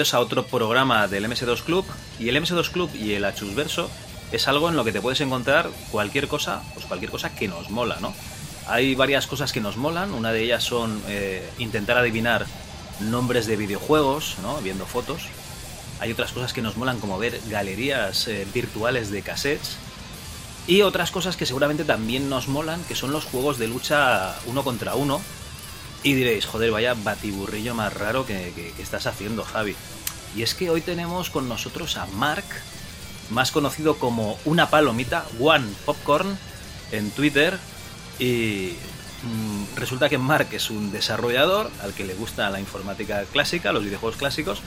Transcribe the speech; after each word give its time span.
A 0.00 0.20
otro 0.20 0.46
programa 0.46 1.08
del 1.08 1.26
MS2 1.26 1.62
Club. 1.62 1.84
Y 2.18 2.28
el 2.28 2.36
MS2 2.36 2.70
Club 2.70 2.90
y 2.94 3.12
el 3.12 3.24
Achusverso 3.24 3.90
es 4.32 4.48
algo 4.48 4.68
en 4.68 4.76
lo 4.76 4.84
que 4.84 4.92
te 4.92 5.00
puedes 5.00 5.20
encontrar 5.20 5.68
cualquier 5.90 6.26
cosa, 6.28 6.62
pues 6.74 6.86
cualquier 6.86 7.10
cosa 7.10 7.34
que 7.34 7.48
nos 7.48 7.70
mola, 7.70 7.98
¿no? 8.00 8.14
Hay 8.66 8.94
varias 8.94 9.26
cosas 9.26 9.52
que 9.52 9.60
nos 9.60 9.76
molan. 9.76 10.14
Una 10.14 10.32
de 10.32 10.42
ellas 10.42 10.64
son 10.64 11.02
eh, 11.08 11.48
intentar 11.58 11.98
adivinar 11.98 12.46
nombres 13.00 13.46
de 13.46 13.56
videojuegos, 13.56 14.36
¿no? 14.42 14.58
Viendo 14.60 14.86
fotos. 14.86 15.22
Hay 16.00 16.12
otras 16.12 16.32
cosas 16.32 16.52
que 16.52 16.62
nos 16.62 16.76
molan 16.76 16.98
como 16.98 17.18
ver 17.18 17.40
galerías 17.48 18.28
eh, 18.28 18.46
virtuales 18.54 19.10
de 19.10 19.22
cassettes. 19.22 19.76
Y 20.66 20.82
otras 20.82 21.10
cosas 21.10 21.36
que 21.36 21.46
seguramente 21.46 21.84
también 21.84 22.30
nos 22.30 22.48
molan, 22.48 22.82
que 22.84 22.94
son 22.94 23.12
los 23.12 23.24
juegos 23.24 23.58
de 23.58 23.66
lucha 23.66 24.36
uno 24.46 24.62
contra 24.62 24.94
uno, 24.94 25.20
y 26.02 26.14
diréis, 26.14 26.46
joder, 26.46 26.70
vaya 26.70 26.94
batiburrillo 26.94 27.74
más 27.74 27.92
raro 27.92 28.24
que, 28.26 28.52
que- 28.54 28.82
estás 28.82 29.06
haciendo, 29.06 29.44
Javi. 29.44 29.74
Y 30.36 30.42
es 30.42 30.54
que 30.54 30.70
hoy 30.70 30.80
tenemos 30.80 31.28
con 31.30 31.48
nosotros 31.48 31.96
a 31.96 32.06
Mark, 32.06 32.44
más 33.30 33.50
conocido 33.50 33.96
como 33.98 34.38
Una 34.44 34.70
Palomita, 34.70 35.24
One 35.40 35.66
Popcorn, 35.84 36.38
en 36.92 37.10
Twitter. 37.10 37.58
Y 38.18 38.74
mm, 39.24 39.76
resulta 39.76 40.08
que 40.08 40.18
Mark 40.18 40.48
es 40.52 40.70
un 40.70 40.90
desarrollador 40.92 41.70
al 41.82 41.92
que 41.94 42.04
le 42.04 42.14
gusta 42.14 42.48
la 42.50 42.60
informática 42.60 43.24
clásica, 43.32 43.72
los 43.72 43.84
videojuegos 43.84 44.16
clásicos. 44.18 44.62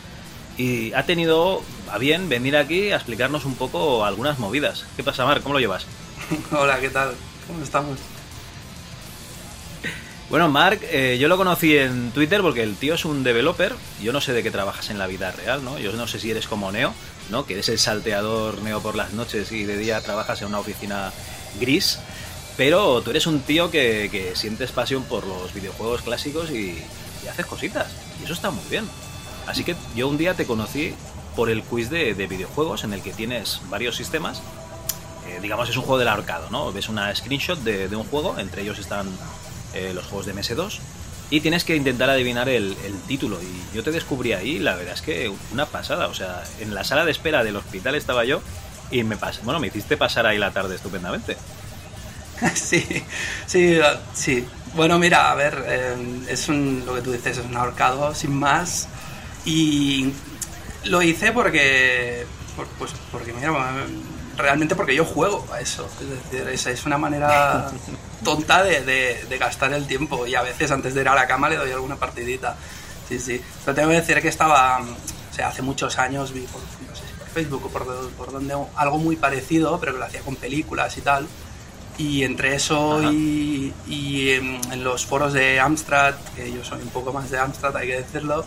Y 0.58 0.94
ha 0.94 1.06
tenido 1.06 1.64
a 1.92 1.98
bien 1.98 2.30
venir 2.30 2.56
aquí 2.58 2.92
a 2.92 2.96
explicarnos 2.98 3.46
un 3.46 3.56
poco 3.56 4.06
algunas 4.06 4.38
movidas. 4.40 4.86
¿Qué 4.96 5.04
pasa, 5.04 5.26
Mark? 5.26 5.42
¿Cómo 5.42 5.54
lo 5.54 5.60
llevas? 5.60 5.86
Hola, 6.52 6.80
¿qué 6.80 6.90
tal? 6.90 7.16
¿Cómo 7.48 7.64
estamos? 7.64 7.98
Bueno, 10.30 10.50
Mark, 10.50 10.80
eh, 10.84 11.18
yo 11.20 11.28
lo 11.28 11.38
conocí 11.38 11.78
en 11.78 12.12
Twitter 12.12 12.42
porque 12.42 12.64
el 12.64 12.76
tío 12.76 12.96
es 12.96 13.06
un 13.06 13.24
developer. 13.24 13.76
Yo 14.02 14.14
no 14.14 14.22
sé 14.22 14.34
de 14.34 14.42
qué 14.42 14.52
trabajas 14.52 14.90
en 14.90 14.98
la 14.98 15.06
vida 15.06 15.32
real, 15.32 15.64
¿no? 15.64 15.78
Yo 15.78 15.92
no 15.94 16.08
sé 16.08 16.20
si 16.20 16.32
eres 16.32 16.48
como 16.48 16.72
Neo, 16.72 16.94
¿no? 17.30 17.46
Que 17.46 17.54
eres 17.54 17.70
el 17.70 17.78
salteador 17.78 18.62
Neo 18.62 18.82
por 18.82 18.96
las 18.96 19.14
noches 19.14 19.52
y 19.52 19.66
de 19.66 19.78
día 19.78 20.02
trabajas 20.02 20.42
en 20.42 20.48
una 20.48 20.60
oficina 20.60 21.12
gris. 21.60 22.00
Pero 22.58 23.02
tú 23.02 23.12
eres 23.12 23.28
un 23.28 23.42
tío 23.42 23.70
que, 23.70 24.32
sientes 24.36 24.72
pasión 24.72 25.04
por 25.04 25.28
los 25.28 25.54
videojuegos 25.54 26.02
clásicos 26.02 26.52
y, 26.52 26.82
haces 27.30 27.46
cositas. 27.46 27.88
Y 28.22 28.26
eso 28.26 28.34
está 28.34 28.50
muy 28.50 28.64
bien. 28.70 28.86
Así 29.46 29.64
que 29.64 29.76
yo 29.96 30.08
un 30.08 30.18
día 30.18 30.36
te 30.36 30.46
conocí 30.46 30.94
por 31.36 31.50
el 31.50 31.64
quiz 31.64 31.90
de, 31.90 32.14
de 32.14 32.28
videojuegos 32.28 32.84
en 32.86 32.94
el 32.94 33.02
que 33.02 33.12
tienes 33.12 33.60
varios 33.70 33.96
sistemas 33.96 34.42
eh, 35.28 35.40
digamos, 35.42 35.70
es 35.70 35.78
un 35.78 35.84
juego 35.84 35.98
del 36.00 36.10
ahorcado, 36.10 36.50
¿no? 36.50 36.72
Ves 36.74 36.90
una 36.90 37.14
screenshot 37.16 37.58
de 37.60 37.96
un 37.96 38.04
juego, 38.04 38.38
entre 38.38 38.62
ellos 38.62 38.78
están 38.78 39.08
eh, 39.74 39.92
los 39.94 40.06
juegos 40.06 40.26
de 40.26 40.34
MS2, 40.34 40.80
y 41.30 41.42
tienes 41.42 41.64
que 41.64 41.76
intentar 41.76 42.10
adivinar 42.10 42.48
el, 42.50 42.76
título. 43.08 43.40
Y 43.42 43.76
yo 43.76 43.84
te 43.84 43.92
descubrí 43.92 44.34
ahí, 44.34 44.60
la 44.60 44.76
verdad 44.76 44.94
es 44.94 45.02
que 45.02 45.32
una 45.52 45.66
pasada. 45.66 46.08
O 46.08 46.14
sea, 46.14 46.44
en 46.60 46.76
la 46.76 46.84
sala 46.84 47.06
de 47.06 47.12
espera 47.12 47.44
del 47.44 47.56
hospital 47.56 47.96
estaba 47.96 48.24
yo 48.24 48.42
y 48.92 49.04
me 49.04 49.18
pas 49.18 49.44
bueno, 49.44 49.60
me 49.60 49.68
hiciste 49.68 49.98
pasar 49.98 50.28
ahí 50.28 50.38
la 50.38 50.52
tarde 50.52 50.76
estupendamente. 50.76 51.36
sí, 52.54 52.86
sí, 53.48 53.80
sí. 54.14 54.46
Bueno, 54.76 55.00
mira, 55.00 55.32
a 55.32 55.36
ver, 55.36 55.64
eh, 55.68 55.96
es 56.30 56.50
un, 56.50 56.84
lo 56.86 56.96
que 56.96 57.02
tú 57.02 57.12
dices, 57.12 57.38
es 57.38 57.46
un 57.46 57.56
ahorcado 57.56 58.14
sin 58.14 58.34
más. 58.38 58.88
Y 59.46 60.14
lo 60.86 61.02
hice 61.02 61.32
porque, 61.32 62.26
por- 62.56 62.68
pues 62.78 62.92
porque, 63.12 63.34
mira, 63.34 63.52
realmente 64.38 64.76
porque 64.76 64.96
yo 64.96 65.06
juego 65.06 65.46
a 65.54 65.60
eso. 65.60 65.88
Es 66.02 66.10
decir, 66.32 66.48
esa 66.50 66.72
es 66.72 66.86
una 66.86 66.98
manera 66.98 67.70
tonta 68.24 68.64
de, 68.64 68.82
de- 68.82 69.26
de 69.30 69.38
gastar 69.38 69.74
el 69.74 69.86
tiempo. 69.88 70.26
Y 70.28 70.36
a 70.36 70.42
veces 70.42 70.72
antes 70.72 70.94
de 70.94 71.02
ir 71.02 71.10
a 71.10 71.16
la 71.16 71.28
cama 71.28 71.50
le 71.50 71.58
doy 71.58 71.72
alguna 71.72 71.96
partidita. 71.96 72.56
Sí, 73.08 73.20
sí. 73.20 73.42
Pero 73.66 73.76
tengo 73.76 73.90
que 73.90 73.96
decir 73.96 74.22
que 74.22 74.30
estaba, 74.30 74.80
o 74.80 75.34
sea, 75.36 75.50
hace 75.50 75.62
muchos 75.62 75.98
años 76.00 76.32
vi 76.34 76.42
por, 76.42 76.62
no 76.62 76.96
sé 76.96 77.04
si 77.08 77.14
por 77.20 77.28
Facebook 77.28 77.66
o 77.66 77.70
por, 77.70 78.10
por 78.12 78.32
donde 78.32 78.56
algo 78.76 78.98
muy 78.98 79.16
parecido, 79.18 79.80
pero 79.80 79.94
que 79.94 80.00
lo 80.00 80.06
hacía 80.06 80.22
con 80.22 80.36
películas 80.36 80.98
y 80.98 81.02
tal. 81.02 81.28
Y 81.98 82.24
entre 82.24 82.56
eso 82.56 82.98
Ajá. 83.00 83.12
y, 83.14 83.72
y 83.88 84.32
en, 84.32 84.60
en 84.72 84.84
los 84.84 85.06
foros 85.06 85.32
de 85.34 85.60
Amstrad, 85.60 86.16
que 86.36 86.52
yo 86.52 86.64
soy 86.64 86.82
un 86.82 86.90
poco 86.90 87.14
más 87.14 87.30
de 87.30 87.38
Amstrad, 87.38 87.76
hay 87.78 87.88
que 87.88 87.98
decirlo, 87.98 88.44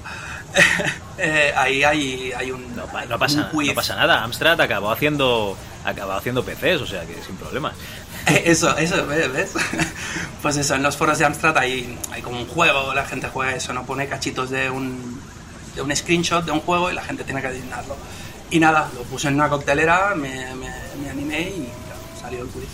eh, 1.18 1.52
ahí 1.56 1.84
hay, 1.84 2.32
hay 2.36 2.50
un, 2.50 2.74
No, 2.74 2.86
no 3.08 3.18
pasa, 3.18 3.42
un 3.42 3.48
quiz. 3.50 3.68
no 3.68 3.74
pasa 3.74 3.94
nada. 3.94 4.22
Amstrad 4.24 4.60
acabó 4.60 4.90
haciendo, 4.90 5.56
acabó 5.84 6.12
haciendo 6.12 6.44
PCs, 6.44 6.80
o 6.82 6.86
sea 6.86 7.04
que 7.06 7.14
sin 7.24 7.36
problemas. 7.36 7.74
Eso, 8.26 8.76
eso, 8.76 9.06
¿ves? 9.06 9.32
ves? 9.32 9.52
Pues 10.42 10.56
eso, 10.56 10.74
en 10.74 10.82
los 10.82 10.96
foros 10.96 11.18
de 11.18 11.24
Amstrad 11.24 11.56
hay, 11.58 11.96
hay 12.12 12.22
como 12.22 12.38
un 12.40 12.46
juego, 12.46 12.92
la 12.94 13.04
gente 13.04 13.28
juega 13.32 13.54
eso, 13.54 13.72
no 13.72 13.84
pone 13.84 14.06
cachitos 14.08 14.50
de 14.50 14.68
un, 14.70 15.20
de 15.74 15.82
un 15.82 15.94
screenshot 15.94 16.44
de 16.44 16.52
un 16.52 16.60
juego 16.60 16.90
y 16.90 16.94
la 16.94 17.02
gente 17.02 17.22
tiene 17.24 17.40
que 17.40 17.48
adivinarlo. 17.48 17.96
Y 18.50 18.58
nada, 18.60 18.88
lo 18.94 19.02
puse 19.04 19.28
en 19.28 19.34
una 19.34 19.48
coctelera, 19.48 20.14
me, 20.16 20.54
me, 20.56 20.70
me 21.02 21.10
animé 21.10 21.40
y 21.50 21.60
mira, 21.60 21.96
salió 22.20 22.42
el 22.42 22.48
quiz. 22.48 22.68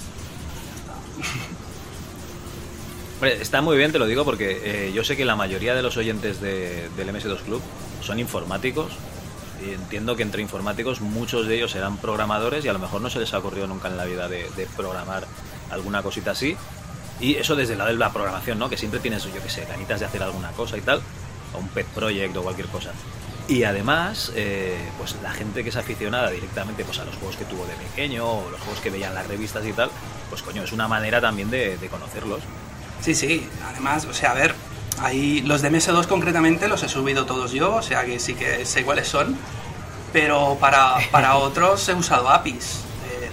Está. 3.23 3.61
Muy 3.63 3.77
bien, 3.77 3.93
te 3.93 3.99
lo 4.01 4.07
digo, 4.07 4.25
porque 4.25 4.61
eh, 4.89 4.93
yo 4.93 5.05
sé 5.05 5.17
que 5.17 5.25
la 5.25 5.37
mayoría 5.37 5.75
de 5.75 5.83
los 5.83 5.97
oyentes 5.97 6.41
de- 6.41 6.89
del 6.97 7.09
MS2 7.11 7.43
Club 7.43 7.63
son 8.03 8.19
informáticos. 8.19 8.93
Y 9.65 9.75
entiendo 9.75 10.17
que 10.17 10.25
entre 10.25 10.43
informáticos 10.43 11.01
muchos 11.01 11.47
de 11.47 11.55
ellos 11.55 11.71
serán 11.71 11.97
programadores 11.99 12.65
y 12.65 12.69
a 12.69 12.73
lo 12.73 12.81
mejor 12.81 13.01
no 13.01 13.09
se 13.11 13.21
les 13.21 13.33
ha 13.33 13.39
ocurrido 13.39 13.69
nunca 13.69 13.87
en 13.87 13.97
la 13.97 14.05
vida 14.07 14.29
de, 14.29 14.49
programar 14.77 15.25
alguna 15.71 16.03
cosita 16.03 16.33
así. 16.33 16.57
Y 17.21 17.37
eso 17.37 17.55
desde 17.55 17.75
el 17.75 17.79
lado 17.79 17.93
de 17.93 17.97
la 17.97 18.13
programación, 18.13 18.59
¿no? 18.59 18.69
Que 18.69 18.77
siempre 18.77 18.99
tienes, 18.99 19.23
yo 19.23 19.41
qué 19.41 19.49
sé, 19.49 19.65
ganitas 19.67 20.01
de 20.01 20.07
hacer 20.07 20.21
alguna 20.25 20.51
cosa 20.51 20.77
y 20.77 20.81
tal, 20.81 21.01
o 21.55 21.59
un 21.59 21.69
pet 21.69 21.87
project 21.87 22.37
o 22.37 22.43
cualquier 22.43 22.67
cosa. 22.69 22.91
Y 23.49 23.65
además, 23.65 24.33
eh, 24.35 24.77
pues 24.99 25.17
la 25.23 25.33
gente 25.33 25.63
que 25.63 25.71
es 25.71 25.77
aficionada 25.77 26.31
directamente 26.31 26.85
pues, 26.85 26.99
a 27.01 27.05
los 27.05 27.17
juegos 27.17 27.37
que 27.37 27.45
tuvo 27.45 27.67
de 27.67 27.75
pequeño 27.75 28.25
o 28.25 28.51
los 28.51 28.61
juegos 28.61 28.81
que 28.81 28.89
veían 28.91 29.15
las 29.15 29.27
revistas 29.27 29.67
y 29.67 29.73
tal, 29.73 29.91
pues 30.31 30.43
coño, 30.43 30.63
es 30.63 30.73
una 30.73 30.87
manera 30.89 31.21
también 31.21 31.51
de, 31.51 31.77
de 31.77 31.89
conocerlos. 31.89 32.41
Sí, 33.01 33.15
sí, 33.15 33.49
además, 33.69 34.05
o 34.07 34.15
sea, 34.15 34.31
a 34.31 34.35
ver, 34.35 34.55
ahí 35.01 35.41
los 35.43 35.61
de 35.61 35.71
MS2 35.73 36.07
concretamente 36.07 36.69
los 36.69 36.83
he 36.85 36.89
subido 36.89 37.27
todos 37.27 37.51
yo, 37.53 37.75
o 37.75 37.83
sea 37.83 38.05
que 38.05 38.21
sí 38.21 38.35
que 38.35 38.65
sé 38.65 38.85
cuáles 38.85 39.09
son, 39.09 39.37
pero 40.13 40.57
para, 40.61 40.95
para 41.11 41.37
otros 41.37 41.87
he 41.89 41.95
usado 41.95 42.29
APIs 42.31 42.79
de, 43.11 43.29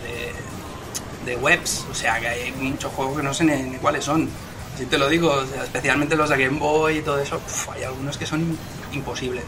de- 1.28 1.34
de 1.34 1.36
webs, 1.38 1.86
o 1.92 1.94
sea 1.94 2.20
que 2.20 2.28
hay 2.28 2.52
muchos 2.54 2.92
juegos 2.94 3.18
que 3.18 3.24
no 3.24 3.34
sé 3.34 3.44
ni, 3.44 3.62
ni 3.62 3.78
cuáles 3.78 4.04
son. 4.06 4.28
Así 4.74 4.86
te 4.88 4.98
lo 4.98 5.08
digo, 5.08 5.30
o 5.32 5.46
sea, 5.46 5.64
especialmente 5.66 6.16
los 6.16 6.30
de 6.30 6.44
Game 6.44 6.58
Boy 6.58 6.98
y 6.98 7.02
todo 7.02 7.20
eso, 7.20 7.38
pf, 7.40 7.70
hay 7.74 7.84
algunos 7.84 8.18
que 8.18 8.26
son 8.26 8.58
imposibles. 8.92 9.44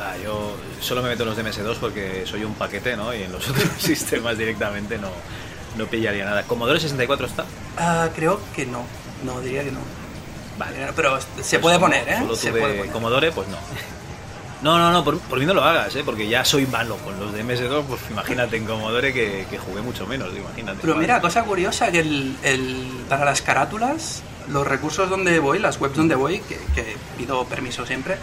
Ah, 0.00 0.14
yo 0.22 0.56
solo 0.80 1.02
me 1.02 1.08
meto 1.08 1.24
en 1.24 1.30
los 1.30 1.36
de 1.36 1.44
MS2 1.44 1.76
porque 1.78 2.24
soy 2.26 2.44
un 2.44 2.54
paquete, 2.54 2.96
¿no? 2.96 3.12
Y 3.14 3.22
en 3.22 3.32
los 3.32 3.48
otros 3.50 3.68
sistemas 3.78 4.38
directamente 4.38 4.96
no, 4.98 5.10
no 5.76 5.86
pillaría 5.86 6.24
nada. 6.24 6.44
¿Commodore 6.44 6.78
64 6.80 7.26
está? 7.26 7.44
Ah, 7.76 8.08
creo 8.14 8.40
que 8.54 8.64
no, 8.66 8.84
no 9.24 9.40
diría 9.40 9.64
que 9.64 9.72
no. 9.72 9.80
Vale. 10.56 10.88
Pero 10.94 11.18
se 11.20 11.26
Pues 11.58 11.58
puede 11.60 11.76
como 11.76 11.86
poner, 11.86 12.08
¿eh? 12.08 12.18
Solo 12.18 12.36
Se 12.36 12.50
tuve 12.50 12.60
puede 12.60 12.74
poner. 12.74 12.92
Commodore, 12.92 13.32
pues 13.32 13.48
no. 13.48 13.56
No, 14.62 14.76
no, 14.76 14.90
no, 14.90 15.04
por, 15.04 15.18
por 15.20 15.38
mí 15.38 15.46
no 15.46 15.54
lo 15.54 15.62
hagas, 15.62 15.94
¿eh? 15.94 16.02
Porque 16.04 16.28
ya 16.28 16.44
soy 16.44 16.66
malo 16.66 16.96
con 16.98 17.18
los 17.20 17.32
de 17.32 17.44
MS2, 17.44 17.84
pues 17.84 18.00
imagínate 18.10 18.56
en 18.56 18.64
Commodore 18.64 19.12
que, 19.12 19.46
que 19.48 19.56
jugué 19.58 19.82
mucho 19.82 20.04
menos, 20.06 20.36
imagínate. 20.36 20.78
Pero 20.80 20.96
mira, 20.96 21.20
cosa 21.20 21.44
curiosa, 21.44 21.92
que 21.92 22.00
el, 22.00 22.36
el- 22.42 23.04
para 23.08 23.24
las 23.24 23.40
carátulas, 23.40 24.22
los 24.48 24.66
recursos 24.66 25.08
donde 25.08 25.38
voy, 25.38 25.60
las 25.60 25.80
webs 25.80 25.94
donde 25.96 26.16
voy, 26.16 26.40
que, 26.40 26.56
que 26.74 26.96
pido 27.16 27.44
permiso 27.44 27.86
siempre, 27.86 28.16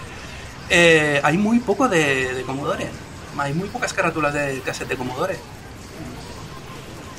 eh, 0.69 1.21
hay 1.23 1.37
muy 1.37 1.59
poco 1.59 1.87
de, 1.87 2.33
de 2.33 2.43
Commodore. 2.43 2.89
Hay 3.37 3.53
muy 3.53 3.69
pocas 3.69 3.93
carátulas 3.93 4.33
de 4.33 4.59
cassette 4.59 4.89
de 4.89 4.97
Commodore. 4.97 5.37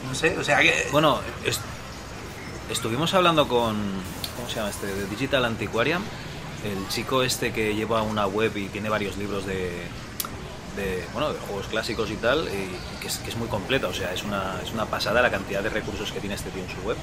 No 0.09 0.15
sé, 0.15 0.37
o 0.39 0.45
sea 0.45 0.59
que... 0.61 0.89
Bueno, 0.93 1.21
es- 1.45 1.61
estuvimos 2.71 3.15
hablando 3.15 3.49
con, 3.49 3.77
¿cómo 4.37 4.49
se 4.49 4.57
llama 4.57 4.71
este? 4.71 4.87
De 4.87 5.07
Digital 5.07 5.45
Antiquarian, 5.45 6.03
el 6.73 6.89
chico 6.89 7.23
este 7.23 7.53
que 7.53 7.75
lleva 7.75 8.03
una 8.03 8.27
web 8.27 8.57
y 8.57 8.67
tiene 8.69 8.89
varios 8.89 9.17
libros 9.17 9.47
de, 9.47 9.71
de, 10.77 11.05
bueno, 11.13 11.33
de 11.33 11.39
juegos 11.41 11.67
clásicos 11.67 12.11
y 12.11 12.17
tal, 12.17 12.47
y 12.49 13.01
que 13.01 13.09
es, 13.09 13.19
que 13.19 13.31
es 13.31 13.37
muy 13.37 13.49
completa, 13.49 13.89
o 13.89 13.95
sea, 13.95 14.13
es 14.13 14.23
una, 14.23 14.61
es 14.63 14.73
una 14.73 14.87
pasada 14.87 15.23
la 15.23 15.31
cantidad 15.31 15.63
de 15.63 15.71
recursos 15.71 16.13
que 16.13 16.21
tiene 16.21 16.35
este 16.35 16.51
tío 16.51 16.63
en 16.63 16.71
su 16.71 16.81
web. 16.87 16.97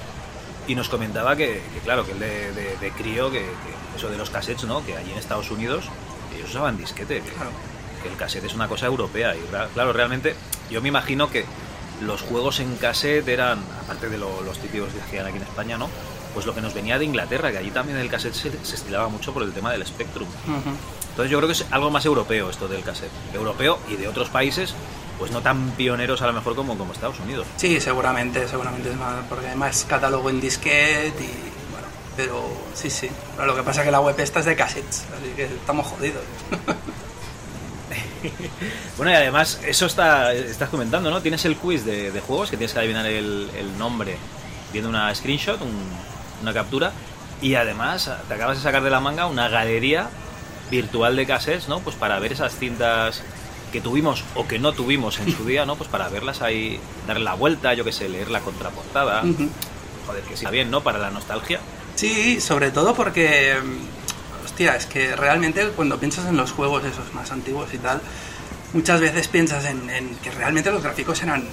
Y 0.66 0.74
nos 0.74 0.88
comentaba 0.88 1.36
que, 1.36 1.60
que 1.74 1.80
claro, 1.82 2.06
que 2.06 2.12
él 2.12 2.20
de, 2.20 2.52
de, 2.52 2.76
de 2.78 2.90
crío, 2.92 3.30
que, 3.30 3.40
que 3.40 3.96
eso 3.96 4.08
de 4.08 4.16
los 4.16 4.30
cassettes, 4.30 4.64
¿no? 4.64 4.84
Que 4.84 4.96
allí 4.96 5.10
en 5.12 5.18
Estados 5.18 5.50
Unidos 5.50 5.84
ellos 6.34 6.48
usaban 6.50 6.78
disquete, 6.78 7.20
que, 7.20 7.30
Claro. 7.30 7.50
el 8.10 8.16
cassette 8.16 8.44
es 8.44 8.54
una 8.54 8.66
cosa 8.68 8.86
europea. 8.86 9.34
Y 9.36 9.40
claro, 9.74 9.92
realmente 9.92 10.34
yo 10.70 10.80
me 10.80 10.88
imagino 10.88 11.30
que 11.30 11.44
los 12.00 12.22
juegos 12.22 12.60
en 12.60 12.76
cassette 12.76 13.28
eran, 13.28 13.58
aparte 13.82 14.08
de 14.08 14.16
lo- 14.18 14.40
los 14.42 14.58
típicos 14.58 14.92
que 14.92 15.00
hacían 15.02 15.26
aquí 15.26 15.36
en 15.36 15.42
España, 15.42 15.76
¿no? 15.76 15.88
Pues 16.34 16.44
lo 16.46 16.54
que 16.54 16.60
nos 16.60 16.74
venía 16.74 16.98
de 16.98 17.04
Inglaterra, 17.04 17.50
que 17.52 17.58
allí 17.58 17.70
también 17.70 17.96
el 17.98 18.10
cassette 18.10 18.34
se, 18.34 18.50
se 18.64 18.74
estilaba 18.74 19.08
mucho 19.08 19.32
por 19.32 19.42
el 19.44 19.52
tema 19.52 19.70
del 19.72 19.86
Spectrum. 19.86 20.28
Ujú. 20.28 20.70
Entonces 21.10 21.30
yo 21.30 21.38
creo 21.38 21.46
que 21.48 21.52
es 21.52 21.64
algo 21.70 21.90
más 21.90 22.04
europeo 22.04 22.50
esto 22.50 22.66
del 22.66 22.82
cassette. 22.82 23.12
Europeo 23.32 23.78
y 23.88 23.94
de 23.94 24.08
otros 24.08 24.28
países, 24.30 24.74
pues 25.18 25.30
no 25.30 25.40
tan 25.42 25.70
pioneros 25.70 26.20
a 26.22 26.26
lo 26.26 26.32
mejor 26.32 26.56
como, 26.56 26.76
como 26.76 26.92
Estados 26.92 27.20
Unidos. 27.20 27.46
Sí, 27.56 27.80
seguramente, 27.80 28.48
seguramente 28.48 28.90
es 28.90 28.96
más, 28.96 29.24
porque 29.28 29.46
hay 29.46 29.54
más 29.56 29.84
catálogo 29.88 30.28
en 30.28 30.40
disquete 30.40 31.14
y 31.20 31.70
bueno, 31.70 31.86
pero 32.16 32.42
sí, 32.74 32.90
sí. 32.90 33.08
Pero 33.36 33.46
lo 33.46 33.54
que 33.54 33.62
pasa 33.62 33.82
es 33.82 33.84
que 33.86 33.92
la 33.92 34.00
web 34.00 34.18
esta 34.18 34.40
es 34.40 34.46
de 34.46 34.56
cassettes, 34.56 35.04
así 35.16 35.30
que 35.36 35.44
estamos 35.44 35.86
jodidos. 35.86 36.24
Bueno, 38.96 39.12
y 39.12 39.14
además, 39.14 39.60
eso 39.66 39.86
está, 39.86 40.32
estás 40.32 40.68
comentando, 40.70 41.10
¿no? 41.10 41.20
Tienes 41.20 41.44
el 41.44 41.56
quiz 41.56 41.84
de, 41.84 42.10
de 42.10 42.20
juegos, 42.20 42.50
que 42.50 42.56
tienes 42.56 42.72
que 42.72 42.78
adivinar 42.78 43.04
el, 43.06 43.50
el 43.56 43.76
nombre 43.78 44.16
viendo 44.72 44.88
una 44.88 45.14
screenshot, 45.14 45.60
un- 45.60 46.13
una 46.44 46.54
captura, 46.54 46.92
y 47.42 47.56
además 47.56 48.10
te 48.28 48.34
acabas 48.34 48.56
de 48.58 48.62
sacar 48.62 48.82
de 48.82 48.90
la 48.90 49.00
manga 49.00 49.26
una 49.26 49.48
galería 49.48 50.08
virtual 50.70 51.16
de 51.16 51.26
cassettes, 51.26 51.68
¿no? 51.68 51.80
Pues 51.80 51.96
para 51.96 52.18
ver 52.18 52.32
esas 52.32 52.56
cintas 52.56 53.22
que 53.72 53.80
tuvimos 53.80 54.24
o 54.34 54.46
que 54.46 54.58
no 54.58 54.72
tuvimos 54.72 55.18
en 55.18 55.34
su 55.36 55.44
día, 55.46 55.66
¿no? 55.66 55.76
Pues 55.76 55.88
para 55.90 56.08
verlas 56.08 56.42
ahí, 56.42 56.80
darle 57.06 57.24
la 57.24 57.34
vuelta, 57.34 57.74
yo 57.74 57.84
qué 57.84 57.92
sé, 57.92 58.08
leer 58.08 58.30
la 58.30 58.40
contraportada. 58.40 59.22
Ujú. 59.24 59.48
Joder, 60.06 60.22
que 60.22 60.34
está 60.34 60.50
bien, 60.50 60.70
¿no? 60.70 60.82
Para 60.82 60.98
la 60.98 61.10
nostalgia. 61.10 61.60
Sí, 61.94 62.40
sobre 62.40 62.70
todo 62.70 62.94
porque, 62.94 63.56
mm, 63.62 64.44
hostia, 64.44 64.76
es 64.76 64.86
que 64.86 65.16
realmente 65.16 65.68
cuando 65.68 65.98
piensas 65.98 66.26
en 66.26 66.36
los 66.36 66.52
juegos 66.52 66.84
esos 66.84 67.12
más 67.14 67.30
antiguos 67.30 67.72
y 67.72 67.78
tal, 67.78 68.00
muchas 68.72 69.00
veces 69.00 69.28
piensas 69.28 69.64
en, 69.64 69.88
en 69.90 70.14
que 70.16 70.30
realmente 70.30 70.70
los 70.70 70.82
gráficos 70.82 71.22
eran 71.22 71.44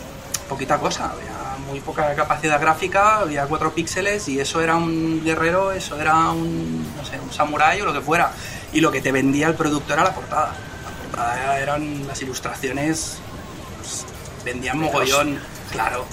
poquita 0.50 0.78
cosa, 0.78 1.12
había 1.12 1.51
muy 1.72 1.80
poca 1.80 2.14
capacidad 2.16 2.60
gráfica, 2.60 3.20
había 3.20 3.46
cuatro 3.46 3.74
píxeles 3.74 4.28
y 4.28 4.40
eso 4.40 4.62
era 4.62 4.76
un 4.76 5.24
guerrero, 5.24 5.72
eso 5.72 6.00
era 6.00 6.30
un, 6.30 6.86
no 6.96 7.06
sé, 7.06 7.18
un 7.20 7.32
samurái 7.32 7.82
o 7.82 7.86
lo 7.86 7.94
que 7.94 8.02
fuera. 8.02 8.32
Y 8.74 8.82
lo 8.82 8.92
que 8.92 9.02
te 9.02 9.12
vendía 9.12 9.48
el 9.48 9.56
producto 9.56 9.94
era 9.94 10.04
la 10.04 10.14
portada. 10.14 10.54
La 10.84 11.04
portada 11.04 11.60
eran 11.60 12.06
las 12.08 12.22
ilustraciones, 12.22 13.20
pues, 13.78 14.06
vendían 14.44 14.80
mogollón, 14.80 15.40
claro. 15.72 16.06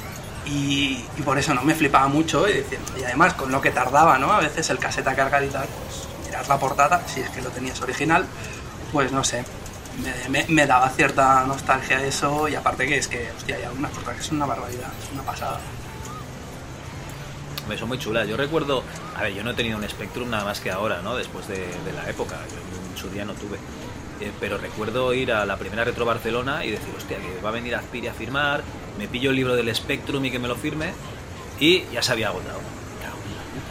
Y, 0.47 1.05
y 1.17 1.23
por 1.23 1.39
eso 1.39 1.53
no 1.53 1.63
me 1.63 1.75
flipaba 1.75 2.09
mucho 2.09 2.49
y, 2.49 2.65
además 3.05 3.35
con 3.35 3.51
lo 3.51 3.61
que 3.61 3.71
tardaba, 3.71 4.17
¿no? 4.17 4.33
A 4.33 4.41
veces 4.41 4.71
el 4.71 4.79
caseta 4.79 5.15
cargar 5.15 5.43
y 5.43 5.49
tal, 5.49 5.67
pues 5.67 6.09
mirar 6.25 6.49
la 6.49 6.59
portada, 6.59 7.03
si 7.07 7.21
es 7.21 7.29
que 7.31 7.43
lo 7.43 7.51
tenías 7.51 7.81
original, 7.83 8.25
pues 8.93 9.13
no 9.13 9.25
sé, 9.25 9.45
me, 10.49 10.67
daba 10.67 10.89
cierta 10.91 11.45
nostalgia 11.47 12.05
eso 12.05 12.49
y 12.49 12.55
aparte 12.55 12.87
que 12.87 12.99
es 12.99 13.09
que, 13.09 13.31
hostia, 13.37 13.57
hay 13.57 13.65
algunas 13.65 13.91
portadas 13.93 14.19
que 14.19 14.25
son 14.25 14.37
una 14.37 14.47
barbaridad, 14.47 14.91
es 15.03 15.13
una 15.13 15.23
pasada. 15.23 15.61
Son 17.77 17.89
muy 17.89 17.99
chulas. 17.99 18.27
Yo 18.27 18.37
recuerdo, 18.37 18.83
a 19.15 19.23
ver, 19.23 19.35
yo 19.35 19.45
no 19.45 19.51
he 19.51 19.55
tenido 19.55 19.77
un 19.77 19.87
Spectrum 19.87 20.31
nada 20.31 20.45
más 20.45 20.61
que 20.61 20.71
ahora, 20.71 21.03
¿no? 21.03 21.17
Después 21.17 21.47
de, 21.49 21.67
la 21.95 22.09
época. 22.09 22.37
Yo 22.49 22.91
en 22.91 22.97
su 22.97 23.11
día 23.11 23.27
no 23.27 23.35
tuve. 23.35 23.59
Eh, 24.21 24.33
pero 24.41 24.57
recuerdo 24.57 25.13
ir 25.13 25.33
a 25.33 25.45
la 25.45 25.57
primera 25.59 25.85
Retro 25.85 26.07
Barcelona 26.07 26.65
y 26.65 26.71
decir, 26.71 26.95
hostia, 26.97 27.19
que 27.19 27.41
va 27.43 27.51
a 27.51 27.53
venir 27.53 27.75
Azpiri 27.75 28.09
a 28.09 28.15
firmar, 28.15 28.63
me 28.99 29.07
pillo 29.07 29.31
el 29.31 29.37
libro 29.37 29.55
del 29.55 29.73
Spectrum 29.75 30.25
y 30.25 30.31
que 30.31 30.39
me 30.39 30.49
lo 30.49 30.57
firme, 30.57 30.93
y 31.61 31.85
ya 31.93 32.03
se 32.03 32.13
había 32.13 32.29
agotado. 32.29 32.59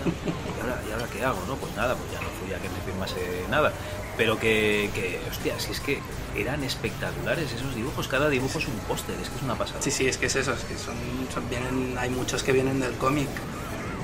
¿Y 0.06 0.62
ahora, 0.62 0.82
¿Y 0.88 0.92
ahora 0.92 1.06
qué 1.12 1.26
hago? 1.26 1.44
No, 1.48 1.56
pues 1.56 1.76
nada, 1.76 1.96
pues 1.96 2.12
ya 2.14 2.22
no 2.22 2.30
fui 2.40 2.54
a 2.54 2.60
que 2.60 2.70
me 2.70 2.80
firmase 2.86 3.46
nada. 3.50 3.74
Pero 4.18 4.40
que, 4.40 4.90
que, 4.96 5.22
hostia, 5.30 5.60
si 5.60 5.72
es 5.72 5.80
que 5.80 6.00
eran 6.36 6.64
espectaculares 6.64 7.52
esos 7.52 7.76
dibujos, 7.76 8.08
cada 8.08 8.30
dibujo 8.30 8.58
es 8.58 8.68
un 8.68 8.74
póster, 8.88 9.16
es 9.22 9.30
que 9.30 9.36
es 9.38 9.44
una 9.44 9.56
pasada. 9.56 9.80
Sí, 9.82 9.92
sí, 9.92 10.08
es 10.08 10.18
que 10.18 10.26
es 10.26 10.36
eso, 10.36 10.54
es 10.54 10.64
que 10.64 10.76
son, 10.78 10.96
son- 11.32 11.48
vienen, 11.50 11.96
hay 12.00 12.10
muchos 12.10 12.42
que 12.42 12.52
vienen 12.52 12.80
del 12.80 12.94
cómic. 12.96 13.28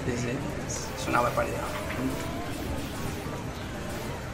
Sí, 0.05 0.13
sí, 0.21 0.27
es, 1.01 1.07
una 1.07 1.21
barbaridad. 1.21 1.57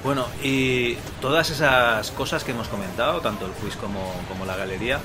Bueno, 0.04 0.26
y 0.44 0.96
todas 1.22 1.50
esas 1.50 2.12
cosas 2.12 2.44
que 2.44 2.52
hemos 2.52 2.68
comentado, 2.70 3.20
tanto 3.22 3.46
el 3.46 3.52
quiz 3.54 3.76
como, 3.76 4.14
como 4.30 4.46
la 4.46 4.56
galería, 4.56 5.00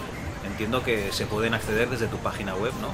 entiendo 0.46 0.82
que 0.84 1.12
se 1.12 1.26
pueden 1.26 1.54
acceder 1.54 1.88
desde 1.90 2.06
tu 2.06 2.18
página 2.18 2.54
web, 2.54 2.72
¿no? 2.80 2.88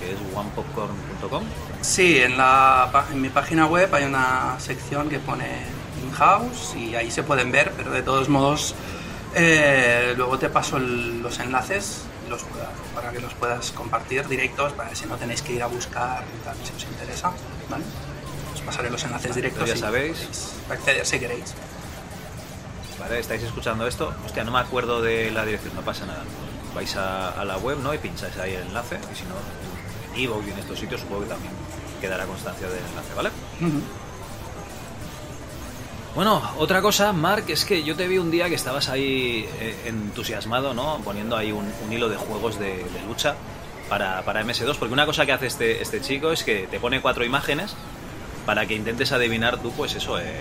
Que 0.00 0.12
es 0.12 0.18
onepopcorn.com. 0.36 1.42
Sí, 1.80 2.18
en, 2.18 2.36
la, 2.36 3.06
en 3.10 3.20
mi 3.22 3.30
página 3.30 3.66
web 3.66 3.94
hay 3.94 4.04
una 4.04 4.56
sección 4.58 5.08
que 5.08 5.18
pone 5.18 5.46
in-house 6.16 6.74
y 6.76 6.94
ahí 6.94 7.10
se 7.10 7.22
pueden 7.22 7.52
ver, 7.52 7.72
pero 7.76 7.90
de 7.90 8.02
todos 8.02 8.28
modos 8.28 8.74
eh, 9.34 10.14
luego 10.16 10.38
te 10.38 10.48
paso 10.48 10.78
el- 10.78 11.20
los 11.22 11.38
enlaces 11.38 12.02
los 12.30 12.42
para 12.94 13.10
que 13.12 13.20
los 13.20 13.34
puedas 13.34 13.70
compartir 13.72 14.26
directos, 14.26 14.72
para 14.72 14.94
si 14.94 15.06
no 15.06 15.16
tenéis 15.16 15.42
que 15.42 15.52
ir 15.52 15.62
a 15.62 15.66
buscar 15.66 16.24
tal, 16.44 16.56
si 16.64 16.72
os 16.74 16.82
interesa, 16.90 17.30
¿vale? 17.70 17.84
Os 18.54 18.60
pasaré 18.62 18.90
los 18.90 19.04
enlaces 19.04 19.34
directos 19.34 19.68
ya 19.68 19.74
y 19.76 19.78
sabéis. 19.78 20.52
acceder 20.70 21.06
si 21.06 21.18
queréis. 21.20 21.54
¿Vale? 22.98 23.20
¿Estáis 23.20 23.42
escuchando 23.42 23.86
esto? 23.86 24.12
Hostia, 24.24 24.42
no 24.42 24.50
me 24.50 24.58
acuerdo 24.58 25.02
de 25.02 25.30
la 25.30 25.44
dirección, 25.44 25.74
no 25.76 25.82
pasa 25.82 26.06
nada. 26.06 26.24
Vais 26.74 26.96
a, 26.96 27.28
a 27.40 27.44
la 27.44 27.58
web, 27.58 27.78
¿no? 27.80 27.92
Y 27.94 27.98
pincháis 27.98 28.36
ahí 28.38 28.54
el 28.54 28.62
enlace, 28.62 28.96
y 29.12 29.14
si 29.14 29.22
no, 29.24 29.34
en 30.14 30.20
iVoox 30.22 30.46
y 30.48 30.50
en 30.50 30.58
estos 30.58 30.78
sitios 30.80 31.02
supongo 31.02 31.22
que 31.22 31.28
también 31.28 31.52
quedará 32.00 32.24
constancia 32.26 32.66
del 32.68 32.78
enlace, 32.90 33.14
¿vale? 33.14 33.28
Ujú. 33.60 33.80
Bueno, 36.16 36.42
otra 36.56 36.80
cosa, 36.80 37.12
Mark, 37.12 37.44
es 37.48 37.66
que 37.66 37.84
yo 37.84 37.94
te 37.94 38.08
vi 38.08 38.16
un 38.16 38.30
día 38.30 38.48
que 38.48 38.54
estabas 38.54 38.88
ahí 38.88 39.46
eh, 39.60 39.76
entusiasmado, 39.84 40.72
¿no? 40.72 40.98
Poniendo 41.04 41.36
ahí 41.36 41.52
un, 41.52 41.70
hilo 41.92 42.08
de 42.08 42.16
juegos 42.16 42.58
de, 42.58 42.68
de 42.68 43.02
lucha 43.06 43.34
para, 43.90 44.22
para 44.22 44.42
MS2, 44.42 44.76
porque 44.78 44.94
una 44.94 45.04
cosa 45.04 45.26
que 45.26 45.32
hace 45.32 45.46
este, 45.46 45.82
este 45.82 46.00
chico 46.00 46.32
es 46.32 46.42
que 46.42 46.66
te 46.70 46.80
pone 46.80 47.02
cuatro 47.02 47.22
imágenes 47.22 47.74
para 48.46 48.64
que 48.64 48.74
intentes 48.74 49.12
adivinar 49.12 49.60
tú, 49.60 49.72
pues 49.72 49.94
eso, 49.94 50.18
eh, 50.18 50.40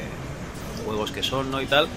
juegos 0.85 1.11
que 1.11 1.21
son, 1.21 1.51
¿no? 1.51 1.61
Y 1.61 1.65
tal. 1.65 1.87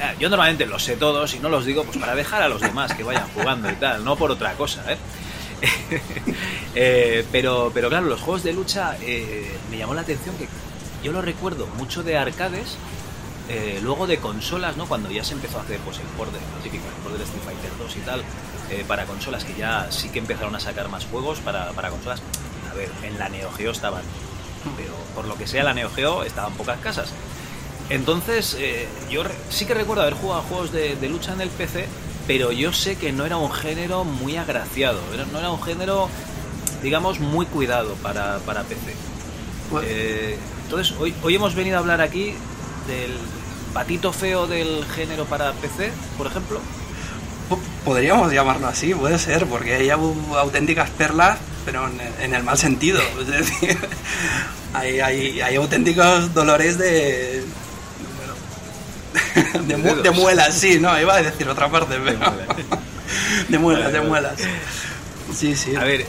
Eh, 0.00 0.16
yo 0.18 0.28
normalmente 0.28 0.66
los 0.66 0.82
sé 0.82 0.96
todos 0.96 1.32
y 1.34 1.38
no 1.38 1.48
los 1.48 1.64
digo 1.64 1.84
pues 1.84 1.98
para 1.98 2.16
dejar 2.16 2.42
a 2.42 2.48
los 2.48 2.60
demás 2.60 2.92
que 2.92 3.04
vayan 3.04 3.28
jugando 3.36 3.70
y 3.70 3.74
tal, 3.74 4.04
no 4.04 4.16
por 4.16 4.32
otra 4.32 4.54
cosa, 4.54 4.84
¿eh? 4.92 4.98
Eh, 6.74 7.26
pero, 7.30 7.70
pero 7.74 7.90
claro, 7.90 8.06
los 8.06 8.22
juegos 8.22 8.42
de 8.42 8.54
lucha 8.54 8.96
eh, 9.02 9.58
me 9.70 9.76
llamó 9.76 9.92
la 9.92 10.00
atención 10.00 10.34
que 10.38 10.48
yo 11.04 11.12
lo 11.12 11.20
recuerdo 11.20 11.66
mucho 11.76 12.02
de 12.02 12.16
arcades, 12.16 12.78
eh, 13.48 13.80
luego 13.82 14.06
de 14.06 14.18
consolas, 14.18 14.76
¿no? 14.76 14.86
Cuando 14.86 15.10
ya 15.10 15.24
se 15.24 15.34
empezó 15.34 15.58
a 15.58 15.62
hacer 15.62 15.78
pues 15.80 15.98
el 15.98 16.06
port 16.16 16.32
de, 16.32 16.38
típico, 16.62 16.84
el 16.86 17.02
port 17.02 17.14
del 17.14 17.22
Street 17.22 17.42
Fighter 17.44 17.70
2 17.78 17.96
y 17.96 18.00
tal, 18.00 18.22
eh, 18.70 18.84
para 18.86 19.04
consolas 19.04 19.44
que 19.44 19.54
ya 19.54 19.90
sí 19.90 20.10
que 20.10 20.20
empezaron 20.20 20.54
a 20.54 20.60
sacar 20.60 20.88
más 20.88 21.06
juegos 21.06 21.40
para, 21.40 21.70
para 21.72 21.90
consolas. 21.90 22.22
A 22.70 22.74
ver, 22.74 22.88
en 23.02 23.18
la 23.18 23.28
Neo 23.28 23.50
Geo 23.52 23.72
estaban, 23.72 24.02
pero 24.76 24.94
por 25.14 25.26
lo 25.26 25.34
que 25.34 25.46
sea 25.46 25.64
la 25.64 25.74
Neo 25.74 25.90
Geo 25.90 26.22
estaban 26.22 26.52
pocas 26.54 26.78
casas. 26.80 27.10
Entonces, 27.90 28.56
eh, 28.58 28.88
yo 29.10 29.24
sí 29.50 29.66
que 29.66 29.74
recuerdo 29.74 30.02
haber 30.02 30.14
jugado 30.14 30.40
a 30.40 30.44
juegos 30.44 30.72
de, 30.72 30.96
de 30.96 31.08
lucha 31.08 31.32
en 31.32 31.40
el 31.40 31.50
PC, 31.50 31.86
pero 32.26 32.52
yo 32.52 32.72
sé 32.72 32.96
que 32.96 33.12
no 33.12 33.26
era 33.26 33.36
un 33.36 33.52
género 33.52 34.04
muy 34.04 34.36
agraciado, 34.36 35.00
no 35.32 35.38
era 35.38 35.50
un 35.50 35.60
género, 35.62 36.08
digamos, 36.82 37.18
muy 37.18 37.44
cuidado 37.44 37.94
para, 37.96 38.38
para 38.38 38.62
PC. 38.62 38.94
Entonces, 40.64 40.94
hoy, 40.98 41.12
hoy 41.22 41.34
hemos 41.34 41.54
venido 41.54 41.76
a 41.76 41.80
hablar 41.80 42.00
aquí 42.00 42.34
del 42.86 43.16
patito 43.74 44.12
feo 44.12 44.46
del 44.46 44.84
género 44.94 45.24
para 45.24 45.52
PC, 45.52 45.90
por 46.18 46.26
ejemplo. 46.26 46.60
Po- 47.48 47.60
Podríamos 47.84 48.32
llamarlo 48.32 48.66
así, 48.68 48.94
puede 48.94 49.18
ser, 49.18 49.46
porque 49.46 49.74
hay 49.74 49.88
au- 49.88 50.36
auténticas 50.36 50.90
perlas, 50.90 51.38
pero 51.64 51.88
en, 52.20 52.34
el 52.34 52.42
mal 52.42 52.56
sentido. 52.58 53.00
Es 53.20 53.26
decir, 53.26 53.78
hay, 54.74 55.00
hay, 55.00 55.40
hay 55.40 55.56
auténticos 55.56 56.32
dolores 56.34 56.78
de. 56.78 57.42
de, 59.66 59.76
mu- 59.76 59.96
de 60.02 60.10
muelas, 60.10 60.54
sí, 60.54 60.78
no, 60.80 60.98
iba 60.98 61.14
a 61.14 61.22
decir 61.22 61.48
otra 61.48 61.68
parte, 61.70 61.96
pero. 62.04 62.18
De 63.48 63.58
muelas, 63.58 63.92
de 63.92 64.00
muelas. 64.00 64.34
Sí, 65.34 65.54
sí. 65.56 65.76
A 65.76 65.84
ver, 65.84 66.06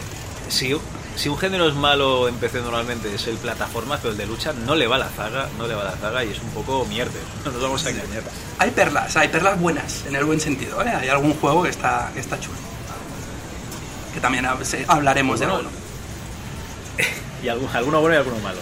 si, 0.47 0.73
si 1.15 1.29
un 1.29 1.37
género 1.37 1.67
es 1.67 1.75
malo 1.75 2.27
en 2.27 2.35
PC 2.35 2.61
normalmente 2.61 3.13
es 3.13 3.27
el 3.27 3.37
plataformas, 3.37 3.99
pero 4.01 4.11
el 4.11 4.17
de 4.17 4.25
lucha 4.25 4.53
no 4.53 4.75
le 4.75 4.87
va 4.87 4.97
la 4.97 5.09
zaga, 5.09 5.47
no 5.57 5.67
le 5.67 5.75
va 5.75 5.83
la 5.83 5.91
zaga 5.91 6.23
y 6.23 6.29
es 6.29 6.39
un 6.39 6.49
poco 6.49 6.85
mierda. 6.85 7.13
No 7.45 7.51
nos 7.51 7.61
vamos 7.61 7.85
a 7.85 7.89
engañar. 7.89 8.23
Hay 8.57 8.71
perlas, 8.71 9.15
hay 9.17 9.27
perlas 9.27 9.59
buenas, 9.59 10.05
en 10.07 10.15
el 10.15 10.25
buen 10.25 10.39
sentido, 10.39 10.81
¿eh? 10.81 10.89
Hay 10.89 11.09
algún 11.09 11.33
juego 11.35 11.63
que 11.63 11.69
está, 11.69 12.09
que 12.13 12.19
está 12.19 12.39
chulo. 12.39 12.57
Que 14.13 14.19
también 14.19 14.45
hablaremos 14.87 15.39
de 15.39 15.45
Bueno, 15.45 15.61
uno. 15.61 15.69
y 17.43 17.47
alguno, 17.47 17.71
alguno 17.73 18.01
bueno 18.01 18.15
y 18.15 18.17
alguno 18.19 18.39
malo. 18.39 18.59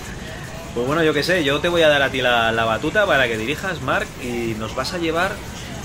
Pues 0.74 0.88
bueno, 0.88 1.04
yo 1.04 1.14
qué 1.14 1.24
sé, 1.24 1.44
yo 1.44 1.60
te 1.60 1.68
voy 1.68 1.82
a 1.82 1.90
dar 1.90 2.02
a 2.02 2.10
ti 2.10 2.22
la, 2.22 2.52
la 2.52 2.64
batuta 2.66 3.06
para 3.06 3.28
que 3.28 3.38
dirijas, 3.38 3.82
Mark, 3.82 4.08
y 4.24 4.56
nos 4.58 4.74
vas 4.74 4.94
a 4.94 4.98
llevar 4.98 5.34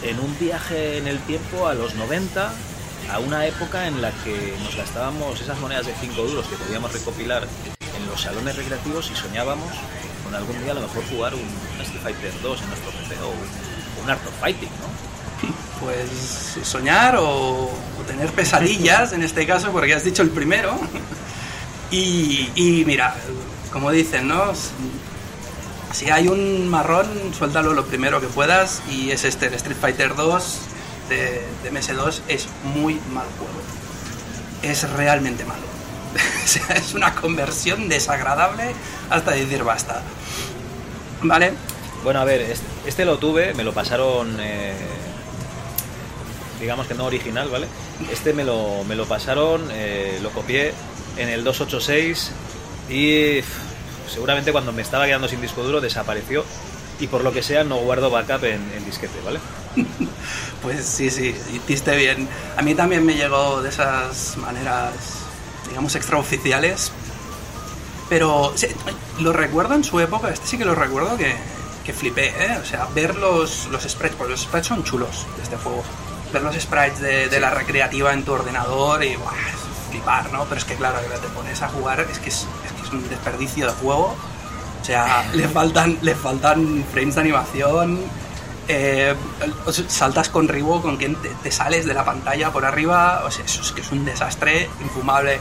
en 0.02 0.18
un 0.20 0.38
viaje 0.38 0.98
en 0.98 1.08
el 1.08 1.18
tiempo 1.20 1.66
a 1.66 1.74
los 1.74 1.94
90, 1.96 2.52
a 3.10 3.18
una 3.18 3.46
época 3.46 3.86
en 3.86 4.02
la 4.02 4.10
que 4.24 4.54
nos 4.62 4.76
gastábamos 4.76 5.40
esas 5.40 5.58
monedas 5.58 5.86
de 5.86 5.94
5 6.00 6.22
duros 6.22 6.46
que 6.46 6.56
podíamos 6.56 6.92
recopilar 6.92 7.46
en 7.96 8.06
los 8.06 8.20
salones 8.20 8.56
recreativos 8.56 9.10
y 9.10 9.16
soñábamos 9.16 9.70
con 10.24 10.34
algún 10.34 10.60
día 10.62 10.72
a 10.72 10.74
lo 10.74 10.82
mejor 10.82 11.04
jugar 11.08 11.34
un 11.34 11.80
Street 11.82 12.02
Fighter 12.02 12.32
2 12.42 12.62
en 12.62 12.68
nuestro 12.68 12.90
PC 12.90 13.14
o 13.22 14.02
un, 14.02 14.10
Art 14.10 14.26
of 14.26 14.40
Fighting, 14.40 14.68
¿no? 14.68 15.46
Pues 15.80 16.58
soñar 16.62 17.16
o, 17.18 17.70
tener 18.06 18.30
pesadillas, 18.30 19.12
en 19.12 19.22
este 19.22 19.46
caso, 19.46 19.70
porque 19.72 19.94
has 19.94 20.04
dicho 20.04 20.22
el 20.22 20.30
primero. 20.30 20.78
Y, 21.90 22.50
y 22.54 22.84
mira, 22.84 23.14
como 23.72 23.90
dicen, 23.90 24.26
¿no? 24.26 24.52
Si 25.92 26.10
hay 26.10 26.28
un 26.28 26.68
marrón, 26.68 27.06
suéltalo 27.36 27.74
lo 27.74 27.86
primero 27.86 28.20
que 28.20 28.26
puedas 28.26 28.82
y 28.90 29.10
es 29.10 29.24
este, 29.24 29.46
Street 29.54 29.76
Fighter 29.80 30.14
2 30.14 30.58
de, 31.08 31.42
de 31.62 31.72
MS2 31.72 32.20
es 32.28 32.46
muy 32.74 32.94
mal 33.12 33.26
juego. 33.38 33.60
Es 34.62 34.88
realmente 34.90 35.44
malo. 35.44 35.66
Es 36.74 36.94
una 36.94 37.14
conversión 37.14 37.88
desagradable 37.88 38.74
hasta 39.10 39.32
decir 39.32 39.64
basta. 39.64 40.02
¿Vale? 41.22 41.52
Bueno, 42.04 42.20
a 42.20 42.24
ver, 42.24 42.56
este, 42.86 43.04
lo 43.04 43.18
tuve, 43.18 43.52
me 43.54 43.64
lo 43.64 43.72
pasaron, 43.72 44.36
eh, 44.40 44.74
digamos 46.60 46.86
que 46.86 46.94
no 46.94 47.04
original, 47.04 47.48
¿vale? 47.48 47.66
Este 48.12 48.32
me 48.32 48.44
lo, 48.44 48.84
me 48.84 48.94
lo 48.94 49.06
pasaron, 49.06 49.68
eh, 49.72 50.18
lo 50.22 50.30
copié 50.30 50.72
en 51.16 51.28
el 51.28 51.42
286 51.42 52.30
y 52.90 53.40
seguramente 54.08 54.52
cuando 54.52 54.72
me 54.72 54.82
estaba 54.82 55.06
quedando 55.06 55.26
sin 55.26 55.40
disco 55.40 55.64
duro 55.64 55.80
desapareció 55.80 56.44
y 57.00 57.08
por 57.08 57.24
lo 57.24 57.32
que 57.32 57.42
sea 57.42 57.64
no 57.64 57.78
guardo 57.78 58.08
backup 58.10 58.44
en, 58.44 58.62
en 58.76 58.84
disquete, 58.84 59.18
¿vale? 59.24 59.40
Pues 60.62 60.84
sí, 60.84 61.10
sí, 61.10 61.34
hiciste 61.52 61.94
bien. 61.96 62.28
A 62.56 62.62
mí 62.62 62.74
también 62.74 63.04
me 63.06 63.14
llegó 63.14 63.62
de 63.62 63.68
esas 63.68 64.36
maneras, 64.38 64.94
digamos, 65.68 65.94
extraoficiales. 65.94 66.90
Pero 68.08 68.52
sí, 68.56 68.68
lo 69.20 69.32
recuerdo 69.32 69.74
en 69.74 69.84
su 69.84 70.00
época, 70.00 70.30
este 70.30 70.46
sí 70.46 70.58
que 70.58 70.64
lo 70.64 70.74
recuerdo 70.74 71.16
que, 71.16 71.36
que 71.84 71.92
flipé, 71.92 72.28
¿eh? 72.28 72.58
O 72.60 72.64
sea, 72.64 72.88
ver 72.94 73.16
los, 73.16 73.66
los 73.68 73.82
sprites, 73.84 74.16
porque 74.16 74.32
los 74.32 74.42
sprites 74.42 74.66
son 74.66 74.82
chulos 74.82 75.26
de 75.36 75.42
este 75.42 75.56
juego. 75.56 75.84
Ver 76.32 76.42
los 76.42 76.56
sprites 76.56 77.00
de, 77.00 77.40
la 77.40 77.50
recreativa 77.50 78.12
en 78.12 78.24
tu 78.24 78.32
ordenador 78.32 79.04
y 79.04 79.16
flipar, 79.90 80.32
¿no? 80.32 80.44
Pero 80.44 80.56
es 80.56 80.64
que 80.64 80.74
claro, 80.74 80.98
que 81.00 81.18
te 81.18 81.28
pones 81.28 81.62
a 81.62 81.68
jugar, 81.68 82.00
es 82.00 82.18
que 82.18 82.30
es, 82.30 82.46
es 82.64 82.72
que 82.72 82.82
es 82.82 82.92
un 82.92 83.08
desperdicio 83.08 83.66
de 83.66 83.72
juego. 83.72 84.16
O 84.80 84.84
sea, 84.84 85.28
le 85.32 85.48
faltan, 85.48 85.98
le 86.02 86.14
faltan 86.14 86.84
frames 86.92 87.14
de 87.14 87.20
animación. 87.20 88.00
Eh, 88.68 89.14
saltas 89.88 90.28
con 90.28 90.48
Ribo, 90.48 90.82
con 90.82 90.96
quien 90.96 91.16
te, 91.16 91.50
sales 91.50 91.86
de 91.86 91.94
la 91.94 92.04
pantalla 92.04 92.52
por 92.52 92.64
arriba. 92.64 93.22
O 93.24 93.30
sea, 93.30 93.44
es 93.44 93.72
que 93.72 93.80
es 93.80 93.92
un 93.92 94.04
desastre 94.04 94.68
infumable. 94.80 95.38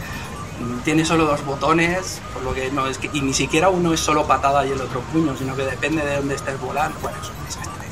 Tiene 0.84 1.04
solo 1.04 1.26
dos 1.26 1.44
botones, 1.46 2.22
por 2.34 2.44
lo 2.44 2.54
que 2.54 2.72
no 2.72 2.88
es 2.88 2.98
que. 2.98 3.10
Y 3.14 3.22
ni 3.22 3.34
siquiera 3.34 3.70
uno 3.70 3.94
es 3.94 4.00
solo 4.00 4.26
patada 4.26 4.66
y 4.66 4.72
el 4.72 4.82
otro 4.82 5.02
puño, 5.02 5.36
sino 5.38 5.56
que 5.56 5.64
depende 5.64 6.06
de 6.06 6.18
dónde 6.18 6.36
estés 6.36 6.60
volando. 6.60 6.98
Bueno, 7.02 7.18
es 7.22 7.30
un 7.30 7.46
desastre. 7.46 7.88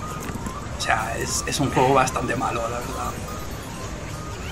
O 0.78 0.82
sea, 0.82 1.18
es, 1.18 1.44
es 1.48 1.60
un 1.60 1.72
juego 1.72 1.94
bastante 1.94 2.36
malo, 2.36 2.62
la 2.62 2.80
verdad. 2.80 3.12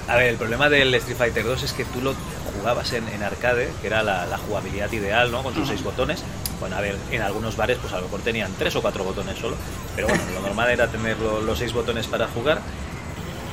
A 0.07 0.15
ver, 0.15 0.29
el 0.29 0.38
problema 0.38 0.67
del 0.67 0.93
Street 0.95 1.17
Fighter 1.17 1.45
2 1.45 1.63
es 1.63 1.73
que 1.73 1.85
tú 1.85 2.01
lo 2.01 2.13
jugabas 2.60 2.91
en, 2.93 3.08
en 3.10 3.24
arcade, 3.24 3.70
que 3.81 3.88
era 3.88 4.03
la, 4.03 4.25
la 4.25 4.38
jugabilidad 4.38 4.91
ideal, 4.91 5.31
¿no? 5.31 5.43
Con 5.43 5.53
sus 5.53 5.67
seis 5.67 5.84
botones. 5.84 6.24
Bueno, 6.60 6.75
a 6.75 6.81
ver, 6.81 6.96
en 7.12 7.22
algunos 7.22 7.55
bares 7.58 7.77
pues 7.81 7.91
a 7.93 7.98
lo 7.98 8.03
mejor 8.03 8.22
tenían 8.22 8.51
tres 8.60 8.75
o 8.75 8.81
cuatro 8.81 9.03
botones 9.03 9.38
solo, 9.39 9.55
pero 9.96 10.08
bueno, 10.08 10.24
lo 10.36 10.41
normal 10.41 10.70
era 10.70 10.88
tener 10.88 11.17
lo- 11.20 11.41
los 11.41 11.58
seis 11.58 11.74
botones 11.74 12.08
para 12.08 12.27
jugar. 12.27 12.62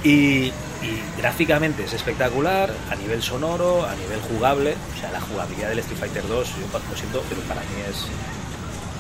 Y, 0.05 0.52
y 0.83 1.02
gráficamente 1.17 1.85
es 1.85 1.93
espectacular, 1.93 2.71
a 2.90 2.95
nivel 2.95 3.21
sonoro, 3.23 3.85
a 3.85 3.95
nivel 3.97 4.21
jugable, 4.21 4.75
o 4.97 5.00
sea, 5.00 5.11
la 5.11 5.21
jugabilidad 5.21 5.71
del 5.71 5.81
Street 5.81 5.99
Fighter 5.99 6.28
2, 6.28 6.49
yo 6.49 6.78
lo 6.90 6.97
siento, 6.97 7.23
pero 7.28 7.40
para 7.43 7.61
mí 7.62 7.67
es 7.90 8.05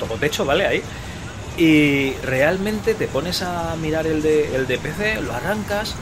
todo 0.00 0.16
techo, 0.18 0.44
¿vale? 0.44 0.66
Ahí. 0.66 0.82
Y 1.56 2.14
realmente 2.24 2.94
te 2.94 3.06
pones 3.08 3.42
a 3.42 3.74
mirar 3.76 4.06
el 4.06 4.22
de, 4.22 4.54
el 4.56 4.66
de 4.66 4.78
PC, 4.78 5.20
lo 5.20 5.32
arrancas, 5.34 5.94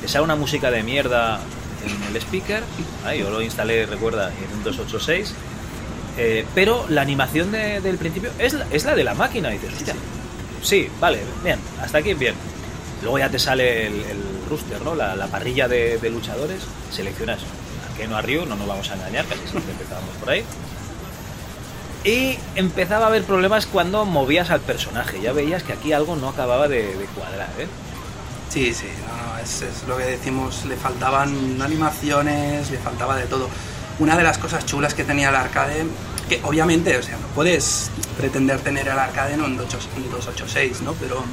te 0.00 0.08
sale 0.08 0.24
una 0.24 0.36
música 0.36 0.70
de 0.70 0.82
mierda 0.82 1.40
en 1.84 2.02
el 2.04 2.16
speaker, 2.16 2.62
yo 3.18 3.30
lo 3.30 3.42
instalé, 3.42 3.86
recuerda, 3.86 4.28
en 4.28 4.56
un 4.56 4.64
286, 4.64 5.34
eh, 6.18 6.44
pero 6.54 6.84
la 6.88 7.02
animación 7.02 7.52
de- 7.52 7.80
del 7.80 7.96
principio 7.98 8.30
es 8.38 8.52
la, 8.52 8.66
es 8.70 8.84
la 8.84 8.94
de 8.94 9.04
la 9.04 9.14
máquina, 9.14 9.50
y 9.50 9.58
dices, 9.58 9.74
hostia, 9.76 9.94
sí, 10.62 10.88
vale, 11.00 11.20
bien, 11.42 11.58
hasta 11.80 11.98
aquí 11.98 12.14
bien. 12.14 12.34
Luego 13.02 13.18
ya 13.18 13.28
te 13.28 13.38
sale 13.38 13.86
el, 13.88 13.94
rooster, 14.48 14.82
¿no? 14.82 14.94
La, 14.94 15.16
la 15.16 15.26
parrilla 15.28 15.66
de, 15.66 15.98
luchadores, 16.10 16.60
seleccionas 16.90 17.38
a 17.40 17.96
Keno 17.96 18.16
a 18.16 18.22
no 18.22 18.54
nos 18.56 18.66
vamos 18.66 18.90
a 18.90 18.94
engañar, 18.94 19.24
casi 19.24 19.40
siempre 19.48 19.72
empezábamos 19.72 20.14
por 20.20 20.30
ahí. 20.30 20.44
Y 22.04 22.36
empezaba 22.56 23.06
a 23.06 23.08
haber 23.08 23.22
problemas 23.22 23.66
cuando 23.66 24.04
movías 24.04 24.50
al 24.50 24.60
personaje. 24.60 25.20
Ya 25.22 25.32
veías 25.32 25.62
que 25.62 25.72
aquí 25.72 25.92
algo 25.92 26.16
no 26.16 26.28
acababa 26.28 26.68
de, 26.68 26.82
de 26.96 27.04
cuadrar, 27.14 27.48
¿eh? 27.58 27.66
Sí, 28.52 28.74
sí, 28.74 28.84
no, 29.08 29.32
no, 29.32 29.38
es, 29.38 29.62
es 29.62 29.82
lo 29.88 29.96
que 29.96 30.04
decimos, 30.04 30.66
le 30.66 30.76
faltaban 30.76 31.62
animaciones, 31.62 32.70
le 32.70 32.76
faltaba 32.76 33.16
de 33.16 33.24
todo. 33.24 33.48
Una 33.98 34.14
de 34.14 34.22
las 34.22 34.36
cosas 34.36 34.66
chulas 34.66 34.92
que 34.92 35.04
tenía 35.04 35.30
el 35.30 35.36
arcade, 35.36 35.86
que 36.28 36.38
obviamente, 36.44 36.98
o 36.98 37.02
sea, 37.02 37.16
no 37.16 37.28
puedes 37.28 37.90
pretender 38.18 38.60
tener 38.60 38.86
el 38.86 38.98
arcade 38.98 39.32
en 39.32 39.40
un 39.40 39.56
28 39.56 39.88
un 39.96 40.02
286, 40.10 40.82
¿no? 40.82 40.92
Pero 40.92 41.24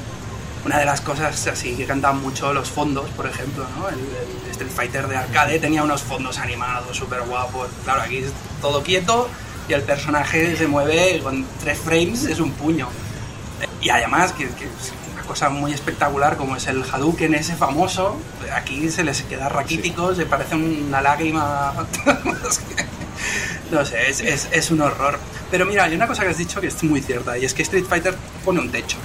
una 0.64 0.80
de 0.80 0.86
las 0.86 1.02
cosas 1.02 1.46
así 1.48 1.76
que 1.76 1.86
cantaban 1.86 2.22
mucho 2.22 2.54
los 2.54 2.70
fondos, 2.70 3.10
por 3.10 3.28
ejemplo, 3.28 3.66
¿no? 3.78 3.90
El, 3.90 4.00
el 4.46 4.52
Street 4.52 4.72
Fighter 4.72 5.10
de 5.10 5.18
arcade 5.18 5.60
tenía 5.60 5.84
unos 5.84 6.02
fondos 6.02 6.38
animados 6.38 6.96
súper 6.96 7.24
guapos. 7.24 7.68
Claro, 7.84 8.02
aquí 8.02 8.20
es 8.20 8.32
todo 8.62 8.82
quieto 8.82 9.28
y 9.68 9.74
el 9.74 9.82
personaje 9.82 10.56
se 10.56 10.68
mueve 10.68 11.20
con 11.22 11.46
tres 11.60 11.80
frames, 11.80 12.24
es 12.24 12.40
un 12.40 12.54
puño. 12.54 12.88
Y 13.82 13.90
además, 13.90 14.32
que, 14.32 14.46
que 14.52 14.70
cosa 15.30 15.50
muy 15.50 15.74
espectacular 15.74 16.38
como 16.38 16.56
es 16.56 16.66
el 16.66 16.84
Hadouken 16.84 17.36
ese 17.36 17.56
famoso, 17.56 18.18
aquí 18.52 18.90
se 18.90 19.04
les 19.04 19.22
queda 19.22 19.48
raquítico, 19.48 20.16
se 20.16 20.26
parece 20.26 20.56
una 20.56 21.04
lágrima. 21.04 21.72
no 23.72 23.86
sé, 23.86 24.10
es, 24.10 24.22
es, 24.22 24.48
es 24.52 24.72
un 24.72 24.82
horror. 24.82 25.20
Pero 25.52 25.68
mira, 25.68 25.84
hay 25.84 25.94
una 25.94 26.08
cosa 26.08 26.24
que 26.24 26.30
has 26.30 26.38
dicho 26.40 26.60
que 26.60 26.66
es 26.66 26.84
muy 26.84 27.04
cierta, 27.04 27.38
y 27.38 27.46
es 27.46 27.54
que 27.54 27.62
Street 27.62 27.86
Fighter 27.88 28.16
pone 28.44 28.60
un 28.60 28.72
techo. 28.72 28.98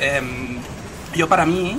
Em, 0.00 0.58
yo 1.14 1.28
para 1.28 1.46
mí 1.46 1.78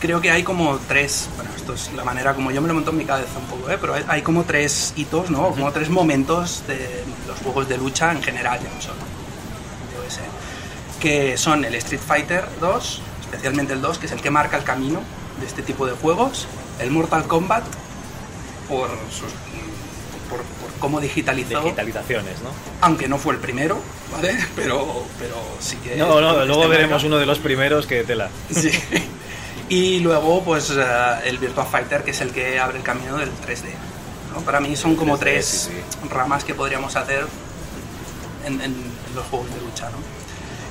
creo 0.00 0.22
que 0.22 0.30
hay 0.30 0.42
como 0.42 0.78
tres, 0.88 1.28
bueno, 1.36 1.50
esto 1.54 1.74
es 1.74 1.92
la 1.92 2.04
manera 2.04 2.32
como 2.32 2.50
yo 2.50 2.62
me 2.62 2.68
lo 2.68 2.72
monto 2.72 2.92
en 2.92 2.96
mi 2.96 3.04
cabeza 3.04 3.38
un 3.38 3.44
poco, 3.44 3.70
¿eh? 3.70 3.76
pero 3.78 3.92
hay, 3.92 4.04
hay 4.08 4.22
como 4.22 4.44
tres 4.44 4.94
hitos, 4.96 5.28
¿no? 5.28 5.50
Como 5.50 5.70
tres 5.70 5.90
momentos 5.90 6.64
de 6.66 7.04
los 7.28 7.38
juegos 7.40 7.68
de 7.68 7.76
lucha 7.76 8.10
en 8.10 8.22
general, 8.22 8.58
ya 8.58 8.70
no 8.74 8.80
solo. 8.80 9.00
Yo 9.94 10.02
qué 10.02 10.10
sé. 10.10 10.22
Que 11.02 11.36
son 11.36 11.64
el 11.64 11.74
Street 11.74 12.00
Fighter 12.00 12.44
2, 12.60 13.02
especialmente 13.22 13.72
el 13.72 13.82
2, 13.82 13.98
que 13.98 14.06
es 14.06 14.12
el 14.12 14.20
que 14.22 14.30
marca 14.30 14.56
el 14.56 14.62
camino 14.64 15.00
de 15.40 15.46
este 15.46 15.62
tipo 15.62 15.84
de 15.84 15.92
juegos, 15.92 16.46
el 16.78 16.90
Mortal 16.92 17.24
Kombat, 17.26 17.64
por, 18.68 18.88
sus, 19.10 19.32
por, 20.30 20.38
por 20.38 20.78
cómo 20.78 21.00
digitalizó, 21.00 21.60
Digitalizaciones, 21.60 22.40
¿no? 22.42 22.50
aunque 22.80 23.08
no 23.08 23.18
fue 23.18 23.34
el 23.34 23.40
primero, 23.40 23.80
¿vale? 24.12 24.36
Pero, 24.56 25.04
pero 25.18 25.34
sí 25.58 25.76
que... 25.76 25.96
No, 25.96 26.20
no, 26.20 26.32
este 26.32 26.46
luego 26.46 26.68
veremos 26.68 26.92
marca. 27.02 27.06
uno 27.08 27.18
de 27.18 27.26
los 27.26 27.38
primeros 27.40 27.86
que 27.86 28.04
tela. 28.04 28.30
Sí. 28.50 28.70
Y 29.68 30.00
luego, 30.00 30.42
pues, 30.44 30.70
eh, 30.70 30.84
el 31.24 31.38
Virtua 31.38 31.64
Fighter, 31.64 32.04
que 32.04 32.10
es 32.10 32.20
el 32.20 32.30
que 32.30 32.60
abre 32.60 32.76
el 32.78 32.84
camino 32.84 33.16
del 33.16 33.30
3D. 33.30 33.64
¿no? 34.34 34.40
Para 34.42 34.60
mí 34.60 34.76
son 34.76 34.96
como 34.96 35.16
3D, 35.16 35.20
tres 35.20 35.70
sí, 35.70 36.08
ramas 36.10 36.44
que 36.44 36.54
podríamos 36.54 36.94
hacer 36.94 37.26
en, 38.44 38.60
en 38.60 38.74
los 39.14 39.24
juegos 39.26 39.48
de 39.54 39.60
lucha, 39.62 39.88
¿no? 39.90 40.21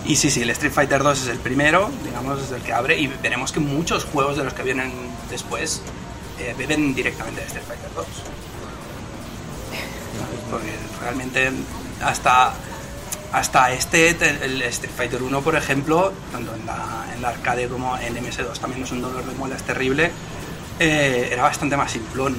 Y 0.06 0.16
sí, 0.16 0.32
sí, 0.32 0.42
el 0.42 0.50
Street 0.50 0.74
Fighter 0.74 1.04
2 1.04 1.22
es 1.24 1.28
el 1.30 1.40
primero, 1.40 1.90
digamos, 2.04 2.42
es 2.42 2.52
el 2.52 2.62
que 2.62 2.74
abre, 2.74 2.98
y 3.00 3.08
veremos 3.08 3.52
que 3.52 3.60
muchos 3.60 4.04
juegos 4.06 4.36
de 4.38 4.44
los 4.44 4.54
que 4.54 4.64
vienen 4.64 4.92
después 5.30 5.82
eh, 6.40 6.56
directamente 6.96 7.42
de 7.42 7.48
Street 7.48 7.66
Fighter 7.68 7.90
2. 7.96 8.06
Porque 10.50 10.72
realmente 11.02 11.52
hasta, 12.04 12.54
hasta 13.32 13.72
este, 13.72 14.14
te- 14.16 14.44
el 14.44 14.62
Street 14.64 14.92
Fighter 14.96 15.22
1, 15.24 15.42
por 15.42 15.56
ejemplo, 15.56 16.12
tanto 16.32 16.54
en 16.56 16.66
la, 16.66 17.06
en 17.16 17.22
la 17.22 17.30
arcade 17.30 17.68
como 17.68 17.96
en 17.98 18.16
MS2 18.16 18.60
también 18.60 18.84
es 18.84 18.92
un 18.92 19.02
dolor 19.02 19.24
de 19.24 19.34
muelas 19.36 19.64
terrible, 19.64 20.12
eh, 20.80 21.30
era 21.32 21.44
bastante 21.44 21.78
más 21.78 21.92
simplón 21.92 22.36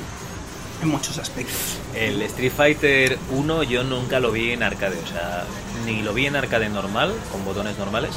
en 0.83 0.89
muchos 0.89 1.19
aspectos. 1.19 1.79
El 1.95 2.21
Street 2.23 2.53
Fighter 2.57 3.19
1 3.31 3.63
yo 3.65 3.85
nunca 3.85 4.21
lo 4.21 4.31
vi 4.33 4.51
en 4.53 4.63
arcade, 4.63 4.99
o 5.03 5.07
sea, 5.07 5.45
ni 5.87 6.03
lo 6.03 6.13
vi 6.13 6.27
en 6.27 6.37
arcade 6.37 6.69
normal, 6.69 7.13
con 7.31 7.45
botones 7.45 7.79
normales, 7.79 8.11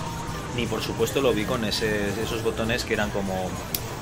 ni 0.56 0.66
por 0.66 0.82
supuesto 0.82 1.22
lo 1.22 1.34
vi 1.34 1.46
con 1.46 1.64
ese- 1.66 2.10
esos 2.24 2.44
botones 2.44 2.84
que 2.86 2.94
eran 2.94 3.10
como 3.12 3.50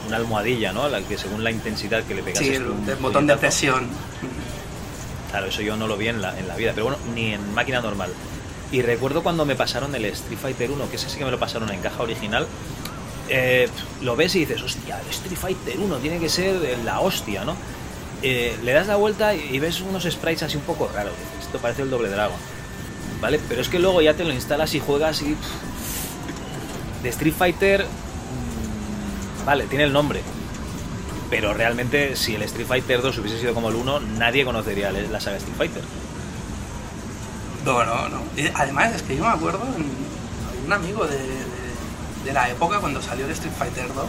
una 0.07 0.17
almohadilla, 0.17 0.73
¿no? 0.73 0.87
La 0.89 1.01
que 1.01 1.17
según 1.17 1.43
la 1.43 1.51
intensidad 1.51 2.03
que 2.03 2.13
le 2.15 2.23
pegas 2.23 2.39
Sí, 2.39 2.49
el, 2.55 2.63
el 2.87 2.95
botón 2.97 3.25
de 3.27 3.37
presión. 3.37 3.87
Claro, 5.31 5.47
eso 5.47 5.61
yo 5.61 5.75
no 5.75 5.87
lo 5.87 5.97
vi 5.97 6.09
en 6.09 6.21
la, 6.21 6.37
en 6.37 6.47
la 6.47 6.55
vida, 6.55 6.71
pero 6.75 6.85
bueno, 6.87 6.99
ni 7.15 7.33
en 7.33 7.53
máquina 7.53 7.81
normal. 7.81 8.11
Y 8.71 8.81
recuerdo 8.81 9.23
cuando 9.23 9.45
me 9.45 9.55
pasaron 9.55 9.93
el 9.95 10.05
Street 10.05 10.37
Fighter 10.39 10.71
1, 10.71 10.89
que 10.89 10.95
ese 10.97 11.09
sí 11.09 11.17
que 11.17 11.25
me 11.25 11.31
lo 11.31 11.39
pasaron 11.39 11.69
en 11.71 11.79
caja 11.81 12.03
original, 12.03 12.47
eh, 13.29 13.67
lo 14.01 14.15
ves 14.15 14.35
y 14.35 14.39
dices, 14.39 14.61
hostia, 14.61 14.99
el 14.99 15.07
Street 15.09 15.37
Fighter 15.37 15.79
1 15.79 15.95
tiene 15.97 16.19
que 16.19 16.29
ser 16.29 16.77
la 16.83 16.99
hostia, 16.99 17.45
¿no? 17.45 17.55
Eh, 18.23 18.57
le 18.63 18.71
das 18.71 18.87
la 18.87 18.95
vuelta 18.95 19.35
y 19.35 19.59
ves 19.59 19.81
unos 19.81 20.03
sprites 20.03 20.43
así 20.43 20.55
un 20.57 20.63
poco 20.63 20.89
raros. 20.93 21.13
Esto 21.41 21.59
parece 21.59 21.81
el 21.81 21.89
doble 21.89 22.09
dragón. 22.09 22.37
¿Vale? 23.21 23.39
Pero 23.49 23.61
es 23.61 23.69
que 23.69 23.79
luego 23.79 24.01
ya 24.01 24.13
te 24.13 24.23
lo 24.23 24.33
instalas 24.33 24.73
y 24.75 24.79
juegas 24.79 25.21
y. 25.21 25.35
De 27.03 27.09
Street 27.09 27.33
Fighter. 27.37 27.85
mm, 27.85 29.45
Vale, 29.45 29.65
tiene 29.65 29.83
el 29.85 29.93
nombre. 29.93 30.21
Pero 31.29 31.53
realmente, 31.53 32.15
si 32.15 32.35
el 32.35 32.43
Street 32.43 32.67
Fighter 32.67 33.01
2 33.01 33.17
hubiese 33.17 33.39
sido 33.39 33.53
como 33.53 33.69
el 33.69 33.75
1, 33.75 33.99
nadie 34.17 34.45
conocería 34.45 34.91
la 34.91 35.19
saga 35.19 35.37
Street 35.37 35.57
Fighter. 35.57 35.83
No, 37.65 37.83
no, 37.85 38.09
no. 38.09 38.21
Y 38.37 38.47
además, 38.53 38.93
es 38.95 39.01
que 39.03 39.15
yo 39.17 39.23
me 39.23 39.29
acuerdo 39.31 39.61
en 39.75 40.65
un 40.65 40.73
amigo 40.73 41.05
de, 41.05 41.17
de- 41.17 41.53
de 42.25 42.31
la 42.33 42.49
época 42.49 42.79
cuando 42.79 43.01
salió 43.01 43.25
el 43.25 43.31
Street 43.31 43.53
Fighter 43.57 43.87
2, 43.93 44.05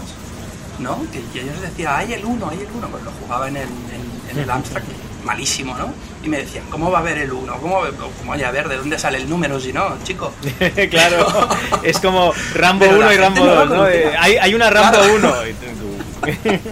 ¿no? 0.78 1.00
Que, 1.12 1.22
que 1.32 1.40
ellos 1.42 1.60
decían, 1.60 1.94
hay 1.96 2.12
el 2.14 2.24
1, 2.24 2.48
hay 2.50 2.58
el 2.60 2.68
1, 2.74 2.88
pues 2.88 3.02
lo 3.04 3.10
jugaba 3.22 3.48
en 3.48 3.56
el, 3.56 3.62
en, 3.68 4.30
en 4.32 4.38
el 4.38 4.50
Amstrad, 4.50 4.82
malísimo, 5.24 5.76
¿no? 5.76 5.92
Y 6.22 6.28
me 6.28 6.38
decían, 6.38 6.64
¿cómo 6.70 6.90
va 6.90 6.98
a 6.98 7.00
haber 7.02 7.18
el 7.18 7.32
1? 7.32 7.56
¿Cómo, 7.60 7.80
cómo 8.18 8.30
vaya 8.30 8.48
a 8.48 8.50
ver? 8.50 8.68
¿De 8.68 8.76
dónde 8.76 8.98
sale 8.98 9.18
el 9.18 9.28
número 9.28 9.58
si 9.60 9.72
no, 9.72 9.96
chico? 10.02 10.32
claro, 10.90 11.48
es 11.82 11.98
como 11.98 12.32
Rambo 12.54 12.84
Pero 12.86 12.98
la 12.98 13.06
1 13.06 13.12
y 13.12 13.16
Rambo 13.18 13.44
no 13.44 13.54
lo 13.54 13.66
2, 13.66 13.68
¿no? 13.70 13.88
Eh, 13.88 14.12
hay, 14.18 14.36
hay 14.36 14.54
una 14.54 14.70
Rambo 14.70 14.98
Claro. 14.98 15.14
1. 15.14 15.46
y 15.48 15.52
tú- 15.52 15.66
tú- 15.66 16.70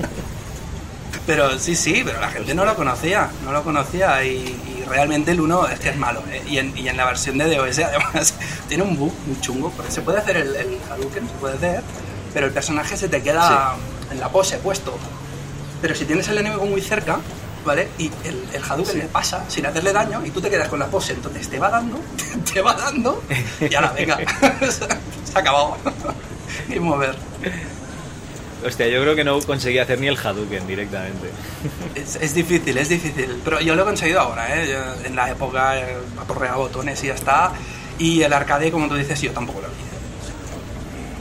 Pero 1.27 1.57
sí, 1.59 1.77
sí, 1.77 2.03
pero 2.05 2.21
la 2.21 2.29
gente 2.31 2.53
no 2.55 2.65
lo 2.65 2.75
conocía, 2.75 3.31
no 3.45 3.53
lo 3.53 3.63
conocía 3.63 4.25
y, 4.25 4.31
y 4.39 4.85
realmente 4.89 5.31
el 5.31 5.41
1 5.41 5.69
es 5.69 5.79
que 5.79 5.91
es 5.91 5.97
malo. 5.97 6.21
¿eh? 6.31 6.43
Y, 6.49 6.59
en, 6.59 6.77
y 6.77 6.89
en 6.89 6.97
la 6.97 7.05
versión 7.05 7.39
de 7.39 7.55
DOS 7.55 7.79
además 7.85 8.35
tiene 8.69 8.83
un 8.83 8.97
bug 8.97 9.13
muy 9.27 9.41
chungo, 9.41 9.71
porque 9.71 9.93
se 9.93 10.01
puede 10.01 10.19
hacer 10.19 10.37
el, 10.39 10.57
el 10.57 10.79
Hadouken, 10.91 11.29
se 11.29 11.35
puede 11.35 11.55
hacer, 11.57 11.83
pero 12.33 12.47
el 12.47 12.53
personaje 12.53 12.97
se 12.97 13.09
te 13.09 13.23
queda 13.23 13.77
en 14.11 14.21
la 14.21 14.29
pose 14.29 14.59
puesto. 14.59 14.97
Pero 15.81 15.95
si 15.95 16.05
tienes 16.05 16.29
el 16.29 16.39
enemigo 16.39 16.65
muy 16.67 16.81
cerca, 16.81 17.19
¿vale? 17.65 17.89
Y 17.99 18.11
el, 18.25 18.45
el 18.53 18.63
Hadouken 18.63 18.99
le 18.99 19.07
pasa 19.07 19.45
sin 19.49 19.67
hacerle 19.67 19.93
daño 19.93 20.25
y 20.25 20.31
tú 20.31 20.41
te 20.41 20.51
quedas 20.51 20.69
con 20.69 20.79
la 20.79 20.87
pose, 20.87 21.13
entonces 21.13 21.49
te 21.49 21.59
va 21.59 21.71
dando, 21.71 21.99
te 22.53 22.61
va 22.61 22.75
dando 22.75 23.23
y 23.61 23.75
ahora 23.75 23.93
venga, 23.93 24.19
se 24.61 24.85
ha 25.35 25.39
acabado. 25.39 25.77
y 26.69 26.79
mover. 26.79 27.17
Hostia, 28.65 28.87
yo 28.87 29.03
creo 29.03 29.17
que 29.17 29.25
no 29.25 29.41
conseguí 29.41 29.79
hacer 29.79 29.99
ni 29.99 30.07
el 30.07 30.17
Hadouken 30.17 30.67
directamente. 30.69 31.31
Es, 31.97 32.15
es 32.17 32.33
difícil, 32.33 32.79
es 32.79 32.89
difícil. 32.89 33.41
Pero 33.45 33.61
yo 33.61 33.75
lo 33.75 33.83
he 33.83 33.85
conseguido 33.85 34.21
ahora, 34.21 34.55
¿eh? 34.55 34.69
Yo 34.71 35.07
en 35.07 35.17
la 35.17 35.31
época 35.31 35.79
eh, 35.79 35.97
aporreaba 36.21 36.59
botones 36.59 37.03
y 37.03 37.09
ya 37.09 37.15
está. 37.15 37.53
Y 37.99 38.23
el 38.23 38.33
arcade, 38.33 38.71
como 38.71 38.89
tú 38.89 38.95
dices, 38.95 39.21
yo 39.21 39.33
tampoco 39.33 39.63
lo 39.63 39.69
vi. 39.69 39.92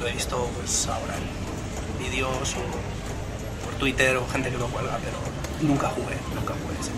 Lo 0.01 0.07
he 0.07 0.11
visto 0.13 0.49
pues 0.57 0.87
ahora 0.87 1.13
en 1.15 2.03
vídeos 2.03 2.55
o 2.55 3.65
por 3.65 3.73
Twitter 3.75 4.17
o 4.17 4.27
gente 4.27 4.49
que 4.49 4.57
lo 4.57 4.67
cuelga, 4.67 4.97
pero 4.97 5.17
nunca 5.61 5.89
jugué, 5.89 6.17
nunca 6.35 6.53
jugué. 6.53 6.75
sí. 6.83 6.91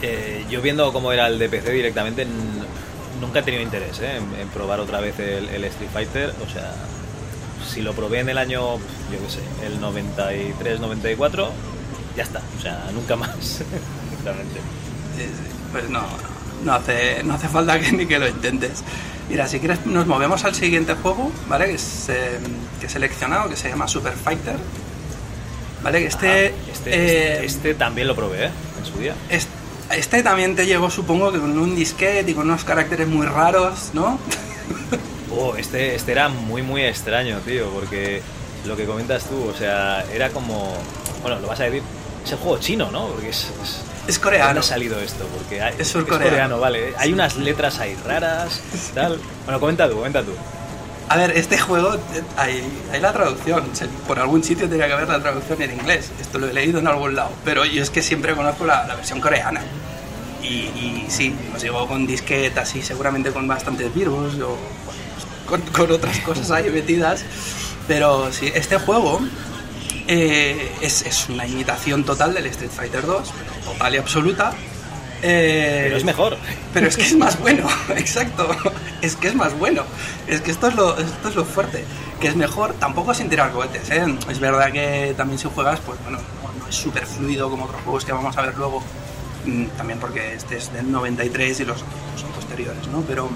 Eh, 0.00 0.46
yo 0.48 0.62
viendo 0.62 0.92
cómo 0.92 1.12
era 1.12 1.26
el 1.26 1.40
de 1.40 1.48
PC 1.48 1.72
directamente, 1.72 2.24
nunca 3.20 3.40
he 3.40 3.42
tenido 3.42 3.64
interés 3.64 3.98
¿eh? 3.98 4.16
en, 4.16 4.40
en 4.40 4.48
probar 4.50 4.78
otra 4.78 5.00
vez 5.00 5.18
el, 5.18 5.48
el 5.48 5.64
Street 5.64 5.90
Fighter. 5.92 6.32
O 6.46 6.48
sea, 6.48 6.72
si 7.68 7.82
lo 7.82 7.92
probé 7.92 8.20
en 8.20 8.28
el 8.28 8.38
año, 8.38 8.76
yo 8.76 9.18
qué 9.24 9.28
sé, 9.28 9.66
el 9.66 9.80
93, 9.80 10.78
94, 10.78 11.50
ya 12.16 12.22
está. 12.22 12.40
O 12.56 12.62
sea, 12.62 12.90
nunca 12.94 13.16
más. 13.16 13.62
Sí, 15.16 15.24
sí. 15.24 15.30
Pues 15.72 15.88
no, 15.88 16.02
no 16.64 16.74
hace, 16.74 17.22
no 17.24 17.34
hace 17.34 17.48
falta 17.48 17.78
que 17.80 17.92
ni 17.92 18.06
que 18.06 18.18
lo 18.18 18.28
intentes. 18.28 18.82
Mira, 19.28 19.46
si 19.46 19.58
quieres 19.58 19.84
nos 19.86 20.06
movemos 20.06 20.44
al 20.44 20.54
siguiente 20.54 20.94
juego, 20.94 21.30
¿vale? 21.48 21.66
Que, 21.66 21.74
es, 21.74 22.06
eh, 22.08 22.38
que 22.80 22.86
he 22.86 22.88
seleccionado, 22.88 23.48
que 23.50 23.56
se 23.56 23.68
llama 23.68 23.86
Super 23.88 24.14
Fighter. 24.14 24.56
¿Vale? 25.82 26.00
Que 26.00 26.06
este... 26.06 26.28
Ajá, 26.48 26.56
este, 26.72 26.90
eh, 26.90 27.32
este- 27.34 27.46
este 27.46 27.74
también 27.74 28.08
lo 28.08 28.16
probé 28.16 28.46
¿eh? 28.46 28.50
en 28.78 28.84
su 28.92 28.98
día. 28.98 29.14
Es- 29.28 29.46
Este 29.90 30.22
también 30.22 30.54
te 30.56 30.66
llegó, 30.66 30.90
supongo, 30.90 31.32
que 31.32 31.38
con 31.38 31.56
un 31.58 31.74
disquete 31.76 32.30
y 32.30 32.34
con 32.34 32.46
unos 32.48 32.64
caracteres 32.64 33.06
muy 33.08 33.26
raros, 33.26 33.90
¿no? 33.94 34.18
Oh, 35.30 35.54
este, 35.56 35.94
este 35.94 36.12
era 36.12 36.28
muy, 36.30 36.62
muy 36.62 36.82
extraño, 36.82 37.38
tío, 37.40 37.68
porque 37.70 38.22
lo 38.66 38.76
que 38.76 38.86
comentas 38.86 39.24
tú, 39.24 39.44
o 39.48 39.54
sea, 39.54 40.04
era 40.12 40.30
como. 40.30 40.74
Bueno, 41.22 41.38
lo 41.38 41.46
vas 41.46 41.60
a 41.60 41.64
decir. 41.64 41.82
Es 42.24 42.32
el 42.32 42.38
juego 42.38 42.58
chino, 42.58 42.90
¿no? 42.90 43.08
Porque 43.08 43.28
es. 43.28 43.44
es 43.62 43.82
Es 44.08 44.14
¿Dónde 44.14 44.38
coreano. 44.38 44.60
ha 44.60 44.62
salido 44.62 44.98
esto? 44.98 45.24
Porque 45.36 45.60
hay- 45.62 45.74
Es 45.78 45.88
surcoreano. 45.88 46.58
vale. 46.58 46.94
Hay 46.98 47.12
unas 47.12 47.36
letras 47.36 47.78
ahí 47.78 47.94
raras, 48.06 48.60
tal. 48.94 49.20
Bueno, 49.44 49.60
comenta 49.60 49.88
tú, 49.88 49.96
comenta 49.96 50.22
tú. 50.22 50.32
A 51.10 51.16
ver, 51.16 51.30
este 51.36 51.56
juego, 51.58 51.96
hay, 52.36 52.62
hay 52.92 53.00
la 53.00 53.12
traducción. 53.12 53.64
Por 54.06 54.18
algún 54.18 54.42
sitio 54.42 54.66
tendría 54.68 54.86
que 54.88 54.92
haber 54.94 55.08
la 55.08 55.20
traducción 55.20 55.60
en 55.62 55.72
inglés. 55.72 56.10
Esto 56.20 56.38
lo 56.38 56.48
he 56.48 56.52
leído 56.52 56.80
en 56.80 56.88
algún 56.88 57.14
lado. 57.14 57.30
Pero 57.44 57.64
yo 57.64 57.82
es 57.82 57.90
que 57.90 58.02
siempre 58.02 58.34
conozco 58.34 58.64
la, 58.66 58.86
la 58.86 58.94
versión 58.96 59.20
coreana. 59.20 59.60
Y, 60.42 60.46
y 60.46 61.06
sí, 61.08 61.34
nos 61.52 61.62
llegó 61.62 61.86
con 61.86 62.06
disquetas 62.06 62.74
y 62.76 62.82
seguramente 62.82 63.30
con 63.30 63.46
bastantes 63.46 63.94
virus 63.94 64.34
o 64.40 64.56
con, 65.46 65.60
con 65.62 65.90
otras 65.92 66.18
cosas 66.20 66.50
ahí 66.50 66.70
metidas. 66.70 67.24
Pero 67.86 68.30
sí, 68.32 68.50
este 68.54 68.78
juego 68.78 69.20
eh, 70.08 70.72
es, 70.80 71.02
es 71.02 71.28
una 71.28 71.46
imitación 71.46 72.04
total 72.04 72.34
del 72.34 72.46
Street 72.46 72.70
Fighter 72.74 73.06
2, 73.06 73.32
pero 73.38 73.72
total 73.72 73.94
y 73.94 73.98
absoluta. 73.98 74.52
Eh, 75.20 75.80
Pero 75.84 75.96
es 75.96 76.04
mejor. 76.04 76.36
pero 76.72 76.86
es 76.86 76.96
que 76.96 77.02
es 77.02 77.16
más 77.16 77.38
bueno, 77.40 77.66
exacto. 77.96 78.48
Es 79.02 79.16
que 79.16 79.28
es 79.28 79.34
más 79.34 79.56
bueno. 79.58 79.82
Es 80.28 80.40
que 80.40 80.50
esto 80.52 80.68
es 80.68 80.76
lo, 80.76 80.96
esto 80.96 81.28
es 81.28 81.34
lo 81.34 81.44
fuerte. 81.44 81.84
Que 82.20 82.28
es 82.28 82.36
mejor, 82.36 82.74
tampoco 82.74 83.12
sin 83.14 83.28
tirar 83.28 83.50
cohetes. 83.52 83.90
¿eh? 83.90 84.04
Es 84.30 84.38
verdad 84.38 84.70
que 84.72 85.14
también 85.16 85.38
si 85.38 85.48
juegas, 85.52 85.80
pues 85.80 85.98
bueno, 86.04 86.18
no, 86.18 86.52
no 86.62 86.68
es 86.68 86.74
súper 86.76 87.04
fluido 87.04 87.50
como 87.50 87.64
otros 87.64 87.80
juegos 87.82 88.04
que 88.04 88.12
vamos 88.12 88.36
a 88.38 88.42
ver 88.42 88.56
luego. 88.56 88.80
Mm, 89.44 89.64
También 89.76 89.98
porque 89.98 90.34
este 90.34 90.56
es 90.58 90.72
del 90.72 90.90
93 90.90 91.60
y 91.60 91.64
los 91.64 91.78
otros 91.82 92.20
son 92.20 92.30
posteriores, 92.30 92.86
¿no? 92.86 93.00
Pero, 93.02 93.28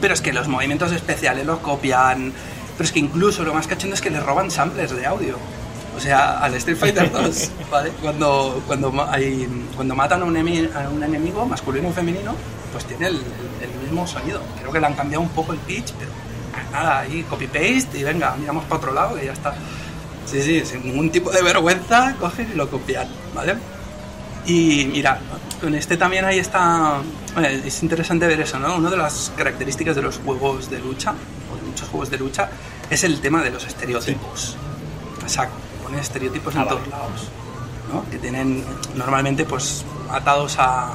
pero 0.00 0.14
es 0.14 0.20
que 0.20 0.32
los 0.32 0.48
movimientos 0.48 0.90
especiales 0.90 1.46
los 1.46 1.60
copian. 1.60 2.32
Pero 2.76 2.84
es 2.84 2.90
que 2.92 2.98
incluso 2.98 3.44
lo 3.44 3.54
más 3.54 3.68
cachondo 3.68 3.94
es 3.94 4.00
que 4.00 4.10
le 4.10 4.18
roban 4.18 4.50
samplers 4.50 4.96
de 4.96 5.06
audio. 5.06 5.38
O 5.96 6.00
sea, 6.00 6.38
al 6.40 6.54
Street 6.54 6.76
Fighter 6.76 7.10
2, 7.12 7.50
¿vale? 7.70 7.90
Cuando, 8.02 8.62
cuando, 8.66 9.06
hay, 9.10 9.46
cuando 9.76 9.94
matan 9.94 10.22
a 10.22 10.24
un, 10.24 10.34
emi- 10.34 10.68
a 10.74 10.88
un 10.88 11.02
enemigo, 11.02 11.46
masculino 11.46 11.88
o 11.88 11.92
femenino, 11.92 12.34
pues 12.72 12.84
tiene 12.84 13.06
el, 13.08 13.14
el- 13.16 13.70
el 13.70 13.80
mismo 13.82 14.06
sonido. 14.06 14.40
Creo 14.58 14.72
que 14.72 14.80
le 14.80 14.86
han 14.86 14.94
cambiado 14.94 15.22
un 15.22 15.28
poco 15.30 15.52
el 15.52 15.58
pitch, 15.60 15.92
pero 15.98 16.10
nada, 16.72 17.00
ahí 17.00 17.22
copy-paste 17.30 17.98
y 17.98 18.02
venga, 18.02 18.34
miramos 18.36 18.64
para 18.64 18.76
otro 18.76 18.92
lado 18.92 19.18
y 19.22 19.26
ya 19.26 19.32
está. 19.32 19.54
Sí, 20.26 20.42
sí, 20.42 20.64
sin 20.64 20.82
ningún 20.84 21.10
tipo 21.10 21.30
de 21.30 21.42
vergüenza, 21.42 22.14
cogen 22.18 22.50
y 22.52 22.56
lo 22.56 22.68
copian, 22.68 23.06
¿vale? 23.34 23.54
Y 24.46 24.86
mira, 24.92 25.18
con 25.60 25.74
este 25.74 25.96
también 25.96 26.24
ahí 26.24 26.38
está. 26.38 26.98
bueno, 27.34 27.48
es 27.48 27.82
interesante 27.82 28.26
ver 28.26 28.40
eso, 28.40 28.58
¿no? 28.58 28.76
Una 28.76 28.90
de 28.90 28.96
las 28.96 29.32
características 29.36 29.96
de 29.96 30.02
los 30.02 30.18
juegos 30.18 30.68
de 30.70 30.80
lucha, 30.80 31.14
o 31.52 31.56
de 31.56 31.62
muchos 31.62 31.88
juegos 31.88 32.10
de 32.10 32.18
lucha, 32.18 32.48
es 32.90 33.04
el 33.04 33.20
tema 33.20 33.42
de 33.42 33.50
los 33.50 33.64
estereotipos. 33.66 34.56
Exacto, 35.22 35.54
ponen 35.94 35.98
estereotipos 36.00 36.54
en 36.54 36.60
Ah, 36.62 36.64
todos 36.68 36.80
vale. 36.80 36.90
lados, 36.90 37.28
¿no? 37.92 38.10
Que 38.10 38.18
tienen 38.18 38.64
normalmente, 38.94 39.44
pues, 39.44 39.84
atados 40.10 40.58
a, 40.58 40.88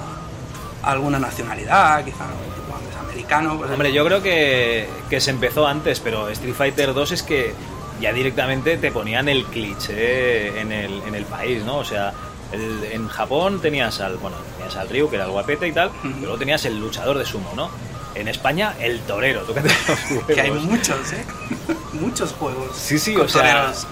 a 0.83 0.91
alguna 0.91 1.19
nacionalidad, 1.19 2.03
quizá 2.03 2.23
antes 2.25 2.95
americano. 2.99 3.57
pues, 3.57 3.71
Hombre, 3.71 3.91
yo 3.93 4.05
creo 4.05 4.21
que, 4.21 4.87
que 5.09 5.21
se 5.21 5.31
empezó 5.31 5.67
antes, 5.67 5.99
pero 5.99 6.29
Street 6.29 6.53
Fighter 6.55 6.93
2 6.93 7.11
es 7.13 7.23
que 7.23 7.53
ya 8.01 8.13
directamente 8.13 8.77
te 8.77 8.91
ponían 8.91 9.27
el 9.29 9.45
cliché 9.45 10.59
en 10.59 10.71
el, 10.71 11.01
en 11.07 11.15
el 11.15 11.25
país, 11.25 11.63
¿no? 11.63 11.77
O 11.77 11.83
sea, 11.85 12.13
el- 12.51 12.83
en 12.91 13.07
Japón 13.07 13.61
tenías 13.61 13.99
al, 14.01 14.17
bueno, 14.17 14.37
tenías 14.57 14.75
al 14.77 14.89
Ryu, 14.89 15.09
que 15.09 15.15
era 15.17 15.25
el 15.25 15.31
guapete 15.31 15.67
y 15.67 15.71
tal, 15.73 15.91
pero 16.01 16.15
luego 16.21 16.37
tenías 16.37 16.63
el 16.65 16.79
luchador 16.79 17.17
de 17.17 17.25
sumo, 17.25 17.51
¿no? 17.55 17.69
En 18.15 18.27
España, 18.27 18.73
el 18.79 18.99
torero, 19.01 19.43
los 19.47 20.25
que 20.27 20.41
hay 20.41 20.51
muchos, 20.51 21.13
¿eh? 21.13 21.25
muchos 21.93 22.31
juegos. 22.33 22.75
Sí, 22.75 22.97
sí, 22.99 23.13
con 23.13 23.25
o 23.25 23.29
sea, 23.29 23.41
toreros. 23.41 23.87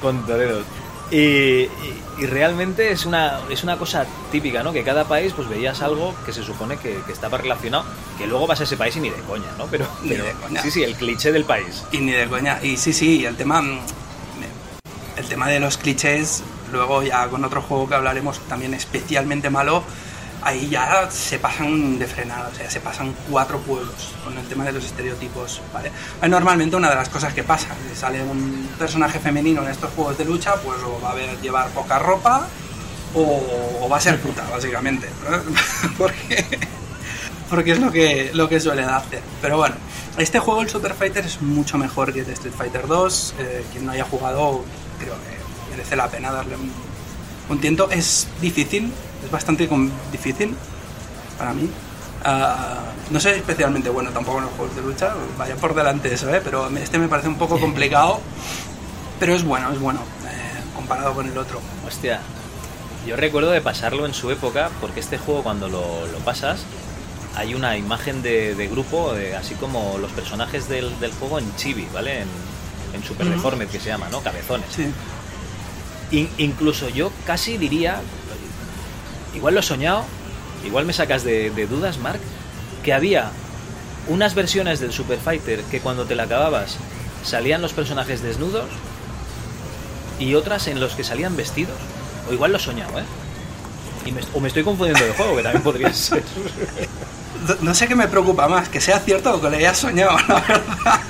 Con 0.00 0.24
toreros. 0.26 0.64
Y, 1.10 1.16
y- 1.18 2.02
y 2.18 2.24
realmente 2.26 2.90
es 2.90 3.04
una, 3.04 3.40
es 3.50 3.62
una 3.62 3.76
cosa 3.76 4.06
típica, 4.32 4.62
¿no? 4.62 4.72
Que 4.72 4.82
cada 4.82 5.04
país 5.04 5.32
pues 5.36 5.48
veías 5.48 5.82
algo 5.82 6.14
que 6.24 6.32
se 6.32 6.42
supone 6.42 6.78
que, 6.78 6.96
que 7.06 7.12
estaba 7.12 7.36
relacionado, 7.36 7.84
que 8.16 8.26
luego 8.26 8.46
vas 8.46 8.60
a 8.60 8.64
ese 8.64 8.76
país 8.78 8.96
y 8.96 9.00
ni 9.00 9.10
de 9.10 9.20
coña, 9.28 9.44
¿no? 9.58 9.66
Pero, 9.66 9.86
Ni 10.02 10.08
pero 10.10 10.24
de 10.24 10.32
coña. 10.32 10.62
sí, 10.62 10.70
sí, 10.70 10.82
el 10.82 10.94
cliché 10.96 11.30
del 11.30 11.44
país. 11.44 11.84
Y 11.92 11.98
ni 11.98 12.12
de 12.12 12.26
coña. 12.26 12.58
Y 12.62 12.76
sí, 12.78 12.92
sí, 12.94 13.24
el 13.26 13.36
tema. 13.36 13.60
mm, 13.62 13.78
El 15.18 15.26
tema 15.26 15.48
de 15.48 15.60
los 15.60 15.76
clichés, 15.78 16.42
luego 16.72 17.02
ya 17.02 17.28
con 17.28 17.44
otro 17.44 17.62
juego 17.62 17.88
que 17.88 17.94
hablaremos 17.94 18.38
también 18.48 18.74
especialmente 18.74 19.48
malo, 19.50 19.82
ahí 20.46 20.68
ya 20.68 21.10
se 21.10 21.40
pasan 21.40 21.98
de 21.98 22.06
frenada, 22.06 22.48
o 22.52 22.54
sea, 22.54 22.70
se 22.70 22.78
pasan 22.78 23.12
cuatro 23.28 23.58
pueblos 23.58 24.14
con 24.22 24.38
el 24.38 24.46
tema 24.46 24.64
de 24.64 24.72
los 24.72 24.84
estereotipos, 24.84 25.60
¿vale? 25.74 25.90
Normalmente 26.28 26.76
una 26.76 26.88
de 26.88 26.94
las 26.94 27.08
cosas 27.08 27.34
que 27.34 27.42
pasa, 27.42 27.74
que 27.88 27.96
sale 27.96 28.22
un 28.22 28.68
personaje 28.78 29.18
femenino 29.18 29.62
en 29.62 29.70
estos 29.72 29.92
juegos 29.94 30.16
de 30.16 30.24
lucha, 30.24 30.54
pues 30.54 30.78
o 30.84 31.00
va 31.02 31.08
a 31.08 31.12
haber, 31.12 31.40
llevar 31.40 31.68
poca 31.70 31.98
ropa, 31.98 32.46
o, 33.12 33.88
va 33.90 33.96
a 33.96 34.00
ser 34.00 34.20
puta, 34.20 34.48
básicamente. 34.48 35.08
porque, 35.98 36.46
porque 37.50 37.72
es 37.72 37.80
lo 37.80 37.90
que, 37.90 38.30
lo 38.32 38.48
que 38.48 38.60
suele 38.60 38.84
hacer. 38.84 39.22
Pero 39.42 39.56
bueno, 39.56 39.74
este 40.16 40.38
juego, 40.38 40.62
el 40.62 40.68
Super 40.68 40.94
Fighter, 40.94 41.26
es 41.26 41.42
mucho 41.42 41.76
mejor 41.76 42.12
que 42.12 42.20
el 42.20 42.30
Street 42.30 42.54
Fighter 42.56 42.86
2. 42.86 43.34
Eh, 43.40 43.64
quien 43.72 43.86
no 43.86 43.92
haya 43.92 44.04
jugado, 44.04 44.64
creo 45.00 45.14
que 45.14 45.70
merece 45.70 45.96
la 45.96 46.08
pena 46.08 46.30
darle 46.30 46.54
un, 46.54 46.70
un 47.48 47.60
tiento. 47.60 47.90
Es 47.90 48.28
difícil, 48.40 48.92
bastante 49.36 49.68
difícil 50.10 50.56
para 51.36 51.52
mí. 51.52 51.68
Ah, 52.24 52.80
no 53.10 53.20
soy 53.20 53.32
especialmente 53.32 53.90
bueno 53.90 54.10
tampoco 54.10 54.38
en 54.38 54.44
los 54.44 54.54
juegos 54.54 54.74
de 54.74 54.82
lucha, 54.82 55.14
vaya 55.36 55.56
por 55.56 55.74
delante 55.74 56.12
eso, 56.12 56.34
¿eh? 56.34 56.40
pero 56.42 56.68
este 56.78 56.98
me 56.98 57.06
parece 57.06 57.28
un 57.28 57.36
poco 57.36 57.60
complicado, 57.60 58.20
pero 59.20 59.34
es 59.34 59.44
bueno, 59.44 59.70
es 59.70 59.78
bueno 59.78 60.00
eh, 60.00 60.62
comparado 60.74 61.12
con 61.14 61.28
el 61.28 61.36
otro. 61.36 61.60
Hostia, 61.86 62.20
yo 63.06 63.14
recuerdo 63.16 63.50
de 63.50 63.60
pasarlo 63.60 64.06
en 64.06 64.14
su 64.14 64.30
época, 64.30 64.70
porque 64.80 65.00
este 65.00 65.18
juego 65.18 65.42
cuando 65.42 65.68
lo, 65.68 65.84
pasas 66.24 66.64
hay 67.36 67.54
una 67.54 67.76
imagen 67.76 68.22
de, 68.22 68.68
grupo, 68.70 69.12
así 69.38 69.54
como 69.56 69.98
los 69.98 70.10
personajes 70.12 70.66
del, 70.70 70.90
juego 71.20 71.38
en 71.38 71.54
chibi, 71.56 71.86
¿vale? 71.92 72.22
En, 72.22 73.04
Super 73.06 73.28
Deformed, 73.28 73.68
que 73.68 73.78
se 73.78 73.90
llama, 73.90 74.08
¿no? 74.10 74.22
Cabezones. 74.22 74.68
Sí. 74.74 76.30
incluso 76.38 76.88
yo 76.88 77.12
casi 77.26 77.58
diría, 77.58 78.00
igual 79.36 79.54
lo 79.54 79.60
he 79.60 79.62
soñado, 79.62 80.04
igual 80.64 80.86
me 80.86 80.92
sacas 80.92 81.22
de, 81.22 81.50
dudas, 81.68 81.98
Mark, 81.98 82.20
que 82.82 82.92
había 82.92 83.30
unas 84.08 84.34
versiones 84.34 84.80
del 84.80 84.92
Super 84.92 85.18
Fighter 85.18 85.62
que 85.64 85.80
cuando 85.80 86.04
te 86.04 86.14
la 86.14 86.24
acababas 86.24 86.78
salían 87.24 87.60
los 87.60 87.72
personajes 87.72 88.22
desnudos 88.22 88.66
y 90.18 90.34
otras 90.34 90.68
en 90.68 90.80
los 90.80 90.94
que 90.94 91.04
salían 91.04 91.36
vestidos. 91.36 91.76
O 92.28 92.32
igual 92.32 92.52
lo 92.52 92.58
he 92.58 92.60
soñado, 92.60 92.98
¿eh? 92.98 93.04
o 94.32 94.40
me 94.40 94.48
estoy 94.48 94.62
confundiendo 94.62 95.04
de 95.04 95.12
juego, 95.12 95.36
que 95.36 95.42
también 95.42 95.62
podría 95.62 95.92
ser. 95.92 96.22
No 97.60 97.74
sé 97.74 97.86
qué 97.86 97.94
me 97.94 98.08
preocupa 98.08 98.48
más, 98.48 98.68
que 98.68 98.80
sea 98.80 98.98
cierto 99.00 99.34
o 99.34 99.40
que 99.40 99.50
le 99.50 99.58
haya 99.58 99.74
soñado, 99.74 100.16
la 100.28 100.40
verdad. 100.40 101.00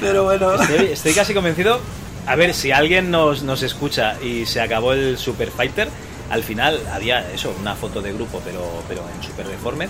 Pero 0.00 0.24
bueno. 0.24 0.54
Estoy, 0.54 0.86
estoy, 0.86 1.14
casi 1.14 1.34
convencido. 1.34 1.80
A 2.26 2.36
ver, 2.36 2.54
si 2.54 2.72
alguien 2.72 3.10
nos, 3.10 3.42
nos 3.42 3.62
escucha 3.62 4.20
y 4.22 4.46
se 4.46 4.60
acabó 4.60 4.92
el 4.92 5.18
Super 5.18 5.50
Fighter, 5.50 5.88
al 6.30 6.42
final 6.42 6.80
había 6.92 7.30
eso, 7.32 7.54
una 7.60 7.74
foto 7.74 8.00
de 8.02 8.12
grupo, 8.12 8.40
pero, 8.44 8.82
pero 8.88 9.02
en 9.14 9.22
Super 9.22 9.46
Deformed. 9.46 9.88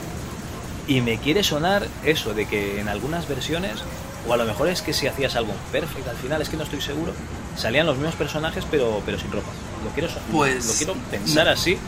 Y 0.87 1.01
me 1.01 1.19
quiere 1.19 1.43
sonar 1.43 1.87
eso, 2.05 2.35
de 2.35 2.47
que 2.47 2.81
en 2.81 2.89
algunas 2.89 3.27
versiones, 3.27 3.83
o 4.29 4.33
a 4.33 4.37
lo 4.37 4.45
mejor 4.45 4.69
es 4.69 4.83
que 4.83 4.93
si 4.93 5.07
hacías 5.07 5.35
algo 5.37 5.55
perfecto, 5.73 6.11
al 6.11 6.17
final 6.17 6.43
es 6.43 6.49
que 6.49 6.57
no 6.57 6.65
estoy 6.65 6.81
seguro, 6.81 7.13
salían 7.57 7.87
los 7.87 7.97
mismos 7.97 8.15
personajes 8.17 8.65
pero, 8.71 9.01
pero 9.07 9.19
sin 9.19 9.31
ropa. 9.31 9.49
Lo 9.83 9.91
quiero, 9.91 10.09
pues, 10.31 10.67
lo 10.67 10.73
quiero 10.75 10.95
pensar 11.11 11.49
así. 11.49 11.79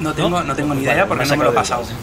No 0.00 0.14
tengo, 0.14 0.42
no, 0.42 0.54
tengo 0.54 0.74
ni 0.74 0.82
idea 0.82 1.06
porque 1.06 1.24
no 1.24 1.36
me 1.36 1.44
lo 1.44 1.50
he 1.50 1.54
pasado. 1.54 1.84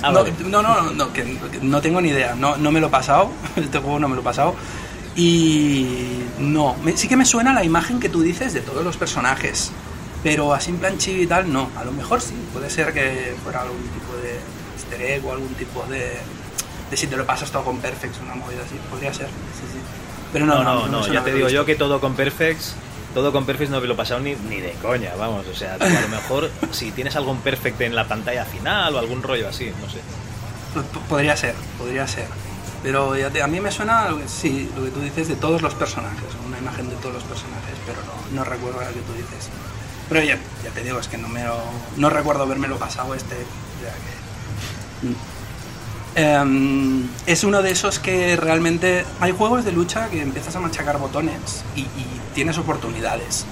Ah, 0.00 0.12
no, 0.12 0.22
no, 0.22 0.62
no, 0.62 0.92
no, 0.92 1.12
que, 1.12 1.24
no 1.60 1.80
tengo 1.80 2.00
ni 2.00 2.10
idea, 2.10 2.36
no, 2.36 2.56
no 2.56 2.70
me 2.70 2.78
lo 2.80 2.86
he 2.86 2.90
pasado, 2.90 3.30
este 3.56 3.78
juego 3.80 3.98
no 3.98 4.06
me 4.06 4.14
lo 4.14 4.20
he 4.20 4.24
pasado. 4.24 4.54
Y 5.16 6.22
no, 6.38 6.76
sí 6.94 7.08
que 7.08 7.16
me 7.16 7.24
suena 7.24 7.52
la 7.52 7.64
imagen 7.64 7.98
que 7.98 8.08
tú 8.08 8.22
dices 8.22 8.52
de 8.52 8.60
todos 8.60 8.84
los 8.84 8.96
personajes. 8.96 9.72
Pero 10.22 10.52
así 10.52 10.70
en 10.70 10.78
plan 10.78 10.98
chibi 10.98 11.22
y 11.22 11.26
tal, 11.26 11.52
no. 11.52 11.70
A 11.76 11.84
lo 11.84 11.92
mejor 11.92 12.20
sí, 12.20 12.34
puede 12.52 12.70
ser 12.70 12.92
que 12.92 13.34
fuera 13.42 13.62
algún 13.62 13.82
tipo 13.82 14.16
de 14.22 14.38
easter 14.76 15.02
egg 15.02 15.24
o 15.24 15.32
algún 15.32 15.54
tipo 15.54 15.84
de, 15.84 16.18
de 16.90 16.96
si 16.96 17.06
te 17.06 17.16
lo 17.16 17.24
pasas 17.24 17.50
todo 17.50 17.64
con 17.64 17.78
Perfects, 17.78 18.18
una 18.20 18.34
movida 18.34 18.62
así. 18.64 18.76
Podría 18.90 19.12
ser, 19.14 19.26
sí, 19.26 19.66
sí. 19.72 19.78
Pero 20.32 20.46
no, 20.46 20.62
no, 20.62 20.86
no, 20.88 21.06
ya 21.06 21.22
te 21.24 21.32
digo 21.32 21.48
yo 21.48 21.64
que 21.64 21.74
todo 21.74 22.00
con 22.00 22.14
Perfects, 22.14 22.74
todo 23.14 23.32
con 23.32 23.46
Perfects 23.46 23.70
no 23.70 23.80
me 23.80 23.86
lo 23.86 23.94
he 23.94 23.96
pasado 23.96 24.20
ni, 24.20 24.34
ni 24.34 24.60
de 24.60 24.72
coña, 24.82 25.14
vamos. 25.16 25.46
O 25.46 25.54
sea, 25.54 25.74
a 25.74 25.78
lo 25.78 26.08
mejor 26.08 26.50
si 26.72 26.90
tienes 26.90 27.16
algún 27.16 27.40
Perfect 27.40 27.80
en 27.80 27.94
la 27.94 28.06
pantalla 28.06 28.44
final 28.44 28.94
o 28.94 28.98
algún 28.98 29.22
rollo 29.22 29.48
así, 29.48 29.72
no 29.80 29.88
sé. 29.88 30.00
Podría 31.08 31.36
ser, 31.36 31.54
podría 31.78 32.06
ser. 32.06 32.26
Pero 32.82 33.14
a 33.42 33.46
mí 33.46 33.60
me 33.60 33.72
suena, 33.72 34.08
sí, 34.26 34.70
lo 34.76 34.84
que 34.84 34.90
tú 34.90 35.00
dices 35.00 35.28
de 35.28 35.34
todos 35.34 35.62
los 35.62 35.74
personajes, 35.74 36.28
una 36.46 36.58
imagen 36.58 36.88
de 36.88 36.96
todos 36.96 37.14
los 37.14 37.24
personajes, 37.24 37.74
pero 37.84 37.98
no, 38.02 38.36
no 38.36 38.44
recuerdo 38.44 38.80
la 38.80 38.88
que 38.88 39.00
tú 39.00 39.12
dices. 39.14 39.50
Pero 40.08 40.22
ya, 40.22 40.38
ya 40.64 40.70
te 40.70 40.82
digo, 40.82 40.98
es 40.98 41.08
que 41.08 41.18
no 41.18 41.28
me 41.28 41.44
no 41.96 42.10
recuerdo 42.10 42.44
haberme 42.44 42.68
lo 42.68 42.78
pasado 42.78 43.14
este. 43.14 43.36
Em, 46.14 47.06
es 47.26 47.44
uno 47.44 47.62
de 47.62 47.70
esos 47.70 47.98
que 47.98 48.36
realmente 48.36 49.04
hay 49.20 49.32
juegos 49.32 49.64
de 49.64 49.72
lucha 49.72 50.08
que 50.08 50.20
empiezas 50.20 50.56
a 50.56 50.60
machacar 50.60 50.98
botones 50.98 51.62
y, 51.76 51.86
tienes 52.34 52.56
oportunidades. 52.58 53.46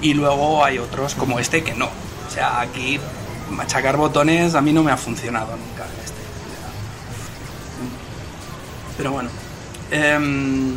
Y 0.00 0.14
luego 0.14 0.64
hay 0.64 0.78
otros 0.78 1.14
como 1.14 1.40
este 1.40 1.64
que 1.64 1.74
no. 1.74 1.86
O 1.86 2.30
sea, 2.32 2.60
aquí 2.60 3.00
machacar 3.50 3.96
botones 3.96 4.54
a 4.54 4.60
mí 4.60 4.72
no 4.72 4.84
me 4.84 4.92
ha 4.92 4.96
funcionado 4.96 5.56
nunca. 5.56 5.84
Este. 6.04 6.20
Pero 8.96 9.12
bueno. 9.12 9.30
Em, 9.90 10.76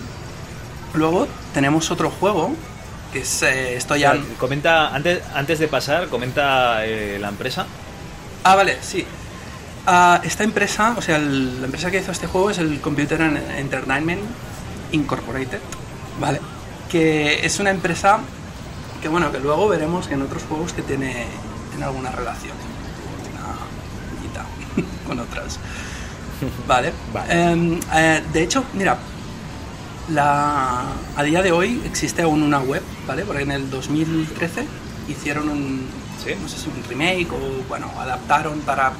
luego 0.95 1.27
tenemos 1.53 1.91
otro 1.91 2.09
juego 2.09 2.51
que 2.51 2.72
es, 3.19 3.43
eh, 3.43 3.76
esto 3.76 3.95
ya... 3.95 4.15
comenta, 4.38 4.93
antes, 4.93 5.21
antes 5.34 5.60
de 5.60 5.67
pasar, 5.67 6.08
comenta 6.08 6.86
eh, 6.86 7.17
la 7.19 7.30
empresa. 7.30 7.65
Ah, 8.43 8.56
vale, 8.56 8.78
sí. 8.82 9.06
Ah, 9.86 10.21
esta 10.23 10.43
empresa, 10.43 10.95
o 10.97 11.02
sea, 11.02 11.17
la 11.17 11.65
empresa 11.65 11.91
que 11.91 11.99
hizo 11.99 12.12
este 12.12 12.28
juego 12.28 12.49
es 12.49 12.58
el 12.58 12.80
Computer 12.80 13.21
Entertainment 13.21 14.21
Incorporated, 14.91 15.60
¿vale? 16.19 16.39
Que 16.89 17.45
es 17.45 17.60
una 17.60 17.71
empresa 17.71 18.19
que, 19.02 19.10
bueno, 19.10 19.32
que 19.32 19.39
luego 19.39 19.67
veremos 19.67 20.10
en 20.10 20.21
otros 20.21 20.43
juegos 20.43 20.71
que 20.71 20.82
tiene, 20.82 21.26
tiene 21.71 21.86
alguna 21.86 22.12
relación, 22.12 22.56
una 23.34 24.86
con 25.08 25.19
otras. 25.19 25.60
Vale. 26.67 26.93
Em, 27.30 27.80
eh, 27.93 28.23
de 28.32 28.43
hecho, 28.43 28.63
mira, 28.73 28.97
la, 30.10 30.84
a 31.16 31.24
día 31.24 31.42
de 31.42 31.52
hoy 31.52 31.82
existe 31.86 32.22
aún 32.22 32.44
una 32.44 32.60
web, 32.60 32.82
¿vale? 33.08 33.24
Porque 33.24 33.44
en 33.44 33.52
el 33.52 33.70
2013 33.70 34.66
hicieron 35.08 35.50
un, 35.50 35.88
no 36.42 36.50
sé 36.50 36.58
si 36.58 36.70
un 36.70 36.84
remake 36.88 37.32
o, 37.32 37.68
bueno, 37.68 37.89
adaptaron 37.98 38.60
para 38.62 38.94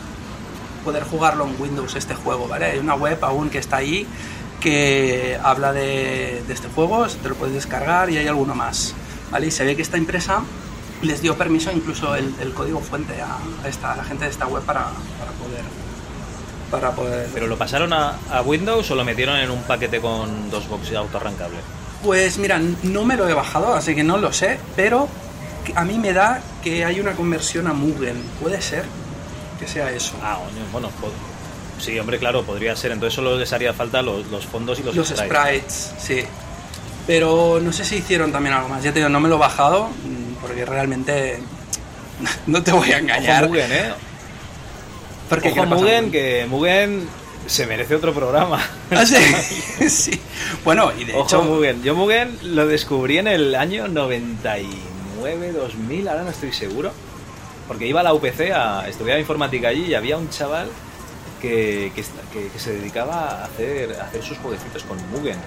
poder 0.84 1.04
jugarlo 1.04 1.48
en 1.48 1.62
Windows 1.62 1.96
este 1.96 2.16
juego, 2.16 2.48
¿vale? 2.48 2.66
Hay 2.66 2.80
una 2.80 2.96
web 2.96 3.24
aún 3.24 3.50
que 3.50 3.58
está 3.58 3.78
ahí 3.78 4.08
que 4.60 5.38
habla 5.44 5.74
de, 5.74 6.44
este 6.50 6.70
juego, 6.70 7.06
te 7.08 7.30
lo 7.30 7.36
puedes 7.36 7.54
descargar 7.54 8.10
y 8.10 8.18
hay 8.18 8.28
alguno 8.28 8.56
más, 8.56 8.94
¿vale? 9.32 9.48
Y 9.48 9.52
se 9.52 9.66
ve 9.66 9.76
que 9.76 9.82
esta 9.82 9.98
empresa 9.98 10.42
les 11.02 11.22
dio 11.22 11.38
permiso 11.38 11.70
incluso 11.72 12.16
el, 12.16 12.54
código 12.54 12.80
fuente 12.80 13.14
a, 13.22 13.68
esta, 13.68 13.92
a 13.92 13.98
la 13.98 14.04
gente 14.06 14.24
de 14.24 14.32
esta 14.32 14.48
web 14.48 14.64
para, 14.64 14.84
para 15.20 15.32
poder 15.34 15.83
para 16.74 16.92
poder... 16.92 17.30
¿Pero 17.32 17.46
lo 17.46 17.56
pasaron 17.56 17.94
a, 17.94 18.18
Windows 18.44 18.90
o 18.90 18.96
lo 18.96 19.06
metieron 19.06 19.38
en 19.38 19.52
un 19.52 19.62
paquete 19.62 20.02
con 20.02 20.50
dos 20.50 20.68
boxes 20.68 20.96
autorrancable? 20.96 21.60
Pues 22.04 22.40
mira, 22.40 22.60
no 22.82 23.06
me 23.06 23.16
lo 23.16 23.30
he 23.30 23.34
bajado, 23.36 23.76
así 23.76 23.94
que 23.94 24.04
no 24.04 24.18
lo 24.18 24.34
sé, 24.34 24.58
pero 24.76 25.08
a 25.76 25.86
mí 25.86 26.00
me 26.00 26.14
da 26.14 26.42
que 26.64 26.84
hay 26.84 27.00
una 27.00 27.12
conversión 27.12 27.68
a 27.68 27.74
Mugen. 27.74 28.20
¿Puede 28.42 28.60
ser 28.60 28.86
que 29.60 29.68
sea 29.68 29.92
eso? 29.92 30.16
Ah, 30.24 30.40
bueno, 30.72 30.90
sí, 31.80 31.98
hombre, 32.00 32.18
claro, 32.18 32.42
podría 32.44 32.76
ser. 32.76 32.92
Entonces 32.92 33.14
solo 33.14 33.38
les 33.38 33.54
haría 33.54 33.72
falta 33.72 34.02
los, 34.02 34.26
fondos 34.52 34.80
y 34.80 34.84
los, 34.84 34.96
los 34.96 35.10
sprites. 35.10 35.94
sí. 36.00 36.24
Pero 37.06 37.60
no 37.62 37.72
sé 37.72 37.86
si 37.86 37.98
hicieron 37.98 38.32
también 38.32 38.56
algo 38.56 38.70
más. 38.70 38.82
Ya 38.82 38.92
te 38.92 39.00
digo, 39.00 39.10
no 39.10 39.20
me 39.20 39.30
lo 39.30 39.36
he 39.36 39.40
bajado 39.40 39.90
mm, 39.90 40.42
porque 40.42 40.66
realmente 40.66 41.38
no 42.48 42.64
te 42.64 42.72
voy 42.72 42.92
a 42.92 42.98
engañar. 42.98 43.48
Mugen, 43.48 43.72
¿eh? 43.72 43.94
Porque 45.30 45.52
Ojo 45.52 45.66
Mugen, 45.66 46.12
que 46.12 46.46
Mugen 46.50 47.08
se 47.48 47.66
merece 47.66 47.96
otro 47.96 48.14
programa. 48.14 48.62
¿Ah, 48.92 49.06
sí? 49.06 50.20
Bueno, 50.64 50.92
y 50.98 51.06
de 51.06 51.20
hecho... 51.20 51.44
Mugen. 51.44 51.84
Yo 51.84 51.96
Mugen 51.96 52.38
lo 52.44 52.68
descubrí 52.68 53.18
en 53.18 53.28
el 53.28 53.56
año 53.56 53.88
99, 53.88 55.52
2000, 55.52 56.08
ahora 56.08 56.24
no 56.24 56.30
estoy 56.30 56.54
seguro. 56.54 56.92
Porque 57.68 57.88
iba 57.88 58.02
a 58.02 58.04
la 58.04 58.14
UPC 58.14 58.52
a 58.54 58.88
estudiar 58.88 59.20
informática 59.20 59.70
allí 59.70 59.86
y 59.86 59.94
había 59.94 60.18
un 60.18 60.30
chaval 60.30 60.68
que, 61.42 61.92
que, 61.96 62.60
se 62.60 62.74
dedicaba 62.74 63.42
a 63.42 63.46
hacer, 63.46 63.98
a 64.00 64.06
hacer 64.06 64.24
sus 64.24 64.38
jueguecitos 64.38 64.84
con 64.84 64.98
Mugen. 65.12 65.38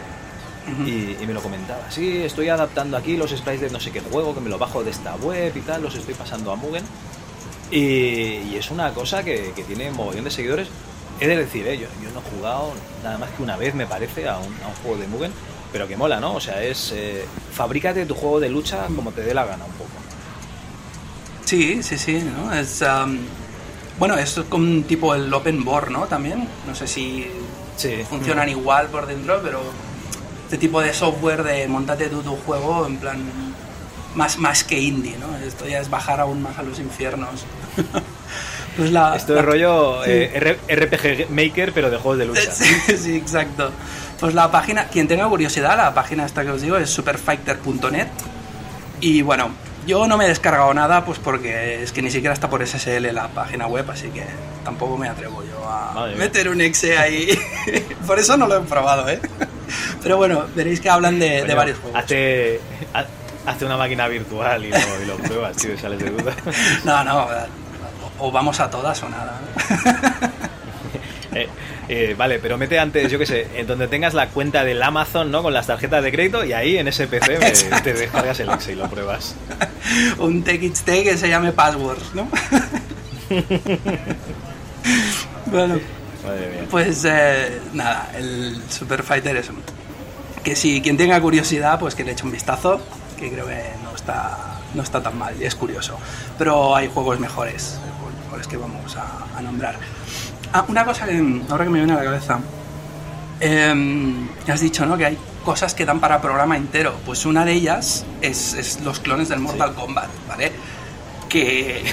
y, 0.86 1.26
me 1.26 1.32
lo 1.32 1.42
comentaba. 1.42 1.90
Sí, 1.90 2.22
estoy 2.22 2.48
adaptando 2.48 2.96
aquí 2.96 3.16
los 3.16 3.30
sprites 3.30 3.60
de 3.60 3.70
no 3.70 3.80
sé 3.80 3.92
qué 3.92 4.00
juego, 4.00 4.34
que 4.34 4.40
me 4.40 4.48
lo 4.48 4.58
bajo 4.58 4.82
de 4.82 4.90
esta 4.90 5.14
web 5.16 5.52
y 5.54 5.60
tal, 5.60 5.82
los 5.82 5.94
estoy 5.94 6.14
pasando 6.14 6.52
a 6.52 6.56
Mugen. 6.56 6.84
Y, 7.70 8.54
es 8.56 8.70
una 8.70 8.92
cosa 8.92 9.22
que, 9.24 9.52
tiene 9.66 9.90
un 9.90 9.96
mogollón 9.96 10.24
de 10.24 10.30
seguidores. 10.30 10.68
He 11.20 11.26
de 11.26 11.36
decir, 11.36 11.66
¿eh? 11.66 11.78
yo, 11.78 11.86
no 12.12 12.20
he 12.20 12.36
jugado 12.36 12.72
nada 13.02 13.18
más 13.18 13.30
que 13.30 13.42
una 13.42 13.56
vez, 13.56 13.74
me 13.74 13.86
parece, 13.86 14.28
a 14.28 14.38
un, 14.38 14.54
juego 14.82 14.98
de 14.98 15.06
Mugen, 15.06 15.32
pero 15.72 15.88
que 15.88 15.96
mola, 15.96 16.20
¿no? 16.20 16.34
O 16.34 16.40
sea, 16.40 16.62
es. 16.62 16.92
Eh, 16.94 17.24
fabrícate 17.52 18.04
tu 18.06 18.14
juego 18.14 18.38
de 18.40 18.48
lucha 18.48 18.86
como 18.94 19.12
te 19.12 19.22
dé 19.22 19.32
la 19.32 19.46
gana, 19.46 19.64
un 19.64 19.72
poco. 19.72 19.90
Sí, 21.44 21.82
sí, 21.82 21.96
sí, 21.96 22.22
¿no? 22.22 22.52
Es. 22.52 22.84
bueno, 23.98 24.16
es 24.18 24.38
como 24.48 24.82
tipo 24.82 25.14
el 25.14 25.32
open 25.32 25.64
board, 25.64 25.90
¿no? 25.90 26.06
También. 26.06 26.48
No 26.66 26.74
sé 26.74 26.86
si 26.86 27.26
funcionan 28.08 28.48
igual 28.48 28.88
por 28.88 29.06
dentro, 29.06 29.40
pero 29.42 29.60
este 30.44 30.58
tipo 30.58 30.80
de 30.80 30.94
software 30.94 31.42
de 31.42 31.66
montate 31.66 32.08
tú 32.08 32.22
tu 32.22 32.36
juego 32.36 32.86
en 32.86 32.96
plan 32.98 33.18
más, 34.16 34.38
más 34.38 34.64
que 34.64 34.80
indie, 34.80 35.16
¿no? 35.18 35.36
Esto 35.46 35.68
ya 35.68 35.80
es 35.80 35.90
bajar 35.90 36.20
aún 36.20 36.42
más 36.42 36.58
a 36.58 36.62
los 36.62 36.78
infiernos. 36.80 37.44
pues 38.76 38.90
la, 38.90 39.14
Esto 39.14 39.38
es 39.38 39.44
rollo 39.44 40.04
eh, 40.04 40.58
RPG 40.68 41.30
Maker, 41.30 41.72
pero 41.72 41.90
de 41.90 41.98
juegos 41.98 42.18
de 42.18 42.26
lucha. 42.26 42.50
Sí, 42.50 42.96
sí, 42.96 43.16
exacto. 43.16 43.70
Pues 44.18 44.34
la 44.34 44.50
página, 44.50 44.86
quien 44.88 45.06
tenga 45.06 45.28
curiosidad, 45.28 45.76
la 45.76 45.94
página 45.94 46.24
esta 46.24 46.42
que 46.42 46.50
os 46.50 46.62
digo 46.62 46.76
es 46.78 46.88
superfighter.net. 46.90 48.08
Y 49.02 49.20
bueno, 49.20 49.50
yo 49.86 50.08
no 50.08 50.16
me 50.16 50.24
he 50.24 50.28
descargado 50.28 50.72
nada, 50.72 51.04
pues 51.04 51.18
porque 51.18 51.82
es 51.82 51.92
que 51.92 52.00
ni 52.00 52.10
siquiera 52.10 52.32
está 52.32 52.48
por 52.48 52.66
SSL 52.66 53.12
la 53.12 53.28
página 53.28 53.66
web, 53.66 53.88
así 53.90 54.08
que 54.08 54.24
tampoco 54.64 54.96
me 54.96 55.08
atrevo 55.08 55.44
yo 55.44 55.68
a 55.68 56.08
meter 56.16 56.48
un 56.48 56.62
exe 56.62 56.96
ahí. 56.96 57.38
por 58.06 58.18
eso 58.18 58.38
no 58.38 58.46
lo 58.48 58.56
he 58.56 58.60
probado, 58.62 59.06
¿eh? 59.10 59.20
Pero 60.02 60.16
bueno, 60.16 60.46
veréis 60.54 60.80
que 60.80 60.88
hablan 60.88 61.18
de, 61.18 61.44
de 61.44 61.54
varios 61.54 61.78
juegos. 61.78 62.02
Hace, 62.02 62.60
hace 63.46 63.64
una 63.64 63.76
máquina 63.76 64.08
virtual 64.08 64.64
y 64.64 64.70
lo, 64.70 65.02
y 65.02 65.06
lo 65.06 65.16
pruebas, 65.16 65.56
tío, 65.56 65.72
y 65.72 65.78
sales 65.78 65.98
de 65.98 66.10
duda. 66.10 66.34
no, 66.84 67.04
no, 67.04 67.28
o 68.18 68.30
vamos 68.30 68.60
a 68.60 68.70
todas 68.70 69.02
o 69.02 69.08
nada. 69.08 69.40
eh, 71.34 71.48
eh, 71.88 72.14
vale, 72.16 72.38
pero 72.38 72.58
mete 72.58 72.78
antes, 72.78 73.10
yo 73.10 73.18
qué 73.18 73.26
sé, 73.26 73.46
en 73.54 73.66
donde 73.66 73.88
tengas 73.88 74.14
la 74.14 74.28
cuenta 74.28 74.64
del 74.64 74.82
Amazon, 74.82 75.30
¿no? 75.30 75.42
Con 75.42 75.52
las 75.52 75.66
tarjetas 75.66 76.02
de 76.02 76.10
crédito 76.10 76.44
y 76.44 76.52
ahí 76.52 76.78
en 76.78 76.88
ese 76.88 77.06
PC 77.06 77.38
me, 77.38 77.80
te 77.80 77.94
descargas 77.94 78.40
el 78.40 78.50
Excel 78.50 78.74
y 78.74 78.76
lo 78.76 78.88
pruebas. 78.88 79.36
Un 80.18 80.42
TXT 80.42 80.86
que 80.86 81.16
se 81.16 81.28
llame 81.28 81.52
Passwords, 81.52 82.14
¿no? 82.14 82.26
bueno, 85.46 85.78
pues 86.70 87.04
eh, 87.04 87.60
nada, 87.72 88.10
el 88.16 88.60
Super 88.68 89.02
Fighter 89.02 89.36
es 89.36 89.48
un... 89.48 89.62
Que 90.42 90.56
si 90.56 90.80
quien 90.80 90.96
tenga 90.96 91.20
curiosidad, 91.20 91.78
pues 91.78 91.94
que 91.94 92.04
le 92.04 92.12
eche 92.12 92.24
un 92.24 92.30
vistazo, 92.30 92.80
que 93.16 93.30
creo 93.30 93.46
que 93.46 93.62
no 93.82 93.94
está, 93.94 94.60
no 94.74 94.82
está 94.82 95.02
tan 95.02 95.18
mal, 95.18 95.40
es 95.40 95.54
curioso. 95.54 95.98
Pero 96.38 96.76
hay 96.76 96.88
juegos 96.88 97.18
mejores, 97.18 97.78
mejores 98.24 98.46
que 98.46 98.56
vamos 98.56 98.96
a, 98.96 99.38
a 99.38 99.42
nombrar. 99.42 99.76
Ah, 100.52 100.64
una 100.68 100.84
cosa 100.84 101.06
que 101.06 101.42
ahora 101.50 101.64
que 101.64 101.70
me 101.70 101.78
viene 101.78 101.92
a 101.92 101.96
la 101.96 102.04
cabeza. 102.04 102.38
Eh, 103.40 104.26
has 104.48 104.60
dicho, 104.60 104.86
¿no? 104.86 104.96
Que 104.96 105.06
hay 105.06 105.18
cosas 105.44 105.74
que 105.74 105.84
dan 105.84 106.00
para 106.00 106.20
programa 106.20 106.56
entero. 106.56 106.94
Pues 107.04 107.26
una 107.26 107.44
de 107.44 107.52
ellas 107.52 108.04
es, 108.22 108.54
es 108.54 108.80
los 108.80 109.00
clones 109.00 109.28
del 109.28 109.40
Mortal 109.40 109.70
sí. 109.70 109.80
Kombat, 109.80 110.08
¿vale? 110.28 110.52
Que, 111.28 111.84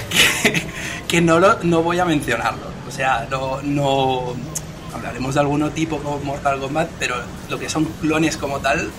que, 0.42 0.62
que, 1.08 1.20
no, 1.20 1.38
lo, 1.38 1.62
no 1.62 1.82
voy 1.82 1.98
a 1.98 2.04
mencionarlo. 2.04 2.66
O 2.88 2.90
sea, 2.90 3.26
no, 3.30 3.60
no 3.62 4.34
hablaremos 4.94 5.34
de 5.34 5.40
alguno 5.40 5.70
tipo 5.70 5.98
como 5.98 6.18
Mortal 6.20 6.60
Kombat, 6.60 6.88
pero 6.98 7.16
lo 7.48 7.58
que 7.58 7.68
son 7.68 7.84
clones 8.00 8.36
como 8.36 8.60
tal, 8.60 8.90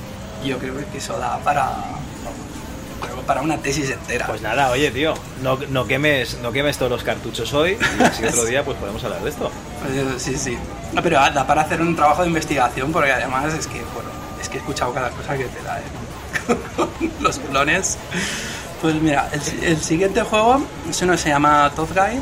yo 0.43 0.57
creo 0.59 0.75
que 0.91 0.97
eso 0.97 1.17
da 1.17 1.39
para, 1.39 1.73
para 3.25 3.41
una 3.41 3.57
tesis 3.57 3.89
entera. 3.89 4.27
Pues 4.27 4.41
nada, 4.41 4.69
oye, 4.69 4.91
tío, 4.91 5.13
no, 5.41 5.57
no, 5.69 5.87
quemes, 5.87 6.37
no 6.41 6.51
quemes 6.51 6.77
todos 6.77 6.91
los 6.91 7.03
cartuchos 7.03 7.53
hoy 7.53 7.77
y 7.99 8.03
así 8.03 8.25
otro 8.25 8.45
día 8.45 8.63
pues 8.63 8.77
podemos 8.77 9.03
hablar 9.03 9.21
de 9.23 9.29
esto. 9.29 9.51
Pues, 9.81 10.21
sí, 10.21 10.37
sí. 10.37 10.57
No, 10.93 11.01
pero 11.01 11.17
da 11.17 11.47
para 11.47 11.61
hacer 11.61 11.81
un 11.81 11.95
trabajo 11.95 12.21
de 12.21 12.29
investigación 12.29 12.91
porque 12.91 13.11
además 13.11 13.53
es 13.53 13.67
que, 13.67 13.81
bueno, 13.93 14.09
es 14.41 14.49
que 14.49 14.57
he 14.57 14.59
escuchado 14.59 14.93
cada 14.93 15.09
cosa 15.09 15.37
que 15.37 15.45
te 15.45 15.61
da, 15.63 15.79
¿eh? 15.79 15.83
los 17.19 17.39
clones. 17.39 17.97
Pues 18.81 18.95
mira, 18.95 19.29
el, 19.31 19.63
el, 19.63 19.81
siguiente 19.81 20.21
juego, 20.21 20.61
ese 20.89 21.05
no 21.05 21.17
se 21.17 21.29
llama 21.29 21.71
Tough 21.75 21.89
Guy, 21.89 22.21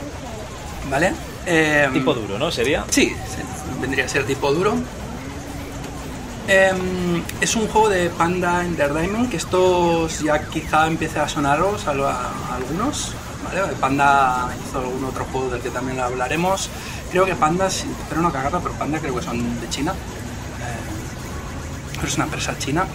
¿vale? 0.89 1.13
Eh, 1.45 1.89
tipo 1.91 2.13
duro, 2.13 2.39
¿no? 2.39 2.51
¿Sería? 2.51 2.85
Sí, 2.89 3.15
vendría 3.81 4.05
a 4.05 4.09
ser 4.09 4.25
tipo 4.25 4.51
duro. 4.53 4.75
Eh, 6.47 7.23
es 7.39 7.55
un 7.55 7.67
juego 7.67 7.87
de 7.87 8.09
Panda 8.09 8.65
Entertainment 8.65 9.29
que 9.29 9.37
estos 9.37 10.19
ya 10.19 10.49
quizá 10.49 10.87
empiece 10.87 11.19
a 11.19 11.27
sonaros 11.27 11.87
a, 11.87 11.91
algunos. 12.53 13.13
¿vale? 13.43 13.61
Panda 13.79 14.49
hizo 14.67 14.79
algún 14.79 15.05
otro 15.05 15.25
juego 15.25 15.49
del 15.49 15.61
que 15.61 15.69
también 15.69 15.99
hablaremos. 15.99 16.69
Creo 17.11 17.25
que 17.25 17.35
Panda, 17.35 17.67
espero 17.67 18.21
no 18.21 18.31
cagarla, 18.31 18.59
pero 18.59 18.73
Panda 18.75 18.99
creo 18.99 19.15
que 19.15 19.21
son 19.21 19.61
de 19.61 19.69
China. 19.69 19.93
Eh, 19.93 22.05
es 22.05 22.15
una 22.15 22.25
empresa 22.25 22.57
china. 22.57 22.85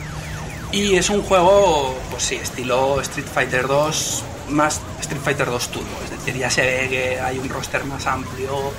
Y 0.71 0.97
es 0.97 1.09
un 1.09 1.23
juego, 1.23 1.97
pues 2.11 2.25
sí, 2.25 2.35
estilo 2.35 3.01
Street 3.01 3.27
Fighter 3.33 3.67
2, 3.67 4.25
más 4.51 4.83
Street 5.01 5.23
Fighter 5.23 5.47
2 5.47 5.69
Turbo. 5.69 5.87
Es 6.05 6.11
decir, 6.11 6.37
ya 6.37 6.51
se 6.51 6.61
ve 6.61 6.89
que 6.91 7.19
hay 7.19 7.39
un 7.39 7.49
roster 7.49 7.83
más 7.85 8.07
amplio, 8.07 8.71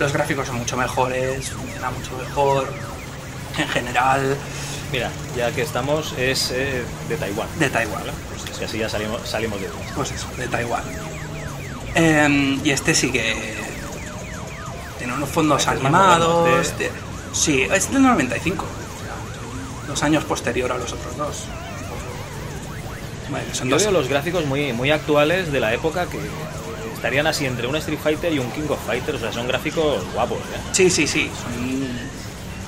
los 0.00 0.12
gráficos 0.12 0.48
son 0.48 0.56
mucho 0.56 0.76
mejores, 0.76 1.50
funciona 1.50 1.92
mucho 1.92 2.18
mejor 2.18 2.66
en 3.62 3.68
general. 3.68 4.36
Mira, 4.92 5.10
ya 5.36 5.50
que 5.52 5.62
estamos, 5.62 6.12
es 6.16 6.50
eh, 6.52 6.84
de 7.08 7.16
Taiwán. 7.16 7.48
De 7.58 7.68
Taiwán. 7.70 8.00
¿vale? 8.00 8.12
Pues 8.30 8.62
así 8.68 8.78
ya 8.78 8.88
salimos, 8.88 9.20
salimos 9.28 9.60
de. 9.60 9.68
Pues 9.94 10.12
eso, 10.12 10.26
de 10.36 10.46
Taiwán. 10.48 10.82
Eh, 11.94 12.58
y 12.62 12.70
este 12.70 12.94
sí 12.94 13.10
que 13.10 13.56
tiene 14.98 15.14
unos 15.14 15.28
fondos 15.30 15.60
Este 15.62 15.74
es 15.74 15.80
animados. 15.80 16.78
de- 16.78 16.90
Sí, 17.32 17.62
es 17.62 17.90
del 17.92 18.02
95. 18.02 18.64
o 18.64 18.68
sea, 19.04 19.86
Dos 19.88 20.02
años 20.02 20.24
posterior 20.24 20.70
a 20.72 20.78
los 20.78 20.92
otros 20.92 21.16
dos. 21.16 21.44
Bueno, 23.28 23.46
son 23.52 23.68
Yo 23.68 23.74
dos- 23.76 23.82
veo 23.82 23.92
los 23.92 24.08
gráficos 24.08 24.44
muy, 24.46 24.72
muy 24.72 24.90
actuales 24.90 25.50
de 25.52 25.60
la 25.60 25.74
época 25.74 26.06
que 26.06 26.18
estarían 26.94 27.26
así 27.26 27.44
entre 27.44 27.66
un 27.66 27.76
Street 27.76 27.98
Fighter 28.02 28.32
y 28.32 28.38
un 28.38 28.50
King 28.52 28.68
of 28.70 28.78
Fighters. 28.86 29.18
O 29.18 29.20
sea, 29.20 29.32
son 29.32 29.48
gráficos 29.48 30.02
guapos, 30.14 30.38
¿eh? 30.38 30.60
Sí, 30.72 30.88
sí, 30.90 31.06
sí. 31.06 31.30
Son 31.42 31.85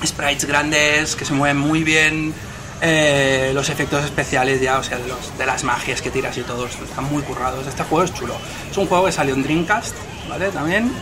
sprites 0.04 0.44
grandes 0.44 1.16
que 1.16 1.24
se 1.24 1.32
mueven 1.34 1.56
muy 1.58 1.84
bien. 1.84 2.34
eh, 2.80 3.50
los 3.54 3.68
efectos 3.70 4.04
especiales 4.04 4.60
ya, 4.60 4.78
o 4.78 4.84
sea, 4.84 4.98
de, 4.98 5.08
los- 5.08 5.36
de 5.36 5.44
las 5.46 5.64
magias 5.64 6.00
que 6.00 6.12
tiras 6.12 6.36
y 6.38 6.42
todos 6.42 6.70
están 6.80 7.04
muy 7.10 7.22
currados. 7.24 7.66
Este 7.66 7.82
juego 7.82 8.04
es 8.04 8.14
chulo. 8.14 8.34
Es 8.70 8.76
un 8.76 8.86
juego 8.86 9.06
que 9.06 9.10
salió 9.12 9.34
en 9.34 9.42
Dreamcast, 9.42 9.96
¿vale? 10.28 10.48
También. 10.50 10.92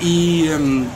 Y. 0.00 0.48
em, 0.48 0.86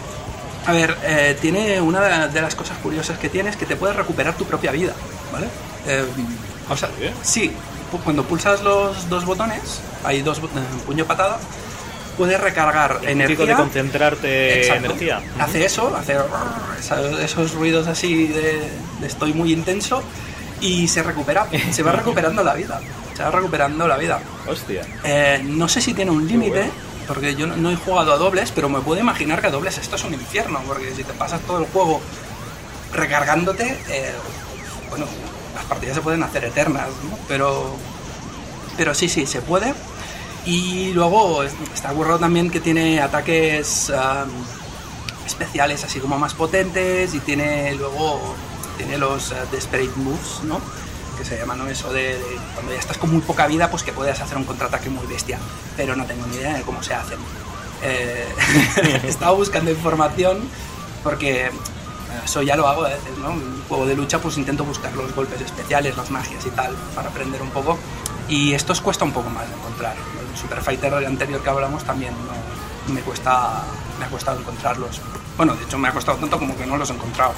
a 0.66 0.72
ver, 0.72 0.96
eh, 1.04 1.38
tiene 1.40 1.80
una 1.80 2.26
de- 2.26 2.40
las 2.42 2.54
cosas 2.56 2.76
curiosas 2.78 3.16
que 3.18 3.28
tiene 3.28 3.48
es 3.50 3.56
que 3.56 3.64
te 3.64 3.76
puedes 3.76 3.94
recuperar 3.96 4.34
tu 4.36 4.44
propia 4.44 4.72
vida, 4.72 4.92
¿vale? 5.32 5.46
Em, 5.86 6.04
o 6.68 6.76
sea, 6.76 6.88
¿Sí? 7.22 7.52
cuando 8.04 8.24
pulsas 8.24 8.60
los 8.62 9.08
dos 9.08 9.24
botones, 9.24 9.80
hay 10.04 10.20
dos 10.22 10.38
eh, 10.38 10.40
puño 10.84 11.04
patada, 11.06 11.38
puedes 12.18 12.38
recargar 12.38 12.98
El 13.02 13.08
energía. 13.10 13.46
de 13.46 13.54
concentrarte 13.54 14.60
Exacto. 14.60 14.84
energía. 14.86 15.22
Hace 15.38 15.64
eso, 15.64 15.96
hace 15.96 16.16
esos, 16.78 17.20
esos 17.20 17.54
ruidos 17.54 17.86
así 17.86 18.26
de, 18.26 18.68
de 19.00 19.06
estoy 19.06 19.32
muy 19.32 19.52
intenso 19.52 20.02
y 20.60 20.86
se 20.88 21.02
recupera, 21.02 21.46
se 21.70 21.82
va 21.82 21.92
recuperando 21.92 22.42
la 22.44 22.52
vida. 22.54 22.80
Se 23.16 23.22
va 23.22 23.30
recuperando 23.30 23.88
la 23.88 23.96
vida. 23.96 24.20
Hostia. 24.46 24.82
Eh, 25.04 25.40
no 25.44 25.68
sé 25.68 25.80
si 25.80 25.94
tiene 25.94 26.10
un 26.10 26.26
límite, 26.28 26.60
bueno. 26.60 26.72
porque 27.06 27.34
yo 27.34 27.46
no, 27.46 27.56
no 27.56 27.70
he 27.70 27.76
jugado 27.76 28.12
a 28.12 28.16
dobles, 28.18 28.52
pero 28.54 28.68
me 28.68 28.80
puedo 28.80 29.00
imaginar 29.00 29.40
que 29.40 29.46
a 29.46 29.50
dobles 29.50 29.78
esto 29.78 29.96
es 29.96 30.04
un 30.04 30.12
infierno, 30.14 30.60
porque 30.66 30.92
si 30.94 31.04
te 31.04 31.12
pasas 31.14 31.40
todo 31.40 31.58
el 31.60 31.66
juego 31.66 32.00
recargándote, 32.92 33.76
eh, 33.88 34.12
bueno, 34.90 35.06
las 35.54 35.64
partidas 35.64 35.96
se 35.96 36.02
pueden 36.02 36.22
hacer 36.22 36.44
eternas, 36.44 36.88
¿no? 37.10 37.18
Pero, 37.28 37.74
pero 38.76 38.94
sí, 38.94 39.08
sí, 39.08 39.26
se 39.26 39.40
puede. 39.40 39.74
Y 40.48 40.94
luego 40.94 41.42
está 41.42 41.90
currado 41.90 42.20
también 42.20 42.50
que 42.50 42.58
tiene 42.58 43.02
ataques 43.02 43.90
um, 43.90 44.30
especiales 45.26 45.84
así 45.84 46.00
como 46.00 46.18
más 46.18 46.32
potentes 46.32 47.12
y 47.12 47.20
tiene 47.20 47.74
luego 47.74 48.34
tiene 48.78 48.96
los 48.96 49.30
uh, 49.32 49.34
Desperate 49.52 49.90
Moves, 49.96 50.44
¿no? 50.44 50.58
Que 51.18 51.24
se 51.26 51.36
llama, 51.36 51.54
¿no? 51.54 51.68
Eso 51.68 51.92
de, 51.92 52.16
de 52.16 52.38
cuando 52.54 52.72
ya 52.72 52.78
estás 52.78 52.96
con 52.96 53.12
muy 53.12 53.20
poca 53.20 53.46
vida, 53.46 53.70
pues 53.70 53.82
que 53.82 53.92
puedes 53.92 54.18
hacer 54.22 54.38
un 54.38 54.44
contraataque 54.44 54.88
muy 54.88 55.06
bestia. 55.06 55.38
Pero 55.76 55.94
no 55.94 56.06
tengo 56.06 56.26
ni 56.28 56.36
idea 56.36 56.54
de 56.54 56.62
cómo 56.62 56.82
se 56.82 56.94
hacen. 56.94 57.18
Eh, 57.82 58.26
estaba 59.04 59.32
buscando 59.32 59.70
información 59.70 60.48
porque 61.04 61.44
eh, 61.44 61.50
eso 62.24 62.40
ya 62.40 62.56
lo 62.56 62.66
hago 62.66 62.86
a 62.86 62.88
veces, 62.88 63.18
¿no? 63.18 63.32
En 63.32 63.38
un 63.38 63.64
juego 63.68 63.84
de 63.84 63.94
lucha 63.94 64.18
pues 64.18 64.38
intento 64.38 64.64
buscar 64.64 64.96
los 64.96 65.14
golpes 65.14 65.42
especiales, 65.42 65.94
las 65.94 66.10
magias 66.10 66.46
y 66.46 66.50
tal, 66.52 66.74
para 66.94 67.10
aprender 67.10 67.42
un 67.42 67.50
poco. 67.50 67.78
Y 68.28 68.52
estos 68.52 68.80
cuesta 68.80 69.04
un 69.04 69.12
poco 69.12 69.30
más 69.30 69.48
de 69.48 69.54
encontrar. 69.54 69.94
El 69.96 70.38
Super 70.38 70.60
Fighter 70.60 70.92
anterior 70.94 71.40
que 71.42 71.50
hablamos 71.50 71.82
también 71.84 72.12
no- 72.14 72.92
me 72.94 73.00
cuesta 73.00 73.62
me 73.98 74.04
ha 74.04 74.08
costado 74.08 74.38
encontrarlos. 74.40 75.00
Bueno, 75.36 75.54
de 75.54 75.64
hecho 75.64 75.78
me 75.78 75.88
ha 75.88 75.92
costado 75.92 76.18
tanto 76.18 76.38
como 76.38 76.56
que 76.56 76.66
no 76.66 76.76
los 76.76 76.88
he 76.90 76.92
encontrado. 76.94 77.32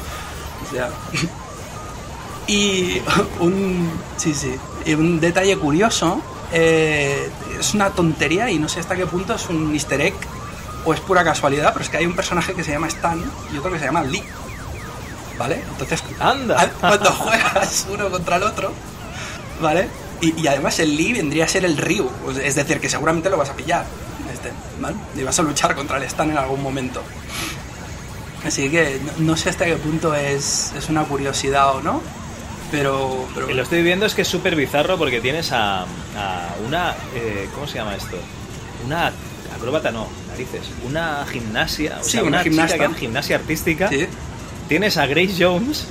O 0.67 0.71
sea, 0.73 0.91
y 2.47 3.01
un 3.41 3.91
sí 4.17 4.35
sí 4.35 4.55
y 4.85 4.95
un 4.95 5.21
detalle 5.21 5.57
curioso 5.59 6.21
eh, 6.53 7.31
es 7.59 7.75
una 7.75 7.91
tontería 7.91 8.51
y 8.51 8.59
no 8.59 8.69
sé 8.69 8.81
hasta 8.81 8.97
qué 8.97 9.07
punto 9.07 9.35
es 9.35 9.49
un 9.49 9.73
Easter 9.75 10.01
egg 10.01 10.15
o 10.85 10.95
es 10.95 11.01
pura 11.01 11.23
casualidad, 11.23 11.73
pero 11.73 11.85
es 11.85 11.91
que 11.91 11.99
hay 11.99 12.07
un 12.07 12.17
personaje 12.17 12.55
que 12.55 12.65
se 12.65 12.73
llama 12.73 12.89
Stan 12.89 13.23
y 13.53 13.59
otro 13.59 13.71
que 13.71 13.79
se 13.79 13.85
llama 13.85 14.03
Lee. 14.03 14.25
¿Vale? 15.39 15.63
Entonces, 15.71 16.03
Anda. 16.19 16.71
cuando 16.81 17.11
juegas 17.13 17.87
uno 17.93 18.11
contra 18.11 18.37
el 18.37 18.43
otro, 18.45 18.73
¿vale? 19.61 19.89
Y, 20.21 20.39
y 20.41 20.47
además 20.49 20.79
el 20.81 20.97
Lee 20.97 21.13
vendría 21.15 21.45
a 21.45 21.49
ser 21.49 21.65
el 21.65 21.77
Ryu, 21.77 22.11
es 22.43 22.55
decir, 22.55 22.79
que 22.81 22.89
seguramente 22.89 23.31
lo 23.31 23.37
vas 23.39 23.51
a 23.51 23.55
pillar, 23.55 23.85
este, 24.33 24.51
¿vale? 24.81 24.97
Y 25.17 25.23
vas 25.23 25.39
a 25.39 25.43
luchar 25.43 25.75
contra 25.75 25.97
el 25.97 26.03
Stan 26.05 26.31
en 26.31 26.37
algún 26.37 26.63
momento. 26.63 27.03
Así 28.45 28.71
que 28.71 29.01
no, 29.05 29.13
no 29.33 29.37
sé 29.37 29.51
hasta 29.51 29.65
qué 29.67 29.77
punto 29.77 30.15
es, 30.15 30.73
es 30.77 30.89
una 30.89 31.05
curiosidad 31.05 31.77
o 31.77 31.83
no, 31.83 32.03
Pero, 32.71 33.27
pero 33.35 33.49
lo 33.53 33.63
estoy 33.63 33.83
viendo 33.83 34.07
es 34.07 34.15
que 34.15 34.23
es 34.23 34.29
súper 34.29 34.55
bizarro 34.57 34.97
porque 34.97 35.21
tienes 35.21 35.53
a, 35.53 35.83
a 35.83 36.55
una... 36.67 36.95
eh, 37.15 37.49
¿Cómo 37.55 37.67
se 37.67 37.79
llama 37.79 37.97
esto? 37.97 38.17
Una 38.87 39.13
acróbata, 39.55 39.91
no, 39.91 40.07
narices. 40.29 40.63
Una 40.87 41.27
gimnasia, 41.31 41.99
o 42.01 42.05
Sí, 42.05 42.13
sea, 42.13 42.21
una 42.23 42.29
una, 42.31 42.43
gimnasta. 42.45 42.75
chica 42.75 42.87
que 42.87 42.93
hace 42.93 43.01
gimnasia 43.01 43.37
artística. 43.37 43.89
sí, 43.89 44.07
Tienes 44.69 44.97
a 44.99 45.07
Grace 45.07 45.35
Jones 45.39 45.87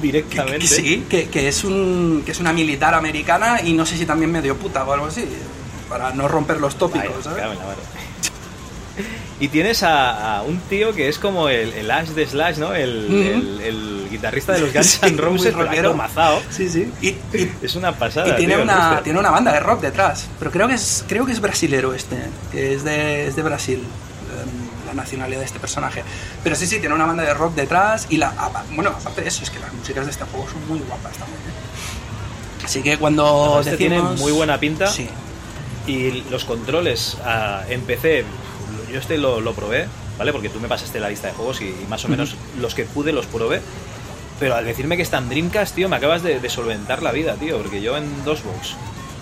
directamente. 0.00 0.58
que 0.60 0.66
sí, 0.66 1.04
que, 1.08 1.28
que 1.28 1.48
es 1.48 1.64
un, 1.64 2.22
que 2.24 2.32
es 2.32 2.40
una 2.40 2.52
militar 2.52 2.94
americana 2.94 3.60
y 3.62 3.72
no 3.72 3.84
sé 3.86 3.96
si 3.96 4.06
también 4.06 4.30
medio 4.32 4.56
puta 4.56 4.84
o 4.84 4.92
algo 4.92 5.06
así, 5.06 5.24
para 5.88 6.12
no 6.12 6.26
romper 6.28 6.60
los 6.60 6.76
tópicos, 6.76 7.24
Vaya, 7.24 7.38
¿sabes? 7.38 7.58
Y 9.38 9.48
tienes 9.48 9.82
a, 9.82 10.38
a 10.38 10.42
un 10.42 10.58
tío 10.60 10.94
que 10.94 11.08
es 11.08 11.18
como 11.18 11.50
el, 11.50 11.70
el 11.74 11.90
Ash 11.90 12.08
de 12.08 12.26
Slash, 12.26 12.56
¿no? 12.56 12.72
El, 12.74 13.04
Ujú. 13.04 13.14
el- 13.16 13.60
el 13.60 14.08
guitarrista 14.10 14.54
de 14.54 14.60
los 14.60 14.72
Guns 14.72 14.86
Sí, 15.02 15.06
N' 15.06 15.18
Roses, 15.18 15.52
rockero. 15.54 15.92
mazao. 15.92 16.40
Sí, 16.48 16.70
sí. 16.70 16.90
Y, 17.02 17.08
y- 17.08 17.52
Es 17.62 17.74
una 17.76 17.92
pasada. 17.92 18.28
y 18.30 18.36
tiene, 18.36 18.54
tío, 18.54 18.62
una, 18.62 19.02
tiene 19.02 19.18
una 19.18 19.30
banda 19.30 19.52
de 19.52 19.60
rock 19.60 19.82
detrás. 19.82 20.26
Pero 20.38 20.50
creo 20.50 20.66
que 20.68 20.74
es, 20.74 21.04
creo 21.06 21.26
que 21.26 21.32
es 21.32 21.40
brasilero 21.40 21.92
este, 21.92 22.16
que 22.50 22.72
es 22.72 22.84
de, 22.84 23.26
es 23.26 23.36
de 23.36 23.42
Brasil, 23.42 23.82
la 24.86 24.94
nacionalidad 24.94 25.40
de 25.40 25.44
este 25.46 25.58
personaje. 25.58 26.02
Pero 26.42 26.56
sí, 26.56 26.66
sí, 26.66 26.78
tiene 26.80 26.94
una 26.94 27.04
banda 27.06 27.22
de 27.24 27.34
rock 27.34 27.54
detrás 27.54 28.06
y 28.08 28.16
la, 28.16 28.32
bueno, 28.72 28.90
aparte 28.90 29.20
de 29.22 29.28
eso, 29.28 29.42
es 29.42 29.50
que 29.50 29.58
las 29.58 29.72
músicas 29.74 30.04
de 30.06 30.10
este 30.12 30.24
juego 30.24 30.48
son 30.48 30.66
muy 30.68 30.78
guapas 30.80 31.16
también. 31.18 31.38
¿eh? 31.40 32.64
Así 32.64 32.82
que 32.82 32.96
cuando 32.98 33.58
este 33.60 33.76
tiene 33.76 33.96
decimos- 33.96 34.20
muy 34.20 34.32
buena 34.32 34.58
pinta. 34.58 34.86
Sí. 34.88 35.08
Y 35.86 36.22
los 36.30 36.44
controles 36.44 37.16
ah, 37.24 37.62
en 37.68 37.82
PC, 37.82 38.24
yo 38.92 38.98
este 38.98 39.18
lo, 39.18 39.40
lo 39.40 39.52
probé, 39.54 39.86
¿vale? 40.18 40.32
Porque 40.32 40.48
tú 40.48 40.58
me 40.60 40.66
pasaste 40.68 40.98
la 40.98 41.08
lista 41.08 41.28
de 41.28 41.34
juegos 41.34 41.60
y, 41.60 41.66
y 41.66 41.86
más 41.88 42.04
o 42.04 42.08
menos 42.08 42.34
los 42.58 42.74
que 42.74 42.84
pude 42.84 43.12
los 43.12 43.26
probé. 43.26 43.60
Pero 44.40 44.54
al 44.56 44.64
decirme 44.64 44.96
que 44.96 45.02
está 45.02 45.18
en 45.18 45.28
Dreamcast, 45.28 45.74
tío, 45.76 45.88
me 45.88 45.96
acabas 45.96 46.22
de, 46.22 46.40
de 46.40 46.50
solventar 46.50 47.02
la 47.02 47.12
vida, 47.12 47.34
tío. 47.36 47.56
Porque 47.58 47.80
yo 47.80 47.96
en 47.96 48.24
DOSBox 48.24 48.74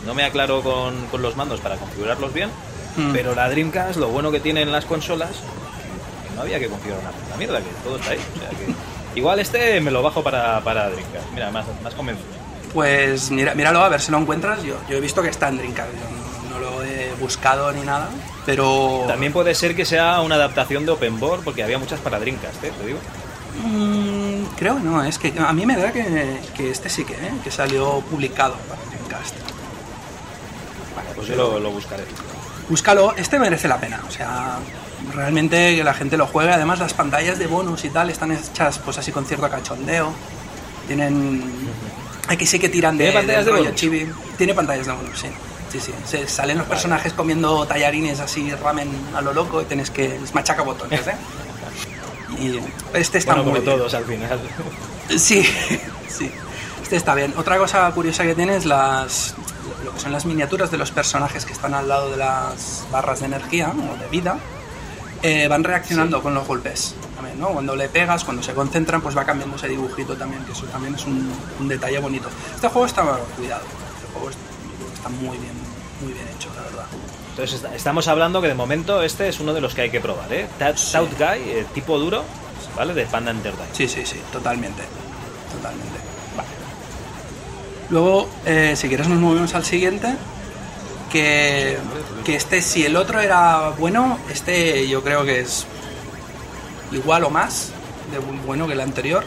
no 0.07 0.15
me 0.15 0.25
aclaro 0.25 0.63
con, 0.63 1.07
con 1.07 1.21
los 1.23 1.37
mandos 1.37 1.61
para 1.61 1.77
configurarlos 1.77 2.33
bien. 2.33 2.49
Mm. 2.97 3.13
Pero 3.13 3.35
la 3.35 3.49
Dreamcast, 3.49 3.97
lo 3.97 4.09
bueno 4.09 4.31
que 4.31 4.41
tienen 4.41 4.71
las 4.71 4.85
consolas, 4.85 5.31
que 5.31 6.35
no 6.35 6.43
había 6.43 6.59
que 6.59 6.69
configurar 6.69 7.01
una 7.03 7.11
puta 7.11 7.37
mierda, 7.37 7.59
que 7.59 7.71
todo 7.83 7.97
está 7.97 8.13
ahí. 8.13 8.19
O 8.19 8.39
sea 8.39 8.49
que 8.51 9.19
igual 9.19 9.41
este 9.41 9.81
me 9.81 9.91
lo 9.91 10.03
bajo 10.03 10.23
para, 10.23 10.61
para 10.63 10.91
Dreamcast. 10.91 11.31
Mira, 11.33 11.51
más, 11.51 11.67
más 11.83 11.95
convencido. 11.95 12.29
Pues 12.73 13.31
mira, 13.31 13.55
míralo 13.55 13.81
a 13.81 13.89
ver 13.89 14.01
si 14.01 14.11
lo 14.11 14.19
encuentras. 14.19 14.63
Yo, 14.63 14.77
yo 14.89 14.97
he 14.97 15.01
visto 15.01 15.23
que 15.23 15.29
está 15.29 15.49
en 15.49 15.59
Dreamcast. 15.59 15.91
Yo 15.93 16.49
no, 16.51 16.59
no 16.59 16.71
lo 16.71 16.83
he 16.85 17.13
buscado 17.21 17.73
ni 17.73 17.83
nada. 17.83 18.09
Pero. 18.47 19.05
También 19.07 19.33
puede 19.33 19.55
ser 19.55 19.75
que 19.75 19.85
sea 19.85 20.21
una 20.21 20.35
adaptación 20.35 20.85
de 20.85 20.93
Open 20.93 21.19
Board, 21.19 21.43
porque 21.43 21.63
había 21.63 21.79
muchas 21.79 22.01
para 22.01 22.19
Dreamcast, 22.19 22.63
¿eh? 22.65 22.73
Te 22.79 22.87
digo. 22.87 22.99
Mm, 23.63 24.57
creo 24.57 24.77
que 24.77 24.83
no, 24.83 25.03
es 25.05 25.19
que 25.19 25.33
a 25.39 25.53
mí 25.53 25.65
me 25.65 25.77
da 25.77 25.93
que, 25.93 26.41
que 26.57 26.71
este 26.71 26.89
sí 26.89 27.05
que, 27.05 27.13
¿eh? 27.15 27.31
que 27.45 27.53
salió 27.53 28.01
publicado 28.11 28.55
para 28.69 28.81
Dreamcast. 28.91 29.37
Vale, 30.97 31.09
pues 31.15 31.29
yo 31.29 31.37
lo, 31.37 31.61
lo 31.61 31.71
buscaré. 31.71 32.03
Búscalo, 32.69 33.15
este 33.17 33.39
merece 33.39 33.69
la 33.69 33.79
pena. 33.79 34.01
O 34.09 34.11
sea, 34.11 34.59
realmente 35.13 35.77
que 35.77 35.85
la 35.85 35.95
gente 35.95 36.17
lo 36.17 36.27
juegue. 36.27 36.53
Además, 36.53 36.79
las 36.79 36.95
pantallas 36.95 37.39
de 37.39 37.47
bonus 37.47 37.85
y 37.85 37.91
tal 37.91 38.11
están 38.11 38.33
hechas 38.33 38.79
pues 38.79 38.99
así 38.99 39.13
con 39.13 39.25
cierto 39.27 39.49
cachondeo. 39.51 40.13
Tienen. 40.87 41.43
Aquí 42.29 42.47
sí 42.47 42.59
que 42.59 42.69
tiran 42.71 42.97
de, 42.97 43.05
¿Tiene 43.05 43.19
pantallas 43.19 43.45
de 43.47 43.53
bonus? 43.53 43.75
chibi. 43.75 44.11
Tiene 44.39 44.55
pantallas 44.55 44.87
de 44.87 44.93
bonus, 44.93 45.19
sí. 45.19 45.29
Sí, 45.71 45.81
sí. 45.81 45.93
Se, 46.07 46.27
salen 46.29 46.59
los 46.59 46.67
personajes 46.67 47.13
comiendo 47.13 47.67
tallarines 47.67 48.21
así, 48.21 48.51
ramen 48.55 48.89
a 49.15 49.21
lo 49.21 49.33
loco 49.33 49.61
y 49.61 49.65
tienes 49.65 49.91
que. 49.91 50.17
Es 50.17 50.35
machaca 50.35 50.63
botones, 50.63 51.07
¿eh? 51.07 51.15
Y 52.41 52.59
este 52.97 53.19
está 53.19 53.35
Bueno, 53.35 53.51
muy 53.51 53.61
como 53.61 53.65
bien. 53.65 53.79
todos 53.79 53.95
al 53.95 54.05
final. 54.05 54.41
Sí, 55.19 55.43
sí. 56.09 56.31
Este 56.83 56.97
está 56.97 57.15
bien. 57.15 57.35
Otra 57.37 57.59
cosa 57.59 57.91
curiosa 57.93 58.25
que 58.25 58.35
tiene 58.35 58.57
es 58.57 58.65
las, 58.67 59.35
lo 59.85 59.93
que 59.93 60.01
son 60.01 60.13
las 60.13 60.25
miniaturas 60.27 60.71
de 60.71 60.79
los 60.79 60.91
personajes 60.91 61.45
que 61.45 61.53
están 61.53 61.75
al 61.75 61.89
lado 61.89 62.11
de 62.11 62.17
las 62.17 62.85
barras 62.91 63.21
de 63.21 63.27
energía 63.27 63.73
o 63.73 64.03
de 64.03 64.09
vida. 64.09 64.39
eh, 65.23 65.49
van 65.49 65.65
reaccionando 65.65 66.23
con 66.23 66.35
los 66.35 66.47
golpes. 66.47 66.95
También, 67.17 67.41
¿no? 67.41 67.49
Cuando 67.49 67.75
le 67.75 67.89
pegas, 67.89 68.25
cuando 68.25 68.43
se 68.43 68.53
concentran, 68.53 69.01
pues 69.01 69.17
va 69.17 69.25
cambiando 69.25 69.57
ese 69.57 69.69
dibujito 69.69 70.15
también, 70.17 70.45
que 70.45 70.53
eso 70.53 70.67
también 70.67 70.95
es 70.97 71.05
un, 71.07 71.33
un 71.59 71.67
detalle 71.69 71.99
bonito. 71.99 72.29
Este 72.55 72.69
juego 72.69 72.85
está 72.85 73.03
cuidado. 73.35 73.63
Este 73.95 74.13
juego 74.13 74.29
es- 74.29 74.37
está 74.95 75.09
muy 75.09 75.39
bien, 75.39 75.55
muy 76.03 76.13
bien 76.13 76.27
hecho, 76.29 76.51
la 76.55 76.61
verdad. 76.65 76.85
Entonces 77.31 77.63
est- 77.65 77.75
estamos 77.75 78.07
hablando 78.09 78.43
que 78.43 78.49
de 78.49 78.55
momento 78.55 79.03
este 79.03 79.29
es 79.29 79.41
uno 79.41 79.55
de 79.55 79.63
los 79.63 79.75
que 79.75 79.81
hay 79.83 79.91
que 79.91 80.01
probar, 80.01 80.31
¿eh? 80.31 80.47
Tout, 80.59 80.77
Sí. 80.77 80.99
Guy, 80.99 81.39
eh, 81.49 81.67
tipo 81.73 81.99
duro, 81.99 82.23
¿vale? 82.77 82.93
De 82.93 83.07
Panda 83.07 83.31
Enterprise. 83.31 83.71
Sí, 83.73 83.89
sí, 83.89 84.05
sí, 84.05 84.21
totalmente. 84.31 84.83
Totalmente. 85.55 85.94
Luego, 87.91 88.29
eh, 88.47 88.75
si 88.77 88.89
quieres, 88.89 89.09
nos 89.09 89.19
movemos 89.19 89.55
al 89.55 89.65
siguiente. 89.65 90.15
Que, 91.13 91.79
que 92.25 92.35
este, 92.35 92.61
si 92.61 92.85
el 92.85 92.97
otro 92.97 93.21
era 93.21 93.71
bueno, 93.79 94.19
este 94.33 94.89
yo 94.89 95.03
creo 95.05 95.25
que 95.25 95.41
es 95.41 95.65
igual 96.91 97.23
o 97.25 97.31
más 97.31 97.69
de 98.11 98.19
bu- 98.19 98.43
bueno 98.47 98.67
que 98.67 98.73
el 98.73 98.81
anterior. 98.81 99.25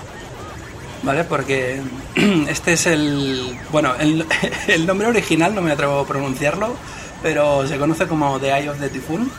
¿Vale? 1.04 1.24
Porque 1.24 1.80
este 2.50 2.74
es 2.74 2.88
el. 2.88 3.58
Bueno, 3.72 3.94
el, 4.00 4.26
el 4.68 4.86
nombre 4.86 5.08
original 5.08 5.54
no 5.56 5.62
me 5.62 5.72
atrevo 5.72 6.00
a 6.02 6.06
pronunciarlo, 6.08 6.76
pero 7.24 7.66
se 7.68 7.78
conoce 7.78 8.08
como 8.08 8.40
The 8.40 8.52
Eye 8.52 8.70
of 8.70 8.80
the 8.80 8.90
Typhoon. 8.90 9.32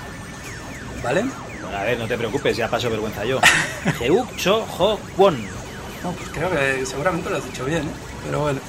¿Vale? 1.02 1.24
Bueno, 1.62 1.76
a 1.76 1.82
ver, 1.82 1.98
no 1.98 2.06
te 2.06 2.16
preocupes, 2.16 2.56
ya 2.56 2.68
paso 2.68 2.88
vergüenza 2.88 3.24
yo. 3.26 3.40
Jeuk 3.98 4.36
Cho 4.36 4.64
Ho 4.78 4.98
Kwon. 5.16 5.36
No, 6.02 6.12
pues 6.12 6.30
creo 6.32 6.48
que 6.50 6.86
seguramente 6.86 7.28
lo 7.28 7.36
has 7.36 7.44
dicho 7.44 7.64
bien, 7.64 7.82
¿eh? 7.82 7.90
pero 8.24 8.40
bueno. 8.40 8.60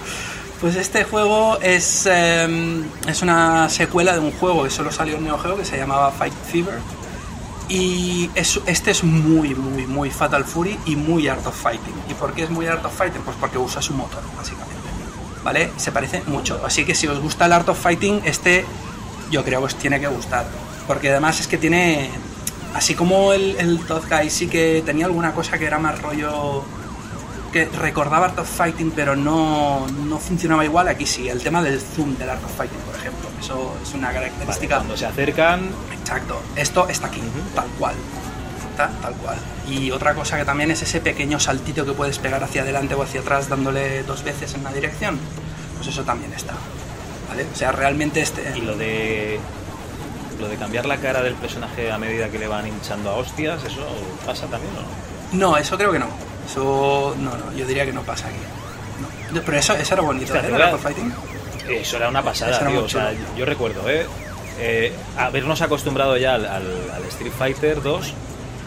Pues 0.62 0.76
este 0.76 1.06
juego 1.06 1.58
es, 1.62 2.06
eh, 2.12 2.84
es 3.08 3.22
una 3.22 3.70
secuela 3.70 4.14
de 4.14 4.20
un 4.20 4.32
juego 4.34 4.64
que 4.64 4.70
solo 4.70 4.92
salió 4.92 5.16
en 5.16 5.24
Neo 5.24 5.38
Geo 5.40 5.56
que 5.58 5.64
se 5.64 5.78
llamaba 5.78 6.12
Fight 6.12 6.34
Fever. 6.52 6.80
Y 7.70 8.30
es- 8.36 8.60
este 8.66 8.92
es 8.92 9.04
muy, 9.04 9.56
muy, 9.56 9.86
muy 9.88 10.10
Fatal 10.10 10.44
Fury 10.44 10.78
y 10.86 10.96
muy 10.98 11.28
Art 11.30 11.46
of 11.48 11.56
Fighting. 11.56 11.94
¿Y 12.10 12.14
por 12.14 12.34
qué 12.34 12.44
es 12.44 12.50
muy 12.50 12.66
Art 12.68 12.84
of 12.84 12.94
Fighting? 12.98 13.22
Pues 13.22 13.38
porque 13.40 13.58
usa 13.58 13.82
su 13.82 13.94
motor, 13.94 14.22
básicamente. 14.36 14.76
¿Vale? 15.44 15.72
Se 15.78 15.92
parece 15.94 16.24
mucho. 16.28 16.60
Así 16.66 16.84
que 16.84 16.94
si 16.94 17.08
os 17.08 17.20
gusta 17.20 17.46
el 17.46 17.54
Art 17.54 17.70
of 17.70 17.80
Fighting, 17.80 18.22
este 18.26 18.66
yo 19.32 19.46
creo 19.46 19.60
que 19.60 19.66
os 19.68 19.76
tiene 19.76 20.00
que 20.02 20.08
gustar. 20.08 20.46
Porque 20.88 21.10
además 21.10 21.40
es 21.40 21.48
que 21.48 21.58
tiene. 21.58 22.10
Así 22.74 22.96
como 22.96 23.32
el, 23.34 23.56
el 23.60 23.80
Todd 23.86 24.04
Guy 24.10 24.30
sí 24.30 24.48
que 24.48 24.84
tenía 24.86 25.06
alguna 25.06 25.32
cosa 25.34 25.58
que 25.58 25.66
era 25.66 25.80
más 25.80 26.02
rollo. 26.02 26.64
Que 27.52 27.66
recordaba 27.66 28.28
Art 28.28 28.40
of 28.40 28.50
Fighting, 28.50 28.92
pero 28.92 29.16
no, 29.16 29.88
no 29.88 30.18
funcionaba 30.20 30.64
igual. 30.66 30.88
Aquí 30.88 31.06
sí, 31.06 31.28
el 31.30 31.42
tema 31.42 31.62
del 31.62 31.80
zoom 31.80 32.16
del 32.18 32.30
Art 32.30 32.44
of 32.44 32.56
Fighting, 32.56 32.80
por 32.80 32.96
ejemplo. 32.96 33.30
Eso 33.40 33.76
es 33.82 33.94
una 33.94 34.08
Vale, 34.08 34.20
característica. 34.20 34.76
cuando 34.78 34.98
se 34.98 35.06
acercan, 35.06 35.70
Exacto. 36.00 36.42
Esto 36.56 36.88
está 36.90 37.08
aquí, 37.08 37.22
tal 37.56 37.68
cual. 37.78 37.96
Está 38.72 38.90
tal 39.02 39.14
cual. 39.16 39.38
Y 39.68 39.92
otra 39.92 40.16
cosa 40.16 40.38
que 40.38 40.46
también 40.46 40.72
es 40.72 40.82
ese 40.82 41.02
pequeño 41.02 41.40
saltito 41.40 41.86
que 41.86 41.94
puedes 41.94 42.18
pegar 42.20 42.44
hacia 42.44 42.64
adelante 42.64 42.96
o 42.96 43.04
hacia 43.04 43.22
atrás 43.22 43.48
dándole 43.50 44.04
dos 44.04 44.24
veces 44.24 44.54
en 44.56 44.62
una 44.62 44.72
dirección. 44.72 45.20
Pues 45.78 45.88
eso 45.90 46.04
también 46.04 46.34
está. 46.34 46.54
¿Vale? 47.30 47.46
O 47.54 47.56
sea, 47.56 47.72
realmente 47.72 48.22
este. 48.22 48.54
y 48.58 48.62
lo 48.62 48.76
de. 48.76 49.40
Lo 50.40 50.48
de 50.48 50.56
cambiar 50.56 50.86
la 50.86 50.98
cara 50.98 51.22
del 51.22 51.34
personaje 51.36 51.92
a 51.92 51.98
medida 51.98 52.30
que 52.30 52.40
le 52.40 52.48
van 52.48 52.66
hinchando 52.66 53.10
a 53.10 53.16
hostias, 53.16 53.62
¿eso 53.66 53.86
pasa 54.26 54.48
también 54.48 54.74
o 54.78 54.82
no? 54.82 55.50
No, 55.52 55.58
eso 55.58 55.78
creo 55.78 55.92
que 55.92 56.00
no. 56.00 56.08
Eso. 56.50 57.16
No, 57.20 57.32
no, 57.38 57.54
yo 57.56 57.66
diría 57.66 57.86
que 57.86 57.94
no 57.94 58.02
pasa 58.02 58.28
aquí. 58.28 58.38
No. 59.34 59.42
Pero 59.46 59.58
eso, 59.58 59.74
eso 59.76 59.94
era 59.94 60.04
bonito, 60.04 60.34
¿eh? 60.36 60.78
Fighting. 60.80 61.14
Eso 61.70 61.98
era 61.98 62.10
una 62.10 62.24
pasada, 62.24 62.58
era 62.58 62.68
tío. 62.70 62.84
O 62.84 62.90
sea, 62.90 63.14
yo 63.38 63.46
recuerdo, 63.46 63.88
¿eh? 63.90 64.06
Eh, 64.60 64.94
habernos 65.18 65.62
acostumbrado 65.62 66.18
ya 66.18 66.36
al, 66.36 66.46
al- 66.46 66.92
al 66.94 67.04
Street 67.10 67.32
Fighter 67.38 67.82
2, 67.82 68.14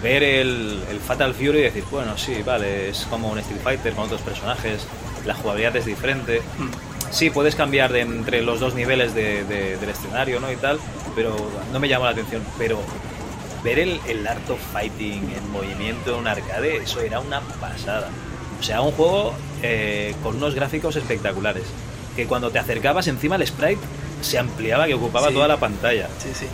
ver 0.03 0.23
el, 0.23 0.83
el 0.91 1.01
Fatal 1.01 1.35
Fury 1.35 1.59
y 1.59 1.63
decir, 1.63 1.85
bueno, 1.91 2.17
sí, 2.17 2.43
vale, 2.45 2.89
es 2.91 3.07
como 3.11 3.29
un 3.31 3.39
Street 3.41 3.61
Fighter 3.63 3.93
con 3.93 4.05
otros 4.05 4.23
personajes, 4.23 4.87
la 5.27 5.35
jugabilidad 5.35 5.77
es 5.77 5.85
diferente. 5.85 6.41
Mm. 6.59 6.69
Sí, 7.13 7.29
puedes 7.29 7.55
cambiar 7.57 7.93
de 7.93 8.01
entre 8.01 8.41
los 8.41 8.59
dos 8.61 8.75
niveles 8.75 9.15
de- 9.15 9.45
de- 9.45 9.77
del 9.77 9.91
escenario, 9.91 10.41
¿no? 10.41 10.51
Y 10.51 10.57
tal, 10.57 10.79
pero 11.15 11.37
no 11.73 11.79
me 11.81 11.89
llamó 11.89 12.05
la 12.07 12.13
atención. 12.13 12.43
Pero 12.57 12.79
ver 13.65 13.79
el, 13.79 14.01
el 14.09 14.27
Art 14.27 14.49
of 14.51 14.59
Fighting 14.73 15.33
en 15.37 15.51
movimiento 15.53 16.15
en 16.15 16.21
un 16.21 16.27
arcade, 16.27 16.77
eso 16.79 17.01
era 17.01 17.21
una 17.21 17.41
pasada. 17.41 18.09
O 18.61 18.63
sea, 18.63 18.81
un 18.83 18.93
juego 18.93 19.35
eh, 19.63 20.15
con 20.23 20.37
unos 20.37 20.55
gráficos 20.55 20.97
espectaculares. 20.97 21.65
Que 22.17 22.27
cuando 22.27 22.51
te 22.51 22.59
acercabas 22.59 23.07
encima 23.09 23.37
el 23.37 23.47
sprite 23.47 23.81
se 24.21 24.39
ampliaba, 24.39 24.87
que 24.87 24.95
ocupaba 24.95 25.29
Sí. 25.29 25.35
toda 25.35 25.49
la 25.49 25.57
pantalla. 25.57 26.09
Sí, 26.19 26.29
sí. 26.39 26.47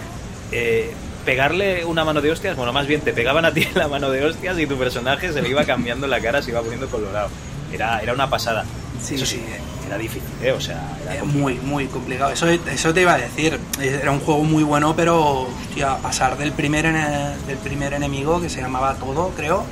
Eh, 0.52 0.92
pegarle 1.24 1.84
una 1.84 2.04
mano 2.04 2.20
de 2.22 2.30
hostias, 2.30 2.56
bueno, 2.56 2.72
más 2.72 2.86
bien 2.86 3.00
te 3.02 3.12
pegaban 3.12 3.44
a 3.44 3.52
ti 3.52 3.66
la 3.74 3.88
mano 3.88 4.11
de 4.11 4.24
hostias 4.24 4.59
y 4.59 4.66
tu 4.66 4.76
personaje 4.78 5.32
se 5.32 5.42
le 5.42 5.48
iba 5.50 5.64
cambiando 5.64 6.06
la 6.06 6.20
cara, 6.20 6.40
se 6.42 6.50
iba 6.50 6.61
poniendo 6.62 6.88
colorado. 6.88 7.28
Era, 7.72 8.00
era 8.00 8.14
una 8.14 8.30
pasada. 8.30 8.64
Sí, 9.02 9.16
Eso 9.16 9.26
sí. 9.26 9.42
Era 9.89 9.99
difícil, 9.99 10.28
¿eh? 10.43 10.53
O 10.53 10.61
sea, 10.61 10.97
era 11.11 11.24
muy, 11.24 11.55
muy 11.55 11.86
complicado. 11.86 12.30
Eso, 12.32 12.49
eso 12.49 12.95
te 12.95 13.01
iba 13.03 13.14
a 13.14 13.18
decir. 13.18 13.59
Era 13.80 14.11
un 14.12 14.20
juego 14.20 14.45
muy 14.45 14.62
bueno, 14.62 14.95
pero 14.95 15.49
hostia, 15.68 15.97
pasar 15.99 16.39
del 16.39 16.53
primer, 16.53 16.86
ene- 16.86 17.34
del 17.47 17.57
primer 17.59 17.93
enemigo, 17.95 18.41
que 18.41 18.49
se 18.49 18.61
llamaba 18.61 18.95
Todo, 18.95 19.30
creo, 19.36 19.64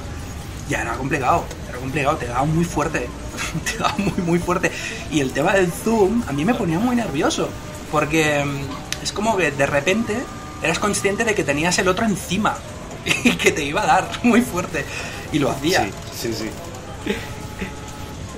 ya 0.69 0.83
era 0.83 0.95
complicado, 0.95 1.45
era 1.69 1.79
complicado, 1.79 2.17
te 2.17 2.27
daba 2.27 2.45
muy 2.45 2.65
fuerte, 2.65 3.09
te 3.65 3.79
daba 3.79 3.95
muy, 3.99 4.15
muy 4.25 4.39
fuerte. 4.39 4.71
Y 5.11 5.21
el 5.21 5.31
tema 5.33 5.53
del 5.53 5.71
zoom 5.71 6.23
a 6.27 6.33
mí 6.33 6.45
me 6.45 6.55
ponía 6.55 6.79
muy 6.79 6.97
nervioso, 6.97 7.49
porque 7.93 8.45
mm, 8.45 9.05
es 9.05 9.13
como 9.13 9.37
que 9.37 9.51
de 9.53 9.67
repente 9.67 10.17
eras 10.63 10.79
consciente 10.79 11.25
de 11.25 11.35
que 11.35 11.45
tenías 11.45 11.79
el 11.79 11.87
otro 11.89 12.07
encima 12.07 12.57
y 13.25 13.33
que 13.37 13.53
te 13.53 13.63
iba 13.65 13.83
a 13.83 13.87
dar 13.87 14.11
muy 14.25 14.41
fuerte. 14.41 14.85
Y 15.33 15.39
lo 15.39 15.51
hacía. 15.51 15.85
Sí, 15.85 16.33
sí, 16.33 16.33
sí. 16.33 17.13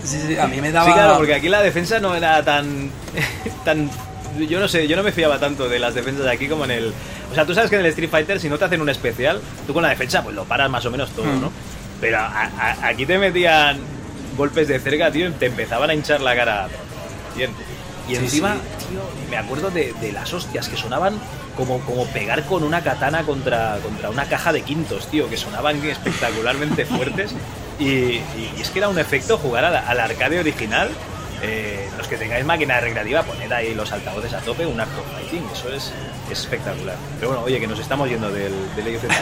Sí, 0.08 0.20
sí, 0.26 0.38
a 0.38 0.46
mí 0.46 0.60
me 0.60 0.72
daba... 0.72 0.86
Sí, 0.86 0.92
claro, 0.92 1.16
porque 1.18 1.34
aquí 1.34 1.48
la 1.48 1.62
defensa 1.62 1.98
no 2.00 2.14
era 2.14 2.42
tan... 2.44 2.90
tan 3.64 3.90
yo 4.48 4.60
no 4.60 4.68
sé, 4.68 4.86
yo 4.86 4.96
no 4.96 5.02
me 5.02 5.10
fiaba 5.12 5.38
tanto 5.40 5.68
de 5.68 5.78
las 5.78 5.94
defensas 5.94 6.24
de 6.24 6.30
aquí 6.30 6.46
como 6.48 6.64
en 6.64 6.70
el... 6.70 6.92
O 7.30 7.34
sea, 7.34 7.44
tú 7.44 7.54
sabes 7.54 7.68
que 7.70 7.76
en 7.76 7.80
el 7.84 7.88
Street 7.88 8.08
Fighter, 8.10 8.38
si 8.40 8.48
no 8.48 8.56
te 8.58 8.64
hacen 8.66 8.80
un 8.80 8.88
especial, 8.88 9.40
tú 9.66 9.72
con 9.74 9.82
la 9.82 9.88
defensa 9.90 10.22
pues 10.22 10.34
lo 10.36 10.44
paras 10.44 10.70
más 10.70 10.84
o 10.86 10.90
menos 10.90 11.10
todo, 11.10 11.24
Mm. 11.26 11.40
¿no? 11.40 11.52
Pero 12.00 12.18
a- 12.18 12.44
a- 12.58 12.86
aquí 12.86 13.04
te 13.06 13.18
metían 13.18 13.78
golpes 14.36 14.68
de 14.68 14.78
cerca, 14.78 15.10
tío, 15.10 15.28
y 15.28 15.32
te 15.32 15.46
empezaban 15.46 15.90
a 15.90 15.94
hinchar 15.94 16.20
la 16.20 16.36
cara. 16.36 16.68
Bien. 17.36 17.50
Y 18.08 18.12
Sí, 18.12 18.16
encima, 18.16 18.54
sí. 18.78 18.86
tío, 18.90 19.00
me 19.28 19.36
acuerdo 19.36 19.70
de, 19.70 19.92
de 20.00 20.12
las 20.12 20.32
hostias 20.32 20.68
que 20.68 20.76
sonaban 20.76 21.18
como, 21.56 21.80
como 21.80 22.06
pegar 22.06 22.44
con 22.44 22.62
una 22.62 22.82
katana 22.82 23.24
contra, 23.24 23.78
contra 23.82 24.08
una 24.10 24.24
caja 24.26 24.52
de 24.52 24.62
quintos, 24.62 25.10
tío, 25.10 25.28
que 25.28 25.36
sonaban 25.36 25.84
espectacularmente 25.84 26.86
fuertes. 26.86 27.32
Y, 27.78 28.20
es 28.60 28.70
que 28.70 28.78
era 28.78 28.88
un 28.88 28.98
efecto 28.98 29.38
jugar 29.38 29.64
al, 29.64 30.00
arcade 30.00 30.40
original. 30.40 30.90
Eh, 31.40 31.88
los 31.96 32.08
que 32.08 32.16
tengáis 32.16 32.44
máquina 32.44 32.80
recreativa, 32.80 33.22
poned 33.22 33.50
ahí 33.52 33.72
los 33.72 33.92
altavoces 33.92 34.32
a 34.34 34.40
tope, 34.40 34.66
un 34.66 34.80
acto 34.80 35.04
fighting, 35.14 35.44
eso 35.52 35.72
es, 35.72 35.92
es 36.30 36.40
espectacular. 36.40 36.96
Pero 37.20 37.28
bueno, 37.28 37.44
oye, 37.44 37.60
que 37.60 37.68
nos 37.68 37.78
estamos 37.78 38.08
yendo 38.08 38.28
del, 38.30 38.52
del 38.74 38.96
Age 38.96 39.06
of. 39.06 39.12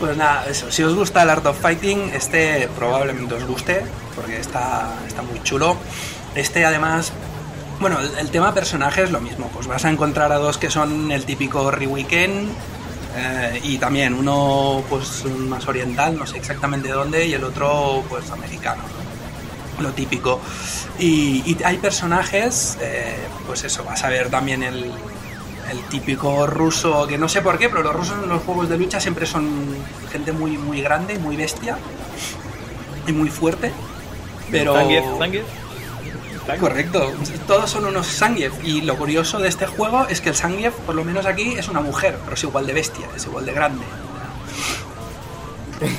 Pues 0.00 0.16
nada, 0.16 0.46
eso. 0.48 0.70
Si 0.70 0.82
os 0.82 0.94
gusta 0.94 1.22
el 1.22 1.30
Art 1.30 1.46
of 1.46 1.60
Fighting, 1.60 2.10
este 2.12 2.68
probablemente 2.76 3.34
os 3.34 3.44
guste, 3.44 3.82
porque 4.16 4.38
está, 4.40 4.94
está 5.06 5.22
muy 5.22 5.42
chulo. 5.42 5.76
Este 6.34 6.64
además, 6.64 7.12
bueno, 7.80 7.98
el, 8.00 8.18
el 8.18 8.30
tema 8.30 8.52
personaje 8.54 9.02
es 9.02 9.10
lo 9.10 9.20
mismo. 9.20 9.48
Pues 9.52 9.66
vas 9.66 9.84
a 9.84 9.90
encontrar 9.90 10.32
a 10.32 10.38
dos 10.38 10.58
que 10.58 10.70
son 10.70 11.12
el 11.12 11.24
típico 11.24 11.70
Ryuken 11.70 12.48
eh, 13.16 13.60
y 13.64 13.78
también 13.78 14.14
uno 14.14 14.82
pues 14.88 15.24
más 15.24 15.66
oriental, 15.66 16.16
no 16.16 16.26
sé 16.26 16.38
exactamente 16.38 16.88
dónde, 16.88 17.26
y 17.26 17.34
el 17.34 17.44
otro 17.44 18.04
pues 18.08 18.30
americano. 18.30 18.82
¿no? 18.82 19.82
Lo 19.82 19.92
típico. 19.92 20.40
Y, 20.98 21.42
y 21.46 21.56
hay 21.64 21.78
personajes, 21.78 22.78
eh, 22.80 23.16
pues 23.46 23.64
eso, 23.64 23.84
vas 23.84 24.02
a 24.04 24.08
ver 24.08 24.28
también 24.28 24.62
el, 24.62 24.92
el 25.70 25.80
típico 25.88 26.46
ruso, 26.46 27.06
que 27.06 27.18
no 27.18 27.28
sé 27.28 27.42
por 27.42 27.58
qué, 27.58 27.68
pero 27.68 27.82
los 27.82 27.94
rusos 27.94 28.22
en 28.22 28.28
los 28.28 28.42
juegos 28.42 28.68
de 28.68 28.78
lucha 28.78 29.00
siempre 29.00 29.26
son 29.26 29.48
gente 30.10 30.32
muy, 30.32 30.56
muy 30.58 30.80
grande, 30.80 31.18
muy 31.18 31.36
bestia 31.36 31.78
y 33.06 33.12
muy 33.12 33.30
fuerte. 33.30 33.72
Pero. 34.50 34.74
Correcto, 36.56 37.12
todos 37.46 37.70
son 37.70 37.84
unos 37.86 38.06
Zangief. 38.06 38.52
Y 38.64 38.80
lo 38.80 38.96
curioso 38.96 39.38
de 39.38 39.48
este 39.48 39.66
juego 39.66 40.06
es 40.08 40.20
que 40.20 40.30
el 40.30 40.34
Zangief, 40.34 40.74
por 40.86 40.94
lo 40.94 41.04
menos 41.04 41.26
aquí, 41.26 41.52
es 41.54 41.68
una 41.68 41.80
mujer, 41.80 42.18
pero 42.24 42.34
es 42.34 42.42
igual 42.44 42.66
de 42.66 42.72
bestia, 42.72 43.06
es 43.14 43.26
igual 43.26 43.44
de 43.44 43.52
grande. 43.52 43.84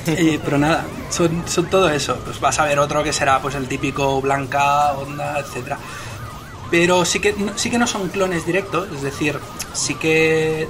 Eh, 0.07 0.39
pero 0.43 0.57
nada, 0.57 0.83
son, 1.09 1.43
son 1.47 1.67
todo 1.67 1.89
eso. 1.89 2.17
Pues 2.25 2.39
vas 2.41 2.59
a 2.59 2.65
ver 2.65 2.79
otro 2.79 3.01
que 3.01 3.13
será 3.13 3.41
pues 3.41 3.55
el 3.55 3.67
típico 3.69 4.19
blanca, 4.21 4.91
onda, 4.93 5.39
etcétera. 5.39 5.77
Pero 6.69 7.05
sí 7.05 7.19
que, 7.21 7.31
no- 7.33 7.57
sí 7.57 7.69
que 7.69 7.77
no 7.77 7.87
son 7.87 8.09
clones 8.09 8.45
directos, 8.45 8.89
es 8.93 9.01
decir, 9.01 9.39
sí 9.73 9.95
que 9.95 10.67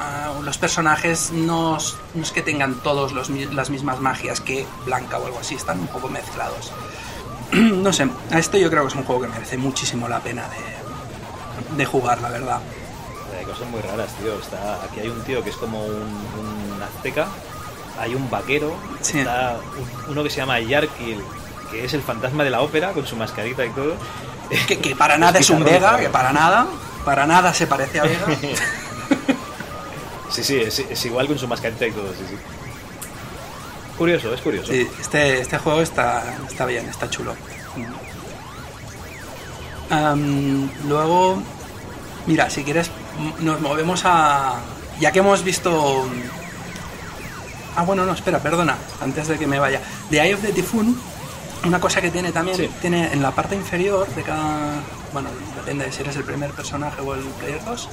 ah, 0.00 0.32
los 0.42 0.58
personajes 0.58 1.30
no, 1.30 1.78
no 2.14 2.22
es 2.22 2.32
que 2.32 2.42
tengan 2.42 2.74
todos 2.82 3.12
los 3.12 3.30
las 3.30 3.70
mismas 3.70 4.00
magias 4.00 4.40
que 4.40 4.66
Blanca 4.84 5.18
o 5.18 5.26
algo 5.26 5.38
así, 5.38 5.54
están 5.54 5.78
un 5.78 5.86
poco 5.86 6.08
mezclados. 6.08 6.72
no 7.52 7.92
sé, 7.92 8.08
a 8.30 8.38
esto 8.38 8.56
yo 8.58 8.68
creo 8.70 8.82
que 8.82 8.88
es 8.88 8.94
un 8.94 9.04
juego 9.04 9.22
que 9.22 9.28
merece 9.28 9.56
muchísimo 9.56 10.08
la 10.08 10.20
pena 10.20 10.44
de, 10.48 11.76
de 11.76 11.84
jugar, 11.84 12.20
la 12.20 12.28
verdad. 12.28 12.60
Hay 13.38 13.44
cosas 13.44 13.68
muy 13.68 13.80
raras, 13.80 14.12
tío. 14.20 14.38
Está, 14.38 14.82
aquí 14.84 15.00
hay 15.00 15.08
un 15.08 15.20
tío 15.22 15.42
que 15.44 15.50
es 15.50 15.56
como 15.56 15.84
un, 15.84 15.92
un 15.94 16.82
azteca, 16.82 17.26
hay 18.00 18.14
un 18.14 18.28
vaquero, 18.30 18.74
Sí. 19.00 19.18
está 19.18 19.56
un- 19.78 20.12
uno 20.12 20.22
que 20.22 20.30
se 20.30 20.36
llama 20.38 20.58
Yarkil, 20.60 21.22
que 21.70 21.84
es 21.84 21.94
el 21.94 22.02
fantasma 22.02 22.44
de 22.44 22.50
la 22.50 22.60
ópera 22.62 22.92
con 22.92 23.06
su 23.06 23.16
mascarita 23.16 23.64
y 23.64 23.70
todo. 23.70 23.94
Que, 24.68 24.78
que 24.78 24.94
para 24.96 25.18
nada 25.18 25.38
es 25.40 25.50
un 25.50 25.64
Vega, 25.64 25.98
que 25.98 26.08
para 26.08 26.32
nada, 26.32 26.66
para 27.04 27.26
nada 27.26 27.52
se 27.54 27.66
parece 27.66 28.00
a 28.00 28.04
Vega. 28.04 28.26
Sí, 30.28 30.42
sí, 30.44 30.56
es, 30.60 30.78
es 30.80 31.06
igual 31.06 31.28
con 31.28 31.38
su 31.38 31.46
mascarita 31.48 31.86
y 31.86 31.92
todo, 31.92 32.08
sí, 32.12 32.24
sí. 32.28 32.36
Curioso, 33.98 34.32
es 34.34 34.40
curioso. 34.42 34.72
Sí, 34.72 34.86
este, 35.00 35.40
este 35.40 35.58
juego 35.58 35.80
está, 35.80 36.22
está 36.48 36.66
bien, 36.66 36.86
está 36.88 37.08
chulo. 37.08 37.34
Am, 39.90 40.68
luego, 40.86 41.42
mira, 42.26 42.50
si 42.50 42.64
quieres, 42.64 42.90
nos 43.40 43.60
movemos 43.60 44.02
a. 44.04 44.56
Ya 45.00 45.12
que 45.12 45.20
hemos 45.20 45.42
visto. 45.44 46.06
Ah, 47.76 47.84
bueno, 47.84 48.04
no, 48.04 48.12
espera, 48.12 48.38
perdona, 48.40 48.76
antes 49.00 49.28
de 49.28 49.38
que 49.38 49.46
me 49.46 49.58
vaya. 49.58 49.80
The 50.10 50.20
Eye 50.22 50.34
of 50.34 50.40
the 50.42 50.52
Typhoon, 50.52 50.98
una 51.64 51.78
cosa 51.80 52.00
que 52.00 52.10
tiene 52.10 52.32
también, 52.32 52.56
Sí. 52.56 52.70
tiene 52.80 53.12
en 53.12 53.22
la 53.22 53.30
parte 53.30 53.54
inferior 53.54 54.06
de 54.14 54.22
cada. 54.22 54.80
Bueno, 55.12 55.28
depende 55.56 55.84
de 55.86 55.92
si 55.92 56.02
eres 56.02 56.16
el 56.16 56.24
primer 56.24 56.50
personaje 56.50 57.00
o 57.00 57.14
el 57.14 57.20
player 57.22 57.64
2. 57.64 57.88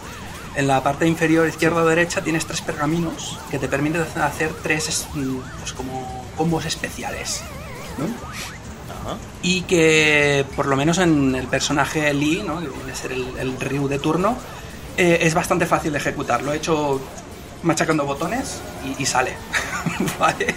En 0.56 0.68
la 0.68 0.84
parte 0.84 1.08
inferior 1.08 1.48
izquierda 1.48 1.82
o 1.82 1.86
derecha 1.86 2.22
tienes 2.22 2.46
tres 2.46 2.62
pergaminos 2.62 3.40
que 3.50 3.58
te 3.60 3.68
permiten 3.68 4.06
hacer 4.22 4.52
tres 4.62 4.88
es- 4.90 5.08
mm, 5.14 5.38
pues 5.60 5.74
como 5.74 6.26
combos 6.38 6.66
especiales. 6.66 7.42
¿no? 7.98 8.06
Ajá. 8.06 9.18
Y 9.42 9.62
que 9.62 10.46
por 10.56 10.68
lo 10.68 10.76
menos 10.76 10.98
en 11.00 11.36
el 11.36 11.48
personaje 11.48 12.14
Lee, 12.14 12.44
¿no? 12.46 12.60
que 12.62 12.68
viene 12.68 12.92
a 12.92 12.96
ser 12.96 13.12
el, 13.12 13.26
el 13.40 13.60
Ryu 13.60 13.88
de 13.88 14.00
turno, 14.00 14.38
eh, 14.98 15.20
es 15.22 15.34
bastante 15.34 15.66
fácil 15.66 15.92
de 15.92 15.98
ejecutar. 15.98 16.44
Lo 16.44 16.54
he 16.54 16.58
hecho 16.58 17.02
machacando 17.64 18.06
botones 18.06 18.60
y, 18.98 19.02
y 19.02 19.06
sale. 19.06 19.34
¿Vale? 20.20 20.54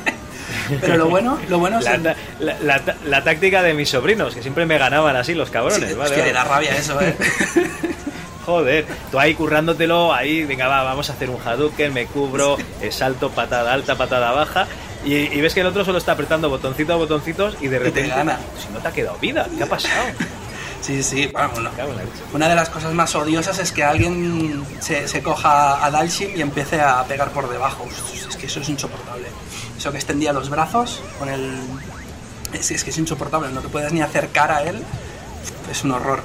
Pero 0.80 0.96
lo 0.96 1.08
bueno, 1.08 1.38
lo 1.48 1.58
bueno 1.58 1.78
es 1.80 1.84
La, 1.86 1.94
el- 1.94 2.02
la- 2.40 2.58
la 2.60 2.82
la 3.04 3.24
táctica 3.24 3.62
de 3.62 3.72
mis 3.74 3.88
sobrinos, 3.88 4.34
que 4.34 4.42
siempre 4.42 4.66
me 4.66 4.76
ganaban 4.78 5.16
así 5.16 5.34
los 5.34 5.48
cabrones. 5.50 5.88
Sí, 5.88 5.94
vale, 5.94 6.10
es 6.10 6.12
que 6.12 6.20
vale. 6.20 6.32
da 6.32 6.44
rabia 6.44 6.76
eso, 6.76 7.00
¿eh? 7.00 7.16
Joder, 8.46 8.86
tú 9.10 9.18
ahí 9.18 9.34
currándotelo, 9.34 10.14
ahí, 10.14 10.44
venga, 10.44 10.68
va, 10.68 10.84
vamos 10.84 11.10
a 11.10 11.12
hacer 11.14 11.28
un 11.28 11.40
Hadouken, 11.44 11.92
me 11.92 12.06
cubro, 12.06 12.56
eh, 12.80 12.92
salto, 12.92 13.30
patada 13.30 13.72
alta, 13.72 13.96
patada 13.96 14.30
baja, 14.30 14.66
y, 15.04 15.14
y 15.14 15.40
ves 15.40 15.52
que 15.52 15.60
el 15.60 15.66
otro 15.66 15.84
solo 15.84 15.98
está 15.98 16.12
apretando 16.12 16.48
botoncito 16.48 16.92
a 16.92 16.96
botoncitos 16.96 17.56
y 17.60 17.66
de 17.68 17.78
te 17.78 17.84
repente, 17.84 18.08
gana. 18.08 18.38
si 18.64 18.72
no 18.72 18.78
te 18.78 18.88
ha 18.88 18.92
quedado 18.92 19.18
vida, 19.18 19.46
¿qué 19.56 19.64
ha 19.64 19.68
pasado? 19.68 19.94
Sí, 20.82 21.02
sí, 21.02 21.26
vamos, 21.32 21.58
no. 21.60 21.70
Una 22.32 22.48
de 22.48 22.54
las 22.54 22.68
cosas 22.68 22.92
más 22.92 23.12
odiosas 23.16 23.58
es 23.58 23.72
que 23.72 23.82
alguien 23.82 24.64
se, 24.78 25.08
se 25.08 25.20
coja 25.20 25.84
a 25.84 25.90
Dalshim 25.90 26.36
y 26.36 26.42
empiece 26.42 26.80
a 26.80 27.02
pegar 27.04 27.30
por 27.30 27.48
debajo. 27.50 27.84
Uf, 27.84 28.28
Es 28.28 28.36
que 28.36 28.46
eso 28.46 28.60
es 28.60 28.68
insoportable. 28.68 29.26
Eso 29.76 29.90
que 29.90 29.96
extendía 29.96 30.32
los 30.32 30.48
brazos 30.48 31.00
con 31.18 31.28
el... 31.28 31.58
Es, 32.52 32.70
es 32.70 32.84
que 32.84 32.90
es 32.90 32.98
insoportable, 32.98 33.48
no 33.48 33.62
te 33.62 33.68
puedes 33.68 33.92
ni 33.92 34.00
acercar 34.00 34.52
a 34.52 34.62
él. 34.62 34.80
Es 35.72 35.82
un 35.82 35.90
horror. 35.90 36.22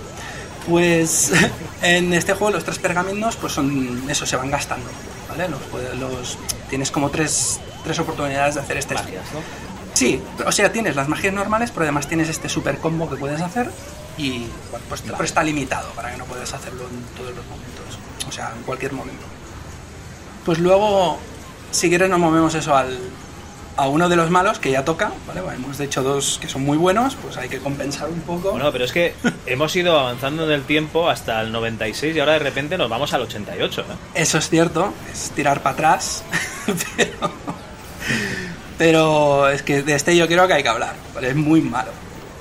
Pues 0.67 1.31
en 1.81 2.13
este 2.13 2.33
juego 2.33 2.51
los 2.51 2.63
tres 2.63 2.79
pergaminos 2.79 3.35
pues 3.35 3.53
son... 3.53 4.09
Eso, 4.09 4.25
se 4.25 4.35
van 4.35 4.51
gastando. 4.51 4.89
¿Vale? 5.29 5.47
Los, 5.49 5.61
los- 5.99 6.37
tienes 6.69 6.91
como 6.91 7.09
tres, 7.09 7.59
tres 7.83 7.99
oportunidades 7.99 8.55
de 8.55 8.61
hacer 8.61 8.77
este... 8.77 8.93
Magias, 8.95 9.25
¿no? 9.33 9.39
Sí, 9.93 10.21
o 10.45 10.51
sea, 10.51 10.71
tienes 10.71 10.95
las 10.95 11.07
magias 11.09 11.33
normales, 11.33 11.69
pero 11.71 11.83
además 11.83 12.07
tienes 12.07 12.29
este 12.29 12.47
super 12.47 12.77
combo 12.77 13.09
que 13.09 13.17
puedes 13.17 13.41
hacer 13.41 13.69
y 14.17 14.45
bueno, 14.71 14.85
pues 14.87 15.01
pero 15.01 15.23
está 15.23 15.43
limitado 15.43 15.89
para 15.91 16.11
que 16.11 16.17
no 16.17 16.25
puedas 16.25 16.53
hacerlo 16.53 16.83
en 16.89 17.03
todos 17.17 17.35
los 17.35 17.45
momentos, 17.45 17.99
o 18.27 18.31
sea, 18.31 18.53
en 18.55 18.63
cualquier 18.63 18.93
momento. 18.93 19.23
Pues 20.45 20.59
luego, 20.59 21.17
si 21.71 21.89
quieres, 21.89 22.09
nos 22.09 22.19
movemos 22.19 22.55
eso 22.55 22.75
al, 22.75 22.97
a 23.81 23.87
uno 23.87 24.09
de 24.09 24.15
los 24.15 24.29
malos 24.29 24.59
que 24.59 24.69
ya 24.69 24.85
toca, 24.85 25.11
¿vale? 25.25 25.41
Bueno, 25.41 25.57
hemos 25.63 25.79
hecho 25.79 26.03
dos 26.03 26.37
que 26.39 26.47
son 26.47 26.63
muy 26.63 26.77
buenos, 26.77 27.15
pues 27.15 27.35
hay 27.37 27.49
que 27.49 27.57
compensar 27.57 28.09
un 28.09 28.21
poco. 28.21 28.51
Bueno, 28.51 28.71
pero 28.71 28.85
es 28.85 28.91
que 28.91 29.15
hemos 29.47 29.75
ido 29.75 29.99
avanzando 29.99 30.45
en 30.45 30.51
el 30.51 30.63
tiempo 30.65 31.09
hasta 31.09 31.41
el 31.41 31.51
96 31.51 32.15
y 32.15 32.19
ahora 32.19 32.33
de 32.33 32.39
repente 32.39 32.77
nos 32.77 32.87
vamos 32.87 33.11
al 33.13 33.21
88, 33.21 33.85
¿no? 33.89 33.95
Eso 34.13 34.37
es 34.37 34.49
cierto, 34.49 34.93
es 35.11 35.31
tirar 35.31 35.63
para 35.63 35.73
atrás, 35.73 36.23
pero, 36.95 37.31
pero 38.77 39.49
es 39.49 39.63
que 39.63 39.81
de 39.81 39.95
este 39.95 40.15
yo 40.15 40.27
creo 40.27 40.45
que 40.45 40.53
hay 40.53 40.61
que 40.61 40.69
hablar, 40.69 40.93
¿vale? 41.15 41.29
es 41.29 41.35
muy 41.35 41.61
malo. 41.61 41.91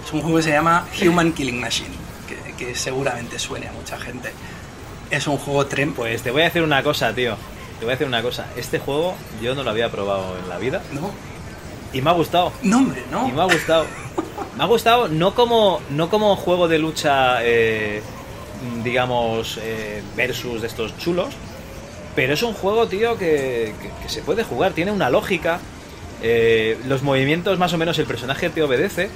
Es 0.04 0.12
un 0.12 0.20
juego 0.20 0.36
que 0.36 0.42
se 0.42 0.50
llama 0.50 0.86
Human 1.02 1.32
Killing 1.32 1.58
Machine, 1.58 1.96
que, 2.28 2.52
que 2.52 2.74
seguramente 2.74 3.38
suene 3.38 3.68
a 3.68 3.72
mucha 3.72 3.98
gente. 3.98 4.30
Es 5.10 5.26
un 5.26 5.38
juego 5.38 5.64
trem... 5.64 5.94
Pues 5.94 6.20
te 6.20 6.30
voy 6.30 6.42
a 6.42 6.44
decir 6.44 6.62
una 6.62 6.82
cosa, 6.82 7.14
tío. 7.14 7.36
Te 7.78 7.86
voy 7.86 7.92
a 7.92 7.94
decir 7.94 8.06
una 8.06 8.20
cosa. 8.20 8.46
Este 8.56 8.78
juego 8.78 9.14
yo 9.40 9.54
no 9.54 9.62
lo 9.62 9.70
había 9.70 9.90
probado 9.90 10.36
en 10.38 10.48
la 10.50 10.58
vida 10.58 10.82
No, 10.92 11.10
y 11.92 12.00
me 12.02 12.10
ha 12.10 12.12
gustado. 12.12 12.52
no 12.62 12.78
hombre, 12.78 13.02
no. 13.10 13.28
Y 13.28 13.32
me 13.32 13.42
ha 13.42 13.46
gustado. 13.46 13.86
Me 14.56 14.64
ha 14.64 14.66
gustado 14.66 15.08
no 15.08 15.34
como, 15.34 15.80
no 15.90 16.08
como 16.10 16.36
juego 16.36 16.68
de 16.68 16.78
lucha, 16.78 17.38
eh, 17.42 18.02
digamos, 18.84 19.58
eh, 19.62 20.02
versus 20.16 20.60
de 20.60 20.66
estos 20.66 20.96
chulos, 20.98 21.28
pero 22.14 22.34
es 22.34 22.42
un 22.42 22.52
juego, 22.52 22.86
tío, 22.88 23.16
que, 23.16 23.74
que- 23.80 24.02
que 24.02 24.08
se 24.08 24.20
puede 24.22 24.44
jugar. 24.44 24.72
Tiene 24.72 24.92
una 24.92 25.10
lógica. 25.10 25.60
eh, 26.22 26.78
los 26.86 27.02
movimientos 27.02 27.58
más 27.58 27.72
o 27.72 27.78
menos 27.78 27.98
el 27.98 28.04
personaje 28.06 28.50
te 28.50 28.62
obedece. 28.62 29.08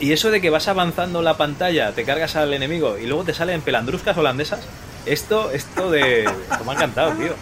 Y 0.00 0.12
eso 0.12 0.30
de 0.30 0.40
que 0.40 0.48
vas 0.50 0.66
avanzando 0.66 1.20
la 1.22 1.36
pantalla, 1.36 1.92
te 1.92 2.04
cargas 2.04 2.34
al 2.36 2.54
enemigo 2.54 2.96
y 2.98 3.06
luego 3.06 3.22
te 3.24 3.34
salen 3.34 3.60
pelandruscas 3.60 4.16
holandesas, 4.16 4.60
esto, 5.04 5.50
esto 5.52 5.90
de... 5.90 6.24
me 6.64 6.70
ha 6.70 6.74
encantado, 6.74 7.12
tío. 7.12 7.34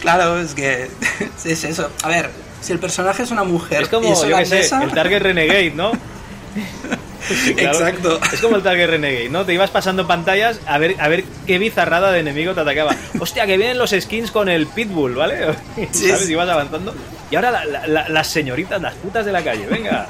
Claro, 0.00 0.40
es 0.40 0.54
que 0.54 0.88
es 1.44 1.64
eso. 1.64 1.90
A 2.02 2.08
ver, 2.08 2.30
si 2.66 2.72
el 2.72 2.78
personaje 2.78 3.22
es 3.22 3.30
una 3.30 3.44
mujer 3.44 3.82
es 3.82 3.88
como, 3.88 4.08
y 4.08 4.12
es 4.12 4.22
yo 4.26 4.36
qué 4.36 4.44
sé, 4.46 4.60
el 4.82 4.92
Target 4.92 5.20
Renegade, 5.22 5.70
¿no? 5.74 5.92
Sí, 7.28 7.56
claro. 7.56 7.76
Exacto. 7.80 8.20
Es 8.32 8.40
como 8.40 8.54
el 8.54 8.62
Target 8.62 8.86
Renegade, 8.88 9.28
¿no? 9.30 9.44
Te 9.44 9.52
ibas 9.52 9.70
pasando 9.70 10.06
pantallas 10.06 10.60
a 10.64 10.78
ver, 10.78 10.94
a 11.00 11.08
ver 11.08 11.24
qué 11.44 11.58
bizarrada 11.58 12.12
de 12.12 12.20
enemigo 12.20 12.54
te 12.54 12.60
atacaba. 12.60 12.94
Hostia, 13.18 13.46
que 13.46 13.56
vienen 13.56 13.78
los 13.78 13.90
skins 13.90 14.30
con 14.30 14.48
el 14.48 14.68
Pitbull, 14.68 15.16
¿vale? 15.16 15.48
Sí, 15.90 16.08
¿Sabes? 16.08 16.30
Ibas 16.30 16.48
avanzando. 16.48 16.94
Y 17.32 17.34
ahora 17.34 17.50
la- 17.50 17.64
la- 17.64 17.86
la- 17.88 18.08
las 18.08 18.28
señoritas, 18.28 18.80
las 18.80 18.94
putas 18.94 19.26
de 19.26 19.32
la 19.32 19.42
calle, 19.42 19.66
venga. 19.66 20.06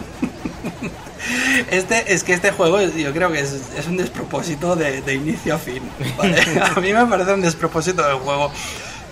Este, 1.71 2.13
es 2.13 2.23
que 2.23 2.35
este 2.35 2.51
juego 2.53 2.81
yo 2.83 3.13
creo 3.13 3.33
que 3.33 3.41
es, 3.41 3.57
es 3.79 3.87
un 3.87 3.97
despropósito 3.97 4.77
de, 4.77 5.01
de 5.01 5.15
inicio 5.15 5.55
a 5.55 5.59
fin. 5.59 5.83
¿vale? 6.19 6.37
A 6.77 6.79
mí 6.81 6.93
me 6.93 7.07
parece 7.07 7.33
un 7.33 7.41
despropósito 7.41 8.07
del 8.07 8.17
juego. 8.17 8.53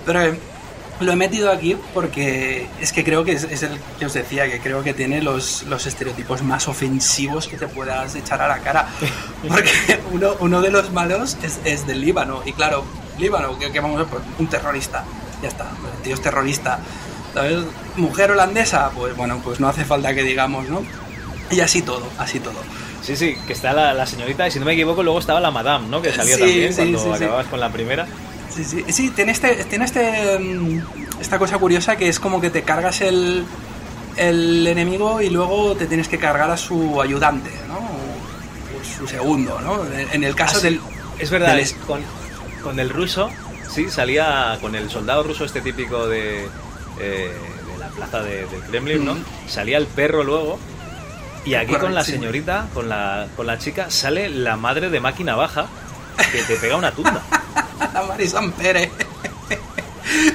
Pero 0.04 0.36
lo 1.00 1.12
he 1.12 1.16
metido 1.16 1.50
aquí 1.50 1.76
porque 1.92 2.66
es 2.80 2.92
que 2.92 3.02
creo 3.04 3.24
que 3.24 3.32
es, 3.32 3.44
es 3.44 3.62
el 3.64 3.78
que 3.98 4.06
os 4.06 4.12
decía, 4.14 4.48
que 4.50 4.60
creo 4.60 4.82
que 4.82 4.94
tiene 4.94 5.20
los, 5.22 5.64
los 5.64 5.86
estereotipos 5.86 6.42
más 6.42 6.68
ofensivos 6.68 7.48
que 7.48 7.56
te 7.56 7.66
puedas 7.66 8.14
echar 8.14 8.40
a 8.40 8.48
la 8.48 8.58
cara. 8.60 8.88
Porque 9.48 9.70
uno, 10.12 10.34
uno 10.40 10.60
de 10.62 10.70
los 10.70 10.92
malos 10.92 11.36
es, 11.42 11.58
es 11.64 11.86
del 11.86 12.00
Líbano. 12.00 12.42
Y 12.44 12.52
claro, 12.52 12.84
Líbano, 13.18 13.58
que, 13.58 13.70
que 13.72 13.80
vamos 13.80 14.00
a 14.00 14.04
Pues, 14.04 14.22
un 14.38 14.46
terrorista. 14.46 15.04
Ya 15.42 15.48
está, 15.48 15.64
el 15.96 16.02
tío 16.02 16.14
es 16.14 16.22
terrorista. 16.22 16.78
¿Sabes? 17.34 17.64
Mujer 17.96 18.30
holandesa, 18.30 18.90
pues 18.90 19.16
bueno, 19.16 19.40
pues 19.42 19.58
no 19.58 19.68
hace 19.68 19.84
falta 19.84 20.14
que 20.14 20.22
digamos, 20.22 20.68
¿no? 20.68 20.82
Y 21.50 21.60
así 21.60 21.82
todo, 21.82 22.06
así 22.18 22.38
todo. 22.38 22.54
Sí, 23.02 23.16
sí, 23.16 23.36
que 23.46 23.52
está 23.52 23.72
la, 23.72 23.92
la 23.92 24.06
señorita, 24.06 24.46
y 24.46 24.50
si 24.52 24.58
no 24.60 24.64
me 24.64 24.72
equivoco, 24.72 25.02
luego 25.02 25.18
estaba 25.18 25.40
la 25.40 25.50
madame, 25.50 25.88
¿no? 25.88 26.00
Que 26.00 26.12
salió 26.12 26.36
Sí, 26.36 26.42
también 26.42 26.72
sí, 26.72 26.76
cuando 26.76 27.16
sí. 27.18 27.24
acababas 27.24 27.46
con 27.48 27.60
la 27.60 27.70
primera. 27.70 28.06
Sí, 28.54 28.64
sí, 28.64 28.84
sí, 28.88 29.10
tiene 29.10 29.32
este, 29.32 29.64
tiene 29.64 29.84
este, 29.84 30.38
mm, 30.38 30.80
esta 31.20 31.38
cosa 31.38 31.58
curiosa 31.58 31.96
que 31.96 32.08
es 32.08 32.20
como 32.20 32.40
que 32.40 32.50
te 32.50 32.62
cargas 32.62 33.00
el, 33.00 33.44
el 34.16 34.66
enemigo 34.66 35.20
y 35.20 35.30
luego 35.30 35.74
te 35.74 35.86
tienes 35.86 36.08
que 36.08 36.18
cargar 36.18 36.50
a 36.50 36.56
su 36.56 37.00
ayudante, 37.02 37.50
¿no? 37.68 37.78
O 37.78 38.84
su 38.84 39.06
segundo, 39.08 39.60
¿no? 39.60 39.80
En 40.12 40.22
el 40.24 40.34
caso 40.36 40.58
Ah, 40.58 40.60
sí. 40.60 40.64
del... 40.66 40.80
Es 41.18 41.30
verdad, 41.30 41.56
del- 41.56 41.74
con, 41.86 42.00
con 42.62 42.78
el 42.78 42.90
ruso, 42.90 43.30
sí, 43.72 43.90
salía 43.90 44.56
con 44.60 44.74
el 44.76 44.88
soldado 44.90 45.22
ruso 45.24 45.44
este 45.44 45.60
típico 45.60 46.06
de, 46.06 46.44
eh, 47.00 47.32
de 47.72 47.78
la 47.78 47.88
plaza 47.88 48.22
de- 48.22 48.46
del 48.46 48.60
Kremlin, 48.68 49.04
¿no? 49.04 49.12
Ujú. 49.12 49.22
Salía 49.48 49.78
el 49.78 49.86
perro 49.86 50.22
luego. 50.22 50.58
Y 51.44 51.54
aquí 51.56 51.74
con 51.74 51.94
la 51.94 52.04
sí. 52.04 52.12
señorita, 52.12 52.68
con 52.72 52.88
la, 52.88 53.26
con 53.36 53.46
la 53.46 53.58
chica, 53.58 53.90
sale 53.90 54.28
la 54.30 54.56
madre 54.56 54.88
de 54.90 54.98
máquina 55.00 55.34
baja 55.34 55.66
que 56.32 56.42
te 56.42 56.56
pega 56.56 56.76
una 56.76 56.92
tunda. 56.92 57.20
la 58.00 58.02
Marisan 58.02 58.52
Pérez. 58.52 58.90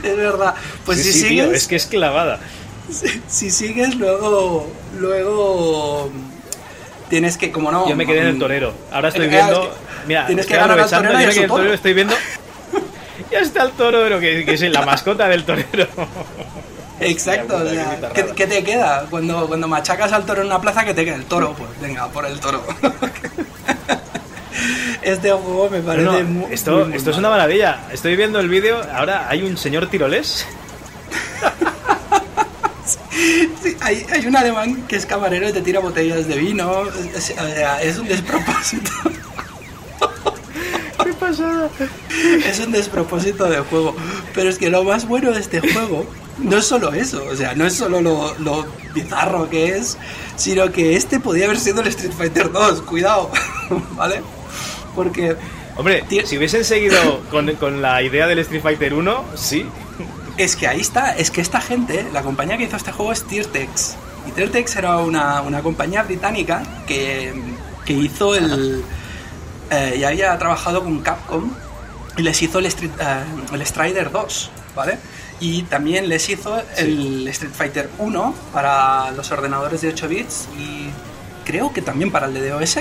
es 0.04 0.18
verdad. 0.18 0.56
Pues 0.86 1.00
Sí, 1.00 1.04
si 1.04 1.14
sí, 1.14 1.20
sigues... 1.28 1.46
tío, 1.46 1.54
es 1.56 1.68
que 1.68 1.76
es 1.76 1.86
clavada. 1.86 2.40
si, 2.92 3.22
si 3.28 3.52
sigues 3.52 3.96
luego... 3.96 4.72
Luego... 4.98 6.10
Tienes 7.10 7.38
que, 7.38 7.52
como 7.52 7.72
no... 7.72 7.90
Yo 7.90 7.96
me 7.96 8.06
quedé 8.06 8.22
en 8.22 8.28
el 8.28 8.36
mm, 8.36 8.40
torero. 8.40 8.74
Ahora 8.92 9.10
estoy 9.10 9.28
viendo. 9.28 9.64
es 9.64 9.70
que 9.70 10.08
Mira, 10.08 10.28
tienes 10.28 10.46
que 10.46 10.56
ganar 10.56 10.80
al 10.80 10.90
torero 10.90 11.12
yo 11.12 11.18
me 11.18 11.26
quedé 11.26 11.36
en 11.38 11.44
el 11.44 11.50
torero, 11.50 11.74
estoy 11.74 11.94
viendo. 11.94 12.16
Ya 13.32 13.40
está 13.40 13.64
el 13.64 13.72
torero, 13.74 14.20
que, 14.20 14.44
que 14.44 14.54
es 14.54 14.62
la 14.62 14.82
mascota 14.82 15.28
del 15.28 15.44
torero. 15.44 15.88
Exacto, 17.00 17.58
o 17.58 17.70
sea. 17.70 18.00
¿qué, 18.14 18.26
qué 18.36 18.48
te 18.48 18.64
queda? 18.64 19.06
Cuando, 19.10 19.48
cuando 19.48 19.68
machacas 19.68 20.12
al 20.14 20.26
toro 20.26 20.42
en 20.42 20.48
una 20.48 20.60
plaza, 20.60 20.84
que 20.84 20.96
te 20.96 21.06
queda 21.06 21.16
el 21.16 21.26
toro? 21.26 21.54
Pues 21.54 21.70
venga, 21.80 22.08
por 22.08 22.26
el 22.26 22.40
toro. 22.40 22.64
este 25.14 25.32
juego 25.32 25.70
me 25.70 25.80
parece 25.82 26.06
No, 26.06 26.20
no, 26.20 26.24
muy, 26.24 26.54
esto, 26.54 26.72
muy, 26.72 26.84
muy 26.86 26.98
esto 26.98 27.12
es 27.12 27.18
una 27.18 27.30
maravilla. 27.30 27.88
Estoy 27.92 28.16
viendo 28.16 28.40
el 28.40 28.50
vídeo. 28.50 28.82
Ahora 28.94 29.28
hay 29.30 29.44
un 29.44 29.58
señor 29.58 29.88
tirolés. 29.88 30.46
Sí, 33.62 33.76
hay, 33.82 34.06
hay 34.12 34.26
un 34.26 34.36
alemán 34.36 34.88
que 34.88 34.96
es 34.96 35.06
camarero 35.06 35.50
y 35.50 35.52
te 35.52 35.62
tira 35.62 35.82
botellas 35.82 36.26
de 36.28 36.38
vino. 36.38 36.84
Es, 37.14 37.32
o 37.32 37.48
sea, 37.48 37.82
es 37.82 37.98
un 37.98 38.08
despropósito. 38.08 38.92
¿Qué 41.04 41.14
pasada? 41.14 41.70
es 42.46 42.60
un 42.60 42.72
despropósito 42.72 43.50
de 43.50 43.60
juego. 43.60 43.96
Pero 44.34 44.50
es 44.50 44.58
que 44.58 44.70
lo 44.70 44.84
más 44.86 45.06
bueno 45.06 45.32
de 45.32 45.42
este 45.42 45.60
juego 45.60 46.06
no 46.42 46.58
es 46.58 46.66
solo 46.66 46.94
eso, 46.94 47.26
o 47.30 47.36
sea, 47.36 47.54
no 47.54 47.66
es 47.66 47.74
solo 47.74 48.02
lo, 48.02 48.34
lo 48.40 48.66
bizarro 48.94 49.50
que 49.50 49.78
es, 49.78 49.98
sino 50.36 50.72
que 50.72 50.96
este 50.96 51.20
podía 51.20 51.46
haber 51.46 51.60
sido 51.60 51.82
el 51.82 51.88
Street 51.88 52.14
Fighter 52.18 52.52
2, 52.52 52.82
cuidado, 52.84 53.30
¿vale? 53.96 54.22
Porque 55.00 55.38
Hombre, 55.78 56.04
Tío. 56.10 56.28
si 56.28 56.38
hubiesen 56.38 56.66
seguido 56.66 57.22
con, 57.32 57.50
con 57.56 57.82
la 57.82 58.02
idea 58.04 58.28
del 58.28 58.40
Street 58.40 58.62
Fighter 58.62 58.94
1, 58.94 59.24
sí. 59.34 59.66
es 60.36 60.58
que 60.58 60.68
ahí 60.68 60.82
está, 60.82 61.16
es 61.16 61.32
que 61.32 61.40
esta 61.40 61.62
gente, 61.62 62.06
la 62.12 62.22
compañía 62.22 62.58
que 62.58 62.66
hizo 62.66 62.76
este 62.76 62.92
juego 62.92 63.14
es 63.14 63.24
Tiertex. 63.24 63.96
Y 64.28 64.32
Tiertex 64.32 64.76
era 64.76 64.98
una, 64.98 65.42
una 65.42 65.62
compañía 65.62 66.04
británica 66.04 66.64
que, 66.86 67.34
que 67.86 67.94
hizo 67.94 68.36
el... 68.36 68.84
eh, 69.72 69.96
y 70.00 70.04
había 70.04 70.38
trabajado 70.38 70.84
con 70.84 71.00
Capcom 71.00 71.50
y 72.18 72.24
les 72.24 72.42
hizo 72.42 72.60
el, 72.60 72.66
Street, 72.66 72.92
eh, 73.00 73.24
el 73.54 73.66
Strider 73.66 74.12
2, 74.12 74.52
¿vale? 74.76 74.98
Y 75.40 75.64
también 75.64 76.10
les 76.10 76.28
hizo 76.28 76.62
el 76.76 77.26
Street 77.30 77.54
Fighter 77.54 77.90
1 78.00 78.36
para 78.52 79.12
los 79.12 79.32
ordenadores 79.32 79.80
de 79.80 79.88
8 79.88 80.10
bits 80.10 80.50
y 80.58 80.90
creo 81.46 81.72
que 81.72 81.82
también 81.82 82.12
para 82.12 82.28
el 82.28 82.34
de 82.34 82.50
DOS. 82.50 82.80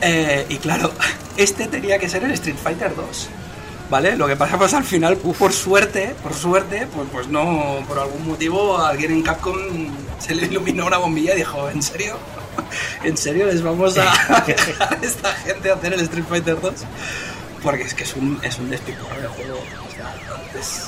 Eh, 0.00 0.46
y 0.48 0.56
claro, 0.58 0.92
este 1.36 1.66
tenía 1.66 1.98
que 1.98 2.08
ser 2.08 2.24
el 2.24 2.32
Street 2.32 2.56
Fighter 2.62 2.94
2. 2.94 3.28
¿Vale? 3.90 4.16
Lo 4.16 4.28
que 4.28 4.36
pasa 4.36 4.56
pues 4.56 4.72
al 4.72 4.84
final, 4.84 5.16
por 5.16 5.52
suerte, 5.52 6.14
por 6.22 6.32
suerte, 6.32 6.86
pues, 6.94 7.08
pues 7.12 7.26
no, 7.26 7.84
por 7.88 7.98
algún 7.98 8.24
motivo 8.24 8.78
alguien 8.78 9.10
en 9.10 9.22
Capcom 9.22 9.56
se 10.20 10.32
le 10.32 10.46
iluminó 10.46 10.86
una 10.86 10.98
bombilla 10.98 11.34
y 11.34 11.38
dijo, 11.38 11.68
¿en 11.68 11.82
serio? 11.82 12.16
¿En 13.02 13.16
serio 13.16 13.46
les 13.46 13.62
vamos 13.62 13.98
a 13.98 14.04
dejar 14.46 14.78
a 14.92 14.98
esta 15.02 15.32
gente 15.32 15.72
hacer 15.72 15.94
el 15.94 16.00
Street 16.02 16.24
Fighter 16.28 16.60
2? 16.60 16.72
Porque 17.64 17.82
es 17.82 17.94
que 17.94 18.04
es 18.04 18.14
un, 18.14 18.38
es 18.42 18.58
un 18.60 18.70
despiporre 18.70 19.22
el 19.22 19.28
juego. 19.28 19.58
O 19.58 19.94
sea, 19.96 20.14
es 20.58 20.84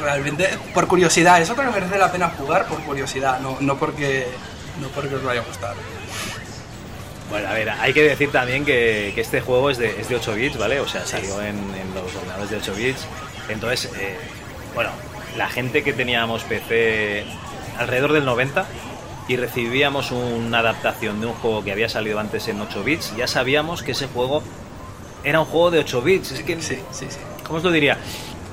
realmente 0.00 0.48
por 0.72 0.86
curiosidad. 0.86 1.42
Es 1.42 1.50
otro 1.50 1.64
que 1.64 1.70
merece 1.70 1.98
la 1.98 2.10
pena 2.10 2.30
jugar 2.30 2.66
por 2.68 2.80
curiosidad, 2.84 3.38
no, 3.40 3.58
no 3.60 3.76
porque 3.76 4.26
no 4.80 4.88
porque 4.88 5.14
os 5.14 5.22
vaya 5.22 5.40
a 5.40 5.44
gustar. 5.44 5.74
Bueno, 7.30 7.48
a 7.48 7.54
ver, 7.54 7.70
hay 7.70 7.92
que 7.92 8.02
decir 8.02 8.30
también 8.30 8.64
que, 8.64 9.12
que 9.14 9.20
este 9.20 9.40
juego 9.40 9.70
es 9.70 9.78
de, 9.78 10.00
es 10.00 10.08
de 10.08 10.16
8 10.16 10.34
bits, 10.34 10.58
¿vale? 10.58 10.78
O 10.80 10.86
sea, 10.88 11.04
salió 11.04 11.40
en, 11.42 11.56
en 11.56 11.94
los 11.94 12.14
ordenadores 12.14 12.50
de 12.50 12.56
8 12.58 12.74
bits. 12.76 13.06
Entonces, 13.48 13.90
eh, 13.98 14.16
bueno, 14.74 14.90
la 15.36 15.48
gente 15.48 15.82
que 15.82 15.92
teníamos 15.92 16.44
PC 16.44 17.24
alrededor 17.78 18.12
del 18.12 18.24
90 18.24 18.64
y 19.28 19.36
recibíamos 19.36 20.12
una 20.12 20.60
adaptación 20.60 21.20
de 21.20 21.26
un 21.26 21.32
juego 21.34 21.64
que 21.64 21.72
había 21.72 21.88
salido 21.88 22.20
antes 22.20 22.46
en 22.46 22.60
8 22.60 22.84
bits, 22.84 23.16
ya 23.16 23.26
sabíamos 23.26 23.82
que 23.82 23.90
ese 23.92 24.06
juego 24.06 24.42
era 25.24 25.40
un 25.40 25.46
juego 25.46 25.72
de 25.72 25.80
8 25.80 26.02
bits. 26.02 26.30
Es 26.30 26.42
que, 26.44 26.60
Sí, 26.62 26.78
sí, 26.92 27.06
sí. 27.08 27.18
¿cómo 27.44 27.58
os 27.58 27.64
lo 27.64 27.72
diría? 27.72 27.98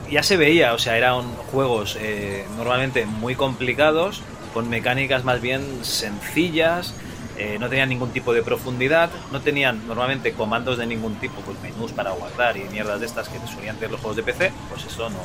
Ya 0.10 0.24
se 0.24 0.36
veía, 0.36 0.74
o 0.74 0.80
sea, 0.80 0.98
eran 0.98 1.36
juegos 1.52 1.96
eh, 2.00 2.46
normalmente 2.58 3.06
muy 3.06 3.36
complicados, 3.36 4.22
con 4.54 4.68
mecánicas 4.70 5.24
más 5.24 5.42
bien 5.42 5.64
sencillas, 5.84 6.94
eh, 7.38 7.58
no 7.60 7.70
tenían 7.70 7.90
ningún 7.90 8.12
tipo 8.12 8.34
de 8.34 8.44
profundidad, 8.44 9.10
no 9.32 9.42
tenían 9.42 9.88
normalmente 9.88 10.34
comandos 10.34 10.78
de 10.78 10.86
ningún 10.86 11.16
tipo, 11.16 11.42
pues 11.42 11.60
menús 11.62 11.92
para 11.92 12.12
guardar 12.12 12.58
y 12.58 12.64
mierdas 12.66 13.00
de 13.00 13.06
estas 13.06 13.30
que 13.30 13.40
te 13.40 13.48
solían 13.48 13.76
tener 13.76 13.92
los 13.92 14.02
juegos 14.02 14.18
de 14.18 14.24
PC, 14.24 14.52
pues 14.70 14.86
eso 14.86 15.10
no, 15.10 15.20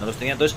no 0.00 0.06
los 0.06 0.16
tenía. 0.16 0.32
Entonces, 0.32 0.56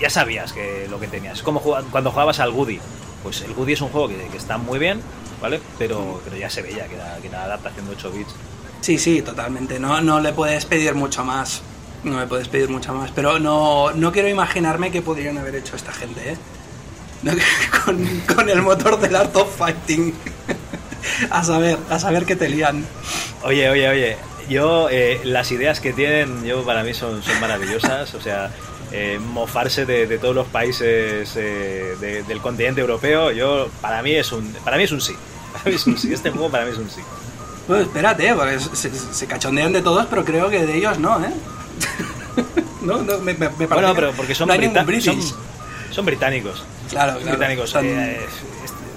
ya 0.00 0.10
sabías 0.10 0.52
que 0.52 0.86
lo 0.90 0.98
que 1.00 1.06
tenías. 1.06 1.38
Es 1.38 1.42
como 1.42 1.60
cuando 1.60 2.10
jugabas 2.10 2.40
al 2.40 2.52
Goody. 2.52 2.80
Pues 3.22 3.42
el 3.42 3.54
Goody 3.54 3.72
es 3.72 3.80
un 3.80 3.88
juego 3.88 4.08
que, 4.08 4.16
que 4.28 4.36
está 4.36 4.58
muy 4.58 4.78
bien, 4.78 5.00
¿vale? 5.40 5.60
Pero, 5.78 6.20
pero 6.24 6.36
ya 6.36 6.50
se 6.50 6.62
veía 6.62 6.86
que 6.86 6.94
era, 6.96 7.16
que 7.20 7.28
era 7.28 7.44
adaptación 7.44 7.86
de 7.86 7.92
8 7.92 8.10
bits. 8.12 8.34
Sí, 8.80 8.98
sí, 8.98 9.22
totalmente. 9.22 9.80
No, 9.80 10.00
no 10.00 10.20
le 10.20 10.32
puedes 10.32 10.64
pedir 10.66 10.94
mucho 10.94 11.24
más. 11.24 11.62
No 12.04 12.20
le 12.20 12.26
puedes 12.26 12.48
pedir 12.48 12.68
mucho 12.68 12.94
más. 12.94 13.10
Pero 13.10 13.38
no, 13.38 13.92
no 13.92 14.12
quiero 14.12 14.28
imaginarme 14.28 14.90
qué 14.90 15.02
podrían 15.02 15.38
haber 15.38 15.56
hecho 15.56 15.76
esta 15.76 15.92
gente, 15.92 16.32
¿eh? 16.32 16.36
Con, 17.84 18.04
con 18.34 18.48
el 18.50 18.62
motor 18.62 18.98
del 19.00 19.14
Art 19.16 19.34
of 19.36 19.56
Fighting. 19.56 20.12
a 21.30 21.44
saber, 21.44 21.78
a 21.90 21.98
saber 21.98 22.24
qué 22.24 22.36
te 22.36 22.48
lían. 22.48 22.84
Oye, 23.42 23.68
oye, 23.70 23.88
oye. 23.88 24.16
Yo, 24.48 24.88
eh, 24.90 25.20
las 25.24 25.50
ideas 25.52 25.80
que 25.80 25.92
tienen, 25.92 26.44
yo 26.44 26.64
para 26.64 26.82
mí 26.84 26.94
son, 26.94 27.22
son 27.22 27.40
maravillosas. 27.40 28.14
O 28.14 28.20
sea, 28.20 28.50
eh, 28.92 29.18
mofarse 29.20 29.86
de, 29.86 30.06
de 30.06 30.18
todos 30.18 30.34
los 30.34 30.46
países 30.46 31.32
eh, 31.36 31.96
de- 32.00 32.22
del 32.22 32.40
continente 32.40 32.80
europeo, 32.80 33.30
yo 33.32 33.68
para 33.80 34.02
mí 34.02 34.12
es 34.14 34.30
un, 34.32 34.52
para 34.64 34.76
mí 34.76 34.84
es 34.84 34.92
un 34.92 35.00
sí. 35.00 35.14
Para 35.52 35.64
mí 35.70 35.74
es 35.76 35.86
un 35.86 35.98
sí. 35.98 36.12
Este 36.12 36.30
juego 36.30 36.48
para 36.50 36.64
mí 36.64 36.70
es 36.72 36.78
un 36.78 36.88
sí. 36.90 37.00
Bueno, 37.66 37.82
espérate, 37.82 38.32
porque 38.34 38.58
se, 38.60 38.90
se 38.94 39.26
cachondean 39.26 39.72
de 39.72 39.82
todos, 39.82 40.06
pero 40.06 40.24
creo 40.24 40.48
que 40.48 40.64
de 40.64 40.76
ellos 40.76 40.98
no, 41.00 41.18
¿eh? 41.24 41.30
no, 42.82 43.02
no, 43.02 43.18
me, 43.18 43.34
me- 43.34 43.48
parece 43.48 43.66
Bueno, 43.66 43.88
que 43.94 44.00
pero 44.00 44.12
porque 44.12 44.34
son, 44.34 44.46
no 44.48 44.52
hay 44.54 44.60
brita- 44.60 44.84
son. 45.00 45.20
Son 45.96 46.04
británicos. 46.06 46.62
Claro, 46.90 47.14
claro. 47.18 47.30
británicos. 47.38 47.70
Son- 47.70 47.84
eh, 47.86 48.20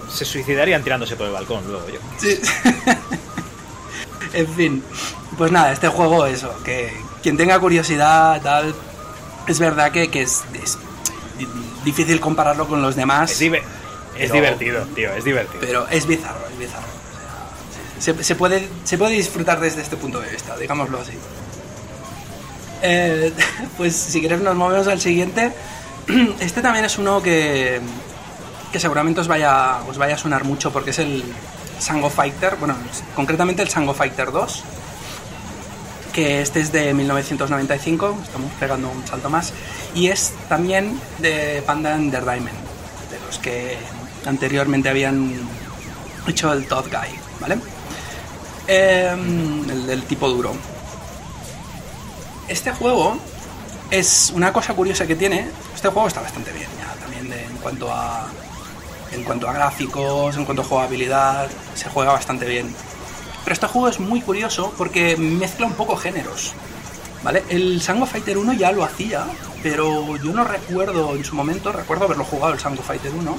es- 0.07 0.13
se 0.15 0.25
suicidarían 0.25 0.83
tirándose 0.83 1.15
por 1.15 1.27
el 1.27 1.31
balcón 1.33 1.65
luego. 1.65 1.87
Yo. 1.87 1.99
Sí. 2.19 2.39
en 4.33 4.47
fin, 4.53 4.83
pues 5.37 5.51
nada, 5.51 5.71
este 5.71 5.87
juego, 5.87 6.25
eso, 6.25 6.53
que 6.63 6.91
quien 7.23 7.37
tenga 7.37 7.57
curiosidad, 7.59 8.41
tal, 8.41 8.75
es 9.47 9.59
verdad 9.59 9.91
que, 9.91 10.09
que 10.11 10.23
es, 10.23 10.43
es 10.61 10.77
di- 11.37 11.47
difícil 11.85 12.19
compararlo 12.19 12.67
con 12.67 12.81
los 12.81 12.95
demás, 12.95 13.31
Es, 13.31 13.39
diver- 13.41 13.63
es 14.17 14.29
Pero- 14.29 14.33
divertido, 14.33 14.83
tío, 14.95 15.13
es 15.13 15.23
divertido. 15.23 15.59
pero 15.61 15.87
es 15.89 16.05
bizarro, 16.05 16.45
es 16.51 16.57
bizarro. 16.59 16.87
O 17.97 18.01
sea, 18.01 18.13
se, 18.15 18.23
se 18.23 18.35
puede, 18.35 18.67
se 18.83 18.97
puede 18.97 19.13
disfrutar 19.13 19.59
desde 19.61 19.81
este 19.81 19.95
punto 19.95 20.19
de 20.19 20.29
vista, 20.31 20.57
digámoslo 20.57 20.99
así. 20.99 21.13
Eh, 22.81 23.31
pues 23.77 23.95
si 23.95 24.19
quieres 24.19 24.41
nos 24.41 24.55
movemos 24.55 24.87
al 24.87 24.99
siguiente. 24.99 25.53
Este 26.39 26.61
también 26.61 26.85
es 26.85 26.97
uno 26.97 27.21
que, 27.21 27.79
que 28.71 28.79
seguramente 28.79 29.21
os 29.21 29.27
vaya, 29.27 29.79
os 29.87 29.97
vaya 29.97 30.15
a 30.15 30.17
sonar 30.17 30.43
mucho 30.43 30.71
porque 30.71 30.91
es 30.91 30.99
el 30.99 31.23
Sango 31.79 32.09
Fighter, 32.09 32.55
bueno, 32.57 32.75
concretamente 33.15 33.61
el 33.61 33.69
Sango 33.69 33.93
Fighter 33.93 34.31
2, 34.31 34.63
que 36.13 36.41
este 36.41 36.59
es 36.59 36.71
de 36.71 36.93
1995, 36.93 38.17
estamos 38.23 38.51
pegando 38.59 38.89
un 38.89 39.05
salto 39.07 39.29
más, 39.29 39.53
y 39.95 40.07
es 40.07 40.33
también 40.49 40.99
de 41.19 41.63
Panda 41.65 41.95
Entertainment, 41.95 42.57
de 43.09 43.19
los 43.25 43.39
que 43.39 43.77
anteriormente 44.25 44.89
habían 44.89 45.33
hecho 46.27 46.51
el 46.51 46.67
Todd 46.67 46.85
Guy, 46.85 47.17
¿vale? 47.39 47.57
Eh, 48.67 49.15
el 49.69 49.87
del 49.87 50.03
tipo 50.03 50.29
duro. 50.29 50.53
Este 52.47 52.71
juego 52.71 53.17
es 53.91 54.31
una 54.35 54.53
cosa 54.53 54.73
curiosa 54.73 55.07
que 55.07 55.15
tiene. 55.15 55.47
Este 55.73 55.89
juego 55.89 56.07
está 56.07 56.21
bastante 56.21 56.51
bien, 56.51 56.69
ya 56.79 56.93
también 56.99 57.31
en 57.31 57.57
cuanto 57.57 57.91
a 57.91 58.27
en 59.11 59.23
cuanto 59.23 59.49
a 59.49 59.53
gráficos, 59.53 60.37
en 60.37 60.45
cuanto 60.45 60.61
a 60.61 60.65
jugabilidad, 60.65 61.49
se 61.73 61.89
juega 61.89 62.11
bastante 62.11 62.45
bien. 62.45 62.73
Pero 63.43 63.53
este 63.53 63.67
juego 63.67 63.87
es 63.87 63.99
muy 63.99 64.21
curioso 64.21 64.73
porque 64.77 65.17
mezcla 65.17 65.65
un 65.65 65.73
poco 65.73 65.95
géneros. 65.95 66.53
¿Vale? 67.23 67.43
El 67.49 67.81
Sango 67.81 68.05
Fighter 68.05 68.37
1 68.37 68.53
ya 68.53 68.71
lo 68.71 68.83
hacía, 68.83 69.25
pero 69.61 70.15
yo 70.17 70.31
no 70.31 70.43
recuerdo 70.43 71.15
en 71.15 71.25
su 71.25 71.35
momento, 71.35 71.71
recuerdo 71.71 72.05
haberlo 72.05 72.23
jugado 72.23 72.53
el 72.53 72.59
Sango 72.59 72.81
Fighter 72.81 73.11
1, 73.13 73.37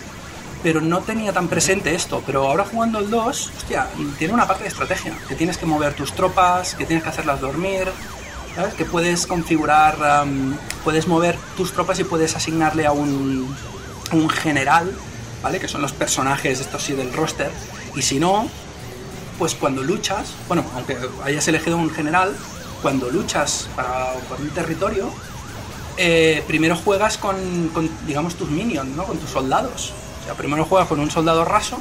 pero 0.62 0.82
no 0.82 1.01
tenía 1.01 1.32
tan 1.32 1.48
presente 1.48 1.94
esto. 1.94 2.22
Pero 2.26 2.46
ahora 2.46 2.64
jugando 2.64 2.98
el 2.98 3.09
2, 3.09 3.53
hostia, 3.57 3.86
tiene 4.18 4.34
una 4.34 4.46
parte 4.46 4.64
de 4.64 4.68
estrategia, 4.68 5.14
que 5.28 5.34
tienes 5.34 5.57
que 5.57 5.64
mover 5.64 5.94
tus 5.94 6.12
tropas, 6.12 6.74
que 6.74 6.84
tienes 6.84 7.03
que 7.03 7.09
hacerlas 7.09 7.40
dormir, 7.40 7.88
Que 8.77 8.85
puedes 8.85 9.27
configurar, 9.27 10.25
puedes 10.85 11.07
mover 11.07 11.37
tus 11.57 11.73
tropas 11.73 11.99
y 12.01 12.05
puedes 12.05 12.37
asignarle 12.37 12.87
a 12.87 12.93
un, 12.93 13.55
un 14.13 14.29
general, 14.29 14.93
¿vale? 15.43 15.59
Que 15.61 15.69
son 15.69 15.83
los 15.83 15.93
personajes, 15.93 16.61
estos 16.61 16.83
sí, 16.83 16.93
del 16.93 17.13
roster. 17.13 17.51
Y 17.95 18.03
si 18.03 18.19
no, 18.19 18.49
pues 19.39 19.55
cuando 19.55 19.83
luchas, 19.83 20.33
bueno, 20.49 20.65
aunque 20.75 20.99
hayas 21.25 21.47
elegido 21.49 21.77
un 21.77 21.91
general, 21.91 22.35
cuando 22.83 23.11
luchas 23.11 23.69
para, 23.75 24.13
por 24.29 24.41
un 24.41 24.51
territorio, 24.51 25.11
eh, 25.97 26.43
primero 26.47 26.77
juegas 26.77 27.19
con, 27.19 27.69
con, 27.75 27.91
digamos, 28.07 28.35
tus 28.35 28.49
minions, 28.49 28.97
¿no? 28.97 29.05
Con 29.05 29.19
tus 29.19 29.31
soldados. 29.31 29.93
O 30.23 30.25
sea, 30.25 30.35
primero 30.35 30.65
juegas 30.65 30.89
con 30.89 31.01
un 31.01 31.11
soldado 31.11 31.45
raso, 31.45 31.79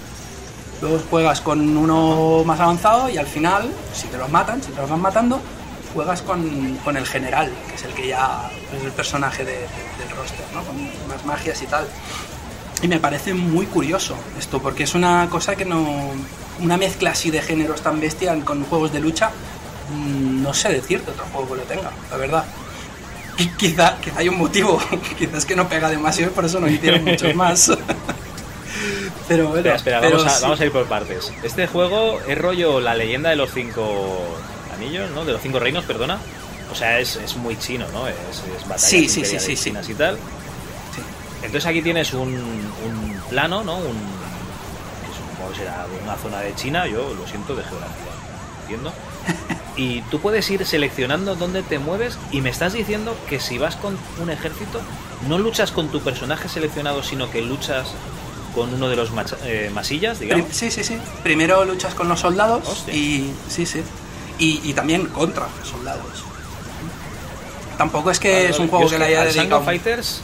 luego 0.81 0.99
juegas 1.09 1.41
con 1.41 1.77
uno 1.77 2.43
más 2.45 2.59
avanzado 2.59 3.09
y 3.09 3.17
al 3.17 3.27
final, 3.27 3.69
si 3.93 4.07
te 4.07 4.17
los 4.17 4.29
matan, 4.29 4.63
si 4.63 4.71
te 4.71 4.81
los 4.81 4.89
van 4.89 5.01
matando, 5.01 5.41
juegas 5.93 6.21
con, 6.21 6.75
con 6.83 6.97
el 6.97 7.05
general, 7.05 7.51
que 7.69 7.75
es 7.75 7.83
el 7.83 7.93
que 7.93 8.07
ya 8.07 8.49
es 8.77 8.83
el 8.83 8.91
personaje 8.91 9.43
de- 9.45 9.51
de- 9.53 9.59
del 9.59 10.15
roster, 10.17 10.45
¿no? 10.53 10.63
Con 10.63 10.75
más 11.07 11.25
magias 11.25 11.61
y 11.61 11.65
tal. 11.65 11.87
Y 12.81 12.87
me 12.87 12.99
parece 12.99 13.33
muy 13.33 13.65
curioso 13.65 14.15
esto, 14.37 14.61
porque 14.61 14.83
es 14.83 14.95
una 14.95 15.27
cosa 15.29 15.55
que 15.55 15.65
no. 15.65 16.11
Una 16.61 16.75
mezcla 16.77 17.11
así 17.11 17.31
de 17.31 17.41
géneros 17.41 17.81
tan 17.81 17.99
bestia 18.01 18.37
con 18.43 18.63
juegos 18.65 18.91
de 18.91 18.99
lucha, 18.99 19.31
mm, 19.93 20.43
no 20.43 20.53
sé 20.53 20.69
decirte 20.69 21.11
otro 21.11 21.25
juego 21.31 21.49
que 21.51 21.55
lo 21.55 21.63
tenga, 21.63 21.91
la 22.11 22.17
verdad. 22.17 22.45
Y 23.37 23.47
quizá, 23.51 23.95
quizá 24.01 24.19
hay 24.19 24.27
un 24.29 24.37
motivo, 24.37 24.77
quizás 25.17 25.45
que 25.45 25.55
no 25.55 25.69
pega 25.69 25.89
demasiado 25.89 26.31
y 26.31 26.35
por 26.35 26.43
eso 26.45 26.59
no 26.59 26.67
hicieron 26.67 27.03
muchos 27.05 27.33
más. 27.35 27.71
pero 29.27 29.47
bueno, 29.49 29.57
Espera, 29.59 29.75
espera, 29.75 30.01
pero 30.01 30.17
vamos, 30.17 30.33
a, 30.33 30.35
sí. 30.35 30.43
vamos 30.43 30.59
a 30.59 30.65
ir 30.65 30.71
por 30.71 30.85
partes. 30.87 31.31
Este 31.43 31.67
juego 31.67 32.19
es 32.27 32.37
rollo 32.37 32.79
la 32.79 32.95
leyenda 32.95 33.29
de 33.29 33.35
los 33.35 33.51
cinco 33.53 34.37
anillos, 34.79 35.11
¿no? 35.11 35.25
De 35.25 35.33
los 35.33 35.41
cinco 35.41 35.59
reinos, 35.59 35.83
perdona. 35.85 36.17
O 36.71 36.75
sea, 36.75 36.99
es, 36.99 37.15
es 37.15 37.35
muy 37.35 37.57
chino, 37.57 37.85
¿no? 37.93 38.07
Es, 38.07 38.15
es 38.55 38.61
batallas 38.63 38.81
Sí, 38.83 39.09
sí, 39.09 39.25
sí, 39.25 39.39
sí, 39.39 39.55
sí. 39.55 39.63
chinas 39.69 39.89
y 39.89 39.93
tal. 39.95 40.15
Sí. 40.15 41.01
Entonces 41.43 41.65
aquí 41.65 41.81
tienes 41.81 42.13
un, 42.13 42.29
un 42.29 43.21
plano, 43.29 43.63
¿no? 43.63 43.77
Un, 43.77 43.95
que 43.95 45.15
supongo 45.17 45.51
que 45.51 45.57
será 45.59 45.85
una 46.03 46.15
zona 46.15 46.39
de 46.41 46.53
China, 46.55 46.85
yo 46.87 47.13
lo 47.13 47.27
siento 47.27 47.55
de 47.55 47.63
geografía, 47.63 48.11
entiendo. 48.61 48.93
Y 49.77 50.01
tú 50.11 50.19
puedes 50.19 50.49
ir 50.49 50.65
seleccionando 50.65 51.35
dónde 51.35 51.63
te 51.63 51.79
mueves 51.79 52.17
y 52.31 52.41
me 52.41 52.49
estás 52.49 52.73
diciendo 52.73 53.15
que 53.29 53.39
si 53.39 53.57
vas 53.57 53.77
con 53.77 53.97
un 54.21 54.29
ejército, 54.29 54.81
no 55.29 55.37
luchas 55.39 55.71
con 55.71 55.87
tu 55.87 56.01
personaje 56.01 56.49
seleccionado, 56.49 57.01
sino 57.01 57.31
que 57.31 57.41
luchas 57.41 57.87
con 58.53 58.73
uno 58.73 58.89
de 58.89 58.97
los 58.97 59.11
macha- 59.13 59.37
eh, 59.43 59.71
masillas, 59.73 60.19
digamos. 60.19 60.47
Sí, 60.51 60.69
sí, 60.69 60.83
sí. 60.83 60.97
Primero 61.23 61.63
luchas 61.63 61.93
con 61.93 62.09
los 62.09 62.19
soldados 62.19 62.67
Hostia. 62.67 62.93
y. 62.93 63.33
Sí, 63.47 63.65
sí. 63.65 63.81
Y, 64.39 64.61
y 64.63 64.73
también 64.73 65.07
contra 65.07 65.47
soldados. 65.63 66.23
Tampoco 67.77 68.11
es 68.11 68.19
que 68.19 68.33
Vale, 68.33 68.49
es 68.49 68.59
un 68.59 68.67
juego 68.67 68.89
que 68.89 68.99
le 68.99 69.05
haya 69.05 69.21
al 69.21 69.27
Sango 69.27 69.41
dedicado. 69.41 69.63
Fighters 69.63 70.21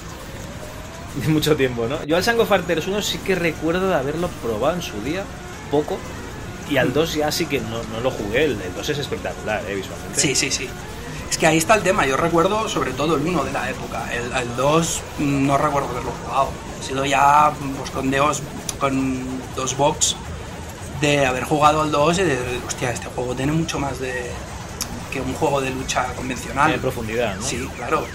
de 1.15 1.27
mucho 1.31 1.55
tiempo, 1.55 1.87
¿no? 1.87 2.03
Yo 2.05 2.17
al 2.17 2.23
Sango 2.23 2.45
Fighters 2.45 2.87
1 2.87 3.01
sí 3.01 3.17
que 3.19 3.35
recuerdo 3.35 3.87
de 3.87 3.95
haberlo 3.95 4.27
probado 4.41 4.75
en 4.75 4.81
su 4.81 4.99
día, 5.01 5.23
poco. 5.71 5.97
Y 6.69 6.77
al 6.77 6.93
2 6.93 7.13
ya 7.13 7.31
sí 7.31 7.45
que 7.45 7.59
no, 7.61 7.83
no 7.93 8.01
lo 8.01 8.11
jugué. 8.11 8.45
El, 8.45 8.61
el 8.61 8.73
2 8.75 8.89
es 8.89 8.97
espectacular, 8.97 9.63
¿eh? 9.69 9.75
Visualmente. 9.75 10.19
Sí, 10.19 10.35
sí, 10.35 10.51
sí. 10.51 10.67
Es 11.29 11.37
que 11.37 11.47
ahí 11.47 11.57
está 11.57 11.75
el 11.75 11.83
tema. 11.83 12.05
Yo 12.05 12.17
recuerdo 12.17 12.67
sobre 12.67 12.91
todo 12.91 13.15
el 13.15 13.21
1 13.21 13.43
de 13.43 13.51
la 13.51 13.69
época. 13.69 14.11
El, 14.13 14.31
el 14.33 14.55
2 14.55 15.01
no 15.19 15.57
recuerdo 15.57 15.89
haberlo 15.89 16.11
jugado. 16.23 16.49
Ha 16.79 16.83
sido 16.83 17.05
ya 17.05 17.53
pues, 17.77 17.91
con, 17.91 18.09
deos, 18.09 18.41
con 18.79 19.25
dos 19.55 19.77
box 19.77 20.15
de 21.01 21.25
haber 21.25 21.43
jugado 21.43 21.81
al 21.81 21.91
2 21.91 22.19
y 22.19 22.23
de, 22.23 22.39
hostia, 22.67 22.91
este 22.91 23.07
juego 23.07 23.35
tiene 23.35 23.51
mucho 23.51 23.79
más 23.79 23.99
de 23.99 24.31
que 25.11 25.21
un 25.21 25.33
juego 25.33 25.61
de 25.61 25.69
lucha 25.71 26.05
convencional. 26.15 26.73
En 26.73 26.79
profundidad, 26.81 27.35
¿no? 27.35 27.41
Sí, 27.43 27.67
claro. 27.77 28.05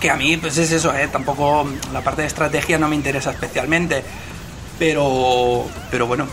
Que 0.00 0.10
a 0.10 0.16
mí, 0.16 0.36
pues 0.36 0.56
es 0.58 0.70
eso, 0.70 0.94
¿eh? 0.94 1.08
Tampoco 1.10 1.68
la 1.92 2.02
parte 2.02 2.22
de 2.22 2.28
estrategia 2.28 2.78
no 2.78 2.88
me 2.88 2.94
interesa 2.96 3.30
especialmente. 3.32 4.04
Pero, 4.78 5.66
pero 5.90 6.06
bueno, 6.06 6.28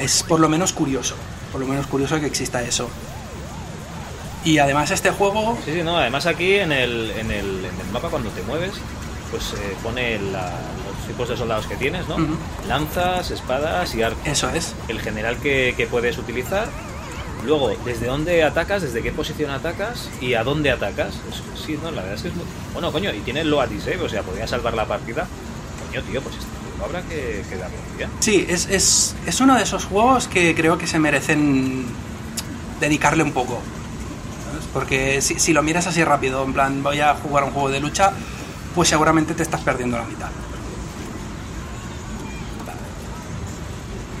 es 0.00 0.22
por 0.22 0.40
lo 0.40 0.48
menos 0.48 0.72
curioso. 0.72 1.14
Por 1.50 1.60
lo 1.60 1.66
menos 1.66 1.86
curioso 1.86 2.18
que 2.20 2.26
exista 2.26 2.62
eso. 2.62 2.88
Y 4.44 4.58
además 4.58 4.90
este 4.90 5.10
juego... 5.10 5.58
Sí, 5.64 5.72
sí, 5.74 5.82
no, 5.82 5.98
además 5.98 6.26
aquí 6.26 6.54
en 6.56 6.72
el, 6.72 7.10
en 7.12 7.30
el, 7.30 7.64
en 7.64 7.80
el 7.80 7.92
mapa 7.92 8.08
cuando 8.08 8.30
te 8.30 8.42
mueves, 8.42 8.72
pues 9.30 9.52
eh, 9.52 9.76
pone 9.82 10.18
la- 10.18 10.50
tipos 11.06 11.28
de 11.28 11.36
soldados 11.36 11.66
que 11.66 11.76
tienes, 11.76 12.08
¿no? 12.08 12.16
Lanzas, 12.66 13.30
espadas 13.30 13.94
y 13.94 14.02
arcos. 14.02 14.26
Eso 14.26 14.50
es. 14.50 14.74
El 14.88 15.00
general 15.00 15.36
que, 15.38 15.74
que 15.76 15.86
puedes 15.86 16.18
utilizar. 16.18 16.68
Luego, 17.44 17.72
desde 17.84 18.06
dónde 18.06 18.44
atacas, 18.44 18.82
desde 18.82 19.02
qué 19.02 19.10
posición 19.10 19.50
atacas 19.50 20.08
y 20.20 20.34
a 20.34 20.44
dónde 20.44 20.70
atacas. 20.70 21.14
Sí, 21.66 21.78
no, 21.82 21.90
la 21.90 22.02
verdad 22.02 22.14
es 22.14 22.22
que 22.22 22.28
es 22.28 22.34
muy... 22.34 22.44
Bueno, 22.72 22.92
coño, 22.92 23.12
y 23.12 23.18
tiene 23.20 23.40
el 23.40 23.50
low 23.50 23.60
save, 23.60 24.00
o 24.00 24.08
sea, 24.08 24.22
podría 24.22 24.46
salvar 24.46 24.74
la 24.74 24.86
partida. 24.86 25.26
Coño, 25.88 26.02
tío, 26.02 26.22
pues 26.22 26.36
este 26.36 26.48
juego 26.48 26.84
habrá 26.84 27.02
que, 27.02 27.44
que 27.48 27.56
darle 27.56 27.76
un 27.90 27.98
día. 27.98 28.08
Sí, 28.20 28.46
es, 28.48 28.68
es, 28.68 29.16
es 29.26 29.40
uno 29.40 29.56
de 29.56 29.64
esos 29.64 29.84
juegos 29.86 30.28
que 30.28 30.54
creo 30.54 30.78
que 30.78 30.86
se 30.86 31.00
merecen 31.00 31.86
dedicarle 32.78 33.24
un 33.24 33.32
poco. 33.32 33.60
¿sabes? 34.48 34.66
Porque 34.72 35.20
si, 35.20 35.40
si 35.40 35.52
lo 35.52 35.64
miras 35.64 35.88
así 35.88 36.04
rápido, 36.04 36.44
en 36.44 36.52
plan, 36.52 36.82
voy 36.82 37.00
a 37.00 37.14
jugar 37.14 37.42
un 37.42 37.50
juego 37.50 37.70
de 37.70 37.80
lucha, 37.80 38.12
pues 38.74 38.88
seguramente 38.88 39.34
te 39.34 39.42
estás 39.42 39.62
perdiendo 39.62 39.98
la 39.98 40.04
mitad. 40.04 40.30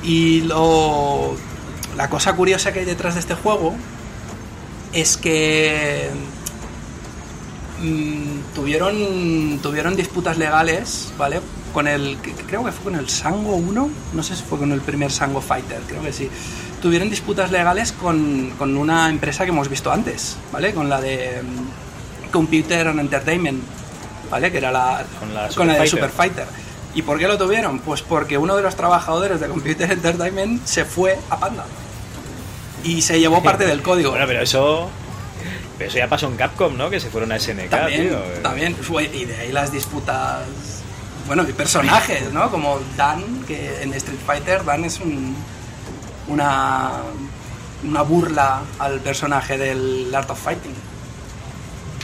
Y 0.02 0.42
lo, 0.42 1.36
la 1.96 2.08
cosa 2.08 2.34
curiosa 2.34 2.72
que 2.72 2.80
hay 2.80 2.84
detrás 2.84 3.14
de 3.14 3.20
este 3.20 3.34
juego 3.34 3.74
es 4.92 5.16
que 5.16 6.10
mm, 7.80 8.54
tuvieron, 8.54 9.58
tuvieron 9.62 9.96
disputas 9.96 10.38
legales, 10.38 11.12
¿vale? 11.16 11.40
Con 11.72 11.88
el, 11.88 12.18
creo 12.46 12.64
que 12.64 12.72
fue 12.72 12.92
con 12.92 12.96
el 12.96 13.08
Sango 13.08 13.54
1, 13.54 13.90
no 14.12 14.22
sé 14.22 14.36
si 14.36 14.42
fue 14.42 14.58
con 14.58 14.72
el 14.72 14.80
primer 14.80 15.10
Sango 15.10 15.40
Fighter, 15.40 15.80
creo 15.86 16.02
que 16.02 16.12
sí. 16.12 16.28
Tuvieron 16.82 17.08
disputas 17.08 17.50
legales 17.50 17.92
con, 17.92 18.50
con 18.58 18.76
una 18.76 19.08
empresa 19.08 19.44
que 19.44 19.50
hemos 19.50 19.68
visto 19.68 19.90
antes, 19.92 20.36
¿vale? 20.52 20.74
Con 20.74 20.88
la 20.88 21.00
de 21.00 21.42
mm, 21.42 22.30
Computer 22.30 22.88
and 22.88 23.00
Entertainment, 23.00 23.62
¿vale? 24.30 24.50
Que 24.50 24.58
era 24.58 24.70
la, 24.70 25.04
Con 25.18 25.32
la 25.32 25.42
con 25.42 25.52
Super 25.52 25.66
la 25.66 25.72
de 25.72 25.78
Fighter. 25.78 25.90
Super 25.90 26.10
Fighter. 26.10 26.61
¿Y 26.94 27.02
por 27.02 27.18
qué 27.18 27.26
lo 27.26 27.38
tuvieron? 27.38 27.78
Pues 27.80 28.02
porque 28.02 28.36
uno 28.38 28.54
de 28.56 28.62
los 28.62 28.76
trabajadores 28.76 29.40
de 29.40 29.48
Computer 29.48 29.90
Entertainment 29.90 30.64
se 30.66 30.84
fue 30.84 31.18
a 31.30 31.38
Panda. 31.40 31.64
Y 32.84 33.00
se 33.02 33.18
llevó 33.20 33.42
parte 33.42 33.64
del 33.66 33.82
código. 33.82 34.10
Bueno, 34.10 34.26
pero 34.26 34.42
eso... 34.42 34.90
Pero 35.78 35.88
eso 35.88 35.98
ya 35.98 36.06
pasó 36.08 36.26
en 36.28 36.36
Capcom, 36.36 36.76
¿no? 36.76 36.90
Que 36.90 37.00
se 37.00 37.08
fueron 37.10 37.32
a 37.32 37.38
SNK, 37.38 37.70
también, 37.70 38.08
tío. 38.08 38.18
eh. 38.18 38.40
también. 38.42 38.74
Fue- 38.76 39.04
Y 39.04 39.24
de 39.24 39.36
ahí 39.36 39.52
las 39.52 39.72
disputas 39.72 40.42
bueno, 41.26 41.44
y 41.48 41.52
personajes, 41.52 42.30
¿no? 42.32 42.50
Como 42.50 42.78
Dan, 42.96 43.42
que 43.46 43.82
en 43.82 43.94
Street 43.94 44.18
Fighter 44.26 44.64
Dan 44.64 44.84
es 44.84 45.00
un, 45.00 45.34
una, 46.28 46.90
una 47.84 48.02
burla 48.02 48.60
al 48.78 49.00
personaje 49.00 49.56
del 49.56 50.12
Art 50.14 50.28
of 50.30 50.40
Fighting, 50.42 50.74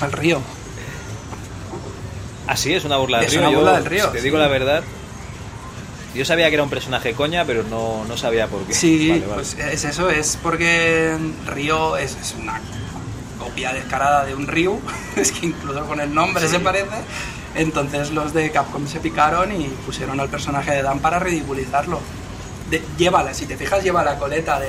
al 0.00 0.12
río. 0.12 0.40
Así 2.48 2.74
es 2.74 2.84
una 2.84 2.96
burla 2.96 3.18
del 3.18 3.26
Es 3.26 3.32
río. 3.32 3.40
una 3.42 3.50
Yo, 3.50 3.58
burla 3.58 3.72
del 3.74 3.84
río, 3.84 4.06
si 4.06 4.10
te 4.12 4.18
sí. 4.18 4.24
digo 4.24 4.38
la 4.38 4.48
verdad, 4.48 4.82
yo 6.14 6.24
sabía 6.24 6.48
que 6.48 6.54
era 6.54 6.62
un 6.64 6.70
personaje 6.70 7.12
coña, 7.14 7.44
pero 7.44 7.62
no, 7.64 8.04
no 8.06 8.16
sabía 8.16 8.46
por 8.48 8.62
qué. 8.64 8.74
Sí, 8.74 9.08
Vale, 9.10 9.20
vale. 9.20 9.34
pues 9.34 9.54
es 9.58 9.84
eso, 9.84 10.08
es 10.10 10.38
porque 10.42 11.16
Río 11.46 11.96
es, 11.96 12.16
es 12.16 12.34
una 12.40 12.60
copia 13.38 13.72
descarada 13.72 14.24
de 14.24 14.34
un 14.34 14.46
Ryu, 14.46 14.80
es 15.16 15.30
que 15.32 15.46
incluso 15.46 15.84
con 15.86 16.00
el 16.00 16.12
nombre 16.12 16.48
se 16.48 16.58
parece. 16.60 16.96
Entonces 17.54 18.10
los 18.10 18.32
de 18.34 18.50
Capcom 18.50 18.86
se 18.86 19.00
picaron 19.00 19.52
y 19.58 19.66
pusieron 19.86 20.18
al 20.20 20.28
personaje 20.28 20.70
de 20.72 20.82
Dan 20.82 21.00
para 21.00 21.18
ridiculizarlo. 21.18 22.00
De, 22.70 22.82
llévala, 22.98 23.32
si 23.34 23.46
te 23.46 23.56
fijas, 23.56 23.82
lleva 23.82 24.04
la 24.04 24.18
coleta 24.18 24.58
de, 24.60 24.68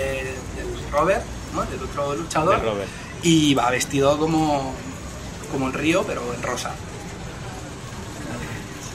del 0.55 0.91
Robert, 0.91 1.21
¿no? 1.53 1.63
del 1.65 1.81
otro 1.83 2.15
luchador, 2.15 2.59
De 2.61 2.65
Robert. 2.69 2.87
y 3.23 3.53
va 3.53 3.69
vestido 3.69 4.17
como, 4.17 4.73
como 5.51 5.67
el 5.67 5.73
Río, 5.73 6.03
pero 6.07 6.21
en 6.33 6.41
rosa. 6.41 6.71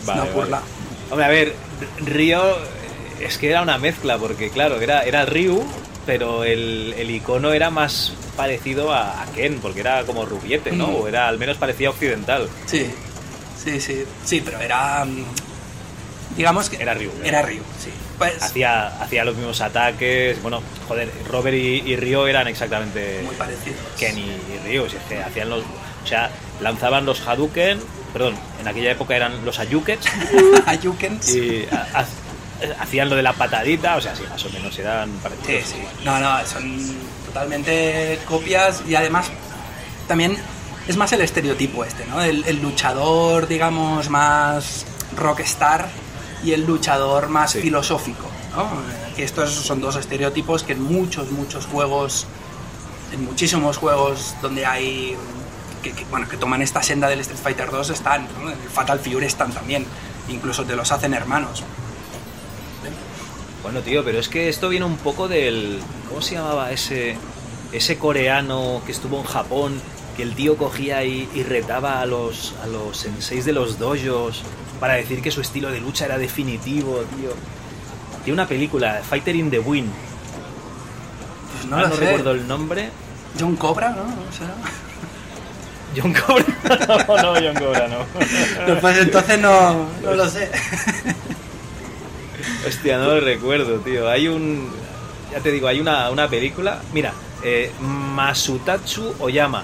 Vale, 0.06 0.20
una 0.20 0.30
vale. 0.30 0.32
burla. 0.32 0.62
Hombre, 1.10 1.24
a 1.26 1.28
ver, 1.28 1.54
Río 1.98 2.42
es 3.20 3.38
que 3.38 3.50
era 3.50 3.62
una 3.62 3.78
mezcla, 3.78 4.18
porque 4.18 4.50
claro, 4.50 4.80
era, 4.80 5.02
era 5.04 5.24
Ryu, 5.24 5.64
pero 6.06 6.44
el, 6.44 6.94
el 6.98 7.10
icono 7.10 7.52
era 7.52 7.70
más 7.70 8.12
parecido 8.36 8.92
a, 8.92 9.22
a 9.22 9.26
Ken, 9.26 9.60
porque 9.60 9.80
era 9.80 10.02
como 10.04 10.24
rubiete, 10.26 10.72
¿no? 10.72 10.88
Mm. 10.88 10.94
O 10.96 11.08
era 11.08 11.28
al 11.28 11.38
menos 11.38 11.56
parecía 11.56 11.90
occidental. 11.90 12.48
Sí, 12.66 12.90
sí, 13.62 13.80
sí, 13.80 14.04
sí, 14.24 14.40
pero 14.44 14.60
era, 14.60 15.04
mm, 15.04 15.24
digamos 16.36 16.68
que 16.68 16.82
Era 16.82 16.94
Ryu, 16.94 17.10
Era 17.22 17.42
Ryu, 17.42 17.62
sí. 17.78 17.90
Pues 18.18 18.40
Hacía, 18.42 18.86
hacía 19.02 19.24
los 19.24 19.34
mismos 19.36 19.60
ataques, 19.60 20.40
bueno, 20.42 20.62
joder, 20.86 21.10
Robert 21.30 21.56
y, 21.56 21.82
y 21.84 21.96
Ryo 21.96 22.26
eran 22.28 22.46
exactamente 22.46 23.20
muy 23.24 23.34
parecido. 23.34 23.76
Ken 23.98 24.16
y, 24.18 24.22
y 24.22 24.60
Ryu, 24.68 24.88
si 24.88 24.96
es 24.96 25.02
que 25.08 25.18
hacían 25.22 25.48
los... 25.50 25.60
O 25.62 26.06
sea, 26.06 26.30
lanzaban 26.60 27.06
los 27.06 27.26
Hadouken, 27.26 27.80
perdón, 28.14 28.34
en 28.60 28.66
aquella 28.68 28.92
época 28.92 29.14
eran 29.14 29.44
los 29.44 29.58
Ayukens. 29.58 30.06
Sí, 31.20 31.38
y 31.38 31.74
ha- 31.74 31.88
ha- 32.00 32.82
hacían 32.82 33.10
lo 33.10 33.16
de 33.16 33.22
la 33.22 33.34
patadita, 33.34 33.96
o 33.96 34.00
sea, 34.00 34.14
sí, 34.16 34.22
más 34.30 34.42
o 34.46 34.48
menos 34.50 34.78
eran 34.78 35.10
parecidos. 35.22 35.64
sí. 35.68 35.76
No, 36.04 36.18
no, 36.18 36.46
son 36.46 36.78
totalmente 37.26 38.18
copias 38.26 38.82
y 38.88 38.94
además 38.94 39.26
también 40.08 40.38
es 40.88 40.96
más 40.96 41.12
el 41.12 41.20
estereotipo 41.20 41.84
este, 41.84 42.06
¿no? 42.06 42.22
El, 42.22 42.44
el 42.46 42.62
luchador, 42.62 43.48
digamos, 43.48 44.08
más 44.08 44.86
rockstar 45.16 45.88
y 46.44 46.52
el 46.52 46.64
luchador 46.64 47.28
más 47.28 47.52
Sí. 47.52 47.60
filosófico, 47.60 48.30
¿no? 48.54 48.68
Que 49.16 49.24
estos 49.24 49.50
son 49.50 49.80
dos 49.80 49.96
estereotipos 49.96 50.62
que 50.62 50.72
en 50.74 50.82
muchos, 50.82 51.30
muchos 51.32 51.66
juegos, 51.66 52.26
en 53.12 53.24
muchísimos 53.24 53.76
juegos 53.78 54.34
donde 54.42 54.64
hay 54.66 55.16
que, 55.84 55.92
que, 55.92 56.04
bueno, 56.06 56.26
que 56.26 56.36
toman 56.38 56.62
esta 56.62 56.82
senda 56.82 57.08
del 57.08 57.20
Street 57.20 57.40
Fighter 57.40 57.70
2 57.70 57.90
están, 57.90 58.26
¿no? 58.42 58.50
El 58.50 58.56
Fatal 58.56 58.98
Fury 58.98 59.26
están 59.26 59.52
también, 59.52 59.86
incluso 60.28 60.64
te 60.64 60.74
los 60.74 60.90
hacen 60.90 61.12
hermanos. 61.12 61.62
Bueno, 63.62 63.80
tío, 63.80 64.04
pero 64.04 64.18
es 64.18 64.28
que 64.28 64.48
esto 64.48 64.68
viene 64.68 64.86
un 64.86 64.96
poco 64.96 65.28
del. 65.28 65.80
¿Cómo 66.08 66.20
se 66.22 66.34
llamaba 66.34 66.70
ese. 66.72 67.16
ese 67.72 67.98
coreano 67.98 68.82
que 68.84 68.92
estuvo 68.92 69.18
en 69.18 69.24
Japón? 69.24 69.80
Que 70.16 70.22
el 70.22 70.34
tío 70.34 70.56
cogía 70.56 71.04
y, 71.04 71.28
y 71.34 71.42
retaba 71.42 72.00
a 72.00 72.06
los, 72.06 72.54
a 72.62 72.66
los 72.66 72.96
senseis 72.96 73.44
de 73.44 73.52
los 73.52 73.78
dojos 73.78 74.42
para 74.78 74.94
decir 74.94 75.22
que 75.22 75.30
su 75.30 75.40
estilo 75.40 75.70
de 75.70 75.80
lucha 75.80 76.04
era 76.04 76.18
definitivo, 76.18 77.02
tío. 77.16 77.30
Tiene 78.22 78.34
una 78.34 78.46
película, 78.46 79.02
Fighter 79.02 79.34
in 79.34 79.50
the 79.50 79.58
Wind. 79.58 79.90
Pues 81.52 81.70
no 81.70 81.78
no 81.78 81.96
recuerdo 81.96 82.30
el 82.30 82.46
nombre. 82.46 82.90
John 83.38 83.56
Cobra, 83.56 83.90
¿no? 83.90 84.04
¿No 84.04 84.32
será? 84.32 84.54
John 85.96 86.12
Cobra. 86.12 86.44
no, 87.08 87.16
no, 87.16 87.34
John 87.34 87.54
Cobra, 87.54 87.88
no. 87.88 87.98
No, 88.74 88.80
pues 88.80 88.98
entonces 88.98 89.38
no, 89.38 89.86
no 90.02 90.14
lo 90.14 90.28
sé. 90.28 90.50
Hostia, 92.66 92.98
no 92.98 93.06
lo 93.06 93.20
recuerdo, 93.20 93.78
tío. 93.80 94.08
Hay 94.08 94.28
un. 94.28 94.70
Ya 95.32 95.40
te 95.40 95.50
digo, 95.50 95.68
hay 95.68 95.80
una, 95.80 96.10
una 96.10 96.28
película. 96.28 96.80
Mira, 96.92 97.12
eh, 97.42 97.70
Masutatsu 97.80 99.14
Oyama, 99.18 99.62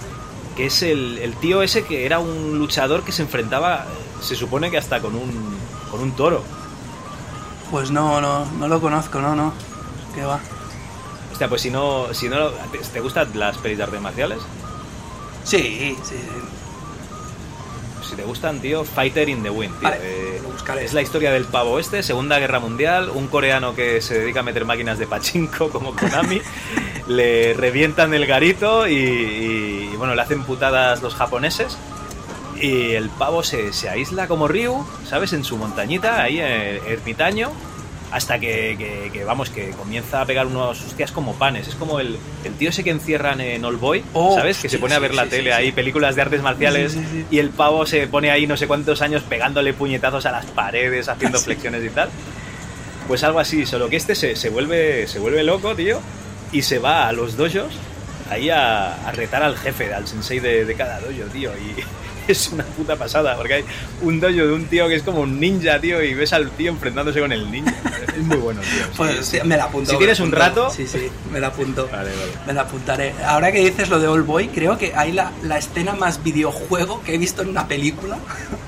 que 0.56 0.66
es 0.66 0.82
el, 0.82 1.18
el 1.18 1.34
tío 1.36 1.62
ese 1.62 1.84
que 1.84 2.06
era 2.06 2.18
un 2.18 2.58
luchador 2.58 3.02
que 3.02 3.12
se 3.12 3.22
enfrentaba, 3.22 3.86
se 4.20 4.36
supone 4.36 4.70
que 4.70 4.78
hasta 4.78 5.00
con 5.00 5.14
un, 5.14 5.56
con 5.90 6.00
un 6.00 6.12
toro. 6.12 6.42
Pues 7.70 7.90
no, 7.90 8.20
no, 8.20 8.44
no 8.44 8.68
lo 8.68 8.80
conozco, 8.80 9.20
no, 9.20 9.34
no. 9.34 9.52
¿Qué 10.14 10.22
va? 10.22 10.40
Hostia, 11.32 11.48
pues 11.48 11.62
si 11.62 11.70
no. 11.70 12.12
Si 12.12 12.28
no 12.28 12.48
¿te, 12.48 12.78
te 12.78 13.00
gustan 13.00 13.30
las 13.34 13.56
pelis 13.58 13.78
de 13.78 13.84
artes 13.84 14.00
marciales? 14.00 14.38
Sí, 15.44 15.58
sí, 15.58 15.96
sí. 16.04 16.16
Si 18.08 18.16
te 18.16 18.22
gustan, 18.24 18.60
tío, 18.60 18.84
Fighter 18.84 19.28
in 19.28 19.42
the 19.42 19.50
Wind, 19.50 19.72
tío. 19.78 19.88
Vale, 19.88 20.00
Eh, 20.02 20.40
lo 20.42 20.48
buscaré. 20.50 20.84
es 20.84 20.92
la 20.94 21.02
historia 21.02 21.30
del 21.30 21.44
pavo 21.44 21.78
este, 21.78 22.02
Segunda 22.02 22.38
Guerra 22.38 22.58
Mundial, 22.58 23.10
un 23.10 23.28
coreano 23.28 23.74
que 23.74 24.00
se 24.00 24.18
dedica 24.18 24.40
a 24.40 24.42
meter 24.42 24.64
máquinas 24.64 24.98
de 24.98 25.06
pachinko 25.06 25.68
como 25.72 25.94
Konami, 25.94 26.40
le 27.06 27.54
revientan 27.54 28.12
el 28.14 28.26
garito 28.26 28.88
y, 28.88 28.94
y, 28.94 29.94
bueno, 29.96 30.14
le 30.14 30.22
hacen 30.22 30.42
putadas 30.44 31.02
los 31.02 31.14
japoneses 31.14 31.76
y 32.60 32.92
el 32.92 33.08
pavo 33.10 33.42
se, 33.42 33.72
se 33.72 33.88
aísla 33.88 34.26
como 34.28 34.48
Ryu, 34.48 34.84
¿sabes? 35.08 35.32
En 35.32 35.44
su 35.44 35.56
montañita, 35.56 36.20
ahí 36.22 36.40
eh, 36.40 36.80
ermitaño, 36.88 37.50
hasta 38.12 38.38
que, 38.38 38.74
que- 38.76 39.10
que, 39.12 39.24
vamos, 39.24 39.50
que 39.50 39.70
comienza 39.70 40.20
a 40.20 40.26
pegar 40.26 40.46
unos 40.46 40.80
hostias 40.84 41.12
como 41.12 41.34
panes. 41.34 41.68
Es 41.68 41.74
como 41.76 42.00
el, 42.00 42.18
el 42.44 42.54
tío 42.54 42.70
ese 42.70 42.82
que 42.84 42.90
encierran 42.90 43.40
en 43.40 43.64
All 43.64 43.76
Boy, 43.76 44.02
Oh, 44.14 44.34
¿sabes? 44.34 44.58
Que 44.58 44.68
se 44.68 44.78
pone 44.78 44.94
a 44.94 44.96
sí, 44.98 45.02
ver 45.02 45.14
la 45.14 45.24
sí, 45.24 45.30
tele 45.30 45.52
ahí, 45.52 45.72
películas 45.72 46.16
de 46.16 46.22
artes 46.22 46.42
marciales, 46.42 46.96
y 47.30 47.38
el 47.38 47.50
pavo 47.50 47.86
se 47.86 48.06
pone 48.08 48.30
ahí 48.30 48.46
no 48.46 48.56
sé 48.56 48.66
cuántos 48.66 49.00
años 49.02 49.22
pegándole 49.22 49.72
puñetazos 49.74 50.26
a 50.26 50.32
las 50.32 50.46
paredes, 50.46 51.08
haciendo 51.08 51.38
flexiones 51.38 51.84
y 51.84 51.90
tal. 51.90 52.08
Pues 53.06 53.22
algo 53.24 53.40
así, 53.40 53.66
solo 53.66 53.88
que 53.88 53.96
este 53.96 54.14
se, 54.14 54.36
se 54.36 54.50
vuelve, 54.50 55.06
se 55.08 55.18
vuelve 55.18 55.42
loco, 55.42 55.74
tío, 55.74 56.00
y 56.52 56.62
se 56.62 56.78
va 56.78 57.08
a 57.08 57.12
los 57.12 57.36
dojos 57.36 57.72
ahí 58.30 58.50
a, 58.50 58.94
a 59.08 59.12
retar 59.12 59.42
al 59.42 59.56
jefe, 59.56 59.92
al 59.92 60.06
sensei 60.06 60.38
de, 60.38 60.64
de 60.64 60.74
cada 60.74 61.00
dojo, 61.00 61.28
tío. 61.32 61.50
Y 61.56 61.80
es 62.28 62.48
una 62.52 62.64
puta 62.64 62.96
pasada, 62.96 63.36
porque 63.36 63.54
hay 63.54 63.64
un 64.02 64.20
dojo 64.20 64.32
de 64.34 64.52
un 64.52 64.66
tío 64.66 64.88
que 64.88 64.96
es 64.96 65.02
como 65.02 65.20
un 65.20 65.38
ninja, 65.40 65.78
tío, 65.80 66.02
y 66.02 66.14
ves 66.14 66.32
al 66.32 66.50
tío 66.50 66.70
enfrentándose 66.70 67.20
con 67.20 67.32
el 67.32 67.50
ninja. 67.50 67.74
Es 68.10 68.26
muy 68.26 68.36
bueno, 68.38 68.60
tío. 68.60 68.86
Pues 68.96 69.24
sí, 69.24 69.38
me 69.44 69.56
la 69.56 69.64
apunto. 69.64 69.90
Si 69.92 69.96
tienes 69.96 70.18
un 70.20 70.32
rato- 70.32 70.68
Sí, 70.70 70.86
sí, 70.86 71.08
me 71.32 71.38
la 71.40 71.46
apunto. 71.46 71.88
Vale, 71.90 72.10
vale. 72.10 72.32
Me 72.46 72.52
la 72.52 72.62
apuntaré. 72.62 73.14
Ahora 73.24 73.50
que 73.52 73.60
dices 73.64 73.88
lo 73.88 73.98
de 74.00 74.08
All 74.08 74.22
Boy, 74.24 74.48
creo 74.48 74.76
que 74.76 74.92
hay 74.94 75.12
la, 75.12 75.30
la 75.44 75.56
escena 75.58 75.94
más 75.94 76.22
videojuego 76.22 77.02
que 77.02 77.14
he 77.14 77.18
visto 77.18 77.40
en 77.42 77.48
una 77.50 77.66
película. 77.68 78.18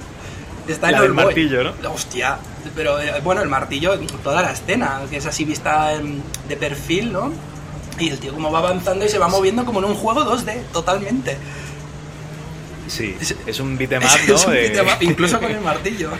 Está 0.68 0.86
en 0.88 0.92
La 0.92 1.02
del 1.02 1.12
martillo, 1.12 1.64
¿no? 1.64 1.92
Hostia. 1.92 2.38
Pero 2.76 3.00
eh, 3.00 3.20
bueno, 3.22 3.42
el 3.42 3.48
martillo, 3.48 3.98
toda 4.22 4.42
la 4.42 4.52
escena, 4.52 5.00
que 5.10 5.16
es 5.16 5.26
así 5.26 5.44
vista 5.44 5.92
en- 5.94 6.22
de 6.48 6.56
perfil, 6.56 7.12
¿no? 7.12 7.32
Y 7.98 8.08
el 8.08 8.18
tío 8.18 8.32
como 8.32 8.50
va 8.50 8.60
avanzando 8.60 9.04
y 9.04 9.08
se 9.08 9.18
va 9.18 9.28
moviendo 9.28 9.64
como 9.64 9.80
en 9.80 9.86
un 9.86 9.94
juego 9.94 10.24
2D, 10.24 10.62
totalmente. 10.72 11.36
Sí, 12.96 13.16
Es- 13.20 13.36
es 13.46 13.60
un 13.60 13.78
beat'em 13.78 14.02
up, 14.04 14.08
Es 14.28 14.28
¿no? 14.46 14.50
un 14.50 14.56
'em 14.56 14.86
up, 14.86 14.96
incluso 15.02 15.38
con 15.40 15.50
el 15.50 15.60
martillo. 15.70 16.10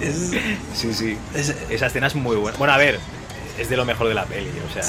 Es, 0.00 0.30
Sí, 0.74 0.94
sí. 0.94 1.18
es- 1.34 1.54
Esa 1.68 1.86
escena 1.86 2.06
es 2.06 2.14
muy 2.14 2.36
buena. 2.36 2.56
Bueno, 2.58 2.72
a 2.72 2.78
ver, 2.78 2.98
es 3.58 3.68
de 3.68 3.76
lo 3.76 3.84
mejor 3.84 4.08
de 4.08 4.14
la 4.14 4.24
peli, 4.24 4.48
o 4.68 4.72
sea... 4.72 4.82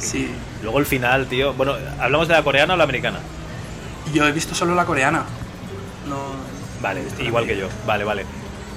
sí. 0.00 0.30
Luego 0.62 0.78
el 0.78 0.86
final, 0.86 1.26
tío... 1.28 1.52
Bueno, 1.54 1.74
¿hablamos 2.00 2.26
de 2.28 2.34
la 2.34 2.42
coreana 2.42 2.74
o 2.74 2.76
la 2.76 2.84
americana? 2.84 3.20
Yo 4.12 4.26
he 4.26 4.32
visto 4.32 4.54
solo 4.54 4.74
la 4.74 4.84
coreana. 4.84 5.24
No. 6.08 6.16
Vale, 6.80 7.02
igual 7.20 7.46
que 7.46 7.56
yo. 7.56 7.68
Vale, 7.86 8.04
vale. 8.04 8.24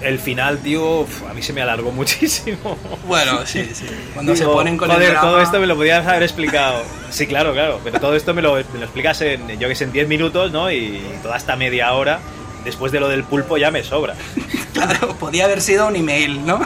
El 0.01 0.17
final, 0.19 0.59
tío, 0.59 1.05
a 1.29 1.33
mí 1.33 1.41
se 1.41 1.51
me 1.53 1.61
alargó 1.61 1.91
muchísimo. 1.93 2.77
Bueno, 3.07 3.45
sí, 3.45 3.69
sí. 3.73 3.85
Cuando 4.13 4.35
se 4.35 4.45
ponen 4.45 4.77
con 4.77 4.89
joder, 4.89 5.03
el 5.03 5.11
drama... 5.13 5.27
todo 5.29 5.41
esto 5.41 5.59
me 5.59 5.67
lo 5.67 5.75
podías 5.75 6.05
haber 6.07 6.23
explicado. 6.23 6.83
Sí, 7.09 7.27
claro, 7.27 7.51
claro. 7.53 7.79
Pero 7.83 7.99
todo 7.99 8.15
esto 8.15 8.33
me 8.33 8.41
lo, 8.41 8.53
me 8.55 8.79
lo 8.79 8.83
explicas 8.83 9.19
en, 9.21 9.47
yo 9.59 9.67
que 9.67 9.75
sé, 9.75 9.83
en 9.85 9.91
10 9.91 10.07
minutos, 10.07 10.51
¿no? 10.51 10.71
Y 10.71 11.01
toda 11.21 11.35
esta 11.37 11.55
media 11.57 11.91
hora, 11.93 12.19
después 12.63 12.91
de 12.91 12.99
lo 13.01 13.09
del 13.09 13.23
pulpo, 13.23 13.57
ya 13.57 13.71
me 13.71 13.83
sobra. 13.83 14.15
Claro, 14.73 15.15
podía 15.15 15.45
haber 15.45 15.59
sido 15.61 15.87
un 15.87 15.95
email, 15.97 16.45
¿no? 16.45 16.61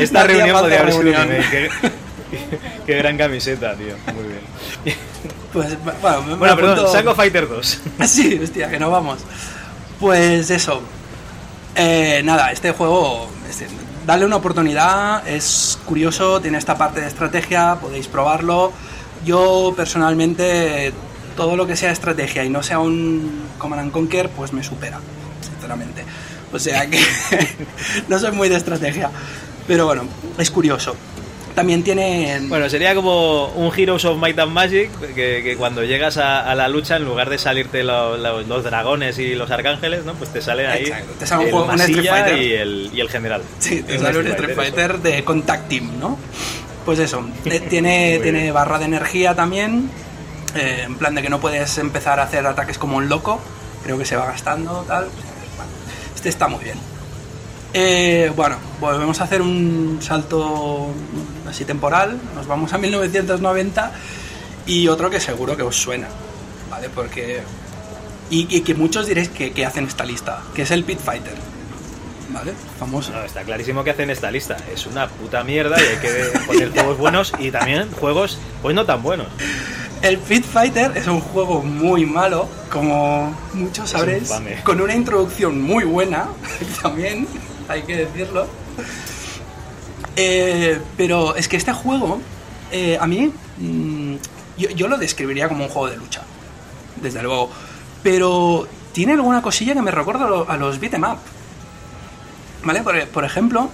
Esta 0.00 0.20
No 0.20 0.26
reunión 0.26 0.58
podría 0.58 0.80
haber 0.80 0.92
sido 0.92 1.02
un 1.02 1.08
email. 1.08 1.44
Qué, 1.50 1.68
qué 2.86 2.94
gran 2.96 3.16
camiseta, 3.16 3.74
tío. 3.74 3.94
Muy 4.14 4.24
bien. 4.24 4.96
Pues, 5.52 5.76
bueno, 6.02 6.36
Bueno, 6.36 6.56
perdón, 6.56 6.78
apunto- 6.78 6.92
saco 6.92 7.14
Fighter 7.14 7.48
2. 7.48 7.80
Sí, 8.06 8.40
hostia, 8.42 8.68
que 8.70 8.78
no 8.78 8.90
vamos. 8.90 9.20
Pues 10.00 10.50
eso. 10.50 10.82
Eh, 11.78 12.22
nada, 12.24 12.52
este 12.52 12.70
juego, 12.70 13.28
dale 14.06 14.24
una 14.24 14.36
oportunidad, 14.36 15.28
es 15.28 15.78
curioso, 15.84 16.40
tiene 16.40 16.56
esta 16.56 16.78
parte 16.78 17.02
de 17.02 17.06
estrategia, 17.06 17.76
podéis 17.78 18.08
probarlo. 18.08 18.72
Yo 19.26 19.74
personalmente, 19.76 20.94
todo 21.36 21.54
lo 21.54 21.66
que 21.66 21.76
sea 21.76 21.92
estrategia 21.92 22.44
y 22.44 22.48
no 22.48 22.62
sea 22.62 22.78
un 22.78 23.42
Command 23.58 23.82
and 23.82 23.92
Conquer, 23.92 24.30
pues 24.30 24.54
me 24.54 24.62
supera. 24.62 25.00
sinceramente. 25.42 26.02
O 26.50 26.58
sea 26.58 26.88
que 26.88 26.98
no 28.08 28.18
soy 28.18 28.32
muy 28.32 28.48
de 28.48 28.56
estrategia. 28.56 29.10
Pero 29.66 29.84
bueno, 29.84 30.04
es 30.38 30.50
curioso. 30.50 30.94
También 31.56 31.82
tiene... 31.82 32.38
Bueno, 32.42 32.68
sería 32.68 32.94
como 32.94 33.46
un 33.48 33.72
Heroes 33.76 34.04
of 34.04 34.18
Might 34.18 34.38
and 34.38 34.52
Magic, 34.52 34.90
que, 35.14 35.42
que 35.42 35.56
cuando 35.56 35.82
llegas 35.82 36.18
a, 36.18 36.48
a, 36.48 36.54
la 36.54 36.68
lucha, 36.68 36.96
en 36.96 37.04
lugar 37.06 37.30
de 37.30 37.38
salirte 37.38 37.82
lo, 37.82 38.16
lo, 38.18 38.42
los 38.42 38.62
dragones 38.62 39.18
y 39.18 39.34
los 39.34 39.50
arcángeles, 39.50 40.04
¿no? 40.04 40.12
Pues 40.12 40.30
te 40.32 40.42
sale 40.42 40.66
ahí 40.66 40.82
Exacto. 40.84 41.14
Te 41.18 41.26
sale 41.26 41.40
un 41.40 41.46
el 41.48 41.52
juego- 41.54 41.72
un 41.72 41.80
Street 41.80 42.08
Fighter. 42.10 42.38
y 42.42 42.52
el, 42.52 42.90
y 42.92 43.00
el 43.00 43.08
general. 43.08 43.42
Sí, 43.58 43.82
te 43.82 43.94
Un 43.96 44.04
sale 44.04 44.18
un 44.18 44.26
Street 44.28 44.54
Fighter, 44.54 44.98
de 44.98 45.24
Contact 45.24 45.68
Team, 45.68 45.98
¿no? 45.98 46.18
Pues 46.84 46.98
eso, 46.98 47.26
eh, 47.46 47.60
tiene, 47.68 48.20
tiene 48.22 48.52
barra 48.52 48.78
de 48.78 48.84
energía 48.84 49.34
también, 49.34 49.90
eh, 50.54 50.82
en 50.84 50.96
plan 50.98 51.14
de 51.14 51.22
que 51.22 51.30
no 51.30 51.40
puedes 51.40 51.78
empezar 51.78 52.20
a 52.20 52.24
hacer 52.24 52.46
ataques 52.46 52.76
como 52.76 52.98
un 52.98 53.08
loco, 53.08 53.40
creo 53.82 53.96
que 53.98 54.04
se 54.04 54.14
va 54.14 54.26
gastando, 54.26 54.84
tal. 54.86 55.08
Este 56.14 56.28
está 56.28 56.48
muy 56.48 56.62
bien. 56.62 56.76
Eh, 57.78 58.32
bueno, 58.34 58.56
volvemos 58.80 59.20
a 59.20 59.24
hacer 59.24 59.42
un 59.42 59.98
salto 60.00 60.94
así 61.46 61.66
temporal, 61.66 62.18
nos 62.34 62.46
vamos 62.46 62.72
a 62.72 62.78
1990 62.78 63.92
y 64.64 64.88
otro 64.88 65.10
que 65.10 65.20
seguro 65.20 65.58
que 65.58 65.62
os 65.62 65.76
suena, 65.76 66.08
¿vale? 66.70 66.88
Porque... 66.88 67.42
Y, 68.30 68.46
y 68.48 68.62
que 68.62 68.74
muchos 68.74 69.06
diréis 69.06 69.28
que, 69.28 69.52
que 69.52 69.66
hacen 69.66 69.84
esta 69.84 70.06
lista, 70.06 70.40
que 70.54 70.62
es 70.62 70.70
el 70.70 70.84
Pit 70.84 70.98
Fighter, 71.00 71.34
¿vale? 72.30 72.54
Famoso. 72.78 73.12
No, 73.12 73.22
está 73.22 73.42
clarísimo 73.42 73.84
que 73.84 73.90
hacen 73.90 74.08
esta 74.08 74.30
lista. 74.30 74.56
Es 74.72 74.86
una 74.86 75.06
puta 75.06 75.44
mierda 75.44 75.76
y 75.78 75.84
hay 75.84 75.96
que 75.98 76.38
poner 76.46 76.70
juegos 76.70 76.96
buenos 76.96 77.34
y 77.38 77.50
también 77.50 77.90
juegos, 77.92 78.38
pues 78.62 78.74
no 78.74 78.86
tan 78.86 79.02
buenos. 79.02 79.26
El 80.00 80.16
Pit 80.16 80.46
Fighter 80.46 80.96
es 80.96 81.06
un 81.08 81.20
juego 81.20 81.62
muy 81.62 82.06
malo, 82.06 82.48
como 82.70 83.36
muchos 83.52 83.90
sabréis, 83.90 84.32
con 84.64 84.80
una 84.80 84.94
introducción 84.94 85.60
muy 85.60 85.84
buena, 85.84 86.24
también 86.82 87.28
hay 87.68 87.82
que 87.82 87.96
decirlo. 87.96 88.46
Eh, 90.16 90.80
pero 90.96 91.36
es 91.36 91.48
que 91.48 91.56
este 91.56 91.72
juego, 91.72 92.20
eh, 92.72 92.98
a 93.00 93.06
mí, 93.06 93.32
mm, 93.58 94.14
yo, 94.74 94.88
lo 94.88 94.96
describiría 94.98 95.48
como 95.48 95.64
un 95.64 95.70
juego 95.70 95.88
de 95.90 95.96
lucha, 95.96 96.22
desde 97.02 97.22
luego. 97.22 97.50
Pero 98.02 98.66
tiene 98.92 99.12
alguna 99.12 99.42
cosilla 99.42 99.74
que 99.74 99.82
me 99.82 99.90
recuerda 99.90 100.24
a 100.26 100.28
lo- 100.28 100.50
a 100.50 100.56
los 100.56 100.80
beat'em 100.80 101.04
up. 101.04 101.18
¿Vale? 102.64 102.82
Por, 103.12 103.24
ejemplo, 103.24 103.68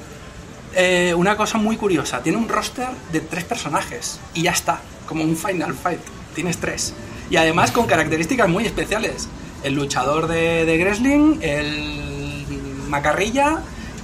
eh, 0.74 1.14
una 1.16 1.36
cosa 1.36 1.58
muy 1.58 1.76
curiosa, 1.76 2.22
tiene 2.22 2.36
un 2.38 2.48
roster 2.48 2.88
de 3.12 3.20
tres 3.20 3.44
personajes 3.44 4.18
y 4.34 4.42
ya 4.42 4.50
está, 4.50 4.80
como 5.06 5.22
un 5.24 5.36
Final 5.36 5.74
Fight, 5.74 6.00
tienes 6.34 6.58
tres. 6.58 6.92
Y 7.30 7.36
además 7.36 7.70
con 7.70 7.86
características 7.86 8.48
muy 8.48 8.66
especiales. 8.66 9.28
El 9.62 9.74
luchador 9.74 10.26
de, 10.26 10.64
de 10.66 10.76
Wrestling, 10.84 11.38
el 11.40 12.44
macarrilla 12.88 13.60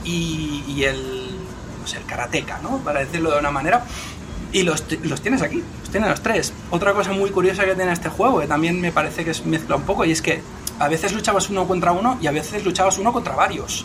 y, 0.09 0.65
y 0.67 0.85
el, 0.85 1.29
sé, 1.89 1.99
el 1.99 2.05
karateca, 2.05 2.61
¿no? 2.63 2.79
Para 2.79 3.01
decirlo 3.01 3.31
de 3.31 3.39
una 3.39 3.51
manera. 3.51 3.85
Y 4.53 4.63
los, 4.63 4.85
los 5.03 5.21
tienes 5.21 5.43
aquí, 5.43 5.63
los 5.81 5.91
tienes 5.91 6.09
los 6.09 6.23
tres. 6.23 6.53
Otra 6.71 6.95
cosa 6.95 7.13
muy 7.13 7.31
curiosa 7.31 7.65
que 7.65 7.75
tiene 7.75 7.93
este 7.93 8.09
juego, 8.09 8.41
que 8.41 8.47
también 8.47 8.81
me 8.81 8.93
parece 8.93 9.25
que 9.25 9.33
es 9.33 9.45
mezcla 9.45 9.77
un 9.77 9.83
poco, 9.83 10.05
y 10.05 10.13
es 10.13 10.23
que 10.23 10.43
a 10.79 10.89
veces 10.89 11.13
luchabas 11.13 11.51
uno 11.51 11.67
contra 11.67 11.93
uno 11.93 12.19
y 12.21 12.29
a 12.29 12.31
veces 12.31 12.65
luchabas 12.65 12.99
uno 12.99 13.13
contra 13.13 13.35
varios. 13.35 13.85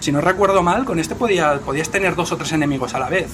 Si 0.00 0.10
no 0.10 0.20
recuerdo 0.20 0.62
mal, 0.62 0.84
con 0.84 0.98
este 0.98 1.14
podía, 1.14 1.58
podías 1.60 1.90
tener 1.90 2.14
dos 2.14 2.32
o 2.32 2.36
tres 2.36 2.52
enemigos 2.52 2.94
a 2.94 2.98
la 2.98 3.08
vez. 3.08 3.28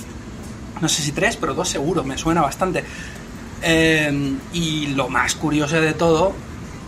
No 0.81 0.89
sé 0.89 1.03
si 1.03 1.13
tres, 1.13 1.37
pero 1.37 1.55
dos 1.55 1.69
seguro, 1.69 2.05
me 2.05 2.19
suena 2.19 2.43
bastante. 2.43 2.85
Eh, 3.63 4.37
y 4.53 4.89
lo 4.89 5.09
más 5.09 5.35
curioso 5.37 5.81
de 5.81 5.95
todo 5.95 6.33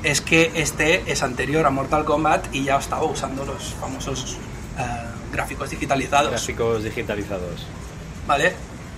es 0.03 0.21
que 0.21 0.53
este 0.55 1.11
es 1.11 1.23
anterior 1.23 1.65
a 1.65 1.71
Mortal 1.71 2.05
Kombat 2.05 2.55
y 2.55 2.65
ya 2.65 2.77
estaba 2.77 3.05
usando 3.05 3.47
los 3.47 3.75
famosos 3.81 4.37
eh, 4.79 4.83
gráficos 5.33 5.71
digitalizados. 5.71 6.31
Gráficos 6.31 6.85
digitalizados. 6.85 7.67
¿Vale? 8.27 8.55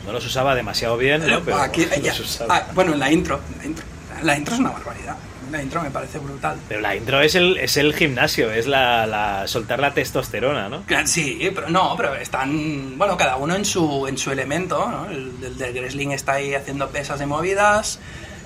No 0.07 0.13
los 0.13 0.25
usaba 0.25 0.55
demasiado 0.55 0.97
bien, 0.97 1.27
¿no? 1.27 1.41
Pero 1.41 1.59
Aquí- 1.59 1.87
ya- 2.03 2.15
ah, 2.49 2.65
bueno, 2.75 2.93
en 2.95 2.99
la 3.01 3.11
intro, 3.13 3.41
la 3.59 3.65
intro. 3.67 3.85
La 4.23 4.37
intro 4.37 4.55
es 4.55 4.61
una 4.61 4.71
barbaridad. 4.71 5.17
La 5.53 5.63
intro 5.63 5.81
me 5.81 5.91
parece 5.91 6.19
brutal. 6.19 6.59
Pero 6.69 6.81
la 6.83 6.95
intro 6.95 7.23
es 7.23 7.35
el, 7.35 7.57
es 7.57 7.79
el 7.79 7.95
gimnasio, 7.95 8.51
es 8.51 8.67
la, 8.67 9.07
la 9.07 9.47
soltar 9.47 9.79
la 9.81 9.95
testosterona, 9.95 10.69
¿no? 10.69 10.83
Sí, 11.07 11.51
pero 11.55 11.71
no, 11.71 11.95
pero 11.97 12.15
están, 12.17 12.99
bueno, 12.99 13.17
cada 13.17 13.37
uno 13.37 13.55
en 13.57 13.65
su, 13.65 14.07
en 14.07 14.19
su 14.19 14.31
elemento, 14.31 14.87
¿no? 14.91 15.07
El, 15.09 15.33
el 15.43 15.57
del 15.57 15.73
Gresling 15.73 16.13
está 16.13 16.33
ahí 16.35 16.55
haciendo 16.55 16.89
pesas 16.91 17.19
de 17.19 17.25
movidas, 17.27 17.99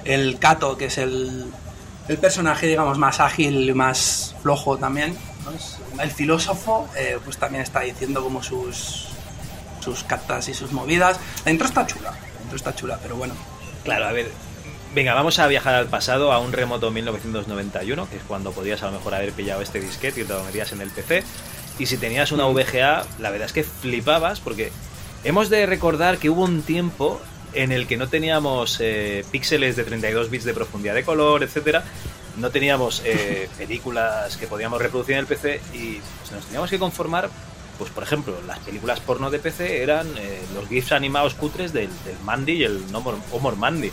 el 0.05 0.39
Kato, 0.39 0.77
que 0.79 0.85
es 0.87 0.99
el, 0.99 1.47
el 2.07 2.19
personaje, 2.19 2.69
digamos, 2.69 2.99
más 2.99 3.19
ágil 3.19 3.69
y 3.69 3.75
más 3.75 4.37
flojo 4.43 4.77
también, 4.77 5.17
el 6.01 6.11
filósofo, 6.11 6.89
eh, 6.97 7.19
pues 7.25 7.37
también 7.39 7.63
está 7.63 7.81
diciendo 7.81 8.23
como 8.23 8.43
sus, 8.43 9.09
sus 9.81 10.05
catas 10.05 10.49
y 10.49 10.55
sus 10.55 10.73
movidas. 10.73 11.19
La 11.45 11.51
intro 11.51 11.67
está 11.67 11.87
chula, 11.87 12.15
está 12.55 12.75
chula, 12.75 12.99
pero 13.03 13.17
bueno. 13.17 13.35
Claro, 13.85 14.07
a 14.07 14.13
ver. 14.13 14.31
Venga, 14.95 15.15
vamos 15.15 15.39
a 15.39 15.47
viajar 15.47 15.75
al 15.75 15.87
pasado, 15.87 16.33
a 16.33 16.39
un 16.39 16.53
remoto 16.53 16.91
1991, 16.91 18.11
que 18.11 18.17
es 18.17 18.23
cuando 18.25 18.53
podías 18.53 18.83
a 18.83 18.87
lo 18.87 18.93
mejor 18.93 19.15
haber 19.15 19.33
pillado 19.33 19.63
este 19.63 19.81
disquete 19.81 20.21
y 20.21 20.25
te 20.25 20.35
lo 20.35 20.45
metías 20.45 20.73
en 20.73 20.83
el 20.83 20.91
PC. 20.91 21.25
Y 21.79 21.87
si 21.87 21.97
tenías 21.97 22.31
una 22.31 22.45
VGA, 22.45 23.07
la 23.19 23.31
verdad 23.31 23.47
es 23.47 23.53
que 23.55 23.65
flipabas, 23.65 24.41
porque 24.41 24.71
hemos 25.25 25.49
de 25.49 25.65
recordar 25.65 26.19
que 26.19 26.29
hubo 26.29 26.45
un 26.45 26.63
tiempo 26.63 27.21
en 27.55 27.73
el 27.73 27.87
que 27.87 27.97
no 27.97 28.09
teníamos 28.09 28.79
eh, 28.81 29.25
píxeles 29.31 29.77
de 29.77 29.85
32 29.85 30.31
bits 30.31 30.45
de 30.45 30.55
profundidad 30.55 30.95
de 30.95 31.05
color, 31.05 31.43
etcétera. 31.43 31.85
No 32.37 32.51
teníamos 32.51 33.03
eh, 33.05 33.49
películas 33.59 34.37
que 34.37 34.47
podíamos 34.47 34.81
reproducir 34.81 35.15
en 35.15 35.21
el 35.21 35.27
PC 35.27 35.61
y 35.75 36.01
pues, 36.19 36.33
nos 36.33 36.45
teníamos 36.45 36.71
que 36.71 36.79
conformar 36.79 37.31
pues 37.79 37.91
por 37.91 38.03
ejemplo, 38.05 38.41
las 38.47 38.59
películas 38.61 39.01
porno 39.01 39.31
de 39.31 39.39
PC 39.39 39.83
eran 39.83 40.07
eh, 40.17 40.41
los 40.55 40.69
GIFs 40.69 40.93
animados 40.93 41.35
cutres 41.35 41.73
del, 41.73 41.89
del 42.05 42.17
Mandy 42.25 42.53
y 42.53 42.65
el 42.65 42.93
No 42.93 43.03
Mandy. 43.57 43.91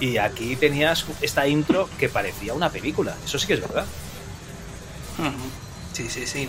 Y 0.00 0.18
aquí 0.18 0.56
tenías 0.56 1.06
esta 1.20 1.46
intro 1.46 1.88
que 1.98 2.08
parecía 2.08 2.52
una 2.52 2.68
película. 2.68 3.16
Eso 3.24 3.38
sí 3.38 3.46
que 3.46 3.54
es 3.54 3.60
verdad. 3.60 3.86
Sí, 5.92 6.10
sí, 6.10 6.26
sí. 6.26 6.48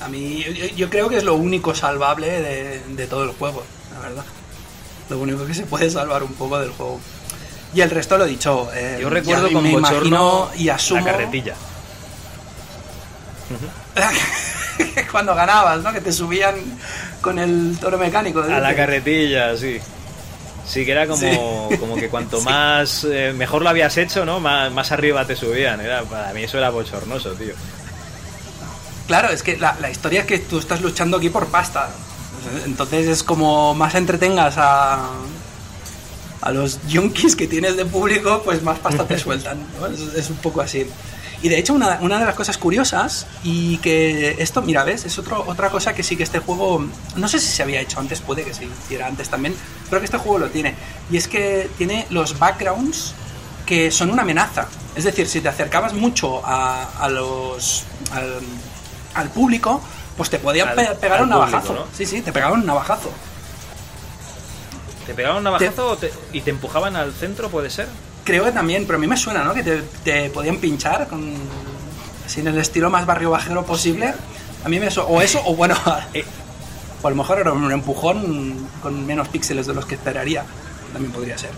A 0.00 0.08
mí, 0.08 0.44
yo, 0.44 0.66
yo 0.66 0.90
creo 0.90 1.08
que 1.08 1.16
es 1.16 1.24
lo 1.24 1.34
único 1.34 1.74
salvable 1.74 2.28
de, 2.28 2.80
de 2.80 3.06
todo 3.06 3.24
el 3.24 3.30
juego, 3.30 3.64
la 3.94 4.00
verdad. 4.00 4.24
Lo 5.08 5.18
único 5.18 5.46
que 5.46 5.54
se 5.54 5.64
puede 5.64 5.90
salvar 5.90 6.22
un 6.22 6.34
poco 6.34 6.58
del 6.58 6.70
juego. 6.70 7.00
Y 7.74 7.80
el 7.82 7.90
resto 7.90 8.16
lo 8.16 8.24
he 8.24 8.28
dicho. 8.28 8.70
eh, 8.74 8.98
Yo 9.00 9.10
recuerdo 9.10 9.50
con 9.52 9.62
me 9.62 9.72
bochorno 9.72 9.98
imagino 9.98 10.50
y 10.56 10.68
asumo 10.68 11.04
la 11.04 11.12
carretilla. 11.12 11.54
cuando 15.10 15.34
ganabas, 15.34 15.82
¿no? 15.82 15.92
Que 15.92 16.00
te 16.00 16.12
subían 16.12 16.54
con 17.20 17.38
el 17.38 17.76
toro 17.80 17.98
mecánico. 17.98 18.40
A 18.42 18.60
la 18.60 18.74
carretilla, 18.74 19.56
sí. 19.56 19.78
Sí, 20.66 20.84
que 20.84 20.92
era 20.92 21.06
como, 21.06 21.70
como 21.80 21.96
que 21.96 22.08
cuanto 22.10 22.40
más 22.42 23.04
eh, 23.04 23.32
mejor 23.34 23.62
lo 23.62 23.70
habías 23.70 23.96
hecho, 23.96 24.24
¿no? 24.24 24.38
Más, 24.38 24.70
más 24.70 24.92
arriba 24.92 25.24
te 25.24 25.34
subían. 25.34 25.80
Era, 25.80 26.02
para 26.02 26.32
mí 26.34 26.44
eso 26.44 26.58
era 26.58 26.70
bochornoso, 26.70 27.32
tío. 27.32 27.54
Claro, 29.06 29.30
es 29.30 29.42
que 29.42 29.56
la, 29.56 29.76
la 29.80 29.90
historia 29.90 30.20
es 30.20 30.26
que 30.26 30.38
tú 30.38 30.58
estás 30.58 30.82
luchando 30.82 31.16
aquí 31.16 31.30
por 31.30 31.46
pasta. 31.46 31.88
Entonces 32.66 33.06
es 33.08 33.22
como 33.22 33.74
más 33.74 33.94
entretengas 33.94 34.54
a, 34.58 35.08
a 36.40 36.50
los 36.52 36.78
junkies 36.92 37.34
que 37.36 37.46
tienes 37.46 37.76
de 37.76 37.84
público, 37.84 38.42
pues 38.44 38.62
más 38.62 38.78
pasta 38.78 39.04
te 39.06 39.18
sueltan. 39.18 39.58
¿no? 39.80 39.86
Es, 39.86 40.00
es 40.14 40.30
un 40.30 40.36
poco 40.36 40.60
así. 40.60 40.86
Y 41.40 41.48
de 41.48 41.58
hecho, 41.58 41.72
una, 41.72 41.98
una 42.00 42.18
de 42.18 42.24
las 42.24 42.34
cosas 42.34 42.58
curiosas, 42.58 43.26
y 43.44 43.78
que 43.78 44.36
esto, 44.42 44.60
mira, 44.60 44.82
ves, 44.82 45.04
es 45.04 45.18
otro, 45.18 45.44
otra 45.46 45.70
cosa 45.70 45.94
que 45.94 46.02
sí 46.02 46.16
que 46.16 46.24
este 46.24 46.40
juego, 46.40 46.84
no 47.14 47.28
sé 47.28 47.38
si 47.38 47.46
se 47.46 47.62
había 47.62 47.80
hecho 47.80 48.00
antes, 48.00 48.20
puede 48.20 48.42
que 48.42 48.52
se 48.52 48.64
hiciera 48.64 49.06
antes 49.06 49.28
también, 49.28 49.54
pero 49.88 50.00
que 50.00 50.06
este 50.06 50.18
juego 50.18 50.38
lo 50.38 50.48
tiene. 50.48 50.74
Y 51.12 51.16
es 51.16 51.28
que 51.28 51.70
tiene 51.78 52.06
los 52.10 52.38
backgrounds 52.40 53.14
que 53.66 53.90
son 53.92 54.10
una 54.10 54.22
amenaza. 54.22 54.66
Es 54.96 55.04
decir, 55.04 55.28
si 55.28 55.40
te 55.40 55.48
acercabas 55.48 55.92
mucho 55.92 56.44
a, 56.44 56.84
a 56.98 57.08
los. 57.08 57.84
Al, 58.10 58.40
al 59.14 59.28
público, 59.30 59.80
pues 60.16 60.30
te 60.30 60.38
podían 60.40 60.68
Al- 60.76 60.96
pegar 60.98 61.18
al 61.18 61.24
un 61.24 61.30
navajazo. 61.30 61.68
público, 61.68 61.86
¿no? 61.88 61.96
Sí, 61.96 62.04
sí, 62.04 62.20
te 62.20 62.32
pegaban 62.32 62.60
un 62.60 62.66
navajazo. 62.66 63.10
¿Te 65.08 65.14
pegaban 65.14 65.38
un 65.38 65.44
navajazo 65.44 65.88
o 65.90 65.96
te- 65.96 66.12
y 66.32 66.42
te 66.42 66.50
empujaban 66.50 66.94
al 66.94 67.12
centro, 67.12 67.48
puede 67.48 67.70
ser? 67.70 67.88
Creo 68.24 68.44
que 68.44 68.52
también, 68.52 68.84
pero 68.86 68.98
a 68.98 69.00
mí 69.00 69.06
me 69.08 69.16
suena, 69.16 69.42
¿no? 69.42 69.54
Que 69.54 69.62
te, 69.64 69.82
te 70.04 70.30
podían 70.30 70.58
pinchar 70.58 71.08
con. 71.08 71.34
Así 72.26 72.40
en 72.40 72.48
el 72.48 72.58
estilo 72.58 72.90
más 72.90 73.06
barrio 73.06 73.30
bajero 73.30 73.64
posible. 73.64 74.14
A 74.64 74.68
mí 74.68 74.78
me 74.78 74.90
su- 74.90 75.00
O 75.00 75.20
eso, 75.22 75.42
o 75.46 75.56
bueno. 75.56 75.74
Eh. 76.14 76.24
O 77.02 77.06
a 77.06 77.10
lo 77.10 77.16
mejor 77.16 77.38
era 77.40 77.52
un 77.52 77.70
empujón 77.72 78.68
con 78.82 79.06
menos 79.06 79.28
píxeles 79.28 79.66
de 79.66 79.72
los 79.74 79.86
que 79.86 79.94
esperaría. 79.94 80.44
También 80.92 81.12
podría 81.12 81.38
ser. 81.38 81.50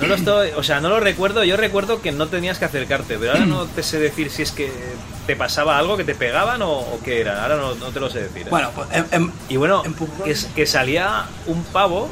No 0.00 0.06
lo 0.08 0.14
estoy, 0.14 0.50
o 0.56 0.62
sea, 0.62 0.80
no 0.80 0.88
lo 0.90 1.00
recuerdo. 1.00 1.42
Yo 1.44 1.56
recuerdo 1.56 2.02
que 2.02 2.12
no 2.12 2.28
tenías 2.28 2.58
que 2.58 2.66
acercarte, 2.66 3.16
pero 3.18 3.32
ahora 3.32 3.46
no 3.46 3.64
te 3.64 3.82
sé 3.82 3.98
decir 3.98 4.30
si 4.30 4.42
es 4.42 4.52
que 4.52 4.70
te 5.26 5.36
pasaba 5.36 5.78
algo, 5.78 5.96
que 5.96 6.04
te 6.04 6.14
pegaban 6.14 6.60
o, 6.62 6.70
o 6.70 7.00
qué 7.02 7.20
era. 7.20 7.42
Ahora 7.42 7.56
no, 7.56 7.74
no 7.76 7.86
te 7.88 8.00
lo 8.00 8.10
sé 8.10 8.22
decir. 8.24 8.42
¿eh? 8.42 8.50
Bueno, 8.50 8.70
pues. 8.74 8.88
em- 8.92 9.06
em- 9.10 9.32
y 9.48 9.56
bueno, 9.56 9.82
empujón. 9.86 10.26
que, 10.54 10.66
salía 10.66 11.24
un 11.46 11.64
pavo 11.64 12.08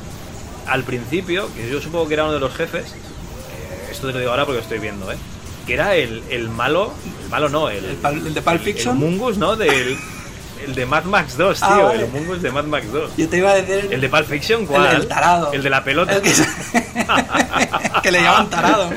al 0.67 0.83
principio, 0.85 1.49
que 1.55 1.69
yo 1.71 1.81
supongo 1.81 2.09
que 2.09 2.15
era 2.15 2.25
uno 2.25 2.33
de 2.33 2.41
los 2.41 2.55
jefes. 2.55 2.87
eh, 2.93 3.89
esto 3.91 4.07
te 4.07 4.15
lo 4.15 4.19
digo 4.19 4.31
ahora 4.31 4.45
porque 4.47 4.57
lo 4.59 4.63
estoy 4.63 4.79
viendo, 4.79 5.13
¿eh? 5.13 5.17
que 5.67 5.75
era 5.75 5.95
el, 5.95 6.23
el 6.31 6.49
malo, 6.51 6.93
el 7.23 7.29
malo 7.31 7.49
no, 7.49 7.69
el, 7.71 7.85
El, 7.85 8.27
el 8.27 8.35
de 8.35 8.43
Pulp 8.43 8.55
el 8.57 8.61
Fiction. 8.61 8.99
Mungus, 8.99 9.39
¿no? 9.39 9.57
Del, 9.57 9.97
el 10.65 10.75
de 10.75 10.87
Mad 10.87 11.05
Max 11.05 11.37
2, 11.37 11.59
tío, 11.59 11.69
Ah, 11.69 11.79
vale. 11.83 12.05
el 12.05 12.11
Mungus 12.11 12.43
de 12.43 12.51
Mad 12.51 12.65
Max 12.65 12.87
2. 12.93 13.17
Yo 13.17 13.29
te 13.29 13.37
iba 13.39 13.51
a 13.51 13.55
decir. 13.55 13.89
El 13.93 14.01
de 14.01 14.09
Pulp 14.09 14.27
Fiction, 14.29 14.67
¿cuál? 14.67 14.87
El 14.87 14.99
del 15.01 15.09
tarado. 15.09 15.53
El 15.53 15.63
de 15.63 15.71
la 15.71 15.85
pelota. 15.85 16.13
El 16.15 16.23
que, 16.23 16.33
que 18.03 18.11
le 18.11 18.23
llaman 18.23 18.49
tarado. 18.51 18.91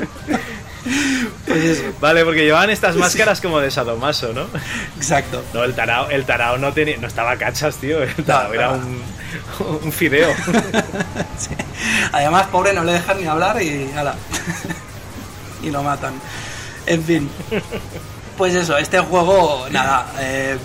Pues 1.46 1.64
eso, 1.64 1.82
Vale, 2.00 2.24
porque 2.24 2.44
llevaban 2.44 2.70
estas 2.70 2.96
máscaras 2.96 3.40
como 3.40 3.60
de 3.60 3.70
sadomaso, 3.70 4.32
¿no? 4.32 4.46
exacto. 4.96 5.42
No, 5.52 5.64
el 5.64 5.74
tarao, 5.74 6.08
el 6.10 6.24
tarao 6.24 6.56
no 6.58 6.72
tenía, 6.72 6.96
no 6.98 7.06
estaba 7.06 7.36
cachas, 7.36 7.76
tío. 7.76 8.02
El 8.02 8.14
tarao 8.24 8.48
No, 8.48 8.54
era 8.54 8.70
un, 8.70 9.02
un 9.82 9.92
fideo. 9.92 10.32
Sí. 11.38 11.50
Además, 12.12 12.46
pobre, 12.48 12.72
no 12.72 12.82
le 12.84 12.92
dejan 12.94 13.20
ni 13.20 13.26
hablar 13.26 13.62
y 13.62 13.90
ala. 13.96 14.14
y 15.62 15.70
lo 15.70 15.82
matan. 15.82 16.14
En 16.86 17.02
fin. 17.04 17.30
Pues 18.36 18.54
eso, 18.54 18.76
este 18.78 18.98
juego, 19.00 19.66
nada. 19.70 20.06
eh, 20.20 20.56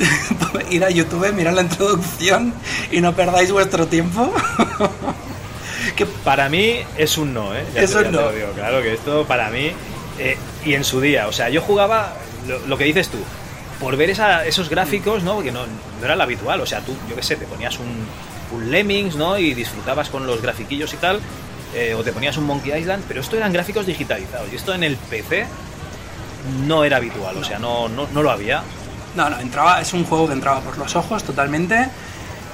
ir 0.70 0.84
a 0.84 0.90
YouTube, 0.90 1.32
mirar 1.32 1.54
la 1.54 1.62
introducción 1.62 2.54
y 2.90 3.00
no 3.00 3.14
perdáis 3.14 3.50
vuestro 3.52 3.86
tiempo. 3.86 4.32
que 5.96 6.06
Para 6.06 6.48
mí 6.48 6.76
es 6.96 7.18
un 7.18 7.34
no, 7.34 7.54
¿eh? 7.54 7.64
Es 7.74 7.92
te- 7.92 7.98
un 7.98 8.12
no. 8.12 8.30
digo, 8.32 8.48
claro 8.54 8.82
que 8.82 8.94
esto 8.94 9.24
para 9.26 9.50
mí. 9.50 9.72
eh, 10.18 10.36
y 10.64 10.74
en 10.74 10.84
su 10.84 11.00
día, 11.00 11.26
o 11.28 11.32
sea, 11.32 11.48
yo 11.48 11.62
jugaba 11.62 12.12
lo, 12.46 12.58
lo 12.66 12.76
que 12.76 12.84
dices 12.84 13.08
tú, 13.08 13.18
por 13.80 13.96
ver 13.96 14.10
esa- 14.10 14.44
esos 14.44 14.68
gráficos, 14.68 15.22
¿no? 15.22 15.36
Porque 15.36 15.52
no, 15.52 15.60
no 15.66 16.04
era 16.04 16.16
lo 16.16 16.22
habitual, 16.22 16.60
o 16.60 16.66
sea, 16.66 16.80
tú, 16.80 16.94
yo 17.08 17.16
qué 17.16 17.22
sé, 17.22 17.36
te 17.36 17.46
ponías 17.46 17.78
un, 17.78 18.06
un 18.52 18.70
Lemmings, 18.70 19.16
¿no? 19.16 19.38
Y 19.38 19.54
disfrutabas 19.54 20.10
con 20.10 20.26
los 20.26 20.42
grafiquillos 20.42 20.92
y 20.92 20.96
tal, 20.98 21.20
eh, 21.74 21.94
o 21.94 22.02
te 22.04 22.12
ponías 22.12 22.36
un 22.36 22.44
Monkey 22.44 22.78
Island, 22.78 23.04
pero 23.08 23.20
esto 23.22 23.36
eran 23.38 23.52
gráficos 23.52 23.86
digitalizados, 23.86 24.52
y 24.52 24.56
esto 24.56 24.74
en 24.74 24.84
el 24.84 24.96
PC 24.96 25.46
no 26.66 26.84
era 26.84 26.98
habitual, 26.98 27.36
o 27.38 27.44
sea, 27.44 27.58
no, 27.58 27.88
no, 27.88 28.06
no 28.12 28.22
lo 28.22 28.30
había. 28.30 28.62
No, 29.14 29.28
no, 29.28 29.38
entraba, 29.40 29.80
es 29.80 29.92
un 29.92 30.04
juego 30.04 30.28
que 30.28 30.34
entraba 30.34 30.60
por 30.60 30.78
los 30.78 30.94
ojos 30.96 31.24
totalmente 31.24 31.88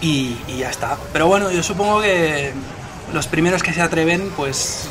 y, 0.00 0.36
y 0.48 0.59
ya 0.59 0.70
está. 0.70 0.96
Pero 1.12 1.26
bueno, 1.26 1.50
yo 1.50 1.62
supongo 1.62 2.00
que 2.00 2.52
los 3.12 3.26
primeros 3.26 3.62
que 3.62 3.72
se 3.72 3.82
atreven, 3.82 4.32
pues 4.36 4.88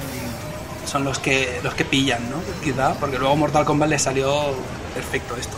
son 0.85 1.03
los 1.03 1.19
que 1.19 1.59
los 1.63 1.73
que 1.73 1.85
pillan, 1.85 2.29
¿no? 2.29 2.37
Quizá, 2.63 2.93
porque 2.93 3.17
luego 3.17 3.35
Mortal 3.35 3.65
Kombat 3.65 3.89
le 3.89 3.99
salió 3.99 4.53
perfecto 4.93 5.35
esto. 5.35 5.57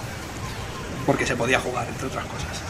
Porque 1.05 1.26
se 1.26 1.36
podía 1.36 1.60
jugar, 1.60 1.88
entre 1.88 2.08
otras 2.08 2.26
cosas. 2.26 2.62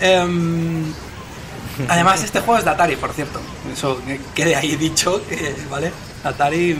Em, 0.00 0.92
además, 1.88 2.22
este 2.22 2.40
juego 2.40 2.58
es 2.58 2.64
de 2.64 2.70
Atari, 2.70 2.96
por 2.96 3.12
cierto. 3.12 3.40
Eso 3.72 4.00
que 4.04 4.20
quede 4.34 4.56
ahí 4.56 4.76
dicho, 4.76 5.22
que, 5.26 5.54
¿vale? 5.70 5.92
Atari 6.24 6.76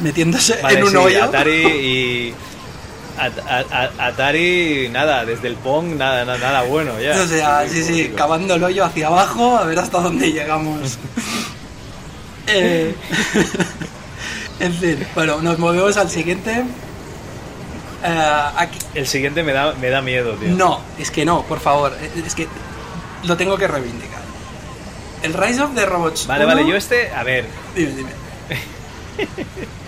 metiéndose 0.00 0.60
Vale, 0.62 0.78
en 0.78 0.84
un 0.84 0.90
sí, 0.90 0.96
hoyo. 0.96 1.24
Atari 1.24 1.66
y. 1.66 2.34
Atari, 3.18 4.88
nada, 4.90 5.24
desde 5.24 5.48
el 5.48 5.54
Pong, 5.56 5.96
nada, 5.96 6.24
nada, 6.24 6.38
nada 6.38 6.62
bueno 6.62 7.00
ya. 7.00 7.20
O 7.20 7.26
sea, 7.26 7.68
sí, 7.68 7.82
sí, 7.82 8.12
cavando 8.16 8.54
el 8.54 8.64
hoyo 8.64 8.84
hacia 8.84 9.06
abajo 9.06 9.56
a 9.56 9.64
ver 9.64 9.78
hasta 9.78 10.00
dónde 10.00 10.32
llegamos. 10.32 10.98
Eh, 12.46 12.94
en 14.60 14.74
fin, 14.74 15.06
bueno, 15.14 15.40
nos 15.40 15.58
movemos 15.58 15.96
al 15.96 16.10
siguiente. 16.10 16.62
Aquí, 18.02 18.78
El 18.92 19.06
siguiente 19.06 19.42
me 19.42 19.54
da, 19.54 19.72
me 19.80 19.88
da 19.88 20.02
miedo, 20.02 20.34
tío. 20.34 20.50
no, 20.50 20.82
es 20.98 21.10
que 21.10 21.24
no, 21.24 21.42
por 21.44 21.58
favor, 21.58 21.96
eh, 21.98 22.22
es 22.26 22.34
que 22.34 22.46
lo 23.22 23.38
tengo 23.38 23.56
que 23.56 23.66
reivindicar. 23.66 24.20
El 25.22 25.32
Rise 25.32 25.62
of 25.62 25.74
the 25.74 25.86
Robots. 25.86 26.26
Vale, 26.26 26.44
1 26.44 26.54
vale, 26.54 26.68
yo 26.68 26.76
este, 26.76 27.10
a 27.12 27.22
ver, 27.22 27.46
Dime, 27.74 27.92
dime. 27.92 28.10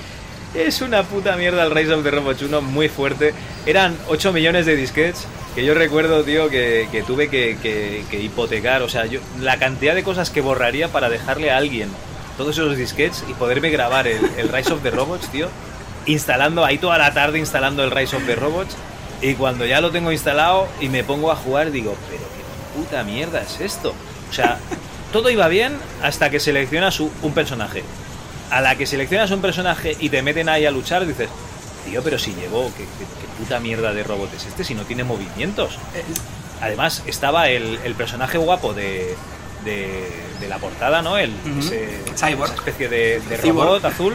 es 0.57 0.80
una 0.80 1.02
puta 1.02 1.36
mierda 1.36 1.64
el 1.64 1.70
Rise 1.70 1.92
of 1.92 2.02
the 2.02 2.11
Robots 2.11 2.42
1 2.42 2.62
muy 2.62 2.88
fuerte. 2.88 3.34
Eran 3.66 3.96
8 4.09 4.32
millones 4.32 4.66
de 4.66 4.74
disquets 4.74 5.26
que 5.54 5.64
yo 5.64 5.74
recuerdo, 5.74 6.22
tío, 6.22 6.48
que, 6.48 7.04
tuve 7.07 7.28
que, 7.28 8.04
hipotecar. 8.12 8.82
O 8.82 8.88
sea, 8.88 9.07
yo, 9.07 9.20
la 9.40 9.59
cantidad 9.59 9.94
de 9.94 10.02
cosas 10.02 10.30
que 10.30 10.40
borraría 10.40 10.88
para 10.88 11.09
dejarle 11.09 11.50
a 11.50 11.59
alguien 11.59 11.88
todos 12.36 12.57
esos 12.57 12.76
disquets 12.76 13.24
y 13.28 13.34
poderme 13.34 13.70
grabar 13.70 14.07
el, 14.07 14.20
el 14.38 14.48
Rise 14.48 14.72
of 14.72 14.82
the 14.82 14.90
Robots, 14.90 15.28
tío. 15.28 15.48
Instalando 16.07 16.64
ahí 16.64 16.78
toda 16.78 16.98
la 16.98 17.12
tarde, 17.12 17.38
instalando 17.38 17.84
el 17.84 17.90
Rise 17.90 18.16
of 18.16 18.26
the 18.26 18.36
Robots. 18.36 18.76
Y 19.20 19.34
cuando 19.34 19.66
ya 19.66 19.80
lo 19.80 19.90
tengo 19.90 20.12
instalado 20.12 20.68
y 20.80 20.88
me 20.88 21.04
pongo 21.04 21.32
a 21.32 21.36
jugar, 21.36 21.70
digo, 21.70 21.96
pero 22.09 22.22
qué 22.22 22.78
puta 22.78 23.02
mierda 23.04 23.42
es 23.42 23.61
esto. 23.61 23.94
O 24.30 24.32
sea, 24.32 24.59
todo 25.12 25.30
iba 25.30 25.48
bien 25.48 25.76
hasta 26.02 26.30
que 26.30 26.40
seleccionas 26.40 27.00
un 27.00 27.32
personaje. 27.34 27.82
A 28.51 28.61
la 28.61 28.76
que 28.76 28.86
seleccionas 28.86 29.30
un 29.32 29.40
personaje 29.40 29.97
y 29.99 30.09
te 30.09 30.22
meten 30.22 30.49
ahí 30.49 30.64
a 30.66 30.70
luchar, 30.70 31.05
dices, 31.07 31.28
tío, 31.84 32.03
pero 32.03 32.18
si 32.18 32.32
llevo, 32.34 32.70
¿qué, 32.76 32.84
qué- 32.84 33.05
qué 33.20 33.26
puta 33.38 33.59
mierda 33.61 33.92
de 33.92 34.03
robot 34.05 34.32
es 34.34 34.47
este 34.47 34.62
si 34.64 34.74
no 34.74 34.82
tiene 34.84 35.05
movimientos? 35.05 35.74
Eh, 35.94 36.03
Además, 36.61 37.03
estaba 37.07 37.49
el, 37.51 37.78
el 37.84 37.94
personaje 37.94 38.38
guapo 38.38 38.72
de, 38.72 39.14
de, 39.64 40.11
de 40.40 40.49
la 40.49 40.57
portada, 40.59 41.03
¿no? 41.03 41.18
El, 41.18 41.30
Ujú. 41.30 41.59
ese- 41.61 42.03
Cyborg. 42.16 42.51
esa 42.53 42.55
especie 42.61 42.88
de, 42.88 43.20
robot 43.42 43.84
azul. 43.84 44.14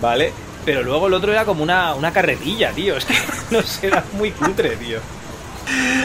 Vale. 0.00 0.32
Pero 0.64 0.82
luego 0.82 1.06
el 1.06 1.14
otro 1.14 1.32
era 1.32 1.44
como 1.46 1.62
una, 1.62 1.94
una 1.94 2.12
carretilla, 2.12 2.72
tío. 2.72 2.96
Es 2.96 3.06
que 3.06 3.14
no 3.50 3.62
sé, 3.62 3.86
era 3.86 4.04
muy 4.12 4.30
cutre, 4.32 4.76
tío. 4.76 4.98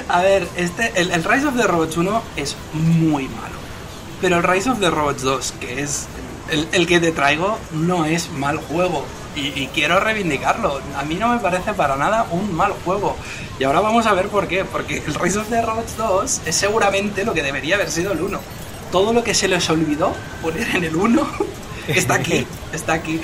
A 0.07 0.21
ver, 0.21 0.47
este, 0.55 0.93
el, 0.95 1.11
el 1.11 1.23
Rise 1.23 1.47
of 1.47 1.57
the 1.57 1.63
Robots 1.67 1.97
1 1.97 2.23
es 2.37 2.55
muy 2.73 3.23
malo. 3.27 3.55
Pero 4.21 4.37
el 4.37 4.43
Rise 4.43 4.69
of 4.69 4.79
the 4.79 4.89
Robots 4.89 5.23
2, 5.23 5.53
que 5.59 5.81
es 5.81 6.07
el, 6.49 6.67
el 6.71 6.87
que 6.87 6.99
te 6.99 7.11
traigo, 7.11 7.57
no 7.71 8.05
es 8.05 8.29
mal 8.31 8.57
juego. 8.57 9.05
Y, 9.35 9.47
y 9.59 9.69
quiero 9.73 9.99
reivindicarlo. 9.99 10.79
A 10.97 11.03
mí 11.03 11.15
no 11.15 11.27
me 11.29 11.39
parece 11.39 11.73
para 11.73 11.95
nada 11.97 12.25
un 12.31 12.53
mal 12.55 12.71
juego. 12.85 13.17
Y 13.59 13.65
ahora 13.65 13.81
vamos 13.81 14.05
a 14.05 14.13
ver 14.13 14.27
por 14.29 14.47
qué. 14.47 14.63
Porque 14.63 14.97
el 15.05 15.13
Rise 15.13 15.39
of 15.39 15.49
the 15.49 15.61
Robots 15.61 15.97
2 15.97 16.41
es 16.45 16.55
seguramente 16.55 17.25
lo 17.25 17.33
que 17.33 17.43
debería 17.43 17.75
haber 17.75 17.91
sido 17.91 18.13
el 18.13 18.21
1. 18.21 18.39
Todo 18.91 19.11
lo 19.11 19.23
que 19.23 19.33
se 19.33 19.47
les 19.49 19.69
olvidó 19.69 20.13
poner 20.41 20.73
en 20.75 20.85
el 20.85 20.95
1 20.95 21.27
está 21.89 22.13
aquí. 22.15 22.47
Está 22.71 22.93
aquí. 22.93 23.19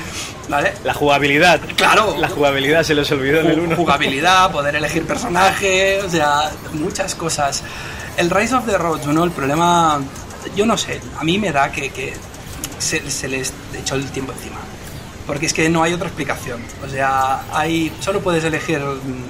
¿Vale? 0.49 0.74
La 0.84 0.93
jugabilidad. 0.93 1.61
Claro. 1.78 2.15
La 2.17 2.28
jugabilidad 2.28 2.84
se 2.84 2.93
les 2.93 3.09
olvidó 3.11 3.39
en 3.39 3.47
el 3.47 3.59
Ju- 3.61 3.63
1. 3.67 3.76
Jugabilidad, 3.78 4.51
poder 4.53 4.76
elegir 4.76 5.05
personaje, 5.05 6.01
o 6.01 6.09
sea, 6.09 6.51
muchas 6.74 7.15
cosas. 7.15 7.63
El 8.17 8.30
Rise 8.30 8.55
of 8.55 8.65
the 8.65 8.78
Robots 8.78 9.07
1, 9.07 9.24
el 9.24 9.32
problema, 9.32 10.01
yo 10.57 10.65
no 10.65 10.78
sé, 10.78 10.99
a 11.17 11.24
mí 11.24 11.38
me 11.38 11.53
da 11.53 11.72
que, 11.72 11.89
que 11.91 12.13
se, 12.82 13.09
se 13.09 13.27
les 13.27 13.53
echó 13.77 13.95
el 13.95 14.05
tiempo 14.11 14.34
encima. 14.34 14.57
Porque 15.27 15.45
es 15.45 15.53
que 15.53 15.69
no 15.69 15.84
hay 15.84 15.93
otra 15.93 16.07
explicación. 16.07 16.61
O 16.86 16.89
sea, 16.89 17.43
hay, 17.53 17.93
solo 18.01 18.21
puedes 18.21 18.43
elegir 18.43 18.82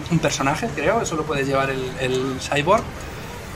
un 0.09 0.19
personaje, 0.19 0.69
creo, 0.75 1.05
solo 1.05 1.23
puedes 1.23 1.45
llevar 1.45 1.69
el, 1.69 1.91
el 1.99 2.37
cyborg. 2.39 2.83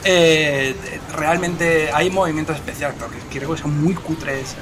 Eh, 0.04 0.76
realmente 1.16 1.90
hay 1.92 2.12
movimientos 2.12 2.56
especiales, 2.58 2.96
pero 3.00 3.10
que 3.10 3.40
creo 3.40 3.56
que 3.56 3.62
son 3.62 3.82
muy 3.84 3.94
cutres 3.96 4.56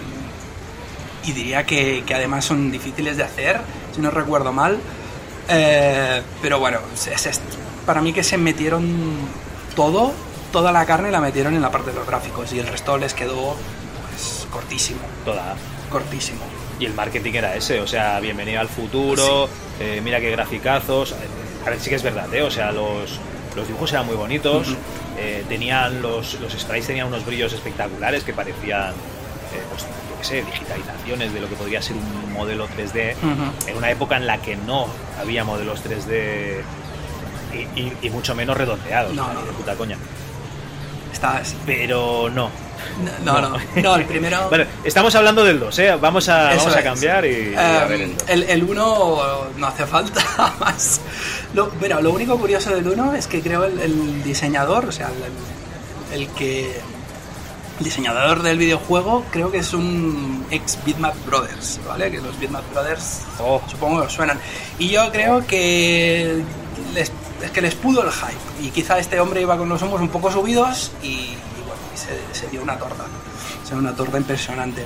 y 1.25 1.31
diría 1.33 1.65
que, 1.65 2.03
que 2.05 2.13
además 2.13 2.45
son 2.45 2.71
difíciles 2.71 3.17
de 3.17 3.23
hacer, 3.23 3.59
si 3.93 4.01
no 4.01 4.11
recuerdo 4.11 4.53
mal. 4.53 4.79
Eh, 5.49 6.21
pero 6.41 6.59
bueno, 6.59 6.79
es- 6.93 7.25
es- 7.25 7.41
para 7.85 8.01
mí 8.01 8.13
que 8.13 8.23
se 8.23 8.37
metieron 8.37 8.85
todo, 9.75 10.13
toda 10.53 10.71
la 10.71 10.85
carne 10.85 11.11
la 11.11 11.19
metieron 11.19 11.55
en 11.55 11.61
la 11.61 11.71
parte 11.71 11.89
de 11.91 11.97
los 11.97 12.07
gráficos 12.07 12.53
y 12.53 12.59
el 12.59 12.67
resto 12.67 12.97
les 12.97 13.13
quedó 13.13 13.55
cortísimo, 14.53 15.01
Toda. 15.25 15.55
cortísimo. 15.89 16.39
Y 16.79 16.85
el 16.85 16.93
marketing 16.93 17.33
era 17.33 17.55
ese, 17.55 17.79
o 17.81 17.87
sea, 17.87 18.19
bienvenido 18.19 18.59
al 18.59 18.67
futuro, 18.69 19.47
eh, 19.79 19.99
mira 20.03 20.19
qué 20.19 20.31
graficazos. 20.31 21.13
A 21.65 21.69
ver, 21.69 21.79
sí 21.79 21.89
que 21.89 21.95
es 21.95 22.03
verdad, 22.03 22.33
¿eh? 22.33 22.41
O 22.41 22.51
sea, 22.51 22.71
los, 22.71 23.19
los 23.55 23.67
dibujos 23.67 23.91
eran 23.93 24.05
muy 24.05 24.15
bonitos, 24.15 24.75
eh, 25.17 25.43
tenían 25.49 26.01
los, 26.01 26.39
los 26.39 26.51
sprites 26.53 26.87
tenían 26.87 27.07
unos 27.07 27.25
brillos 27.25 27.53
espectaculares 27.53 28.23
que 28.23 28.33
parecían, 28.33 28.89
eh, 28.91 29.61
pues, 29.69 29.83
yo 29.83 30.17
qué 30.19 30.25
sé, 30.25 30.35
digitalizaciones 30.43 31.33
de 31.33 31.39
lo 31.41 31.47
que 31.49 31.55
podría 31.55 31.81
ser 31.81 31.95
un 31.95 32.33
modelo 32.33 32.67
3D 32.67 33.15
Ujú. 33.17 33.69
en 33.69 33.77
una 33.77 33.91
época 33.91 34.17
en 34.17 34.25
la 34.27 34.39
que 34.41 34.55
no 34.55 34.87
había 35.19 35.43
modelos 35.43 35.81
3D 35.83 36.61
y, 37.53 37.79
y- 37.79 37.97
y 38.01 38.09
mucho 38.09 38.33
menos 38.35 38.57
redondeados, 38.57 39.13
No, 39.13 39.27
de 39.29 39.51
puta 39.51 39.75
coña. 39.75 39.97
Está 41.13 41.37
así. 41.37 41.55
Pero 41.65 42.29
no. 42.31 42.49
No, 43.23 43.41
no, 43.41 43.57
no, 43.75 43.95
el 43.95 44.05
primero... 44.05 44.45
Bueno, 44.49 44.65
estamos 44.83 45.13
hablando 45.15 45.43
del 45.43 45.59
2, 45.59 45.79
¿eh? 45.79 45.95
Vamos 45.99 46.29
a, 46.29 46.53
Eso 46.53 46.59
vamos 46.65 46.75
a 46.75 46.79
es. 46.79 46.85
cambiar 46.85 47.25
y, 47.25 47.51
y 47.51 47.55
a 47.55 47.85
ver 47.85 48.01
Em, 48.01 48.11
el 48.11 48.17
2. 48.17 48.29
el, 48.29 48.43
el 48.43 48.63
1 48.63 49.37
no 49.57 49.67
hace 49.67 49.85
falta 49.85 50.53
más. 50.59 51.01
Lo, 51.53 51.69
bueno, 51.79 52.01
lo 52.01 52.11
único 52.11 52.37
curioso 52.37 52.73
del 52.73 52.87
1 52.87 53.15
es 53.15 53.27
que 53.27 53.41
creo 53.41 53.63
el, 53.65 53.79
el 53.79 54.23
diseñador, 54.23 54.85
o 54.85 54.91
sea, 54.91 55.09
el, 56.13 56.21
el 56.21 56.27
que. 56.29 56.79
El 57.79 57.85
diseñador 57.85 58.43
del 58.43 58.59
videojuego 58.59 59.25
creo 59.31 59.51
que 59.51 59.57
es 59.57 59.73
un 59.73 60.45
ex 60.51 60.77
Bitmap 60.85 61.15
Brothers, 61.25 61.79
¿vale? 61.87 62.11
Que 62.11 62.21
los 62.21 62.39
Bitmap 62.39 62.63
Brothers 62.71 63.21
Oh. 63.39 63.59
supongo 63.67 64.01
que 64.01 64.05
os 64.07 64.13
suenan. 64.13 64.39
Y 64.77 64.89
yo 64.89 65.11
creo 65.11 65.45
que 65.47 66.43
les, 66.93 67.11
es 67.43 67.51
que 67.51 67.61
les 67.61 67.73
pudo 67.73 68.03
el 68.03 68.11
hype. 68.11 68.65
Y 68.67 68.69
quizá 68.69 68.99
este 68.99 69.19
hombre 69.19 69.41
iba 69.41 69.57
con 69.57 69.67
los 69.69 69.81
humos 69.81 69.99
un 70.01 70.09
poco 70.09 70.31
subidos 70.31 70.91
y, 71.01 71.33
se, 71.95 72.47
dio 72.49 72.61
una 72.61 72.77
torta. 72.77 73.05
Se 73.63 73.71
dio 73.71 73.79
una 73.79 73.95
torta 73.95 74.17
impresionante. 74.17 74.85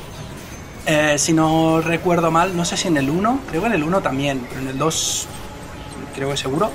Eh, 0.86 1.18
si 1.18 1.34
no 1.34 1.82
recuerdo 1.82 2.32
mal, 2.32 2.56
no 2.56 2.64
sé 2.64 2.78
si 2.78 2.88
en 2.88 2.98
el 2.98 3.10
1, 3.10 3.42
creo 3.50 3.62
que 3.62 3.68
en 3.68 3.74
el 3.74 3.84
1 3.84 4.02
también, 4.02 4.46
pero 4.48 4.62
en 4.62 4.68
el 4.70 4.78
2 4.78 5.28
creo 6.16 6.30
que 6.30 6.38
seguro, 6.38 6.72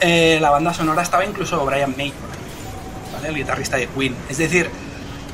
eh, 0.00 0.38
la 0.40 0.50
banda 0.50 0.74
sonora 0.74 1.02
estaba 1.02 1.24
incluso 1.24 1.64
Brian 1.64 1.94
May, 1.96 2.12
el 3.24 3.34
guitarrista 3.34 3.76
de 3.76 3.88
Queen. 3.88 4.14
Es 4.28 4.38
decir, 4.38 4.70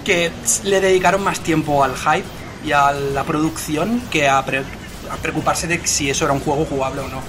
que 0.05 0.31
le 0.65 0.81
dedicaron 0.81 1.23
más 1.23 1.41
tiempo 1.41 1.83
al 1.83 1.97
hype 1.97 2.25
y 2.65 2.73
a 2.73 2.93
la 2.93 3.25
producción 3.25 4.01
que 4.11 4.29
a, 4.29 4.39
a 4.39 5.17
preocuparse 5.21 5.67
de 5.67 5.85
si 5.87 6.09
eso 6.11 6.25
era 6.25 6.33
un 6.33 6.41
juego 6.41 6.65
jugable 6.65 7.01
o 7.01 7.09
no. 7.09 7.21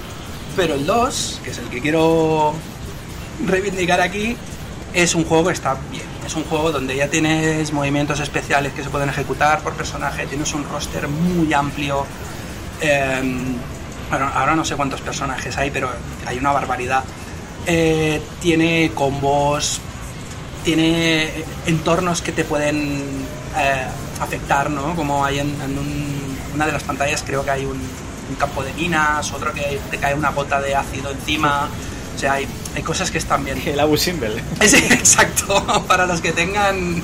Pero 0.55 0.75
el 0.75 0.85
2, 0.85 1.41
que 1.43 1.49
es 1.49 1.57
el 1.57 1.69
que 1.69 1.81
quiero 1.81 2.53
reivindicar 3.45 3.99
aquí, 3.99 4.37
es 4.93 5.15
un 5.15 5.25
juego 5.25 5.45
que 5.45 5.53
está 5.53 5.75
bien. 5.91 6.12
Es 6.25 6.35
un 6.35 6.43
juego 6.45 6.71
donde 6.71 6.95
ya 6.95 7.07
tienes 7.09 7.71
movimientos 7.73 8.19
especiales 8.19 8.73
que 8.73 8.83
se 8.83 8.89
pueden 8.89 9.09
ejecutar 9.09 9.59
por 9.61 9.73
personaje, 9.73 10.25
tienes 10.27 10.53
un 10.53 10.63
roster 10.69 11.07
muy 11.07 11.53
amplio. 11.53 12.05
eh, 12.81 13.21
bueno, 14.09 14.29
ahora 14.33 14.55
no 14.55 14.63
sé 14.65 14.75
cuántos 14.75 15.01
personajes 15.01 15.57
hay, 15.57 15.71
pero 15.71 15.89
hay 16.25 16.37
una 16.37 16.51
barbaridad. 16.51 17.03
Eh, 17.65 18.21
tiene 18.41 18.91
combos, 18.93 19.79
tiene 20.63 21.29
entornos 21.65 22.21
que 22.21 22.31
te 22.31 22.43
pueden 22.43 23.01
eh, 23.57 23.85
afectar, 24.21 24.69
¿no? 24.69 24.95
Como 24.95 25.23
hay 25.25 25.39
en, 25.39 25.49
en 25.61 25.77
un- 25.77 26.37
una 26.53 26.65
de 26.65 26.71
las 26.73 26.83
pantallas, 26.83 27.23
creo 27.25 27.43
que 27.43 27.51
hay 27.51 27.65
un, 27.65 27.77
un 28.29 28.35
campo 28.37 28.63
de 28.63 28.73
minas, 28.73 29.31
otro 29.33 29.51
que 29.53 29.79
te 29.89 29.97
cae 29.97 30.13
una 30.13 30.29
gota 30.31 30.61
de 30.61 30.75
ácido 30.75 31.09
encima. 31.11 31.67
O 32.15 32.19
sea, 32.19 32.33
hay, 32.33 32.47
hay 32.75 32.83
cosas 32.83 33.11
que 33.11 33.17
están 33.17 33.43
bien. 33.43 33.61
El 33.65 33.79
Abu 33.79 33.97
Simbel. 33.97 34.41
Sí, 34.65 34.77
exacto. 34.91 35.83
Para 35.87 36.05
los 36.05 36.21
que 36.21 36.31
tengan. 36.31 37.01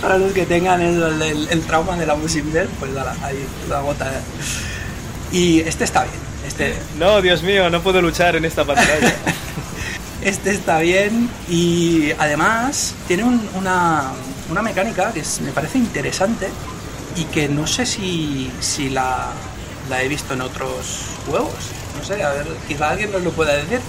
Para 0.00 0.16
los 0.18 0.32
que 0.32 0.46
tengan 0.46 0.80
el, 0.80 1.02
el- 1.22 1.48
el 1.50 1.60
trauma 1.62 1.96
de 1.96 2.06
la 2.06 2.14
Musimbel, 2.14 2.68
pues 2.78 2.92
la, 2.92 3.16
ahí 3.22 3.44
la 3.68 3.80
gota. 3.80 4.10
Y 5.32 5.60
este 5.60 5.82
está 5.84 6.04
bien. 6.04 6.14
Este, 6.46 6.76
No, 6.98 7.20
Dios 7.20 7.42
mío, 7.42 7.68
no 7.68 7.82
puedo 7.82 8.00
luchar 8.00 8.36
en 8.36 8.44
esta 8.44 8.64
pantalla. 8.64 9.12
este 10.22 10.50
está 10.50 10.78
bien. 10.80 11.28
Y 11.48 12.12
además 12.18 12.94
tiene 13.08 13.24
un- 13.24 13.48
una, 13.54 14.12
una 14.50 14.62
mecánica 14.62 15.12
que 15.12 15.20
es- 15.20 15.40
me 15.40 15.50
parece 15.50 15.78
interesante 15.78 16.48
y 17.16 17.24
que 17.24 17.48
no 17.48 17.66
sé 17.66 17.86
si, 17.86 18.52
si 18.60 18.88
la, 18.90 19.32
la 19.90 20.02
he 20.02 20.06
visto 20.08 20.34
en 20.34 20.42
otros 20.42 21.00
juegos. 21.26 21.54
No 21.98 22.04
sé, 22.04 22.22
a 22.22 22.30
ver, 22.30 22.46
quizá 22.68 22.90
alguien 22.90 23.12
nos 23.12 23.22
lo 23.22 23.32
pueda 23.32 23.54
decir. 23.54 23.80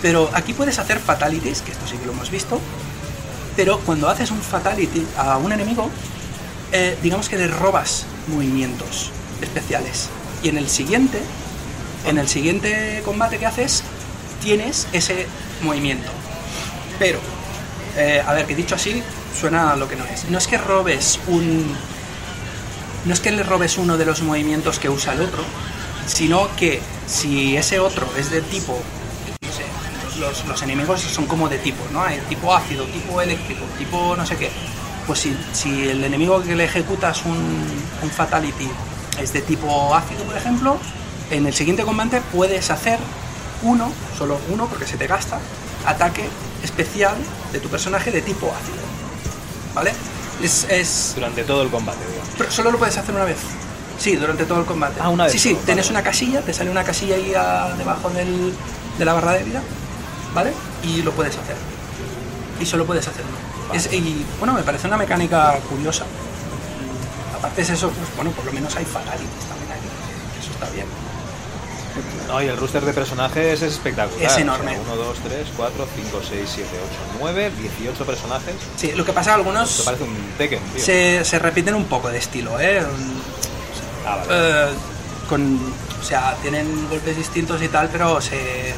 Pero 0.00 0.30
aquí 0.34 0.52
puedes 0.52 0.78
hacer 0.78 0.98
fatalities, 0.98 1.62
que 1.62 1.72
esto 1.72 1.86
sí 1.86 1.96
que 1.96 2.06
lo 2.06 2.12
hemos 2.12 2.30
visto. 2.30 2.60
Pero 3.56 3.78
cuando 3.80 4.08
haces 4.08 4.30
un 4.30 4.40
fatality 4.40 5.06
a 5.16 5.36
un 5.36 5.52
enemigo, 5.52 5.90
eh, 6.72 6.96
digamos 7.02 7.28
que 7.28 7.36
le 7.36 7.48
robas 7.48 8.06
movimientos 8.28 9.10
especiales. 9.40 10.08
Y 10.42 10.48
en 10.48 10.58
el 10.58 10.68
siguiente, 10.68 11.20
en 12.06 12.18
el 12.18 12.28
siguiente 12.28 13.02
combate 13.04 13.38
que 13.38 13.46
haces, 13.46 13.84
tienes 14.42 14.88
ese 14.92 15.26
movimiento. 15.62 16.10
Pero, 16.98 17.20
eh, 17.96 18.22
a 18.26 18.32
ver, 18.32 18.46
que 18.46 18.56
dicho 18.56 18.74
así, 18.74 19.02
suena 19.38 19.72
a 19.72 19.76
lo 19.76 19.88
que 19.88 19.96
no 19.96 20.04
es. 20.04 20.24
No 20.30 20.38
es 20.38 20.46
que 20.46 20.58
robes 20.58 21.20
un. 21.28 21.76
No 23.04 23.12
es 23.12 23.20
que 23.20 23.30
le 23.32 23.42
robes 23.42 23.78
uno 23.78 23.96
de 23.98 24.04
los 24.04 24.22
movimientos 24.22 24.78
que 24.78 24.88
usa 24.88 25.12
el 25.12 25.22
otro, 25.22 25.42
sino 26.06 26.48
que 26.56 26.80
si 27.06 27.56
ese 27.56 27.80
otro 27.80 28.06
es 28.18 28.30
de 28.30 28.40
tipo. 28.42 28.78
No 29.42 29.52
sé, 29.52 29.64
los, 30.20 30.44
los 30.46 30.62
enemigos 30.62 31.00
son 31.00 31.26
como 31.26 31.48
de 31.48 31.58
tipo, 31.58 31.82
¿no? 31.92 32.02
Hay 32.02 32.18
tipo 32.28 32.54
ácido, 32.54 32.84
tipo 32.86 33.20
eléctrico, 33.20 33.64
tipo 33.78 34.14
no 34.16 34.24
sé 34.26 34.36
qué. 34.36 34.50
Pues 35.06 35.18
si, 35.20 35.36
si 35.52 35.88
el 35.88 36.04
enemigo 36.04 36.42
que 36.42 36.54
le 36.54 36.64
ejecutas 36.64 37.24
un, 37.24 37.66
un 38.02 38.10
fatality 38.10 38.68
es 39.20 39.32
de 39.32 39.42
tipo 39.42 39.94
ácido, 39.94 40.22
por 40.24 40.36
ejemplo, 40.36 40.76
en 41.30 41.46
el 41.46 41.52
siguiente 41.54 41.82
combate 41.82 42.20
puedes 42.32 42.70
hacer 42.70 42.98
uno, 43.62 43.92
solo 44.16 44.38
uno 44.50 44.66
porque 44.66 44.86
se 44.86 44.96
te 44.96 45.06
gasta, 45.06 45.38
ataque 45.86 46.28
especial 46.62 47.14
de 47.52 47.58
tu 47.60 47.68
personaje 47.68 48.10
de 48.12 48.22
tipo 48.22 48.46
ácido. 48.46 48.78
¿Vale? 49.74 49.92
Es, 50.42 50.66
es- 50.70 51.12
Durante 51.14 51.42
todo 51.44 51.62
el 51.62 51.70
combate, 51.70 51.98
digamos. 52.08 52.28
pero 52.38 52.50
solo 52.50 52.70
lo 52.70 52.78
puedes 52.78 52.96
hacer 52.96 53.14
una 53.14 53.24
vez. 53.24 53.38
Sí, 54.02 54.16
durante 54.16 54.44
todo 54.44 54.58
el 54.60 54.64
combate. 54.66 55.00
Ah, 55.00 55.08
una 55.08 55.24
vez 55.24 55.32
Sí, 55.32 55.38
sí, 55.38 55.52
vale, 55.52 55.64
tienes 55.66 55.86
vale. 55.86 55.98
una 55.98 56.02
casilla, 56.04 56.40
te 56.42 56.52
sale 56.52 56.70
una 56.70 56.82
casilla 56.82 57.14
ahí 57.14 57.32
a- 57.34 57.72
debajo 57.78 58.10
del- 58.10 58.52
de 58.98 59.04
la 59.04 59.12
barra 59.12 59.32
de 59.32 59.44
vida, 59.44 59.62
¿vale? 60.34 60.52
Y 60.82 61.02
lo 61.02 61.12
puedes 61.12 61.36
hacer. 61.36 61.56
Y 62.60 62.66
solo 62.66 62.84
puedes 62.84 63.06
hacerlo. 63.06 63.30
Es, 63.72 63.90
y 63.92 64.24
bueno, 64.38 64.54
me 64.54 64.62
parece 64.62 64.86
una 64.88 64.96
mecánica 64.96 65.56
curiosa. 65.70 66.04
Aparte 67.36 67.62
es 67.62 67.70
eso, 67.70 67.90
pues 67.90 68.08
bueno, 68.16 68.30
por 68.32 68.44
lo 68.44 68.52
menos 68.52 68.74
hay 68.76 68.84
fatalities 68.84 69.44
también 69.48 69.72
aquí. 69.72 69.86
Eso 70.40 70.50
está 70.52 70.68
bien. 70.70 70.86
No, 72.28 72.42
y 72.42 72.46
el 72.46 72.56
roster 72.56 72.84
de 72.84 72.92
personajes 72.94 73.60
es 73.62 73.72
espectacular. 73.72 74.24
Es 74.24 74.38
enorme. 74.38 74.78
1, 74.78 74.96
2, 74.96 75.18
3, 75.24 75.46
4, 75.56 75.86
5, 75.94 76.20
6, 76.26 76.50
7, 76.54 76.68
8, 76.72 77.18
9, 77.20 77.52
18 77.78 78.04
personajes. 78.06 78.54
Sí, 78.76 78.92
lo 78.96 79.04
que 79.04 79.12
pasa 79.12 79.34
algunos 79.34 79.70
Esto 79.70 79.84
parece 79.84 80.04
un 80.04 80.16
Tekken, 80.38 80.60
tío. 80.74 80.82
se, 80.84 81.24
se 81.24 81.38
repiten 81.38 81.74
un 81.74 81.84
poco 81.84 82.08
de 82.08 82.18
estilo, 82.18 82.58
¿eh? 82.60 82.82
Ah, 84.06 84.16
vale. 84.16 84.28
Eh, 84.30 84.66
con, 85.28 85.56
o 86.00 86.04
sea, 86.04 86.36
tienen 86.42 86.88
golpes 86.88 87.16
distintos 87.16 87.62
y 87.62 87.68
tal, 87.68 87.88
pero 87.90 88.20
se, 88.20 88.74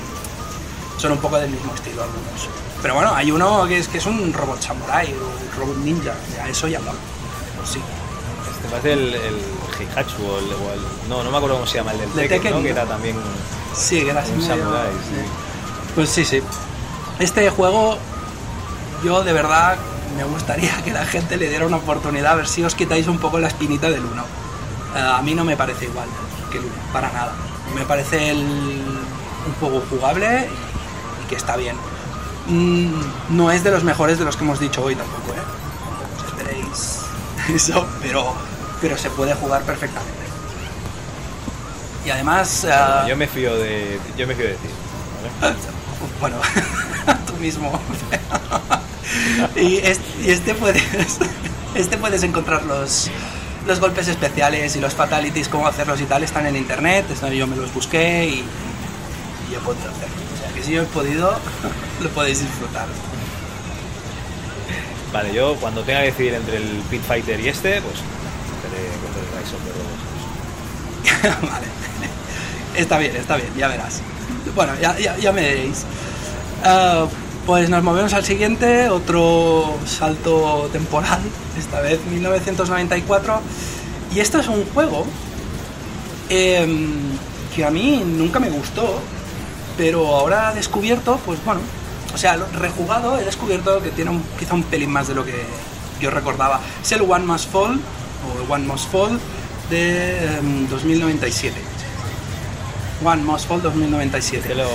son 0.98 1.12
un 1.12 1.18
poco 1.18 1.38
del 1.38 1.50
mismo 1.50 1.74
estilo 1.74 2.02
algunos. 2.02 2.48
Pero 2.82 2.94
bueno, 2.94 3.14
hay 3.14 3.30
uno 3.30 3.66
que 3.66 3.78
es, 3.78 3.88
que 3.88 3.98
es 3.98 4.06
un 4.06 4.32
robot 4.32 4.60
samurai 4.60 5.12
o 5.14 5.16
un 5.16 5.58
robot 5.60 5.76
ninja, 5.78 6.12
ya 6.36 6.48
eso 6.48 6.68
ya 6.68 6.80
mola. 6.80 6.98
Pues 7.56 7.70
sí. 7.70 7.80
Este 8.50 8.68
parece 8.68 8.92
el, 8.92 9.14
el 9.14 9.34
o 9.74 10.38
el, 10.38 10.44
o 10.52 10.72
el- 10.72 11.08
No, 11.08 11.22
no 11.24 11.30
me 11.30 11.36
acuerdo 11.36 11.56
cómo 11.56 11.66
se 11.66 11.78
llama, 11.78 11.92
el 11.92 11.98
del 12.00 12.14
De 12.14 12.22
Tekken, 12.22 12.42
Tekken, 12.42 12.56
¿no? 12.56 12.62
Que 12.62 12.70
era 12.70 12.84
también... 12.84 13.16
Sí, 13.74 14.02
que 14.02 14.10
era 14.10 14.20
así 14.20 14.32
Un 14.32 14.42
sí. 14.42 14.48
sí. 14.48 15.30
Pues 15.94 16.08
sí, 16.10 16.24
sí. 16.24 16.42
Este 17.18 17.48
juego, 17.50 17.96
yo 19.02 19.22
de 19.24 19.32
verdad 19.32 19.76
me 20.16 20.24
gustaría 20.24 20.82
que 20.84 20.92
la 20.92 21.06
gente 21.06 21.36
le 21.36 21.48
diera 21.48 21.66
una 21.66 21.78
oportunidad 21.78 22.32
a 22.32 22.36
ver 22.36 22.48
si 22.48 22.62
os 22.64 22.74
quitáis 22.74 23.06
un 23.06 23.18
poco 23.18 23.38
la 23.38 23.48
espinita 23.48 23.90
del 23.90 24.04
1. 24.04 24.24
A 24.94 25.20
mí 25.22 25.34
no 25.34 25.44
me 25.44 25.56
parece 25.56 25.86
igual 25.86 26.08
que 26.50 26.58
el 26.58 26.64
1, 26.64 26.74
para 26.92 27.10
nada. 27.12 27.32
Me 27.74 27.84
parece 27.84 28.30
el- 28.30 28.38
un 29.46 29.54
juego 29.60 29.82
jugable 29.90 30.48
y, 30.48 31.24
y 31.24 31.26
que 31.28 31.36
está 31.36 31.56
bien. 31.56 31.76
Mm, 32.46 32.92
no 33.30 33.50
es 33.50 33.64
de 33.64 33.70
los 33.70 33.84
mejores 33.84 34.18
de 34.18 34.24
los 34.24 34.36
que 34.36 34.44
hemos 34.44 34.60
dicho 34.60 34.82
hoy 34.82 34.94
tampoco, 34.94 35.32
¿eh? 35.32 35.42
Os 36.16 36.24
esperéis 36.26 37.00
eso, 37.54 37.86
pero, 38.02 38.34
pero 38.80 38.96
se 38.98 39.10
puede 39.10 39.34
jugar 39.34 39.62
perfectamente. 39.62 40.12
Y 42.06 42.10
además... 42.10 42.66
ah, 42.70 43.06
Yo 43.08 43.16
me 43.16 43.26
fío 43.26 43.56
de, 43.56 43.98
yo 44.16 44.26
me 44.26 44.34
fío 44.34 44.46
de 44.46 44.54
ti. 44.54 44.68
¿vale? 45.40 45.54
Bueno, 46.20 46.36
tú 47.26 47.32
mismo. 47.38 47.80
y, 49.56 49.76
es- 49.78 50.00
y 50.22 50.30
este 50.30 50.54
puedes 50.54 50.82
este 51.74 51.96
puedes 51.96 52.22
encontrar 52.22 52.62
los, 52.64 53.10
los 53.66 53.80
golpes 53.80 54.08
especiales 54.08 54.76
y 54.76 54.80
los 54.80 54.94
fatalities, 54.94 55.48
cómo 55.48 55.66
hacerlos 55.66 56.00
y 56.00 56.04
tal, 56.04 56.22
están 56.22 56.46
en 56.46 56.56
internet, 56.56 57.06
yo 57.32 57.46
me 57.46 57.56
los 57.56 57.72
busqué 57.72 58.26
y, 58.26 58.44
y 59.50 59.54
he 59.54 59.58
podido 59.58 59.90
hacerlo. 59.90 60.16
O 60.34 60.38
sea 60.38 60.52
que 60.54 60.62
si 60.62 60.72
yo 60.72 60.82
he 60.82 60.86
podido, 60.86 61.38
lo 62.02 62.08
podéis 62.10 62.40
disfrutar. 62.40 62.86
Vale, 65.12 65.32
yo 65.32 65.54
cuando 65.56 65.82
tenga 65.82 66.00
que 66.00 66.06
decidir 66.06 66.34
entre 66.34 66.56
el 66.56 66.82
Pit 66.90 67.02
Fighter 67.02 67.38
y 67.40 67.48
este, 67.48 67.80
pues 67.80 67.94
cogeré, 68.62 68.88
cogeré 69.00 69.40
Rise 69.40 69.54
of 69.54 69.62
the 69.62 71.30
Robots. 71.30 71.52
vale. 71.52 71.66
Está 72.76 72.98
bien, 72.98 73.14
está 73.14 73.36
bien, 73.36 73.48
ya 73.56 73.68
verás. 73.68 74.00
Bueno, 74.54 74.72
ya, 74.80 74.98
ya, 74.98 75.16
ya 75.16 75.32
me 75.32 75.42
diréis. 75.48 75.84
Ah, 76.64 77.06
pues 77.46 77.68
nos 77.68 77.82
movemos 77.82 78.14
al 78.14 78.24
siguiente, 78.24 78.88
otro 78.88 79.76
salto 79.86 80.68
temporal, 80.72 81.20
esta 81.58 81.80
vez 81.80 82.00
1994. 82.06 83.40
Y 84.14 84.20
esto 84.20 84.38
es 84.38 84.48
un 84.48 84.64
juego 84.66 85.04
em, 86.30 86.88
que 87.54 87.64
a 87.64 87.70
mí 87.70 88.02
nunca 88.04 88.40
me 88.40 88.48
gustó, 88.48 88.98
pero 89.76 90.06
ahora 90.16 90.54
descubierto, 90.54 91.20
pues 91.26 91.44
bueno, 91.44 91.60
o 92.14 92.18
sea, 92.18 92.36
rejugado 92.54 93.18
he 93.18 93.24
descubierto 93.24 93.82
que 93.82 93.90
tiene 93.90 94.18
quizá 94.38 94.54
un 94.54 94.62
pelín 94.62 94.90
más 94.90 95.08
de 95.08 95.14
lo 95.14 95.24
que 95.24 95.44
yo 96.00 96.10
recordaba. 96.10 96.60
Es 96.82 96.92
el 96.92 97.02
One 97.02 97.26
Must 97.26 97.50
Fall, 97.50 97.80
o 98.24 98.42
el 98.42 98.50
One 98.50 98.66
Must 98.66 98.90
Fall 98.90 99.20
de 99.68 100.38
em, 100.38 100.68
2097. 100.68 101.54
One 103.04 103.22
Must 103.22 103.46
Fall 103.46 103.60
2097. 103.60 104.38
Este 104.38 104.54
lo, 104.54 104.68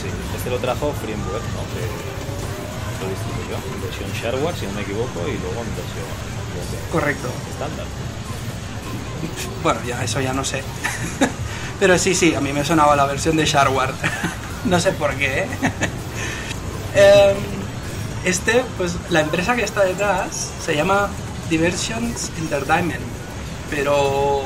sí, 0.00 0.08
este 0.36 0.50
lo 0.50 0.58
trajo 0.58 0.92
Framework, 1.00 1.44
¿no? 1.54 1.62
Que 1.74 1.82
lo 3.02 3.06
distribuyó 3.10 3.56
en 3.74 3.82
versión 3.82 4.10
shareware, 4.12 4.56
si 4.56 4.66
no 4.66 4.72
me 4.72 4.82
equivoco, 4.82 5.20
y 5.26 5.38
luego 5.38 5.60
en 5.62 5.74
versión 5.76 6.28
Correcto. 6.92 7.28
estándar. 7.50 7.86
Bueno, 9.62 9.80
ya 9.86 10.02
eso 10.04 10.20
ya 10.20 10.32
no 10.32 10.44
sé. 10.44 10.62
Pero 11.80 11.98
sí, 11.98 12.14
sí, 12.14 12.34
a 12.34 12.40
mí 12.40 12.52
me 12.52 12.64
sonaba 12.64 12.96
la 12.96 13.06
versión 13.06 13.36
de 13.36 13.44
Shareware. 13.44 13.92
no 14.64 14.80
sé 14.80 14.92
por 14.92 15.14
qué. 15.14 15.40
¿eh? 15.40 15.48
Em, 16.94 17.36
este, 18.24 18.64
pues 18.76 18.96
la 19.10 19.20
empresa 19.20 19.54
que 19.54 19.62
está 19.62 19.84
detrás 19.84 20.50
se 20.64 20.74
llama 20.74 21.08
Diversions 21.48 22.32
Entertainment. 22.38 23.02
Pero 23.70 24.42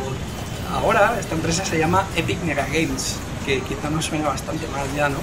ahora 0.74 1.16
esta 1.18 1.34
empresa 1.34 1.64
se 1.64 1.78
llama 1.78 2.04
Epic 2.16 2.42
Mega 2.42 2.66
Games, 2.66 3.16
que 3.46 3.60
quizá 3.62 3.88
nos 3.88 4.04
suena 4.04 4.28
bastante 4.28 4.66
más 4.68 4.82
ya, 4.94 5.08
¿no? 5.08 5.18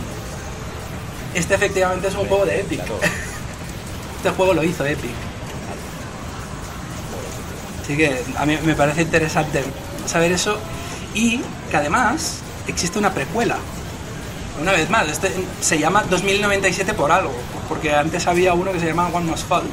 Este 1.34 1.56
efectivamente 1.56 2.08
es 2.08 2.16
un 2.16 2.28
juego 2.28 2.46
de 2.46 2.62
Epic. 2.62 2.82
Este 4.18 4.32
juego 4.32 4.54
lo 4.54 4.64
hizo 4.64 4.86
Epic. 4.86 5.12
Así 7.82 7.96
que 7.96 8.22
a 8.38 8.46
mí 8.46 8.58
me 8.64 8.76
parece 8.76 9.04
interesante 9.04 9.64
saber 10.06 10.32
eso 10.32 10.60
y 11.14 11.42
que 11.72 11.78
además 11.78 12.40
existe 12.68 13.00
una 13.00 13.14
precuela. 13.14 13.58
Una 14.62 14.74
vez 14.74 14.90
más, 14.90 15.08
este 15.08 15.32
se 15.62 15.80
llama 15.80 16.04
2097 16.10 16.94
por 16.94 17.12
algo, 17.12 17.34
porque 17.70 17.94
antes 17.96 18.28
había 18.28 18.54
uno 18.54 18.74
que 18.74 18.80
se 18.80 18.88
llamaba 18.88 19.18
One 19.18 19.32
Must 19.32 19.48
Fall, 19.48 19.64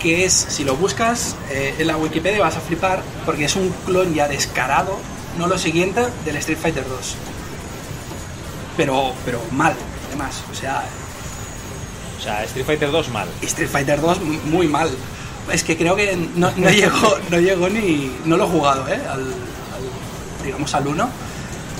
que 0.00 0.24
es, 0.24 0.32
si 0.32 0.64
lo 0.64 0.76
buscas 0.76 1.34
eh, 1.50 1.74
en 1.78 1.86
la 1.88 1.96
Wikipedia 1.96 2.40
vas 2.40 2.56
a 2.56 2.60
flipar, 2.60 3.02
porque 3.26 3.46
es 3.46 3.56
un 3.56 3.74
clon 3.86 4.14
ya 4.14 4.28
descarado, 4.28 4.98
no 5.36 5.48
lo 5.48 5.58
siguiente, 5.58 6.06
del 6.24 6.36
Street 6.36 6.58
Fighter 6.58 6.88
2. 6.88 7.16
Pero, 8.76 9.12
pero 9.24 9.40
mal, 9.50 9.74
además, 10.20 10.42
o 10.50 10.54
sea, 10.54 10.84
O 12.18 12.22
sea, 12.22 12.44
Street 12.44 12.66
Fighter 12.66 12.90
2 12.90 13.08
mal. 13.10 13.28
Street 13.42 13.68
Fighter 13.68 14.00
2 14.00 14.20
muy 14.46 14.68
mal. 14.68 14.90
Es 15.50 15.64
que 15.64 15.76
creo 15.76 15.96
que 15.96 16.16
no, 16.36 16.50
no 16.56 16.70
llegó, 16.80 17.18
no 17.30 17.38
llegó 17.40 17.68
ni. 17.68 18.12
No 18.26 18.36
lo 18.36 18.44
he 18.44 18.48
jugado, 18.48 18.86
¿eh? 18.88 19.00
Al, 19.08 19.20
al- 19.20 20.44
digamos 20.44 20.74
al 20.74 20.86
1. 20.86 21.08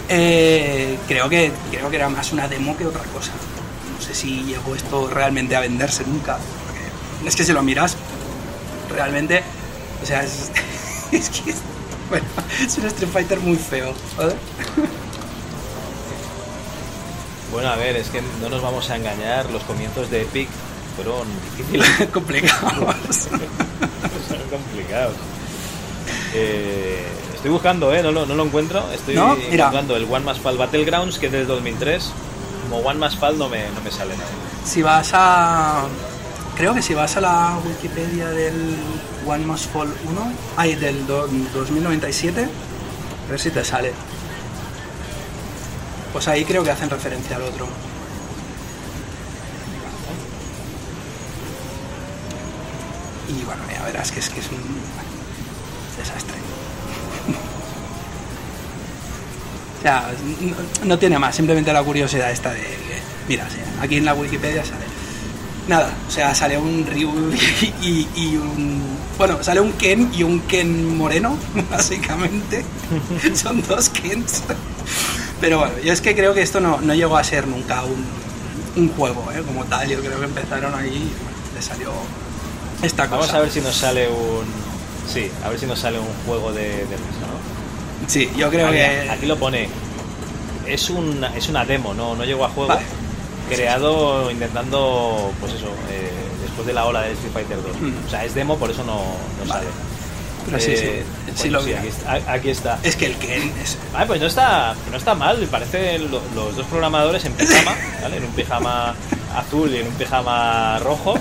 Eh, 0.09 0.99
creo, 1.07 1.29
que, 1.29 1.53
creo 1.71 1.89
que 1.91 1.97
era 1.97 2.09
más 2.09 2.33
una 2.33 2.49
demo 2.49 2.77
que 2.77 2.87
otra 2.87 3.03
cosa. 3.13 3.33
No 3.97 4.05
sé 4.05 4.15
si 4.15 4.43
llegó 4.45 4.75
esto 4.75 5.09
realmente 5.09 5.55
a 5.57 5.61
venderse 5.61 6.05
nunca. 6.07 6.39
Porque 7.17 7.29
es 7.29 7.37
que 7.37 7.45
si 7.45 7.53
lo 7.53 7.63
miras, 7.63 7.97
realmente. 8.91 9.43
O 10.03 10.07
sea, 10.07 10.23
es, 10.25 10.51
es 11.13 11.29
que. 11.29 11.51
es- 11.51 11.57
bueno, 12.09 12.27
es 12.67 12.77
un 12.79 12.87
Street 12.87 13.11
Fighter 13.13 13.39
muy 13.41 13.57
feo. 13.57 13.93
¿vale? 14.17 14.35
Bueno, 17.53 17.69
a 17.69 17.77
ver, 17.77 17.97
es 17.97 18.09
que 18.09 18.23
no 18.41 18.49
nos 18.49 18.63
vamos 18.63 18.89
a 18.91 18.97
engañar, 18.97 19.51
los 19.51 19.63
comienzos 19.65 20.11
de 20.11 20.23
Epic 20.23 20.49
fueron 20.97 21.27
difíciles, 21.57 21.89
Complicados. 22.13 22.59
fueron 24.29 24.49
complicados. 24.51 25.15
Eh, 26.35 27.05
estoy 27.35 27.51
buscando, 27.51 27.93
¿eh? 27.93 28.03
No 28.03 28.13
lo, 28.13 28.27
no 28.27 28.35
lo 28.35 28.45
encuentro. 28.45 28.85
Estoy 28.93 29.15
No, 29.17 29.35
buscando 29.37 29.97
el 29.97 30.05
One 30.05 30.25
Más 30.25 30.39
Fall 30.39 30.57
Battlegrounds, 30.59 31.19
que 31.19 31.27
es 31.27 31.33
del 31.33 31.47
2003. 31.47 32.11
Como 32.69 32.79
One 32.87 32.99
Más 32.99 33.17
Fall 33.17 33.37
no 33.39 33.49
me, 33.49 33.69
no 33.71 33.81
me 33.83 33.91
sale 33.91 34.17
nada. 34.17 34.29
Si 34.65 34.83
vas 34.83 35.11
a. 35.15 35.85
Creo 36.57 36.75
que 36.75 36.83
si 36.83 36.95
vas 36.95 37.17
a 37.17 37.21
la 37.21 37.59
Wikipedia 37.67 38.29
del 38.29 38.77
One 39.27 39.47
Must 39.47 39.73
Fall 39.73 39.89
1, 40.09 40.33
ay, 40.57 40.75
del 40.75 41.07
do- 41.07 41.27
2097, 41.55 42.43
a 43.27 43.31
ver 43.31 43.41
si 43.41 43.51
te 43.51 43.65
sale. 43.65 43.93
Pues 46.13 46.27
ahí 46.29 46.45
creo 46.45 46.65
que 46.65 46.71
hacen 46.71 46.91
referencia 46.91 47.37
al 47.37 47.43
otro. 47.43 47.67
Y 53.29 53.45
bueno, 53.45 53.63
ya 53.73 53.85
verás 53.85 54.11
que 54.11 54.21
es 54.21 54.29
que 54.29 54.41
es 54.41 54.47
un 54.49 54.59
desastre. 55.97 56.35
O 59.79 59.83
sea, 59.83 60.11
no, 60.83 60.87
no 60.89 60.99
tiene 60.99 61.19
más, 61.19 61.35
simplemente 61.35 61.73
la 61.73 61.83
curiosidad 61.83 62.31
esta 62.31 62.53
de 62.53 62.61
que, 62.61 63.01
mira, 63.29 63.47
aquí 63.81 63.97
en 63.97 64.05
la 64.05 64.15
Wikipedia 64.15 64.65
sale. 64.65 64.85
Nada, 65.69 65.95
o 66.09 66.11
sea, 66.11 66.35
sale 66.35 66.59
un 66.59 66.85
Ryu 66.87 67.13
y, 67.83 68.07
y 68.17 68.37
un. 68.37 68.83
Bueno, 69.17 69.43
sale 69.43 69.61
un 69.61 69.73
Ken 69.75 70.11
y 70.13 70.23
un 70.23 70.41
Ken 70.41 70.97
moreno, 70.99 71.37
básicamente. 71.71 72.65
Son 73.35 73.63
dos 73.63 73.89
Kens. 73.91 74.43
Pero 75.41 75.59
bueno, 75.59 75.75
yo 75.83 75.93
es 75.93 76.01
que 76.01 76.15
creo 76.15 76.35
que 76.35 76.43
esto 76.43 76.61
no, 76.61 76.81
no 76.81 76.95
llegó 76.95 77.17
a 77.17 77.25
ser 77.25 77.47
nunca 77.47 77.83
un, 77.85 78.05
un 78.77 78.89
juego, 78.95 79.25
¿eh? 79.33 79.43
como 79.47 79.65
tal. 79.65 79.89
Yo 79.89 80.01
creo 80.01 80.19
que 80.19 80.25
empezaron 80.27 80.75
ahí 80.75 80.89
y 80.89 81.23
bueno, 81.23 81.39
le 81.55 81.63
salió 81.63 81.93
esta 82.83 83.05
cosa. 83.09 83.17
Vamos 83.21 83.35
a 83.35 83.41
ver 83.41 83.51
si 83.51 83.61
nos 83.61 83.75
sale 83.75 84.09
un. 84.09 84.45
Sí, 85.13 85.31
a 85.45 85.49
ver 85.49 85.59
si 85.59 85.67
nos 85.67 85.79
sale 85.79 85.99
un 85.99 86.07
juego 86.27 86.53
de, 86.53 86.63
de 86.69 86.85
¿no? 86.85 88.07
Sí, 88.07 88.31
yo 88.37 88.51
creo 88.51 88.69
Ah, 88.69 88.73
que. 88.73 89.11
Aquí 89.11 89.27
lo 89.27 89.37
pone. 89.39 89.69
Es 90.67 90.89
una, 90.91 91.35
es 91.37 91.49
una 91.49 91.65
demo, 91.65 91.95
no, 91.95 92.15
no 92.15 92.25
llegó 92.25 92.45
a 92.45 92.49
juego. 92.51 92.69
Vale. 92.69 92.83
Creado 93.49 94.31
intentando, 94.31 95.33
pues 95.41 95.55
eso, 95.55 95.67
eh, 95.91 96.11
después 96.43 96.67
de 96.67 96.73
la 96.73 96.85
ola 96.87 97.03
de 97.03 97.13
Street 97.13 97.33
Fighter 97.33 97.57
2. 97.61 97.81
Mm. 97.81 98.07
O 98.07 98.11
sea, 98.11 98.25
es 98.25 98.35
demo, 98.35 98.57
por 98.57 98.71
eso 98.71 98.85
no, 98.85 98.95
no 98.95 99.47
Vale. 99.49 99.53
sale. 99.53 99.67
Pero 100.51 100.63
sí, 100.63 100.77
sí, 100.77 100.83
Eh, 100.85 101.05
sí 101.35 101.49
lo 101.51 101.61
aquí, 101.61 101.71
está, 101.87 102.33
aquí 102.33 102.51
está. 102.51 102.79
Es 102.83 102.97
que 102.97 103.07
el 103.07 103.17
Ken 103.17 103.53
es. 103.63 103.79
Ah, 103.95 104.05
pues 104.07 104.21
no 104.21 104.27
está, 104.27 104.75
no 104.91 104.97
está 104.97 105.15
mal, 105.15 105.37
parecen 105.51 106.11
lo- 106.11 106.23
los 106.35 106.57
dos 106.57 106.67
programadores 106.67 107.25
en 107.25 107.33
pijama, 107.33 107.75
¿vale? 108.03 108.17
En 108.17 108.25
un 108.25 108.33
pijama 108.33 108.95
azul 109.37 109.71
y 109.73 109.79
en 109.79 109.87
un 109.87 109.95
pijama 109.95 110.79
rojo, 110.81 111.15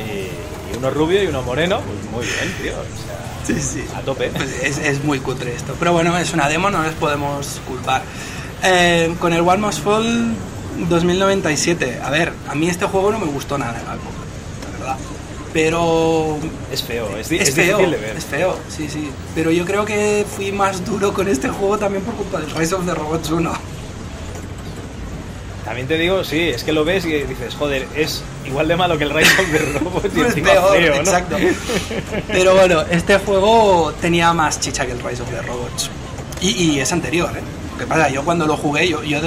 y, 0.00 0.72
y 0.72 0.76
uno 0.78 0.90
rubio 0.90 1.22
y 1.22 1.26
uno 1.26 1.42
moreno, 1.42 1.80
pues 1.80 2.10
muy 2.12 2.24
bien, 2.24 2.56
tío, 2.62 2.72
o 2.80 3.46
Sí, 3.46 3.54
sí. 3.60 3.84
sea, 3.88 3.98
a 3.98 4.02
tope. 4.02 4.28
Pues 4.28 4.50
es, 4.62 4.78
es 4.78 5.02
muy 5.04 5.20
cutre 5.20 5.54
esto. 5.54 5.74
Pero 5.78 5.92
bueno, 5.92 6.16
es 6.18 6.32
una 6.34 6.48
demo, 6.48 6.70
no 6.70 6.82
les 6.82 6.92
podemos 6.94 7.60
culpar. 7.66 8.02
Eh, 8.62 9.14
con 9.18 9.32
el 9.32 9.40
One 9.40 9.58
Must 9.58 9.82
Fall 9.82 10.34
2097, 10.88 12.00
a 12.04 12.10
ver, 12.10 12.32
a 12.48 12.54
mí 12.54 12.68
este 12.68 12.84
juego 12.86 13.10
no 13.10 13.18
me 13.18 13.26
gustó 13.26 13.56
nada, 13.58 13.72
la 13.72 13.96
verdad. 14.78 14.96
Pero 15.52 16.36
Es 16.70 16.82
feo, 16.82 17.16
es, 17.16 17.28
di- 17.28 17.36
es 17.38 17.48
es 17.48 17.54
feo, 17.54 17.78
difícil 17.78 17.90
de 18.00 18.06
ver. 18.06 18.16
es 18.16 18.24
feo, 18.24 18.56
sí, 18.68 18.88
sí. 18.88 19.10
Pero 19.34 19.50
yo 19.50 19.64
creo 19.64 19.84
que 19.84 20.24
fui 20.36 20.52
más 20.52 20.84
duro 20.84 21.12
con 21.14 21.26
este 21.28 21.48
juego 21.48 21.78
también 21.78 22.02
por 22.04 22.14
culpa 22.14 22.38
del 22.40 22.50
Rise 22.50 22.74
of 22.74 22.84
the 22.84 22.94
Robots 22.94 23.30
1. 23.30 23.52
También 25.64 25.86
te 25.86 25.98
digo, 25.98 26.24
sí, 26.24 26.40
es 26.48 26.64
que 26.64 26.72
lo 26.72 26.84
ves 26.84 27.04
y 27.04 27.12
dices, 27.12 27.54
joder, 27.54 27.86
es 27.94 28.22
igual 28.46 28.68
de 28.68 28.76
malo 28.76 28.96
que 28.96 29.04
el 29.04 29.10
Rise 29.10 29.30
of 29.40 29.50
the 29.52 29.58
Robots 29.78 30.16
y 30.16 30.20
es 30.20 30.34
peor, 30.34 30.72
feo, 30.78 30.94
¿no? 30.94 31.00
exacto. 31.00 31.36
Pero 32.28 32.54
bueno, 32.54 32.82
este 32.90 33.18
juego 33.18 33.92
tenía 34.00 34.32
más 34.32 34.60
chicha 34.60 34.86
que 34.86 34.92
el 34.92 35.00
Rise 35.02 35.22
of 35.22 35.30
the 35.30 35.42
Robots. 35.42 35.90
Y, 36.40 36.50
y 36.50 36.80
es 36.80 36.90
anterior, 36.92 37.30
¿eh? 37.36 37.40
Lo 37.72 37.78
que 37.78 37.86
pasa, 37.86 38.08
yo 38.08 38.24
cuando 38.24 38.46
lo 38.46 38.56
jugué, 38.56 38.88
yo, 38.88 39.02
yo 39.02 39.18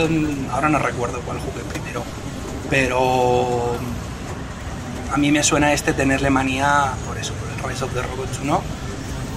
ahora 0.51 0.69
no 0.69 0.79
recuerdo 0.79 1.19
cuál 1.21 1.37
jugué 1.39 1.63
primero, 1.71 2.03
pero 2.69 3.75
a 5.11 5.17
mí 5.17 5.31
me 5.31 5.43
suena 5.43 5.73
este 5.73 5.93
tenerle 5.93 6.29
manía 6.29 6.93
por 7.05 7.17
eso, 7.17 7.33
por 7.33 7.49
el 7.49 7.71
Rise 7.71 7.83
of 7.83 7.93
the 7.93 8.01
Robots 8.01 8.39
1, 8.41 8.61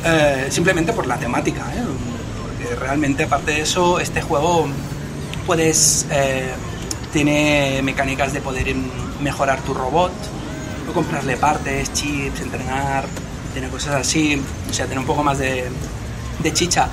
eh, 0.05 0.47
simplemente 0.51 0.93
por 0.93 1.07
la 1.07 1.17
temática, 1.17 1.63
¿eh? 1.75 1.83
porque 2.43 2.77
realmente 2.77 3.25
aparte 3.25 3.53
de 3.53 3.61
eso, 3.63 3.99
este 3.99 4.23
juego 4.23 4.67
puedes, 5.47 6.07
eh, 6.11 6.53
tiene 7.13 7.81
mecánicas 7.83 8.33
de 8.33 8.41
poder 8.41 8.75
mejorar 9.21 9.61
tu 9.63 9.75
robot, 9.75 10.13
o 10.89 10.93
comprarle 10.93 11.37
partes, 11.37 11.93
chips, 11.93 12.41
entrenar, 12.41 13.07
tiene 13.53 13.69
cosas 13.69 13.95
así, 13.95 14.41
o 14.69 14.73
sea, 14.73 14.87
tiene 14.87 15.01
un 15.01 15.07
poco 15.07 15.23
más 15.23 15.39
de, 15.39 15.71
de 16.43 16.53
chicha. 16.53 16.89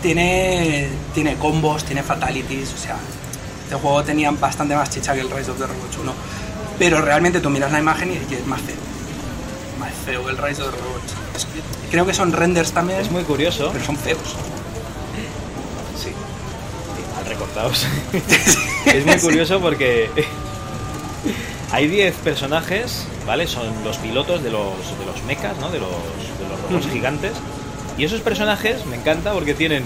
Tiene, 0.00 0.88
tiene 1.14 1.36
combos, 1.36 1.84
tiene 1.84 2.02
fatalities, 2.02 2.72
o 2.72 2.76
sea, 2.76 2.96
este 3.62 3.76
juego 3.76 4.02
tenía 4.02 4.30
bastante 4.32 4.74
más 4.74 4.90
chicha 4.90 5.14
que 5.14 5.20
el 5.20 5.30
Rise 5.30 5.50
of 5.50 5.58
the 5.58 5.66
Robots 5.66 5.96
1. 5.96 6.12
Pero 6.78 7.00
realmente 7.00 7.40
tú 7.40 7.50
miras 7.50 7.70
la 7.72 7.78
imagen 7.80 8.12
y 8.12 8.34
es 8.34 8.46
más 8.46 8.60
feo. 8.60 8.76
Más 9.78 9.92
feo 10.04 10.24
que 10.24 10.30
el 10.30 10.38
Rise 10.38 10.62
of 10.62 10.70
the 10.70 10.76
Robots. 10.80 11.12
Es 11.36 11.44
que- 11.46 11.60
creo 11.90 12.06
que 12.06 12.14
son 12.14 12.32
renders 12.32 12.72
también, 12.72 13.00
Es 13.00 13.10
muy 13.10 13.22
curioso. 13.24 13.70
pero 13.72 13.84
son 13.84 13.96
feos. 13.96 14.18
Sí, 16.02 16.10
mal 17.14 17.26
recortados. 17.26 17.86
es 18.86 19.06
muy 19.06 19.16
curioso 19.18 19.60
porque 19.60 20.10
hay 21.70 21.86
10 21.88 22.14
personajes, 22.16 23.04
¿vale? 23.26 23.46
Son 23.46 23.66
los 23.84 23.96
pilotos 23.98 24.42
de 24.42 24.50
los, 24.50 24.72
de 24.98 25.06
los 25.06 25.22
mechas, 25.24 25.56
¿no? 25.60 25.70
De 25.70 25.78
los, 25.78 25.90
de 25.90 26.48
los 26.48 26.60
robots 26.70 26.86
gigantes. 26.92 27.32
Y 27.98 28.04
esos 28.04 28.20
personajes 28.20 28.84
me 28.86 28.96
encanta 28.96 29.32
porque 29.32 29.54
tienen 29.54 29.84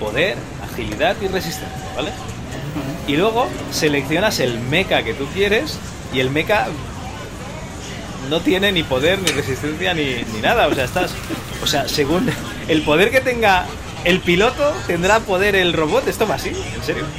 poder, 0.00 0.36
agilidad 0.72 1.16
y 1.22 1.28
resistencia, 1.28 1.92
¿vale? 1.96 2.10
Y 3.06 3.16
luego 3.16 3.46
seleccionas 3.70 4.40
el 4.40 4.58
mecha 4.58 5.02
que 5.04 5.14
tú 5.14 5.26
quieres 5.34 5.78
y 6.14 6.20
el 6.20 6.30
mecha 6.30 6.66
no 8.30 8.40
tiene 8.40 8.72
ni 8.72 8.82
poder, 8.82 9.18
ni 9.18 9.28
resistencia, 9.28 9.94
ni, 9.94 10.24
ni 10.32 10.40
nada. 10.40 10.68
O 10.68 10.74
sea, 10.74 10.84
estás. 10.84 11.12
O 11.62 11.66
sea, 11.66 11.88
según 11.88 12.30
el 12.68 12.82
poder 12.82 13.10
que 13.10 13.20
tenga 13.20 13.66
el 14.04 14.20
piloto, 14.20 14.72
tendrá 14.86 15.20
poder 15.20 15.56
el 15.56 15.72
robot. 15.72 16.06
Esto 16.08 16.26
va 16.26 16.36
así, 16.36 16.50
en 16.50 16.82
serio. 16.82 17.04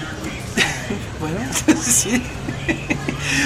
Bueno, 1.17 1.39
sí. 1.81 2.21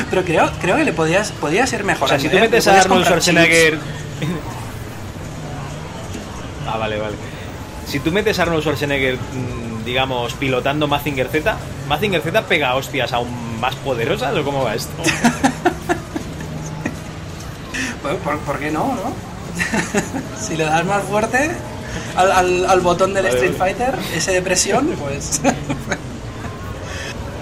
Pero 0.10 0.26
creo, 0.26 0.52
creo 0.60 0.76
que 0.76 0.84
le 0.84 0.92
podías, 0.92 1.32
podía 1.32 1.66
ser 1.68 1.84
mejor. 1.84 2.06
O 2.06 2.08
sea, 2.10 2.20
si 2.20 2.28
tú 2.28 2.38
metes 2.38 2.68
a 2.68 2.82
Arnold 2.82 3.06
Schwarzenegger. 3.06 3.78
ah, 6.68 6.78
vale, 6.78 6.98
vale. 6.98 7.16
Si 7.88 8.00
tú 8.00 8.12
metes 8.12 8.40
a 8.40 8.42
Arnold 8.42 8.64
Schwarzenegger, 8.64 9.16
mm, 9.16 9.59
digamos, 9.90 10.34
pilotando 10.34 10.88
Mazinger 10.88 11.28
Z, 11.30 11.56
¿Mazinger 11.88 12.22
Z 12.22 12.42
pega 12.44 12.76
hostias 12.76 13.12
aún 13.12 13.60
más 13.60 13.74
poderosas 13.76 14.36
o 14.38 14.44
cómo 14.44 14.64
va 14.64 14.76
esto? 14.76 14.92
Bueno, 18.04 18.18
¿por, 18.24 18.38
por 18.40 18.60
qué 18.60 18.70
no, 18.72 18.86
no? 18.96 19.12
si 20.40 20.56
le 20.56 20.64
das 20.66 20.86
más 20.86 21.04
fuerte, 21.04 21.52
al, 22.16 22.32
al- 22.32 22.66
al 22.70 22.80
botón 22.82 23.14
del 23.14 23.26
Street 23.26 23.56
Fighter, 23.58 23.96
ese 24.16 24.32
de 24.34 24.42
presión, 24.42 24.88
pues. 25.00 25.42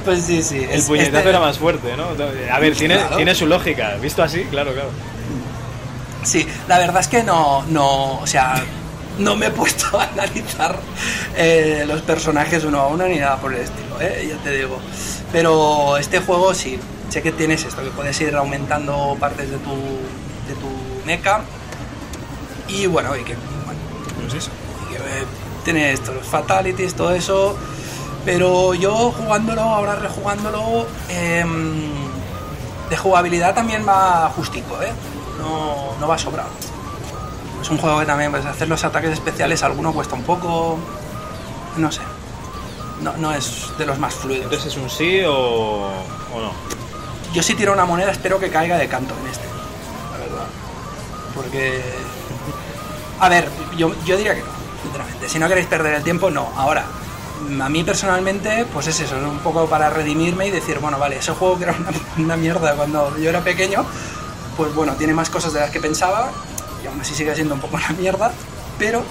pues 0.05 0.23
sí, 0.23 0.41
sí. 0.41 0.57
El 0.63 0.79
es- 0.79 0.85
puñetazo 0.85 1.17
este- 1.17 1.29
era 1.29 1.39
más 1.39 1.57
fuerte, 1.59 1.95
¿no? 1.97 2.05
A 2.53 2.59
ver, 2.59 2.75
tiene, 2.75 2.95
Claro. 2.95 3.17
tiene 3.17 3.35
su 3.35 3.45
lógica. 3.45 3.95
Visto 4.01 4.23
así, 4.23 4.45
claro, 4.45 4.73
claro. 4.73 4.89
Sí, 6.23 6.47
la 6.67 6.79
verdad 6.79 7.01
es 7.01 7.07
que 7.07 7.23
no, 7.23 7.63
no, 7.69 8.19
o 8.19 8.27
sea, 8.27 8.55
no 9.19 9.35
me 9.35 9.47
he 9.47 9.51
puesto 9.51 9.99
a 9.99 10.03
analizar 10.03 10.77
eh, 11.35 11.83
los 11.87 12.01
personajes 12.01 12.63
uno 12.63 12.79
a 12.79 12.87
uno 12.87 13.07
ni 13.07 13.17
nada 13.17 13.37
por 13.37 13.53
el 13.53 13.61
estilo, 13.61 13.99
¿eh? 13.99 14.27
ya 14.29 14.37
te 14.43 14.51
digo. 14.51 14.79
Pero 15.31 15.97
este 15.97 16.19
juego 16.19 16.53
sí, 16.53 16.79
sé 17.09 17.21
que 17.21 17.31
tienes 17.31 17.63
esto, 17.63 17.83
que 17.83 17.89
puedes 17.89 18.19
ir 18.21 18.35
aumentando 18.35 19.15
partes 19.19 19.49
de 19.49 19.57
tu, 19.57 19.71
de 19.71 20.55
tu 20.59 21.05
mecha 21.05 21.41
y 22.67 22.85
bueno, 22.85 23.15
y 23.15 23.23
que, 23.23 23.35
bueno, 23.65 23.79
pues 24.21 24.33
eso, 24.33 24.51
y 24.85 24.93
que 24.93 24.97
eh, 24.97 25.25
tiene 25.63 25.91
esto, 25.91 26.13
los 26.13 26.25
fatalities, 26.25 26.93
todo 26.93 27.13
eso. 27.13 27.57
Pero 28.25 28.73
yo 28.73 29.11
jugándolo, 29.11 29.61
ahora 29.61 29.95
rejugándolo, 29.95 30.85
em, 31.07 31.89
de 32.89 32.97
jugabilidad 32.97 33.55
también 33.55 33.87
va 33.87 34.29
justico, 34.35 34.81
¿eh? 34.81 34.91
No, 35.39 35.97
no 35.97 36.07
va 36.07 36.17
sobrado. 36.17 36.49
Es 37.67 37.71
un 37.71 37.79
juego 37.79 37.99
que 37.99 38.05
también, 38.05 38.31
pues 38.31 38.45
hacer 38.45 38.69
los 38.69 38.81
ataques 38.85 39.11
especiales, 39.11 39.61
alguno 39.61 39.91
cuesta 39.91 40.15
un 40.15 40.23
poco. 40.23 40.79
No 41.75 41.91
sé. 41.91 41.99
No, 43.01 43.11
no 43.17 43.33
es 43.33 43.73
de 43.77 43.85
los 43.85 43.99
más 43.99 44.13
fluidos. 44.13 44.45
Entonces, 44.45 44.71
¿es 44.71 44.81
un 44.81 44.89
sí 44.89 45.19
o, 45.25 45.33
o 45.33 46.41
no? 46.41 46.53
Yo 47.33 47.43
si 47.43 47.55
tiro 47.55 47.73
una 47.73 47.83
moneda 47.83 48.11
espero 48.11 48.39
que 48.39 48.49
caiga 48.49 48.77
de 48.77 48.87
canto 48.87 49.13
en 49.21 49.27
este. 49.27 49.43
La 50.13 50.17
verdad. 50.17 50.45
Porque... 51.35 51.83
A 53.19 53.27
ver, 53.27 53.49
yo, 53.75 53.93
yo 54.05 54.15
diría 54.15 54.33
que 54.33 54.43
no, 54.43 54.47
sinceramente. 54.83 55.27
Si 55.27 55.37
no 55.37 55.49
queréis 55.49 55.67
perder 55.67 55.95
el 55.95 56.03
tiempo, 56.03 56.29
no. 56.29 56.47
Ahora, 56.55 56.85
a 57.61 57.67
mí 57.67 57.83
personalmente, 57.83 58.65
pues 58.71 58.87
es 58.87 58.97
eso, 59.01 59.17
es 59.17 59.23
un 59.23 59.39
poco 59.39 59.65
para 59.65 59.89
redimirme 59.89 60.47
y 60.47 60.51
decir, 60.51 60.79
bueno, 60.79 60.99
vale, 60.99 61.17
ese 61.17 61.33
juego 61.33 61.57
que 61.57 61.65
era 61.65 61.75
una, 61.77 61.89
una 62.17 62.37
mierda 62.37 62.75
cuando 62.75 63.17
yo 63.17 63.29
era 63.29 63.41
pequeño, 63.41 63.83
pues 64.55 64.73
bueno, 64.73 64.93
tiene 64.93 65.13
más 65.13 65.29
cosas 65.29 65.51
de 65.51 65.59
las 65.59 65.69
que 65.69 65.81
pensaba 65.81 66.31
y 66.83 66.87
aún 66.87 67.01
así 67.01 67.13
sigue 67.13 67.33
siendo 67.35 67.55
un 67.55 67.61
poco 67.61 67.77
una 67.77 67.89
mierda, 67.99 68.31
pero, 68.77 69.03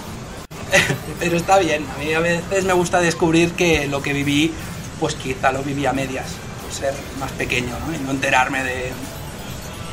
pero 1.21 1.37
está 1.37 1.59
bien. 1.59 1.87
A 1.95 1.99
mí 1.99 2.13
a 2.13 2.21
veces 2.21 2.65
me 2.65 2.73
gusta 2.73 3.01
descubrir 3.01 3.53
que 3.53 3.87
lo 3.87 4.03
que 4.03 4.13
viví, 4.13 4.53
pues 5.01 5.15
quizá 5.15 5.53
lo 5.53 5.63
viví 5.63 5.87
a 5.87 5.93
medias, 5.93 6.27
por 6.63 6.73
ser 6.73 6.95
más 7.19 7.33
pequeño, 7.33 7.75
¿no? 7.87 7.95
Y 7.95 7.99
no 7.99 8.11
enterarme 8.11 8.63
de, 8.63 8.93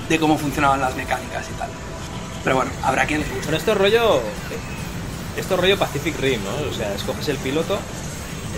de 0.09 0.19
cómo 0.19 0.37
funcionaban 0.37 0.81
las 0.81 0.95
mecánicas 0.95 1.45
y 1.49 1.57
tal. 1.57 1.69
Pero 2.43 2.57
bueno, 2.57 2.71
habrá 2.83 3.05
quien 3.05 3.21
le 3.21 3.25
guste. 3.25 3.43
Bueno, 3.43 3.57
esto 3.57 3.71
es 3.71 3.77
rollo. 3.77 4.21
Esto 5.37 5.55
es 5.55 5.59
rollo 5.59 5.79
Pacific 5.79 6.19
Rim, 6.19 6.41
¿no? 6.43 6.69
O 6.69 6.73
sea, 6.73 6.93
escoges 6.93 7.27
el 7.29 7.37
piloto, 7.37 7.79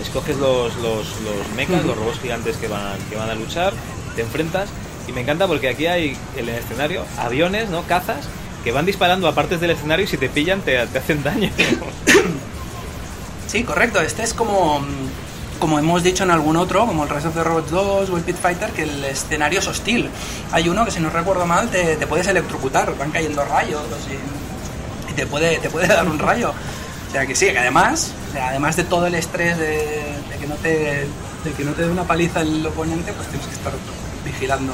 escoges 0.02 0.36
los, 0.36 0.76
los, 0.76 1.20
los 1.20 1.48
mechas, 1.56 1.84
los 1.84 1.96
robots 1.96 2.20
gigantes 2.20 2.56
que 2.58 2.68
van, 2.68 2.98
que 3.08 3.16
van 3.16 3.30
a 3.30 3.34
luchar, 3.34 3.72
te 4.14 4.22
enfrentas. 4.22 4.68
Y 5.08 5.12
me 5.12 5.20
encanta 5.20 5.46
porque 5.46 5.68
aquí 5.68 5.86
hay 5.86 6.16
en 6.36 6.48
el 6.48 6.56
escenario 6.56 7.04
aviones, 7.16 7.70
¿no? 7.70 7.82
Cazas 7.84 8.26
que 8.66 8.72
van 8.72 8.84
disparando 8.84 9.28
a 9.28 9.32
partes 9.32 9.60
del 9.60 9.70
escenario 9.70 10.06
y 10.06 10.08
si 10.08 10.16
te 10.16 10.28
pillan 10.28 10.60
te, 10.60 10.84
te 10.88 10.98
hacen 10.98 11.22
daño. 11.22 11.50
Sí, 13.46 13.62
correcto. 13.62 14.00
Este 14.00 14.24
es 14.24 14.34
como, 14.34 14.84
como 15.60 15.78
hemos 15.78 16.02
dicho 16.02 16.24
en 16.24 16.32
algún 16.32 16.56
otro, 16.56 16.84
como 16.84 17.04
el 17.04 17.08
Rise 17.08 17.28
of 17.28 17.34
the 17.34 17.44
Robots 17.44 17.70
2 17.70 18.10
o 18.10 18.16
el 18.16 18.24
Pit 18.24 18.34
Fighter, 18.34 18.70
que 18.70 18.82
el 18.82 19.04
escenario 19.04 19.60
es 19.60 19.68
hostil. 19.68 20.10
Hay 20.50 20.68
uno 20.68 20.84
que, 20.84 20.90
si 20.90 20.98
no 20.98 21.10
recuerdo 21.10 21.46
mal, 21.46 21.70
te, 21.70 21.96
puedes 22.08 22.26
electrocutar, 22.26 22.92
van 22.98 23.12
cayendo 23.12 23.44
rayos 23.44 23.84
y, 25.08 25.12
te, 25.12 25.28
puede, 25.28 25.58
te 25.58 25.70
puede 25.70 25.86
dar 25.86 26.04
un 26.08 26.18
rayo. 26.18 26.52
O 27.08 27.12
sea 27.12 27.24
que 27.24 27.36
sí, 27.36 27.46
que 27.46 27.58
además, 27.60 28.10
además 28.34 28.74
de 28.74 28.82
todo 28.82 29.06
el 29.06 29.14
estrés 29.14 29.56
de 29.56 30.16
que 30.40 30.46
no 30.48 30.56
te, 30.56 31.06
de 31.44 31.52
que 31.56 31.64
no 31.64 31.70
te 31.70 31.82
dé 31.82 31.88
una 31.88 32.02
paliza 32.02 32.40
el 32.40 32.66
oponente, 32.66 33.12
pues 33.12 33.28
tienes 33.28 33.46
que 33.46 33.54
estar 33.54 33.72
vigilando 34.24 34.72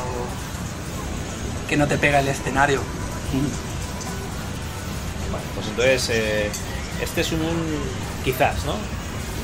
que 1.69 1.77
no 1.77 1.87
te 1.87 1.99
pega 1.99 2.21
el 2.21 2.29
escenario. 2.29 2.81
Vale, 5.33 5.45
pues 5.55 5.67
entonces, 5.69 6.09
eh, 6.11 6.51
este 7.03 7.23
es 7.23 7.33
un, 7.33 7.41
quizás, 8.25 8.65
¿no? 8.65 8.75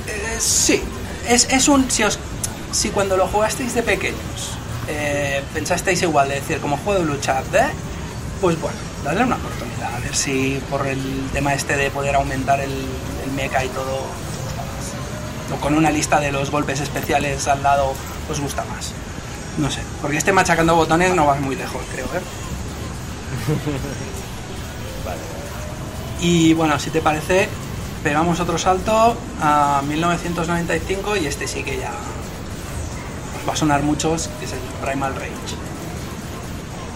Eh, 0.06 0.36
sí, 0.38 0.82
es, 1.28 1.48
es 1.50 1.68
un. 1.68 1.90
Si, 1.90 2.04
os, 2.04 2.18
si 2.72 2.90
cuando 2.90 3.16
lo 3.16 3.26
jugasteis 3.26 3.74
de 3.74 3.82
pequeños 3.82 4.58
eh, 4.88 5.42
pensasteis 5.54 6.02
igual, 6.02 6.28
de 6.28 6.36
decir, 6.36 6.60
como 6.60 6.76
juego 6.78 7.00
de 7.00 7.06
lucha, 7.06 7.40
¿eh? 7.40 7.70
pues 8.40 8.60
bueno, 8.60 8.78
dadle 9.04 9.24
una 9.24 9.36
oportunidad, 9.36 9.94
a 9.94 9.98
ver 10.00 10.14
si 10.14 10.62
por 10.70 10.86
el 10.86 11.28
tema 11.32 11.54
este 11.54 11.76
de 11.76 11.90
poder 11.90 12.14
aumentar 12.14 12.60
el, 12.60 12.70
el 13.24 13.30
mecha 13.32 13.64
y 13.64 13.68
todo. 13.68 14.02
O 15.50 15.60
con 15.60 15.74
una 15.74 15.90
lista 15.90 16.20
de 16.20 16.30
los 16.30 16.50
golpes 16.50 16.80
especiales 16.80 17.48
al 17.48 17.62
lado 17.62 17.94
os 18.30 18.40
gusta 18.40 18.64
más. 18.64 18.92
No 19.56 19.70
sé, 19.70 19.80
porque 20.00 20.18
este 20.18 20.32
machacando 20.32 20.76
botones 20.76 21.14
no 21.14 21.26
vas 21.26 21.40
muy 21.40 21.56
lejos, 21.56 21.82
creo, 21.92 22.06
¿eh? 22.06 22.20
Vale. 25.04 25.37
Y 26.20 26.54
bueno, 26.54 26.78
si 26.78 26.90
te 26.90 27.00
parece, 27.00 27.48
pegamos 28.02 28.40
otro 28.40 28.58
salto 28.58 29.16
a 29.40 29.82
1995 29.86 31.16
y 31.16 31.26
este 31.26 31.46
sí 31.46 31.62
que 31.62 31.78
ya 31.78 31.92
va 33.48 33.52
a 33.52 33.56
sonar 33.56 33.82
muchos, 33.82 34.28
que 34.38 34.46
es 34.46 34.52
el 34.52 34.58
Primal 34.84 35.14
Rage. 35.14 35.30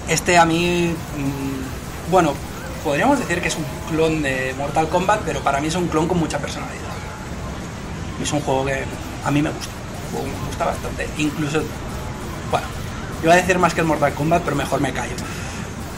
Este 0.08 0.38
a 0.38 0.44
mí, 0.44 0.94
mm, 1.16 2.10
bueno, 2.10 2.34
podríamos 2.82 3.18
decir 3.18 3.40
que 3.40 3.48
es 3.48 3.56
un 3.56 3.64
clon 3.88 4.22
de 4.22 4.54
Mortal 4.58 4.88
Kombat, 4.88 5.20
pero 5.24 5.40
para 5.40 5.60
mí 5.60 5.68
es 5.68 5.74
un 5.76 5.86
clon 5.86 6.08
con 6.08 6.18
mucha 6.18 6.38
personalidad. 6.38 6.82
Es 8.20 8.32
un 8.32 8.40
juego 8.40 8.64
que 8.64 8.84
a 9.24 9.30
mí 9.30 9.40
me 9.40 9.50
gusta, 9.50 9.72
me 10.12 10.46
gusta 10.46 10.64
bastante. 10.64 11.08
Incluso, 11.18 11.62
bueno, 12.50 12.66
iba 13.22 13.32
a 13.32 13.36
decir 13.36 13.58
más 13.58 13.72
que 13.72 13.80
el 13.80 13.86
Mortal 13.86 14.14
Kombat, 14.14 14.42
pero 14.42 14.56
mejor 14.56 14.80
me 14.80 14.92
callo. 14.92 15.14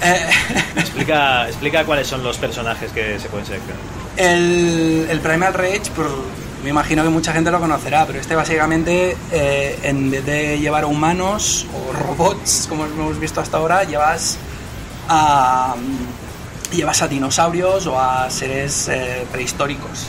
Eh, 0.04 0.26
Explica, 0.76 1.48
explica 1.48 1.84
cuáles 1.84 2.06
son 2.06 2.22
los 2.22 2.36
personajes 2.38 2.92
que 2.92 3.18
se 3.18 3.28
pueden 3.28 3.46
seleccionar. 3.46 3.80
El, 4.16 5.06
el 5.10 5.20
Primal 5.20 5.54
Rage, 5.54 5.90
por- 5.96 6.10
me 6.62 6.70
imagino 6.70 7.02
que 7.02 7.08
mucha 7.10 7.32
gente 7.32 7.50
lo 7.50 7.60
conocerá, 7.60 8.06
pero 8.06 8.18
este 8.20 8.34
básicamente, 8.34 9.16
eh, 9.32 9.78
en 9.82 10.10
vez 10.10 10.24
de 10.24 10.58
llevar 10.58 10.84
humanos 10.86 11.66
o 11.74 11.92
robots, 11.92 12.66
como 12.68 12.84
hemos 12.86 13.18
visto 13.18 13.40
hasta 13.40 13.58
ahora, 13.58 13.84
llevas 13.84 14.38
a, 15.08 15.74
llevas 16.72 17.02
a 17.02 17.08
dinosaurios 17.08 17.86
o 17.86 17.98
a 18.00 18.30
seres 18.30 18.88
eh, 18.88 19.26
prehistóricos. 19.32 20.06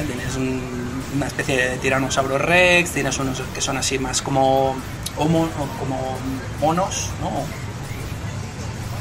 Eh, 0.00 0.04
Tienes 0.06 0.36
un- 0.36 0.82
una 1.16 1.26
especie 1.26 1.56
de 1.70 1.76
tiranosaurio 1.78 2.38
rex, 2.38 2.90
tienes 2.92 3.18
unos 3.18 3.42
que 3.54 3.60
son 3.60 3.76
así 3.76 3.98
más 3.98 4.22
como, 4.22 4.74
homo- 5.18 5.48
como 5.78 6.16
monos, 6.60 7.08
¿no? 7.20 7.30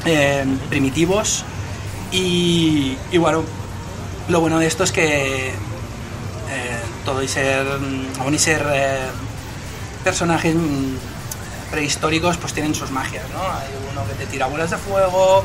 Eh, 0.06 0.46
primitivos. 0.70 1.46
Y, 2.12 2.98
y 3.12 3.18
bueno, 3.18 3.44
lo 4.28 4.40
bueno 4.42 4.60
de 4.60 4.68
esto 4.68 4.84
es 4.84 4.92
que 4.92 5.50
eh, 5.50 6.80
todo 7.06 7.22
y 7.22 7.28
ser, 7.28 7.66
aún 8.20 8.34
y 8.34 8.40
ser 8.40 8.66
eh, 8.74 9.00
personajes 10.04 10.56
mm, 10.56 10.96
prehistóricos, 11.70 12.38
pues 12.38 12.54
tienen 12.54 12.74
sus 12.74 12.92
magias, 12.92 13.24
¿no? 13.30 13.42
Hay 13.42 13.70
uno 13.92 14.06
que 14.08 14.14
te 14.16 14.26
tira 14.26 14.48
bolas 14.48 14.72
de 14.72 14.78
fuego, 14.78 15.44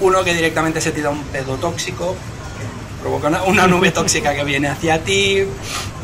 uno 0.00 0.24
que 0.24 0.34
directamente 0.34 0.80
se 0.80 0.92
tira 0.92 1.10
un 1.10 1.22
pedo 1.24 1.56
tóxico, 1.56 2.16
que 2.58 3.02
provoca 3.02 3.28
una, 3.28 3.42
una 3.44 3.66
nube 3.66 3.90
tóxica 3.92 4.34
que 4.34 4.42
viene 4.42 4.68
hacia 4.68 5.04
ti, 5.04 5.44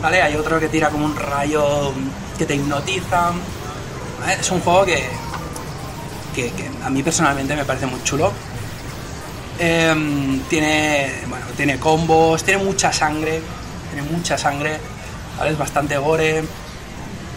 ¿vale? 0.03 0.23
Hay 0.23 0.37
otro 0.37 0.61
que 0.61 0.69
tira 0.69 0.91
como 0.91 1.07
un 1.07 1.17
rayo 1.17 1.93
que 2.37 2.45
te 2.45 2.55
hipnotiza. 2.55 3.33
¿vale? 4.21 4.35
Es 4.41 4.51
un 4.51 4.61
juego 4.61 4.85
que, 4.85 5.09
que, 6.43 6.51
que 6.51 6.71
a 6.85 6.91
mí 6.91 7.03
personalmente 7.03 7.57
me 7.57 7.65
parece 7.65 7.87
muy 7.87 8.03
chulo. 8.05 8.33
Em, 9.59 10.41
tiene, 10.49 11.11
bueno, 11.29 11.47
tiene 11.57 11.79
combos, 11.79 12.45
tiene 12.45 12.63
mucha 12.63 12.93
sangre, 12.93 13.41
tiene 13.93 14.09
mucha 14.09 14.39
sangre, 14.39 14.79
¿vale? 15.37 15.51
es 15.51 15.59
bastante 15.59 15.97
gore. 15.97 16.45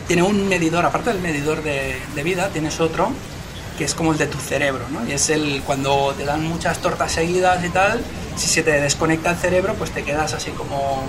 Tiene 0.07 0.23
un 0.23 0.47
medidor, 0.47 0.85
aparte 0.85 1.11
del 1.11 1.21
medidor 1.21 1.63
de, 1.63 1.99
de 2.13 2.23
vida, 2.23 2.49
tienes 2.49 2.79
otro 2.79 3.11
que 3.77 3.85
es 3.85 3.95
como 3.95 4.11
el 4.11 4.17
de 4.17 4.27
tu 4.27 4.37
cerebro, 4.37 4.83
¿no? 4.91 5.07
Y 5.07 5.13
es 5.13 5.29
el 5.29 5.63
cuando 5.65 6.13
te 6.15 6.25
dan 6.25 6.43
muchas 6.43 6.79
tortas 6.79 7.13
seguidas 7.13 7.63
y 7.63 7.69
tal, 7.69 8.03
si 8.35 8.47
se 8.47 8.61
te 8.61 8.79
desconecta 8.79 9.31
el 9.31 9.37
cerebro, 9.37 9.73
pues 9.75 9.91
te 9.91 10.03
quedas 10.03 10.33
así 10.33 10.51
como 10.51 11.03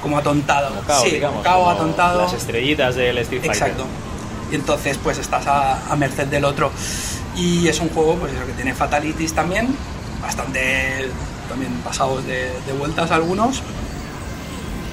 como 0.00 0.16
atontado. 0.18 0.68
Como 0.68 0.82
cao, 0.82 1.02
sí, 1.02 1.10
digamos. 1.10 1.42
cao, 1.42 1.58
como 1.58 1.70
atontado. 1.70 2.22
Las 2.22 2.32
estrellitas 2.34 2.94
del 2.94 3.18
Street 3.18 3.42
Fighter. 3.42 3.68
Exacto. 3.68 3.86
Y 4.54 4.56
entonces 4.56 4.96
pues 5.02 5.18
estás 5.18 5.48
a, 5.48 5.90
a 5.92 5.96
merced 5.96 6.28
del 6.28 6.44
otro. 6.44 6.70
Y 7.36 7.66
es 7.66 7.80
un 7.80 7.88
juego 7.88 8.14
pues 8.14 8.32
eso 8.32 8.46
que 8.46 8.52
tiene 8.52 8.72
fatalities 8.72 9.32
también, 9.32 9.74
bastante 10.22 11.08
también 11.48 11.72
pasados 11.82 12.24
de, 12.24 12.52
de 12.64 12.72
vueltas 12.78 13.10
algunos. 13.10 13.62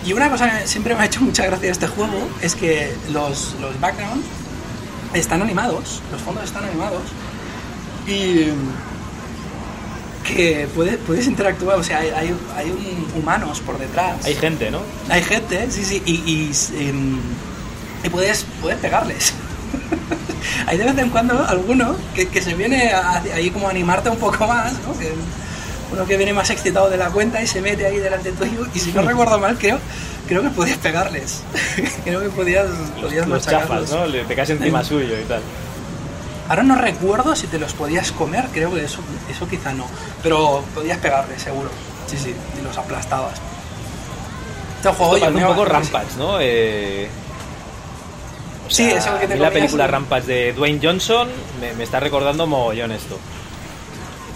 Y 0.03 0.13
una 0.13 0.31
cosa 0.31 0.49
que 0.49 0.67
siempre 0.67 0.95
me 0.95 1.01
ha 1.03 1.05
hecho 1.05 1.21
mucha 1.21 1.45
gracia 1.45 1.69
este 1.69 1.85
juego 1.85 2.27
es 2.41 2.55
que 2.55 2.91
los, 3.13 3.53
los 3.61 3.79
backgrounds 3.79 4.25
están 5.13 5.43
animados, 5.43 6.01
los 6.11 6.19
fondos 6.23 6.45
están 6.45 6.63
animados. 6.63 7.03
Y 8.07 8.47
que 10.23 10.67
puedes, 10.73 10.97
puedes 10.97 11.27
interactuar, 11.27 11.77
o 11.77 11.83
sea, 11.83 11.99
hay, 11.99 12.09
hay, 12.09 12.35
hay 12.55 12.71
un- 12.71 13.21
humanos 13.21 13.59
por 13.59 13.77
detrás. 13.77 14.25
Hay 14.25 14.33
gente, 14.33 14.71
¿no? 14.71 14.79
Hay 15.09 15.21
gente, 15.23 15.69
sí, 15.69 15.83
sí, 15.85 16.01
y, 16.05 16.13
y, 16.13 16.51
em, 16.89 17.19
y 18.03 18.09
puedes, 18.09 18.45
puedes 18.59 18.79
pegarles. 18.79 19.33
Hay 20.67 20.77
de 20.77 20.83
vez 20.85 20.97
en 20.97 21.09
cuando 21.09 21.45
alguno 21.47 21.95
que, 22.15 22.27
que 22.27 22.41
se 22.41 22.53
viene 22.55 22.91
a- 22.91 23.21
ahí 23.35 23.49
como 23.51 23.67
a 23.67 23.71
animarte 23.71 24.09
un 24.09 24.17
poco 24.17 24.47
más, 24.47 24.73
¿no? 24.87 24.97
Que 24.97 25.13
uno 25.93 26.05
que 26.05 26.17
viene 26.17 26.33
más 26.33 26.49
excitado 26.49 26.89
de 26.89 26.97
la 26.97 27.09
cuenta 27.09 27.41
y 27.41 27.47
se 27.47 27.61
mete 27.61 27.85
ahí 27.85 27.97
delante 27.97 28.31
tuyo 28.31 28.65
y 28.73 28.79
si 28.79 28.91
no 28.93 29.01
recuerdo 29.01 29.37
mal 29.39 29.57
creo 29.57 29.77
creo 30.27 30.41
que 30.41 30.49
podías 30.49 30.77
pegarles. 30.77 31.41
creo 32.05 32.21
que 32.21 32.29
podías, 32.29 32.67
podías 33.01 33.27
Los 33.27 33.45
chafas, 33.45 33.89
¿no? 33.91 34.05
Le- 34.05 34.23
Te 34.23 34.35
caes 34.35 34.49
encima 34.51 34.83
suyo 34.83 35.19
y 35.19 35.23
tal. 35.23 35.41
Ahora 36.47 36.63
no 36.63 36.75
recuerdo 36.75 37.35
si 37.35 37.47
te 37.47 37.59
los 37.59 37.73
podías 37.73 38.11
comer, 38.11 38.45
creo 38.53 38.73
que 38.73 38.83
eso, 38.83 38.99
eso 39.29 39.47
quizá 39.47 39.73
no. 39.73 39.85
Pero 40.23 40.63
podías 40.75 40.97
pegarles, 40.97 41.41
seguro. 41.41 41.69
Sí, 42.07 42.17
sí, 42.17 42.33
y 42.59 42.63
los 42.63 42.77
aplastabas. 42.77 43.33
Este 44.77 44.89
juego 44.89 45.15
Esto 45.17 45.29
yo 45.31 45.37
un 45.37 45.55
poco. 45.55 45.65
Rampage, 45.65 46.17
¿no? 46.17 46.37
Eh, 46.41 47.07
Sí, 48.71 48.85
sea, 48.89 48.97
eso 48.97 49.19
que 49.19 49.27
te 49.27 49.33
a 49.33 49.35
mí 49.35 49.41
la 49.41 49.51
película 49.51 49.85
y- 49.85 49.87
Rampage 49.87 50.25
de 50.27 50.53
Dwayne 50.53 50.79
Johnson 50.81 51.27
me, 51.59 51.73
me 51.73 51.83
está 51.83 51.99
recordando 51.99 52.47
mogollón 52.47 52.91
esto. 52.91 53.17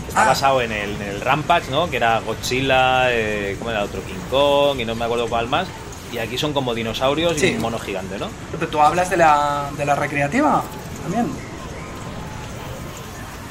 Está 0.08 0.24
Ah. 0.24 0.28
basado 0.28 0.62
en 0.62 0.72
el, 0.72 0.90
en 0.96 1.02
el 1.02 1.22
Rampage, 1.22 1.70
¿no? 1.72 1.90
Que 1.90 1.98
era 1.98 2.20
Godzilla, 2.20 3.12
eh, 3.12 3.56
¿cómo 3.60 3.72
era 3.72 3.84
otro? 3.84 4.02
King 4.04 4.14
Kong 4.30 4.80
y 4.80 4.86
no 4.86 4.96
me 4.96 5.06
acuerdo 5.06 5.28
cuál 5.28 5.48
más. 5.48 5.68
Y 6.14 6.18
aquí 6.20 6.38
son 6.38 6.54
como 6.54 6.74
dinosaurios 6.74 7.34
Sí. 7.38 7.48
y 7.48 7.56
un 7.56 7.62
mono 7.62 7.80
gigante, 7.80 8.18
¿no? 8.18 8.28
Pero 8.52 8.68
tú 8.70 8.80
hablas 8.82 9.10
de 9.10 9.18
la, 9.18 9.70
de 9.78 9.86
la 9.86 9.96
recreativa 9.96 10.64
también. 11.04 11.26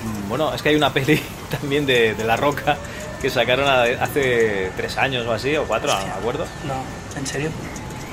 Mm, 0.05 0.29
Bueno, 0.29 0.55
es 0.55 0.63
que 0.63 0.71
hay 0.71 0.77
una 0.77 0.93
peli 0.93 1.21
también 1.61 1.87
de, 1.87 2.15
de 2.15 2.25
La 2.25 2.37
Roca 2.37 2.77
que 3.21 3.31
sacaron 3.31 3.67
hace 3.69 4.71
tres 4.77 4.97
años 4.99 5.27
o 5.27 5.33
así, 5.33 5.57
o 5.57 5.65
cuatro, 5.65 5.93
no 5.95 6.07
me 6.07 6.13
acuerdo. 6.13 6.45
No, 6.67 7.19
en 7.19 7.27
serio. 7.27 7.51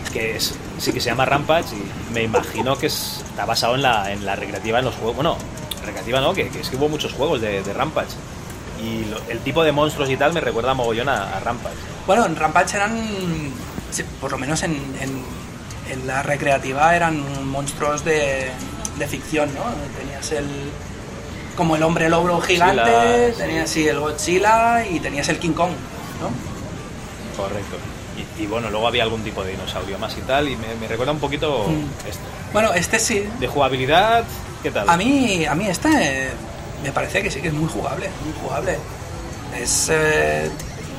Que 0.09 0.35
es, 0.35 0.55
sí 0.77 0.91
que 0.91 0.99
se 0.99 1.09
llama 1.09 1.25
Rampage 1.25 1.75
y 1.75 2.13
me 2.13 2.23
imagino 2.23 2.77
que 2.77 2.87
es- 2.87 3.21
está 3.29 3.45
basado 3.45 3.75
en 3.75 3.81
la, 3.81 4.11
en 4.11 4.25
la 4.25 4.35
recreativa 4.35 4.79
en 4.79 4.85
los 4.85 4.95
juegos. 4.95 5.15
Bueno, 5.15 5.37
recreativa 5.85 6.19
no, 6.21 6.33
que, 6.33 6.49
que 6.49 6.59
es 6.61 6.69
que 6.69 6.75
hubo 6.75 6.89
muchos 6.89 7.13
juegos 7.13 7.41
de, 7.41 7.63
de 7.63 7.73
Rampage. 7.73 8.09
Y 8.83 9.05
lo- 9.05 9.21
el 9.29 9.39
tipo 9.39 9.63
de 9.63 9.71
monstruos 9.71 10.09
y 10.09 10.17
tal 10.17 10.33
me 10.33 10.41
recuerda 10.41 10.73
mogollón 10.73 11.09
a, 11.09 11.37
a 11.37 11.39
Rampage. 11.39 11.75
Bueno, 12.07 12.25
en 12.25 12.35
Rampage 12.35 12.75
eran, 12.77 12.97
sí, 13.91 14.03
por 14.19 14.31
lo 14.31 14.37
menos 14.37 14.63
en, 14.63 14.71
en- 14.99 15.23
en 15.91 16.07
la 16.07 16.23
recreativa 16.23 16.95
eran 16.95 17.45
monstruos 17.47 18.03
de, 18.05 18.49
de 18.97 19.07
ficción, 19.07 19.49
¿no? 19.53 19.63
Tenías 19.99 20.31
el 20.31 20.45
como 21.55 21.75
el 21.75 21.83
hombre 21.83 22.09
lobo 22.09 22.39
gigante, 22.39 22.81
Godzilla, 22.81 23.27
sí. 23.33 23.37
tenías 23.37 23.69
sí, 23.69 23.87
el 23.87 23.99
Godzilla 23.99 24.85
y 24.89 24.99
tenías 25.01 25.27
el 25.29 25.37
King 25.37 25.51
Kong, 25.51 25.71
¿no? 26.21 26.29
Correcto. 27.43 27.75
Y, 28.39 28.47
bueno, 28.47 28.69
luego 28.69 28.87
había 28.87 29.03
algún 29.03 29.21
tipo 29.23 29.43
de 29.43 29.51
dinosaurio 29.51 29.99
más 29.99 30.17
y 30.17 30.21
tal, 30.21 30.47
y 30.47 30.55
me, 30.55 30.73
me 30.79 30.87
recuerda 30.87 31.11
un 31.11 31.19
poquito 31.19 31.65
Mm. 31.67 32.07
esto. 32.07 32.21
Bueno, 32.53 32.73
este 32.73 32.97
sí. 32.99 33.25
De 33.39 33.47
jugabilidad, 33.47 34.23
¿qué 34.63 34.71
tal? 34.71 34.89
A 34.89 34.97
mí, 34.97 35.45
a 35.45 35.53
mí 35.55 35.67
este 35.67 35.89
eh, 35.89 36.31
me 36.83 36.91
parece 36.91 37.21
que 37.21 37.29
sí 37.29 37.41
que 37.41 37.49
es 37.49 37.53
muy 37.53 37.69
jugable, 37.69 38.09
muy 38.23 38.33
jugable. 38.41 38.77
Es 39.59 39.89
eh, 39.91 40.49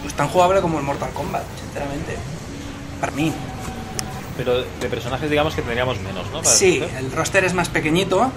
pues 0.03 0.15
tan 0.15 0.29
jugable 0.29 0.61
como 0.61 0.79
el 0.79 0.85
Mortal 0.85 1.11
Kombat, 1.11 1.43
sinceramente. 1.65 2.17
Para 3.01 3.13
mí. 3.13 3.33
Pero 4.37 4.63
de 4.63 4.89
personajes, 4.89 5.29
digamos 5.29 5.55
que 5.55 5.63
tendríamos 5.63 5.99
menos, 6.01 6.25
¿no? 6.33 6.39
Para 6.43 6.55
Sí, 6.55 6.77
escoger. 6.79 6.99
el 6.99 7.13
roster 7.13 7.45
es 7.45 7.55
más 7.55 7.69
pequeñito 7.69 8.31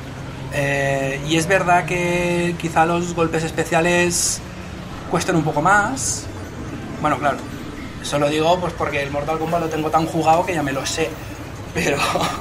eh, 0.54 1.22
y 1.28 1.38
es 1.38 1.48
verdad 1.48 1.86
que 1.86 2.56
quizá 2.60 2.86
los 2.86 3.14
golpes 3.14 3.44
especiales 3.44 4.40
cuesten 5.12 5.36
un 5.36 5.44
poco 5.44 5.62
más. 5.62 6.26
Bueno, 7.02 7.18
claro, 7.20 7.38
eso 8.06 8.20
lo 8.20 8.30
digo 8.30 8.60
pues 8.60 8.72
porque 8.74 9.02
el 9.02 9.10
Mortal 9.10 9.40
Kombat 9.40 9.62
lo 9.62 9.68
tengo 9.68 9.90
tan 9.90 10.06
jugado 10.06 10.46
que 10.46 10.54
ya 10.54 10.62
me 10.62 10.72
lo 10.72 10.86
sé. 10.86 11.10
Pero 11.74 11.98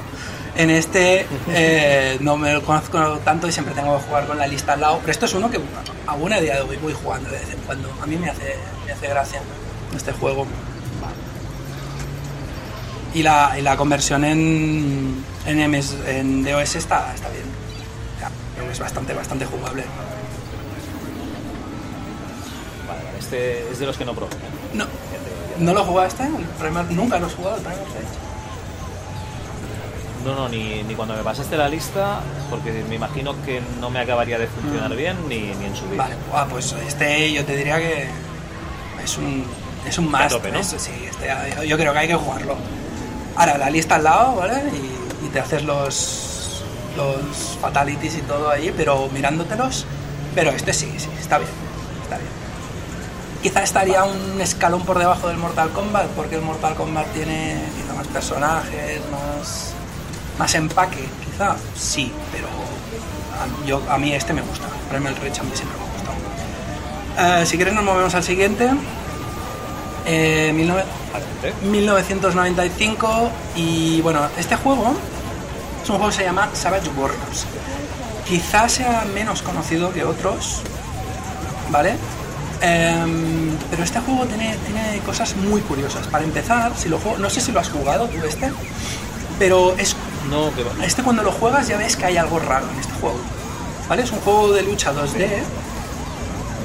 en 0.56 0.68
este 0.68 1.26
eh, 1.48 2.18
no 2.20 2.36
me 2.36 2.52
lo 2.52 2.62
conozco 2.62 3.18
tanto 3.24 3.48
y 3.48 3.52
siempre 3.52 3.74
tengo 3.74 3.96
que 3.96 4.04
jugar 4.04 4.26
con 4.26 4.36
la 4.36 4.46
lista 4.46 4.74
al 4.74 4.82
lado. 4.82 4.98
Pero 5.00 5.12
esto 5.12 5.24
es 5.24 5.32
uno 5.32 5.50
que 5.50 5.58
aún 6.06 6.32
a 6.34 6.40
día 6.40 6.56
de 6.56 6.60
hoy 6.60 6.76
voy 6.76 6.92
jugando 6.92 7.30
de 7.30 7.38
vez 7.38 7.50
en 7.50 7.60
cuando. 7.60 7.90
A 8.02 8.06
mí 8.06 8.16
me 8.16 8.28
hace, 8.28 8.56
me 8.84 8.92
hace 8.92 9.08
gracia 9.08 9.40
este 9.96 10.12
juego. 10.12 10.46
Y 13.14 13.22
la, 13.22 13.54
y 13.58 13.62
la 13.62 13.76
conversión 13.76 14.24
en, 14.24 15.24
en, 15.46 15.70
MS 15.70 15.94
en 16.06 16.44
DOS 16.44 16.74
está, 16.74 17.14
está 17.14 17.28
bien. 17.30 17.44
Ya, 18.20 18.28
creo 18.54 18.66
que 18.66 18.72
es 18.72 18.80
bastante, 18.80 19.14
bastante 19.14 19.46
jugable. 19.46 19.84
Vale, 22.88 23.04
vale, 23.04 23.18
este 23.18 23.70
es 23.70 23.78
de 23.78 23.86
los 23.86 23.96
que 23.96 24.04
no 24.04 24.14
probé. 24.14 24.34
No, 24.74 24.86
¿No 25.59 25.72
lo 25.72 25.85
jugaste? 25.85 26.24
El 26.24 26.47
Primal- 26.60 26.89
nunca 26.90 27.18
lo 27.18 27.26
has 27.26 27.35
jugado, 27.35 27.56
el 27.56 27.62
Primal 27.62 27.85
Rage. 27.85 28.24
No, 30.24 30.35
no, 30.35 30.48
ni, 30.48 30.82
ni 30.82 30.94
cuando 30.94 31.14
me 31.14 31.22
pasaste 31.22 31.56
la 31.56 31.68
lista, 31.68 32.20
porque 32.48 32.72
me 32.89 32.94
imagino 32.94 33.35
que 33.44 33.60
no 33.81 33.90
me 33.90 34.01
acabaría 34.01 34.39
de 34.39 34.47
funcionar 34.47 34.90
Mm. 34.90 34.97
bien 34.97 35.16
ni, 35.28 35.39
ni 35.55 35.66
en 35.66 35.76
subir. 35.76 35.98
Vale, 35.98 36.14
guau, 36.31 36.48
pues 36.48 36.72
este 36.86 37.31
yo 37.32 37.44
te 37.44 37.56
diría 37.56 37.76
que 37.78 38.06
es 39.05 39.18
un, 39.18 39.44
es 39.86 39.98
un 39.98 40.14
A 40.14 40.20
must. 40.22 40.31
tope, 40.31 40.51
¿no? 40.51 40.60
es- 40.60 40.74
sí, 40.78 40.93
este, 41.09 41.66
yo- 41.66 41.76
creo 41.76 41.93
que 41.93 41.98
hay 41.98 42.09
que 42.09 42.14
jugarlo. 42.14 42.56
Ahora, 43.36 43.59
la 43.59 43.68
lista 43.68 43.97
al 43.97 44.05
lado, 44.05 44.36
¿vale? 44.36 44.62
Y, 44.72 45.26
y 45.26 45.28
te 45.28 45.40
haces 45.40 45.62
los, 45.64 46.62
los 46.97 47.59
fatalities 47.60 48.16
y 48.16 48.20
todo 48.22 48.48
ahí, 48.48 48.72
pero 48.74 49.09
mirándotelos. 49.12 49.85
Pero 50.35 50.51
este 50.52 50.72
sí, 50.72 50.93
sí. 50.97 51.09
Está 51.20 51.36
bien. 51.39 51.51
Quizá 53.44 53.62
estaría 53.62 54.04
un 54.04 54.40
escalón 54.40 54.86
por 54.86 54.98
debajo 54.98 55.28
del 55.28 55.36
Mortal 55.36 55.68
Kombat, 55.68 56.06
porque 56.16 56.36
el 56.36 56.40
Mortal 56.40 56.74
Kombat 56.76 57.06
tiene 57.12 57.62
quizá 57.76 57.92
más 57.92 58.06
personajes, 58.06 59.02
más, 59.12 59.74
más 60.38 60.54
empaque, 60.54 61.06
quizá. 61.22 61.54
Sí, 61.76 62.10
pero 62.32 62.46
a, 62.46 63.66
yo, 63.66 63.82
a 63.90 63.98
mí 63.98 64.14
este 64.14 64.32
me 64.32 64.40
gusta. 64.40 64.64
Primal 64.88 65.14
Rage 65.16 65.40
a 65.40 65.42
mí 65.42 65.50
siempre 65.52 65.76
me 65.76 65.84
ha 65.84 65.92
gustado. 65.92 67.42
Eh, 67.42 67.44
si 67.44 67.56
quieres 67.56 67.74
nos 67.74 67.84
movemos 67.84 68.14
al 68.14 68.24
siguiente. 68.24 68.70
Eh, 70.06 70.50
19 70.54 70.82
Adelante. 71.12 71.66
1995 71.66 73.30
y 73.56 74.00
bueno, 74.00 74.26
este 74.38 74.56
juego 74.56 74.94
es 75.82 75.90
un 75.90 75.96
juego 75.96 76.10
que 76.10 76.16
se 76.16 76.24
llama 76.24 76.48
Savage 76.54 76.88
Warriors. 76.96 77.44
Quizás 78.26 78.72
sea 78.72 79.04
menos 79.12 79.42
conocido 79.42 79.92
que 79.92 80.02
otros, 80.02 80.62
¿vale? 81.70 81.98
Em, 82.60 83.56
pero 83.70 83.82
este 83.85 84.01
juego 84.01 84.24
tiene, 84.26 84.56
tiene 84.66 84.98
cosas 85.01 85.36
muy 85.36 85.60
curiosas. 85.62 86.06
Para 86.06 86.24
empezar, 86.24 86.72
si 86.76 86.89
lo 86.89 86.98
juego, 86.98 87.18
no 87.18 87.28
sé 87.31 87.40
si 87.40 87.52
lo 87.52 87.60
has 87.60 87.68
jugado 87.68 88.06
tú 88.09 88.16
este, 88.26 88.51
pero 89.39 89.74
es 89.78 89.94
No, 90.31 90.55
que 90.55 90.62
va. 90.62 90.70
este 90.85 91.02
cuando 91.02 91.22
lo 91.22 91.32
juegas 91.32 91.68
ya 91.68 91.76
ves 91.76 91.97
que 91.97 92.06
hay 92.06 92.16
algo 92.16 92.39
raro 92.39 92.66
en 92.72 92.78
este 92.81 92.93
juego. 93.01 93.18
¿Vale? 93.89 94.02
Es 94.02 94.10
un 94.12 94.20
juego 94.20 94.52
de 94.52 94.62
lucha 94.62 94.93
2D, 94.94 95.28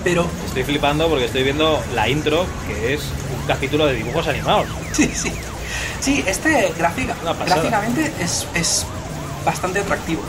pero 0.04 0.26
Estoy 0.46 0.64
flipando 0.64 1.10
porque 1.10 1.26
estoy 1.26 1.44
viendo 1.44 1.82
la 1.94 2.08
intro, 2.08 2.46
que 2.68 2.94
es 2.94 3.02
un 3.02 3.46
capítulo 3.48 3.86
de 3.88 3.96
dibujos 3.96 4.28
animados. 4.28 4.68
Sí, 4.94 5.12
sí. 5.14 5.32
Sí, 6.00 6.24
este 6.26 6.74
gráfica, 6.78 7.14
gráficamente 7.46 8.12
es, 8.22 8.48
es 8.54 8.86
bastante 9.46 9.80
atractivo. 9.80 10.22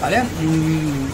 ¿Vale? 0.00 0.22
Mm, 0.22 1.06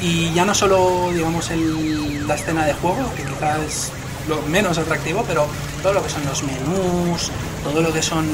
y 0.00 0.32
ya 0.32 0.44
no 0.44 0.54
solo, 0.54 1.10
digamos, 1.12 1.50
el- 1.50 2.26
la 2.26 2.34
escena 2.34 2.64
de 2.64 2.72
juego, 2.74 3.12
que 3.16 3.22
quizás 3.22 3.58
es 3.60 3.92
lo 4.28 4.40
menos 4.42 4.78
atractivo, 4.78 5.24
pero 5.26 5.46
todo 5.82 5.92
lo 5.94 6.02
que 6.02 6.08
son 6.10 6.24
los 6.24 6.42
menús, 6.42 7.30
todo 7.64 7.80
lo 7.82 7.92
que 7.92 8.02
son 8.02 8.26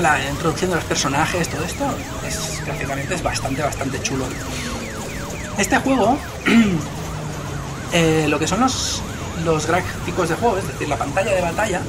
la 0.00 0.18
introducción 0.30 0.70
de 0.70 0.76
los 0.76 0.84
personajes, 0.84 1.48
todo 1.48 1.64
esto, 1.64 1.84
es, 2.26 2.62
gráficamente 2.64 3.14
es 3.14 3.22
bastante, 3.22 3.62
bastante 3.62 4.00
chulo. 4.02 4.24
Este 5.58 5.76
juego 5.78 6.16
eh, 7.92 8.26
lo 8.28 8.38
que 8.38 8.46
son 8.46 8.60
los, 8.60 9.02
los 9.44 9.66
gráficos 9.66 10.28
de 10.28 10.34
juego, 10.36 10.58
es 10.58 10.66
decir, 10.68 10.88
la 10.88 10.96
pantalla 10.96 11.32
de 11.32 11.40
batalla, 11.40 11.80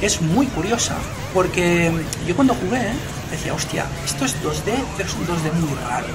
es 0.00 0.20
muy 0.20 0.46
curiosa. 0.46 0.94
Porque 1.32 1.90
yo 2.26 2.36
cuando 2.36 2.54
jugué 2.54 2.88
decía, 3.30 3.54
hostia, 3.54 3.86
esto 4.04 4.24
es 4.24 4.34
2D, 4.42 4.72
pero 4.96 5.08
es 5.08 5.14
un 5.14 5.26
2D 5.26 5.52
muy 5.54 5.74
raro. 5.88 6.06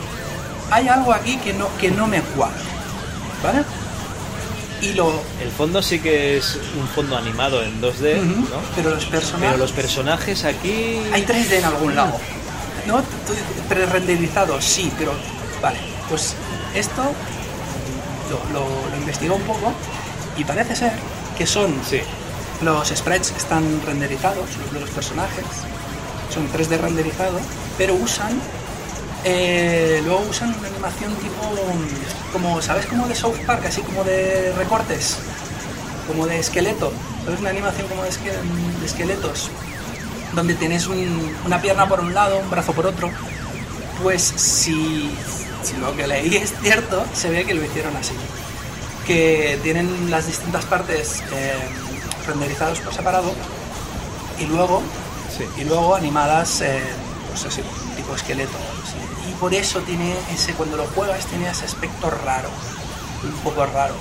Hay 0.71 0.87
algo 0.87 1.13
aquí 1.13 1.37
que 1.37 1.53
no, 1.53 1.67
que 1.77 1.89
no 1.91 2.07
me 2.07 2.21
cuadra. 2.21 2.57
¿Vale? 3.43 3.63
Y 4.81 4.93
lo. 4.93 5.11
El 5.41 5.51
fondo 5.51 5.81
sí 5.81 5.99
que 5.99 6.37
es 6.37 6.57
un 6.79 6.87
fondo 6.87 7.17
animado 7.17 7.61
en 7.63 7.81
2D, 7.81 8.17
Ujú, 8.17 8.41
¿no? 8.49 8.57
Pero 8.75 8.91
los 8.91 9.05
personajes. 9.05 9.47
Pero 9.49 9.57
los 9.57 9.71
personajes 9.71 10.45
aquí... 10.45 11.01
Hay 11.11 11.25
3D 11.25 11.51
en 11.59 11.65
algún 11.65 11.95
lado. 11.95 12.17
¿No? 12.87 13.01
Pre-renderizado, 13.67 14.61
sí, 14.61 14.91
pero. 14.97 15.13
Vale, 15.61 15.77
pues 16.07 16.33
esto 16.73 17.01
lo, 18.29 18.53
lo, 18.53 18.65
lo 18.89 18.95
investigué 18.97 19.31
un 19.31 19.41
poco 19.41 19.73
y 20.37 20.43
parece 20.45 20.75
ser 20.75 20.93
que 21.37 21.45
son 21.45 21.73
Sí, 21.87 21.99
los 22.61 22.87
sprites 22.87 23.31
que 23.31 23.37
están 23.39 23.81
renderizados, 23.85 24.45
los 24.63 24.73
de 24.73 24.79
los 24.79 24.89
personajes, 24.91 25.43
son 26.33 26.47
3D 26.53 26.79
renderizado, 26.79 27.39
pero 27.77 27.95
usan 27.95 28.39
Eh, 29.25 30.01
luego 30.05 30.21
usan 30.29 30.55
una 30.57 30.67
animación 30.67 31.13
tipo, 31.15 31.53
como, 32.31 32.61
¿sabes? 32.61 32.85
Como 32.85 33.07
de 33.07 33.15
South 33.15 33.35
Park, 33.45 33.65
así 33.67 33.81
como 33.81 34.03
de 34.03 34.53
recortes, 34.57 35.17
como 36.07 36.25
de 36.25 36.39
esqueleto. 36.39 36.91
¿Sabes? 37.25 37.39
Una 37.41 37.49
animación 37.49 37.87
como 37.87 38.03
de, 38.03 38.09
esque- 38.09 38.31
de 38.79 38.85
esqueletos, 38.85 39.49
donde 40.33 40.53
tienes 40.55 40.87
un- 40.87 41.35
una 41.45 41.61
pierna 41.61 41.87
por 41.87 41.99
un 41.99 42.13
lado, 42.13 42.37
un 42.37 42.49
brazo 42.49 42.71
por 42.73 42.85
otro. 42.87 43.09
Pues 44.01 44.21
si, 44.23 45.11
si 45.63 45.75
lo 45.81 45.95
que 45.97 46.07
leí 46.07 46.37
es 46.37 46.53
cierto, 46.61 47.03
se 47.13 47.29
ve 47.29 47.43
que 47.43 47.53
lo 47.53 47.63
hicieron 47.63 47.95
así. 47.97 48.13
Que 49.05 49.59
tienen 49.63 50.09
las 50.09 50.27
distintas 50.27 50.63
partes 50.65 51.21
eh, 51.33 51.53
renderizadas 52.25 52.79
por 52.79 52.93
separado 52.93 53.33
y 54.39 54.45
luego 54.45 54.81
Sí. 55.35 55.45
y 55.61 55.63
luego 55.63 55.95
animadas 55.95 56.61
eh, 56.61 56.81
pues 57.29 57.45
así 57.45 57.61
tipo 57.95 58.15
esqueleto 58.15 58.57
por 59.39 59.53
eso 59.53 59.79
tiene 59.81 60.15
ese 60.33 60.53
cuando 60.53 60.77
lo 60.77 60.85
juegas 60.87 61.25
tiene 61.25 61.49
ese 61.49 61.65
aspecto 61.65 62.09
raro 62.09 62.49
un 63.23 63.31
poco 63.43 63.65
raro 63.65 63.95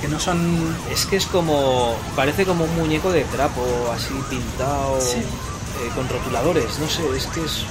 que 0.00 0.08
no 0.08 0.20
son 0.20 0.76
Es 0.90 1.06
que 1.06 1.16
es 1.16 1.24
como. 1.24 1.96
Parece 2.14 2.44
como 2.44 2.64
un 2.64 2.76
muñeco 2.76 3.10
de 3.12 3.24
trapo, 3.24 3.64
así 3.94 4.12
pintado. 4.28 5.00
Sí. 5.00 5.16
eh, 5.16 5.90
con 5.94 6.06
rotuladores, 6.06 6.78
no 6.78 6.86
sé, 6.86 7.02
es 7.16 7.26
que 7.28 7.40
es. 7.40 7.64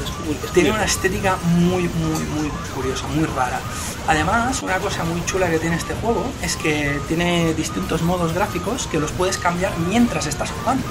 es 0.44 0.52
tiene 0.54 0.72
una 0.72 0.86
estética 0.86 1.38
muy 1.44 1.84
muy 1.84 2.24
muy 2.24 2.50
curiosa 2.74 3.08
muy 3.08 3.26
rara 3.26 3.60
además 4.08 4.62
una 4.64 4.78
cosa 4.78 5.04
muy 5.04 5.24
chula 5.26 5.50
que 5.50 5.58
tiene 5.60 5.76
este 5.76 5.96
juego 5.96 6.24
es 6.44 6.56
que 6.56 7.00
tiene 7.08 7.54
distintos 7.56 8.02
modos 8.04 8.34
gráficos 8.34 8.88
que 8.88 9.00
los 9.00 9.12
puedes 9.12 9.38
cambiar 9.38 9.78
mientras 9.88 10.28
estás 10.28 10.52
jugando 10.52 10.86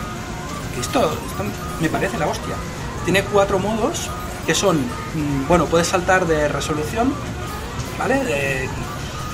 esto, 0.80 1.00
esto 1.00 1.44
me 1.80 1.88
parece 1.88 2.18
la 2.18 2.26
hostia. 2.26 2.54
Tiene 3.04 3.22
cuatro 3.22 3.58
modos 3.58 4.08
que 4.46 4.54
son, 4.54 4.78
mm, 4.78 5.48
bueno, 5.48 5.66
puedes 5.66 5.88
saltar 5.88 6.26
de 6.26 6.48
resolución, 6.48 7.12
¿vale? 7.98 8.22
De- 8.24 8.68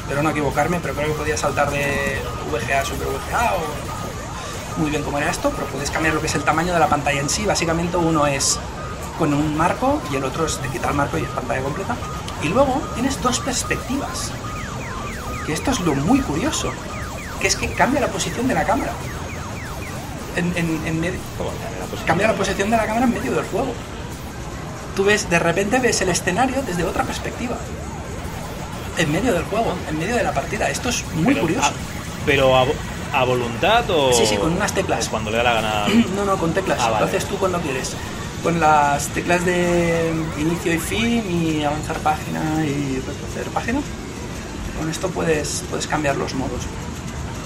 espero 0.00 0.22
no 0.22 0.30
equivocarme, 0.30 0.78
pero 0.80 0.94
creo 0.94 1.08
que 1.08 1.14
podías 1.14 1.40
saltar 1.40 1.70
de 1.70 2.20
VGA 2.50 2.80
a 2.80 2.84
Super 2.84 3.08
VGA 3.08 3.54
o 3.54 4.80
muy 4.80 4.90
bien 4.90 5.02
cómo 5.02 5.18
era 5.18 5.30
esto, 5.30 5.50
pero 5.50 5.66
puedes 5.68 5.90
cambiar 5.90 6.14
lo 6.14 6.20
que 6.20 6.26
es 6.26 6.34
el 6.34 6.42
tamaño 6.44 6.72
de 6.72 6.78
la 6.80 6.88
pantalla 6.88 7.20
en 7.20 7.28
sí. 7.28 7.44
Básicamente 7.46 7.96
uno 7.96 8.26
es 8.26 8.58
con 9.18 9.34
un 9.34 9.56
marco 9.56 10.00
y 10.10 10.16
el 10.16 10.24
otro 10.24 10.46
es 10.46 10.58
te 10.58 10.68
quita 10.68 10.88
el 10.88 10.94
marco 10.94 11.18
y 11.18 11.22
es 11.22 11.28
pantalla 11.28 11.62
completa. 11.62 11.96
Y 12.42 12.48
luego 12.48 12.80
tienes 12.94 13.20
dos 13.20 13.38
perspectivas, 13.40 14.30
que 15.46 15.52
esto 15.52 15.70
es 15.72 15.80
lo 15.80 15.94
muy 15.94 16.20
curioso, 16.20 16.72
que 17.40 17.48
es 17.48 17.56
que 17.56 17.72
cambia 17.72 18.00
la 18.00 18.08
posición 18.08 18.48
de 18.48 18.54
la 18.54 18.64
cámara. 18.64 18.92
En, 20.36 20.46
en- 20.56 20.80
en 20.86 21.00
medio, 21.00 21.18
¿Cómo 21.36 21.50
cambia 21.50 21.78
la 21.80 21.84
posición? 21.86 22.06
cambia 22.06 22.26
la 22.28 22.34
posición 22.34 22.70
de 22.70 22.76
la 22.76 22.86
cámara 22.86 23.04
en 23.06 23.12
medio 23.14 23.32
del 23.32 23.44
juego. 23.46 23.72
Tú 24.96 25.04
ves, 25.04 25.30
de 25.30 25.38
repente 25.38 25.78
ves 25.78 26.00
el 26.02 26.08
escenario 26.08 26.62
desde 26.66 26.84
otra 26.84 27.04
perspectiva. 27.04 27.56
En 28.98 29.10
medio 29.12 29.32
del 29.32 29.44
juego, 29.44 29.74
en 29.88 29.98
medio 29.98 30.16
de 30.16 30.22
la 30.22 30.32
partida. 30.34 30.68
Esto 30.68 30.88
es 30.90 31.04
muy 31.14 31.26
Pero, 31.34 31.40
curioso. 31.42 31.66
a- 31.68 31.72
pero 32.26 32.56
a, 32.56 32.66
a 33.14 33.24
voluntad 33.24 33.88
o. 33.90 34.12
Sí, 34.12 34.26
sí, 34.26 34.36
con 34.36 34.52
unas 34.52 34.72
teclas. 34.74 35.08
Cuando 35.08 35.30
le 35.30 35.38
da 35.38 35.42
la 35.44 35.52
gana. 35.54 35.84
No, 36.16 36.24
no, 36.24 36.36
con 36.36 36.52
teclas. 36.52 36.78
Ah, 36.80 36.90
vale. 36.90 37.00
Lo 37.00 37.06
haces 37.06 37.24
tú 37.26 37.36
cuando 37.38 37.60
quieres. 37.60 37.92
Con 38.42 38.58
las 38.60 39.08
teclas 39.08 39.44
de 39.44 40.10
inicio 40.38 40.74
y 40.74 40.78
fin 40.78 41.24
y 41.30 41.62
avanzar 41.64 41.98
página 41.98 42.40
y 42.64 42.96
retroceder 43.06 43.48
página. 43.52 43.80
Con 44.78 44.88
esto 44.90 45.08
puedes, 45.08 45.62
puedes 45.70 45.86
cambiar 45.86 46.16
los 46.16 46.34
modos. 46.34 46.62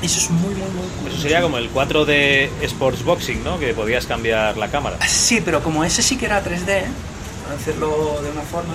Eso 0.03 0.19
es 0.19 0.31
muy, 0.31 0.55
muy, 0.55 0.69
muy. 1.03 1.11
Eso 1.12 1.23
sería 1.23 1.41
como 1.43 1.59
el 1.59 1.69
4 1.71 2.05
de 2.05 2.51
Sports 2.62 3.03
Boxing, 3.05 3.43
¿no? 3.43 3.59
Que 3.59 3.75
podías 3.75 4.07
cambiar 4.07 4.57
la 4.57 4.69
cámara. 4.69 4.99
Sí, 5.07 5.41
pero 5.45 5.62
como 5.62 5.83
ese 5.85 6.03
sí 6.03 6.16
que 6.16 6.27
era 6.27 6.45
3D, 6.45 6.85
por 7.45 7.57
decirlo 7.57 8.21
de 8.23 8.31
una 8.31 8.43
forma, 8.43 8.75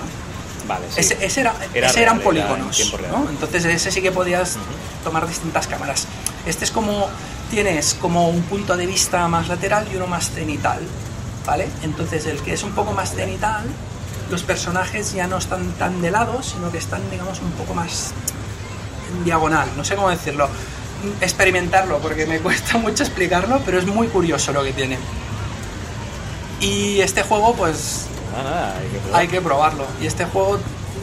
Vale, 0.66 0.86
sí. 0.88 1.00
Ese, 1.00 1.18
ese 1.24 1.40
era, 1.40 1.54
Era 1.74 1.88
ese 1.88 2.02
eran 2.02 2.16
era 2.16 2.24
polígonos. 2.24 2.92
Entonces 3.28 3.64
ese 3.64 3.90
sí 3.90 4.02
que 4.02 4.12
podías 4.12 4.56
tomar 5.02 5.26
distintas 5.26 5.66
cámaras. 5.66 6.06
Este 6.46 6.64
es 6.64 6.70
como, 6.70 7.08
tienes 7.50 7.94
como 7.94 8.28
un 8.28 8.42
punto 8.42 8.76
de 8.76 8.86
vista 8.86 9.26
más 9.28 9.48
lateral 9.48 9.88
y 9.92 9.96
uno 9.96 10.06
más 10.06 10.30
cenital, 10.30 10.80
¿vale? 11.44 11.68
Entonces 11.82 12.26
el 12.26 12.40
que 12.40 12.52
es 12.52 12.62
un 12.62 12.72
poco 12.72 12.92
más 12.92 13.14
cenital, 13.14 13.64
los 14.30 14.42
personajes 14.44 15.12
ya 15.12 15.26
no 15.26 15.38
están 15.38 15.72
tan 15.72 16.00
de 16.00 16.10
lado, 16.10 16.42
sino 16.42 16.70
que 16.70 16.78
están, 16.78 17.02
digamos, 17.10 17.40
un 17.40 17.50
poco 17.52 17.74
más 17.74 18.12
en 19.12 19.24
diagonal, 19.24 19.68
no 19.76 19.84
sé 19.84 19.96
cómo 19.96 20.10
decirlo. 20.10 20.48
Experimentarlo, 21.20 21.98
porque 21.98 22.26
me 22.26 22.38
cuesta 22.40 22.78
mucho 22.78 23.02
explicarlo, 23.02 23.60
pero 23.64 23.78
es 23.78 23.86
muy 23.86 24.06
curioso 24.08 24.52
lo 24.52 24.62
que 24.62 24.72
tiene. 24.72 24.98
Y 26.60 27.00
este 27.00 27.22
juego, 27.22 27.54
pues 27.54 28.06
Hay 29.12 29.28
que 29.28 29.40
probarlo. 29.40 29.84
Y 30.00 30.06
este 30.06 30.24
juego 30.24 30.58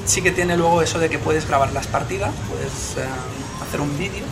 sí 0.05 0.21
que 0.21 0.31
tiene 0.31 0.57
luego 0.57 0.81
eso 0.81 0.99
de 0.99 1.09
que 1.09 1.19
puedes 1.19 1.47
grabar 1.47 1.71
las 1.73 1.87
partidas, 1.87 2.31
puedes 2.49 2.97
eh, 2.97 3.09
hacer 3.61 3.81
un 3.81 3.97
vídeo 3.97 4.25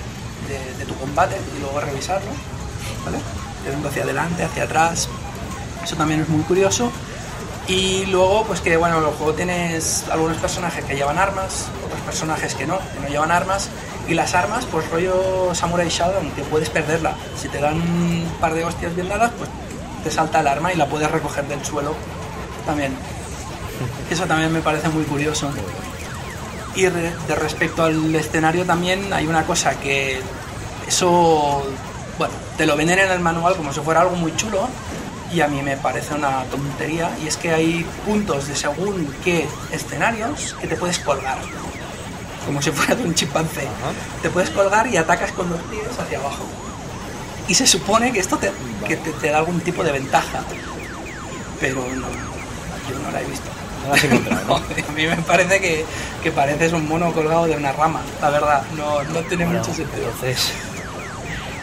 de, 0.48 0.78
de 0.78 0.86
tu 0.86 0.96
combate 0.96 1.36
y 1.56 1.60
luego 1.62 1.80
revisarlo, 1.82 2.32
¿vale? 3.04 3.18
Yendo 3.70 3.90
hacia 3.90 4.04
adelante, 4.04 4.44
hacia 4.44 4.64
atrás. 4.64 5.10
Eso 5.84 5.96
también 5.96 6.22
es 6.22 6.30
muy 6.30 6.44
curioso. 6.44 6.92
Y 7.68 8.06
luego, 8.06 8.44
pues 8.44 8.62
que 8.62 8.78
bueno, 8.78 9.00
el 9.00 9.06
juego 9.06 9.34
tienes 9.34 10.06
algunos 10.12 10.38
personajes 10.38 10.86
que 10.86 10.96
llevan 10.96 11.18
armas, 11.18 11.66
otros 11.84 12.00
personajes 12.02 12.54
que 12.54 12.68
no, 12.68 12.78
que 12.78 13.00
no 13.02 13.08
llevan 13.08 13.32
armas. 13.32 13.70
Y 14.08 14.14
las 14.14 14.36
armas, 14.36 14.66
pues 14.72 14.88
rollo 14.92 15.54
Samurai 15.56 15.90
Shodown, 15.90 16.30
que 16.32 16.44
puedes 16.44 16.70
perderla. 16.70 17.16
Si 17.36 17.48
te 17.50 17.60
dan 17.60 17.82
un 17.82 18.32
par 18.40 18.54
de 18.54 18.64
hostias 18.66 18.96
bien 18.96 19.10
dadas, 19.10 19.32
pues 19.38 19.50
te 20.04 20.12
salta 20.12 20.42
el 20.42 20.48
arma 20.48 20.72
y 20.72 20.78
la 20.78 20.86
puedes 20.86 21.10
recoger 21.10 21.46
del 21.48 21.66
suelo 21.66 21.96
también. 22.66 22.94
Eso 24.10 24.26
también 24.26 24.52
me 24.52 24.62
parece 24.62 24.90
muy 24.90 25.04
curioso. 25.04 25.50
Y 26.76 26.88
re- 26.90 27.14
de 27.28 27.36
respecto 27.36 27.84
al 27.84 28.14
escenario 28.16 28.66
también 28.66 29.12
hay 29.14 29.28
una 29.28 29.46
cosa 29.46 29.80
que 29.80 30.20
eso, 30.88 31.66
bueno, 32.18 32.34
te 32.58 32.66
lo 32.66 32.76
venden 32.76 33.00
en 33.00 33.12
el 33.12 33.20
manual 33.20 33.56
como 33.56 33.72
si 33.74 33.80
fuera 33.80 34.02
algo 34.02 34.16
muy 34.16 34.36
chulo 34.36 34.68
y 35.34 35.42
a 35.42 35.48
mí 35.48 35.62
me 35.62 35.78
parece 35.78 36.14
una 36.14 36.44
tontería 36.46 37.10
y 37.24 37.28
es 37.28 37.38
que 37.38 37.52
hay 37.54 37.86
puntos 38.06 38.48
de 38.48 38.56
según 38.56 39.08
qué 39.24 39.48
escenarios 39.72 40.56
que 40.60 40.68
te 40.68 40.76
puedes 40.76 41.00
colgar. 41.00 41.38
Como 42.46 42.62
si 42.62 42.70
fuera 42.72 42.94
un 43.02 43.16
chimpancé. 43.16 43.68
Te 44.22 44.30
puedes 44.30 44.50
colgar 44.52 44.86
y 44.88 44.98
atacas 44.98 45.32
con 45.32 45.50
los 45.50 45.60
pies 45.64 45.88
hacia 46.00 46.20
abajo. 46.20 46.46
Y 47.48 47.56
se 47.56 47.66
supone 47.66 48.12
que 48.12 48.20
esto 48.20 48.38
te, 48.38 48.52
que 48.88 48.98
te, 48.98 49.12
te 49.14 49.30
da 49.32 49.40
algún 49.40 49.60
tipo 49.62 49.84
de 49.84 49.92
ventaja. 49.92 50.44
Pero 51.60 51.84
no, 51.96 52.08
yo 52.90 53.00
no 53.00 53.12
la 53.12 53.22
he 53.22 53.26
visto. 53.26 53.48
No 53.84 53.90
la 53.90 53.96
has 53.96 54.04
encontrado, 54.04 54.46
¿no? 54.48 54.56
a 54.90 54.92
mí 54.92 55.08
me 55.08 55.18
parece 55.18 55.60
que, 55.60 55.86
que 56.24 56.32
pareces 56.32 56.74
un 56.74 56.88
mono 56.88 57.12
colgado 57.14 57.46
de 57.46 57.56
una 57.56 57.72
rama, 57.72 58.02
la 58.22 58.30
verdad. 58.30 58.64
No, 58.76 59.04
no 59.04 59.20
tiene 59.22 59.46
Bueno, 59.46 59.60
mucho 59.60 59.74
sentido. 59.74 60.06
Entonces, 60.06 60.54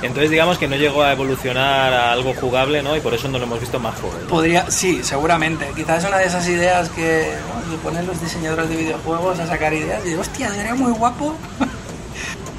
entonces 0.03 0.31
digamos 0.31 0.59
que 0.59 0.67
no 0.67 0.75
llegó 0.77 1.03
a 1.03 1.13
evolucionar 1.13 1.93
a 1.93 2.13
algo 2.13 2.35
jugable, 2.35 2.83
¿no? 2.83 2.97
Y 2.97 3.01
por 3.01 3.15
eso 3.15 3.29
no 3.29 3.39
lo 3.39 3.45
hemos 3.45 3.61
visto 3.61 3.79
más 3.79 3.95
juegos. 4.01 4.19
Podría, 4.29 4.69
sí, 4.71 5.01
seguramente. 5.05 5.71
Quizás 5.77 6.03
es 6.03 6.09
una 6.09 6.19
de 6.19 6.27
esas 6.27 6.47
ideas 6.49 6.89
que 6.91 7.33
bueno, 7.53 7.83
ponen 7.83 8.07
los 8.07 8.21
diseñadores 8.21 8.69
de 8.69 8.77
videojuegos 8.77 9.39
a 9.39 9.47
sacar 9.47 9.73
ideas 9.73 10.05
y 10.05 10.15
hostia, 10.15 10.51
sería 10.53 10.75
muy 10.75 10.93
guapo. 10.93 11.35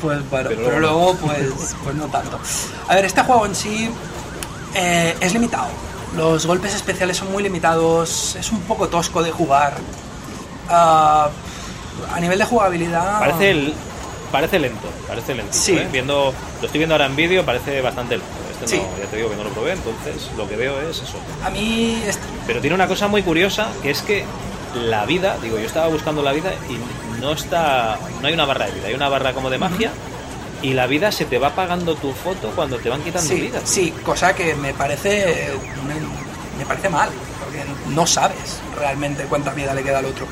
Pues 0.02 0.30
bueno, 0.30 0.50
Pero 0.50 0.80
luego 0.82 1.16
pues, 1.16 1.76
pues 1.82 1.96
no 1.96 2.08
tanto. 2.08 2.38
A 2.90 2.96
ver, 2.96 3.06
este 3.06 3.22
juego 3.24 3.46
en 3.46 3.56
sí 3.56 3.90
eh, 4.76 5.16
es 5.22 5.32
limitado. 5.32 5.68
Los 6.16 6.46
golpes 6.46 6.74
especiales 6.76 7.18
son 7.18 7.32
muy 7.32 7.42
limitados, 7.44 8.36
es 8.36 8.52
un 8.52 8.60
poco 8.62 8.88
tosco 8.88 9.24
de 9.24 9.32
jugar. 9.32 9.74
Ah, 10.70 11.30
a 12.14 12.20
nivel 12.20 12.38
de 12.40 12.46
jugabilidad... 12.46 13.20
Parece 13.20 13.52
el, 13.52 13.74
parece 14.32 14.60
lento, 14.60 14.88
parece 15.08 15.34
lento. 15.36 15.52
Sí. 15.54 15.74
¿eh? 15.76 15.88
Viendo, 15.92 16.34
lo 16.60 16.66
estoy 16.66 16.78
viendo 16.78 16.94
ahora 16.96 17.06
en 17.08 17.16
vídeo, 17.16 17.44
parece 17.46 17.82
bastante 17.82 18.18
lento. 18.18 18.32
Este 18.52 18.68
Sí. 18.68 18.78
no, 18.78 19.04
ya 19.04 19.10
te 19.10 19.18
digo 19.18 19.30
que 19.30 19.36
no 19.36 19.44
lo 19.44 19.50
probé, 19.50 19.74
entonces 19.74 20.30
lo 20.38 20.48
que 20.48 20.56
veo 20.56 20.80
es 20.82 21.02
eso. 21.02 21.18
A 21.44 21.50
mí... 21.50 22.02
este- 22.06 22.24
Pero 22.48 22.62
tiene 22.62 22.76
una 22.76 22.88
cosa 22.88 23.08
muy 23.08 23.24
curiosa, 23.24 23.68
que 23.82 23.90
es 23.92 24.02
que 24.02 24.24
la 24.76 25.06
vida, 25.06 25.38
digo, 25.42 25.58
yo 25.60 25.66
estaba 25.66 25.88
buscando 25.88 26.22
la 26.24 26.32
vida 26.32 26.52
y 26.70 27.20
no 27.22 27.32
está, 27.34 27.98
no 28.22 28.28
hay 28.28 28.34
una 28.34 28.46
barra 28.46 28.66
de 28.68 28.72
vida, 28.72 28.88
hay 28.88 28.94
una 28.94 29.10
barra 29.10 29.34
como 29.34 29.50
de 29.50 29.58
magia 29.58 29.92
y 30.64 30.74
la 30.74 30.88
vida 30.88 31.12
se 31.12 31.26
te 31.26 31.38
va 31.38 31.50
apagando 31.50 31.94
tu 31.96 32.12
foto 32.14 32.50
cuando 32.56 32.78
te 32.78 32.90
van 32.90 33.02
quitando 33.04 33.28
Sí, 33.30 33.42
vida. 33.42 33.62
sí, 33.64 33.94
cosa 34.04 34.34
que 34.34 34.56
me 34.56 34.74
parece 34.74 35.52
me, 35.86 35.94
me 36.58 36.66
parece 36.66 36.90
mal, 36.90 37.10
porque 37.44 37.64
no 37.94 38.08
sabes 38.08 38.60
realmente 38.80 39.26
cuánta 39.26 39.52
vida 39.54 39.74
le 39.76 39.84
queda 39.84 40.00
al 40.00 40.06
otro 40.06 40.26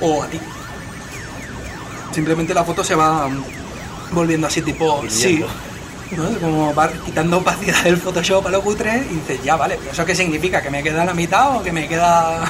o 0.00 0.22
a 0.22 0.26
ti. 0.28 0.38
Simplemente 2.12 2.54
la 2.54 2.64
foto 2.64 2.82
se 2.84 2.94
va 2.94 3.28
volviendo 4.12 4.46
así 4.48 4.62
tipo, 4.62 5.02
sí, 5.08 5.44
como 6.40 6.74
va 6.74 6.90
quitando 7.04 7.38
opacidad 7.38 7.84
del 7.84 7.96
Photoshop 7.96 8.46
a 8.48 8.50
lo 8.50 8.60
cutre 8.62 9.06
y 9.10 9.14
dices, 9.14 9.42
ya 9.44 9.56
vale, 9.56 9.76
pero 9.78 9.92
eso 9.92 10.04
qué 10.04 10.14
significa, 10.14 10.60
que 10.60 10.70
me 10.70 10.82
queda 10.82 11.04
la 11.04 11.14
mitad 11.14 11.56
o 11.56 11.62
que 11.62 11.70
me 11.72 11.86
queda 11.86 12.44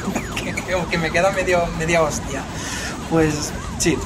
que, 0.36 0.54
que 0.90 0.98
me 0.98 1.10
queda 1.10 1.30
medio 1.30 1.64
media 1.78 2.02
hostia. 2.02 2.42
Pues 3.10 3.52
sí, 3.78 3.96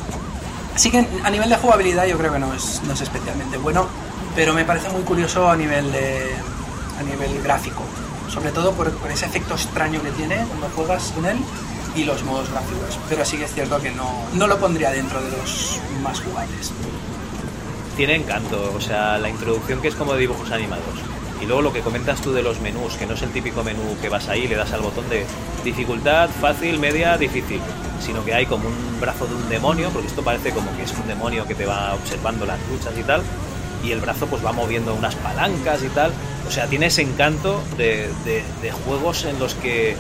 Así 0.79 0.93
que 0.93 1.05
a 1.25 1.29
nivel 1.29 1.51
de 1.51 1.57
jugabilidad 1.57 2.07
yo 2.07 2.17
creo 2.17 2.33
que 2.33 2.39
no 2.39 2.55
es, 2.55 2.81
no 2.85 2.93
es 2.93 3.01
especialmente 3.01 3.59
bueno, 3.59 3.89
pero 4.37 4.55
me 4.55 4.65
parece 4.65 4.89
muy 4.91 5.03
curioso 5.03 5.51
a 5.51 5.57
nivel 5.57 5.91
de 5.91 6.33
a 7.01 7.03
nivel 7.03 7.43
gráfico, 7.43 7.83
sobre 8.33 8.53
todo 8.53 8.71
por, 8.75 8.93
ese 9.11 9.27
efecto 9.27 9.55
extraño 9.55 10.01
que 10.01 10.13
tiene 10.13 10.37
cuando 10.37 10.69
juegas 10.77 11.11
con 11.17 11.27
él 11.27 11.37
y 11.97 12.05
los 12.05 12.23
modos 12.23 12.49
gráficos. 12.53 12.97
Pero 13.09 13.25
sí 13.25 13.39
que 13.39 13.47
es 13.47 13.55
cierto 13.55 13.81
que 13.81 13.91
no, 13.91 14.09
no 14.35 14.47
lo 14.47 14.57
pondría 14.61 14.93
dentro 14.93 15.21
de 15.21 15.37
los 15.37 15.81
más 16.01 16.21
jugables. 16.21 16.71
Tiene 17.97 18.15
encanto, 18.15 18.73
o 18.73 18.81
sea, 18.81 19.19
la 19.19 19.31
introducción 19.31 19.81
que 19.81 19.89
es 19.89 19.97
como 19.97 20.15
dibujos 20.15 20.53
animados. 20.53 21.08
Y 21.41 21.47
luego 21.47 21.63
lo 21.63 21.73
que 21.73 21.81
comentas 21.81 22.21
tú 22.21 22.33
de 22.33 22.43
los 22.43 22.61
menús, 22.61 22.95
que 22.97 23.07
no 23.07 23.15
es 23.15 23.23
el 23.23 23.31
típico 23.31 23.63
menú 23.63 23.97
que 24.03 24.09
vas 24.09 24.29
ahí 24.29 24.43
y 24.45 24.49
le 24.49 24.57
das 24.57 24.73
al 24.73 24.81
botón 24.81 25.09
de 25.09 25.25
dificultad, 25.65 26.29
fácil, 26.41 26.79
media, 26.79 27.17
difícil, 27.17 27.61
sino 28.01 28.25
que 28.25 28.35
hay 28.35 28.47
como 28.47 28.69
un 28.69 29.01
brazo 29.01 29.27
de 29.27 29.35
un 29.35 29.49
demonio, 29.49 29.91
porque 29.91 30.09
esto 30.09 30.23
parece 30.23 30.51
como 30.51 30.75
que 30.77 30.83
es 30.83 30.93
un 30.93 31.07
demonio 31.07 31.47
que 31.47 31.55
te 31.55 31.65
va 31.67 31.95
observando 31.95 32.45
las 32.47 32.59
luchas 32.71 32.93
y 32.99 33.03
tal, 33.03 33.23
y 33.85 33.93
el 33.93 34.01
brazo 34.01 34.27
pues 34.27 34.45
va 34.45 34.53
moviendo 34.53 34.93
unas 34.95 35.15
palancas 35.17 35.83
y 35.85 35.89
tal. 35.89 36.13
O 36.47 36.51
sea, 36.51 36.67
tiene 36.67 36.87
ese 36.87 37.03
encanto 37.03 37.63
de, 37.77 38.09
de- 38.25 38.73
juegos 38.73 39.25
en 39.25 39.39
los 39.39 39.55
que 39.55 39.97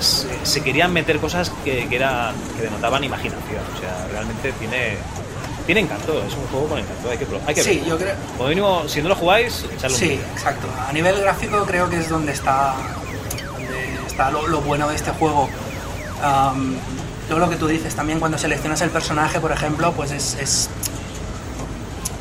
se, 0.00 0.26
se 0.44 0.60
querían 0.62 0.92
meter 0.92 1.18
cosas 1.18 1.50
que, 1.64 1.86
que, 1.86 1.98
que 1.98 2.62
denotaban 2.62 3.04
imaginación. 3.04 3.62
O 3.76 3.80
sea, 3.80 4.08
realmente 4.10 4.52
tiene, 4.58 4.96
tiene 5.66 5.80
encanto, 5.82 6.12
es 6.26 6.34
un 6.34 6.46
juego 6.48 6.66
con 6.68 6.78
encanto, 6.78 7.10
hay 7.10 7.18
que, 7.18 7.26
hay 7.46 7.54
que 7.54 7.62
Sí, 7.62 7.70
verlo. 7.78 7.86
yo 7.88 7.98
creo. 7.98 8.14
Como 8.36 8.48
mínimo, 8.48 8.82
si 8.88 9.02
no 9.02 9.08
lo 9.08 9.14
jugáis, 9.16 9.64
echarle 9.72 9.96
un 9.96 10.00
Sí, 10.02 10.20
exacto. 10.34 10.66
A 10.88 10.92
nivel 10.92 11.20
gráfico 11.20 11.64
creo 11.66 11.88
que 11.88 11.98
es 11.98 12.08
donde 12.08 12.32
está, 12.32 12.74
donde 13.54 13.94
está 14.06 14.30
lo, 14.30 14.46
lo 14.48 14.60
bueno 14.60 14.88
de 14.88 14.96
este 14.96 15.10
juego. 15.12 15.48
Am, 16.22 16.76
todo 17.28 17.38
lo 17.38 17.48
que 17.48 17.56
tú 17.56 17.66
dices, 17.68 17.94
también 17.94 18.18
cuando 18.20 18.36
seleccionas 18.38 18.80
el 18.82 18.90
personaje, 18.90 19.40
por 19.40 19.52
ejemplo, 19.52 19.92
pues 19.92 20.10
es... 20.10 20.36
es- 20.40 20.68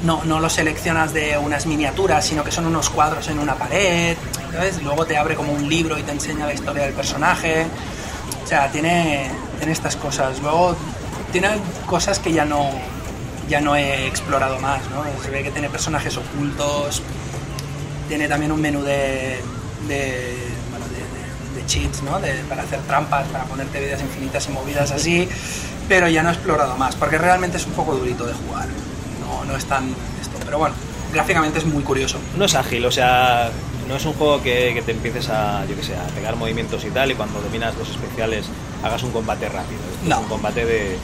no, 0.04 0.24
no 0.24 0.40
lo 0.40 0.50
seleccionas 0.50 1.14
de 1.14 1.38
unas 1.38 1.68
miniaturas, 1.68 2.26
sino 2.26 2.44
que 2.44 2.52
son 2.52 2.66
unos 2.66 2.90
cuadros 2.90 3.28
en 3.28 3.38
una 3.38 3.54
pared, 3.54 4.18
¿sabes? 4.52 4.82
Luego 4.82 5.06
te 5.06 5.16
abre 5.16 5.36
como 5.36 5.52
un 5.54 5.70
libro 5.70 5.96
y 5.98 6.02
te 6.02 6.12
enseña 6.12 6.48
la 6.48 6.54
historia 6.56 6.84
del 6.84 6.94
personaje. 6.94 7.68
O 8.44 8.48
sea, 8.48 8.72
tiene, 8.72 9.30
tiene 9.60 9.72
estas 9.74 9.96
cosas. 9.96 10.40
Luego 10.42 10.76
tiene 11.32 11.50
cosas 11.86 12.18
que 12.18 12.32
ya 12.34 12.46
no, 12.46 12.72
ya 13.52 13.60
no 13.62 13.76
he 13.76 14.08
explorado 14.08 14.58
más, 14.60 14.80
¿no? 14.90 15.04
Se 15.24 15.30
ve 15.30 15.44
que 15.44 15.52
tiene 15.52 15.70
personajes 15.70 16.16
ocultos, 16.18 17.02
tiene 18.08 18.28
también 18.28 18.52
un 18.54 18.62
menú 18.62 18.82
de, 18.82 19.42
de, 19.88 20.38
bueno, 20.70 20.86
de, 20.88 20.96
de- 21.60 21.60
de 21.62 21.66
cheats, 21.68 22.02
¿no? 22.04 22.20
Para 22.50 22.64
hacer 22.64 22.80
trampas, 22.88 23.28
para 23.28 23.44
ponerte 23.44 23.80
vidas 23.80 24.02
infinitas 24.02 24.48
y 24.48 24.52
movidas 24.54 24.92
así, 24.92 25.28
pero 25.90 26.08
ya 26.08 26.24
no 26.24 26.30
he 26.30 26.34
explorado 26.34 26.78
más, 26.78 26.96
porque 26.96 27.18
realmente 27.18 27.58
es 27.58 27.66
un 27.66 27.74
poco 27.74 27.94
durito 27.96 28.26
de 28.26 28.34
jugar. 28.34 28.68
No, 29.20 29.44
no 29.46 29.58
es 29.58 29.66
tan 29.66 29.90
esto, 30.22 30.38
pero 30.46 30.58
bueno, 30.58 30.76
gráficamente 31.14 31.60
es 31.60 31.66
muy 31.66 31.84
curioso. 31.84 32.18
No 32.38 32.46
es 32.46 32.56
ágil, 32.56 32.86
o 32.86 32.92
sea, 32.92 33.50
no 33.88 33.96
es 33.98 34.06
un 34.06 34.14
juego 34.14 34.42
que, 34.42 34.72
que 34.74 34.82
te 34.82 34.92
empieces 34.94 35.28
a, 35.30 35.66
yo 35.66 35.76
que 35.76 35.84
sé, 35.84 35.94
a 35.98 36.04
pegar 36.16 36.38
movimientos 36.38 36.86
y 36.86 36.90
tal, 36.90 37.12
y 37.12 37.16
cuando 37.16 37.42
dominas 37.42 37.76
los 37.78 37.90
especiales 37.90 38.46
hagas 38.84 39.04
un 39.04 39.12
combate 39.12 39.50
rápido. 39.50 39.82
Esto 39.94 40.08
No. 40.10 40.16
Es 40.16 40.22
un 40.24 40.30
combate 40.30 40.66
de, 40.66 40.98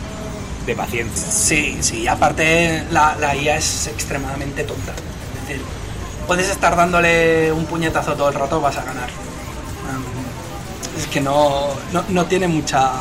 de 0.68 0.76
paciencia. 0.76 1.31
Sí, 1.31 1.77
sí, 1.81 2.07
aparte 2.07 2.84
la, 2.91 3.15
la 3.19 3.35
IA 3.35 3.57
es 3.57 3.88
extremadamente 3.88 4.64
tonta. 4.64 4.91
Es 4.91 5.48
decir, 5.48 5.61
puedes 6.27 6.49
estar 6.49 6.76
dándole 6.76 7.52
un 7.52 7.65
puñetazo 7.65 8.14
todo 8.14 8.27
el 8.30 8.35
rato, 8.35 8.61
vas 8.61 8.77
a 8.77 8.84
ganar. 8.84 9.10
Es 10.98 11.07
que 11.07 11.22
no, 11.22 11.68
no, 11.94 12.03
no 12.10 12.26
tiene 12.26 12.48
mucha 12.48 12.91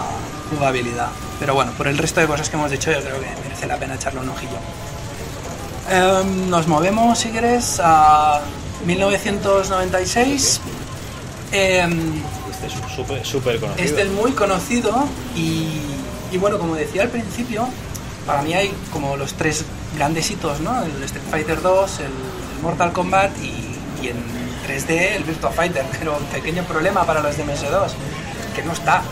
jugabilidad. 0.51 1.09
Pero 1.41 1.55
bueno, 1.55 1.73
por 1.73 1.89
el 1.89 1.99
resto 1.99 2.21
de 2.21 2.27
cosas 2.27 2.49
que 2.49 2.57
hemos 2.57 2.71
dicho, 2.71 2.91
yo 2.93 3.01
creo 3.01 3.21
que 3.21 3.27
merece 3.43 3.67
la 3.67 3.77
pena 3.77 3.95
echarle 3.97 4.21
un 4.21 4.29
ojillo. 4.29 4.59
Em, 5.91 6.49
nos 6.51 6.67
movemos, 6.67 7.19
si 7.19 7.31
quieres, 7.31 7.81
a 7.83 8.41
1996. 8.85 10.61
Em, 11.53 12.23
Este 12.51 12.67
es 12.67 13.27
súper 13.29 13.61
conocido. 13.61 13.85
este 13.85 14.03
es 14.03 14.09
muy 14.11 14.33
conocido 14.33 15.07
y, 15.35 15.69
y 16.33 16.39
bueno, 16.39 16.59
como 16.59 16.75
decía 16.75 17.03
al 17.03 17.09
principio, 17.09 17.69
para 18.27 18.43
mí 18.43 18.55
hay 18.55 18.73
como 18.93 19.17
los 19.17 19.35
tres 19.35 19.65
grandes 19.97 20.31
hitos, 20.31 20.61
¿no? 20.61 20.83
El 20.83 21.03
Street 21.05 21.25
Fighter 21.31 21.63
2, 21.63 22.01
el, 22.01 22.07
el 22.07 22.63
Mortal 22.63 22.93
Kombat 22.93 23.31
y, 23.39 24.05
y 24.05 24.09
en 24.09 24.17
3D 24.67 25.17
el 25.17 25.25
Virtua 25.25 25.51
Fighter. 25.51 25.85
Pero 25.99 26.17
un 26.17 26.25
pequeño 26.27 26.65
problema 26.65 27.05
para 27.05 27.21
los 27.23 27.37
de 27.37 27.45
MS2, 27.45 27.91
que 28.55 28.63
no 28.63 28.73
está. 28.73 29.03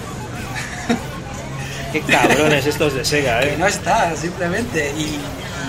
Qué 1.93 2.01
cabrones 2.01 2.67
estos 2.67 2.95
de 2.95 3.05
Sega, 3.05 3.41
Que 3.43 3.55
¿eh? 3.55 3.57
no 3.57 3.67
está, 3.67 4.15
simplemente. 4.17 4.93
Y, 4.97 5.03
y, 5.03 5.21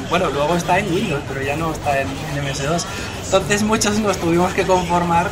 bueno, 0.09 0.29
luego 0.29 0.55
está 0.55 0.79
en 0.79 0.91
Windows, 0.93 1.21
pero 1.27 1.41
ya 1.41 1.55
no 1.55 1.71
está 1.71 2.01
en, 2.01 2.07
en 2.07 2.45
MS2. 2.45 2.83
Entonces 3.25 3.63
muchos 3.63 3.99
nos 3.99 4.17
tuvimos 4.17 4.53
que 4.53 4.63
conformar 4.63 5.29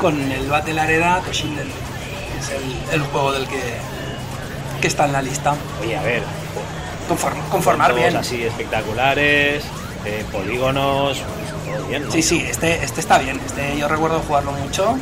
con 0.00 0.20
el 0.30 0.48
Battle 0.48 0.80
Arena 0.80 1.20
Toshinden, 1.24 1.66
que 1.66 2.38
es 2.38 2.50
el, 2.50 3.00
el 3.00 3.06
juego 3.08 3.32
del 3.32 3.46
que, 3.48 3.60
que 4.80 4.86
está 4.88 5.04
en 5.06 5.12
la 5.12 5.22
lista. 5.22 5.54
Oye, 5.82 5.96
a 5.96 6.02
ver, 6.02 6.22
Conform- 7.08 7.48
conformar 7.50 7.94
bien. 7.94 8.16
así 8.16 8.42
espectaculares, 8.42 9.64
eh, 10.04 10.24
polígonos, 10.30 11.18
todo 11.66 11.86
bien, 11.86 12.04
¿no? 12.04 12.12
Sí, 12.12 12.22
sí, 12.22 12.44
este, 12.48 12.84
este 12.84 13.00
está 13.00 13.18
bien. 13.18 13.40
Este 13.46 13.76
yo 13.78 13.88
recuerdo 13.88 14.20
jugarlo 14.26 14.52
mucho. 14.52 14.96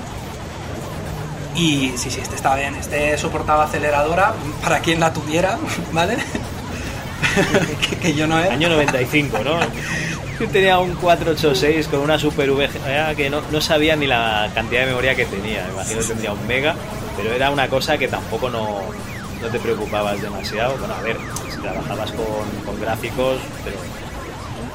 Y 1.54 1.92
sí, 1.96 2.10
sí, 2.10 2.20
este 2.20 2.36
está 2.36 2.54
bien. 2.54 2.74
Este 2.76 3.16
soportaba 3.18 3.64
aceleradora 3.64 4.34
para 4.62 4.80
quien 4.80 5.00
la 5.00 5.12
tuviera, 5.12 5.58
¿vale? 5.92 6.16
que, 7.90 7.96
que 7.96 8.14
yo 8.14 8.26
no 8.26 8.38
era. 8.38 8.52
Año 8.54 8.68
95, 8.68 9.38
¿no? 9.44 9.58
Yo 10.38 10.48
tenía 10.52 10.78
un 10.78 10.94
486 10.96 11.88
con 11.88 12.00
una 12.00 12.18
Super 12.18 12.50
VGA 12.50 13.14
que 13.14 13.30
no, 13.30 13.40
no 13.50 13.60
sabía 13.60 13.96
ni 13.96 14.06
la 14.06 14.50
cantidad 14.54 14.82
de 14.82 14.86
memoria 14.88 15.14
que 15.14 15.24
tenía. 15.24 15.64
Me 15.68 15.72
imagino 15.74 16.00
que 16.00 16.06
tendría 16.06 16.32
un 16.32 16.46
mega, 16.46 16.74
pero 17.16 17.32
era 17.32 17.50
una 17.50 17.68
cosa 17.68 17.96
que 17.96 18.06
tampoco 18.08 18.50
no, 18.50 18.80
no 19.42 19.48
te 19.48 19.58
preocupabas 19.58 20.20
demasiado. 20.20 20.76
Bueno, 20.78 20.94
a 20.94 21.02
ver, 21.02 21.16
si 21.50 21.56
trabajabas 21.60 22.12
con, 22.12 22.26
con 22.64 22.80
gráficos, 22.80 23.38
pero 23.64 23.76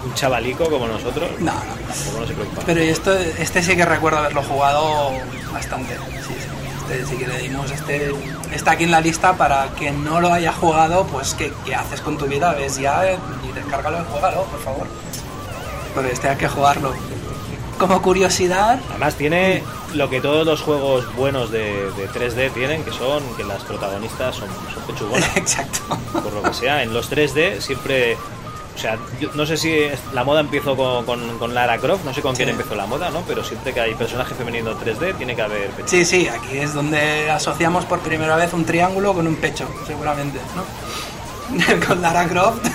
un- 0.06 0.14
chavalico 0.16 0.70
como 0.70 0.88
nosotros, 0.88 1.30
No, 1.40 1.54
no. 1.54 1.60
tampoco 1.60 2.20
no 2.22 2.28
se 2.28 2.34
preocupaba. 2.34 2.64
Pero 2.66 2.82
esto, 2.82 3.14
este 3.14 3.62
sí 3.64 3.76
que 3.76 3.86
recuerdo 3.86 4.20
haberlo 4.20 4.42
jugado 4.44 5.12
bastante. 5.54 5.96
Sí, 5.96 6.34
sí. 6.34 6.48
Este 6.92 7.06
sí 7.06 7.16
que 7.18 7.28
le 7.28 7.38
dimos. 7.38 7.70
Este 7.72 8.14
está 8.54 8.72
aquí 8.72 8.84
en 8.84 8.92
la 8.92 9.00
lista 9.00 9.34
para 9.38 9.68
quien 9.78 10.04
no 10.04 10.20
lo 10.20 10.34
haya 10.34 10.52
jugado, 10.52 11.06
pues 11.06 11.34
¿qué, 11.36 11.54
qué 11.66 11.76
haces 11.76 12.02
con 12.02 12.18
tu 12.18 12.26
vida? 12.26 12.54
Ves 12.54 12.78
ya 12.78 13.06
eh, 13.10 13.18
y 13.48 13.52
descárgalo 13.54 14.00
y 14.02 14.12
juégalo, 14.12 14.44
por 14.46 14.60
favor. 14.62 14.88
Pero 15.96 16.08
este 16.08 16.30
hay 16.30 16.38
que 16.38 16.48
jugarlo. 16.48 16.94
Como 17.82 18.00
curiosidad, 18.04 18.80
Además 18.92 19.16
tiene 19.16 19.64
lo 19.96 20.08
que 20.08 20.22
todos 20.22 20.46
los 20.46 20.62
juegos 20.62 21.14
buenos 21.16 21.50
de, 21.50 21.92
de 21.98 22.08
3D 22.10 22.52
tienen, 22.54 22.84
que 22.84 22.92
son 22.92 23.24
que 23.36 23.44
las 23.44 23.64
protagonistas 23.64 24.36
son, 24.36 24.48
son 24.74 24.84
pechugonas. 24.86 25.30
exacto. 25.36 25.80
por 26.14 26.32
lo 26.32 26.44
que 26.44 26.54
sea. 26.54 26.84
En 26.84 26.94
los 26.94 27.12
3D 27.12 27.60
siempre. 27.60 28.16
O 28.76 28.78
sea, 28.78 28.98
yo 29.20 29.30
no 29.34 29.46
sé 29.48 29.58
si 29.58 29.74
la 30.14 30.24
moda 30.24 30.40
empezó 30.42 30.78
con, 30.78 31.06
con- 31.06 31.38
con 31.40 31.54
Lara 31.56 31.78
Croft, 31.80 32.06
no 32.06 32.14
sé 32.14 32.22
con 32.22 32.36
quién 32.36 32.48
Sí. 32.50 32.52
empezó 32.52 32.76
la 32.76 32.86
moda, 32.86 33.10
¿no? 33.10 33.22
Pero 33.28 33.44
siempre 33.44 33.74
que 33.74 33.82
hay 33.82 33.96
personaje 33.96 34.34
femenino 34.36 34.72
3D 34.80 35.18
tiene 35.18 35.36
que 35.36 35.42
haber 35.42 35.70
pecho. 35.72 35.88
Sí, 35.90 36.06
sí, 36.06 36.28
aquí 36.30 36.58
es 36.60 36.74
donde 36.76 37.30
asociamos 37.32 37.86
por 37.86 38.00
primera 38.00 38.36
vez 38.38 38.54
un 38.54 38.64
triángulo 38.64 39.14
con 39.16 39.26
un 39.28 39.36
pecho, 39.38 39.68
seguramente, 39.88 40.40
¿no? 40.56 40.64
con 41.88 42.02
Lara 42.02 42.28
Croft, 42.30 42.66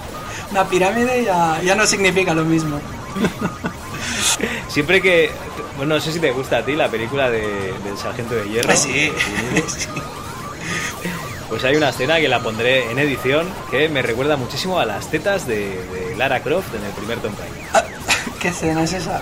una 0.50 0.64
pirámide 0.64 1.22
ya, 1.24 1.60
ya 1.62 1.74
no 1.76 1.86
significa 1.86 2.32
lo 2.34 2.44
mismo. 2.44 2.80
Siempre 4.68 5.00
que. 5.00 5.30
Bueno, 5.76 5.94
no 5.96 6.00
sé 6.00 6.12
si 6.12 6.20
te 6.20 6.30
gusta 6.32 6.58
a 6.58 6.64
ti 6.64 6.72
la 6.74 6.88
película 6.88 7.30
de- 7.30 7.72
del 7.84 7.96
Sargento 7.98 8.34
de 8.34 8.48
Hierro. 8.48 8.66
Pues 8.68 8.78
sí, 8.80 9.10
sí. 9.66 9.88
Pues 11.48 11.62
hay 11.64 11.76
una 11.76 11.90
escena 11.90 12.18
que 12.18 12.28
la 12.28 12.40
pondré 12.40 12.90
en 12.90 12.98
edición 12.98 13.46
que 13.70 13.88
me 13.88 14.02
recuerda 14.02 14.36
muchísimo 14.36 14.78
a 14.80 14.86
las 14.86 15.10
tetas 15.10 15.46
de, 15.46 15.84
de 15.86 16.16
Lara 16.16 16.40
Croft 16.42 16.74
en 16.74 16.84
el 16.84 16.90
primer 16.92 17.18
Tomb 17.18 17.38
Raider. 17.38 17.62
Ah, 17.74 17.84
¿Qué 18.40 18.48
escena 18.48 18.82
es 18.82 18.92
esa? 18.94 19.20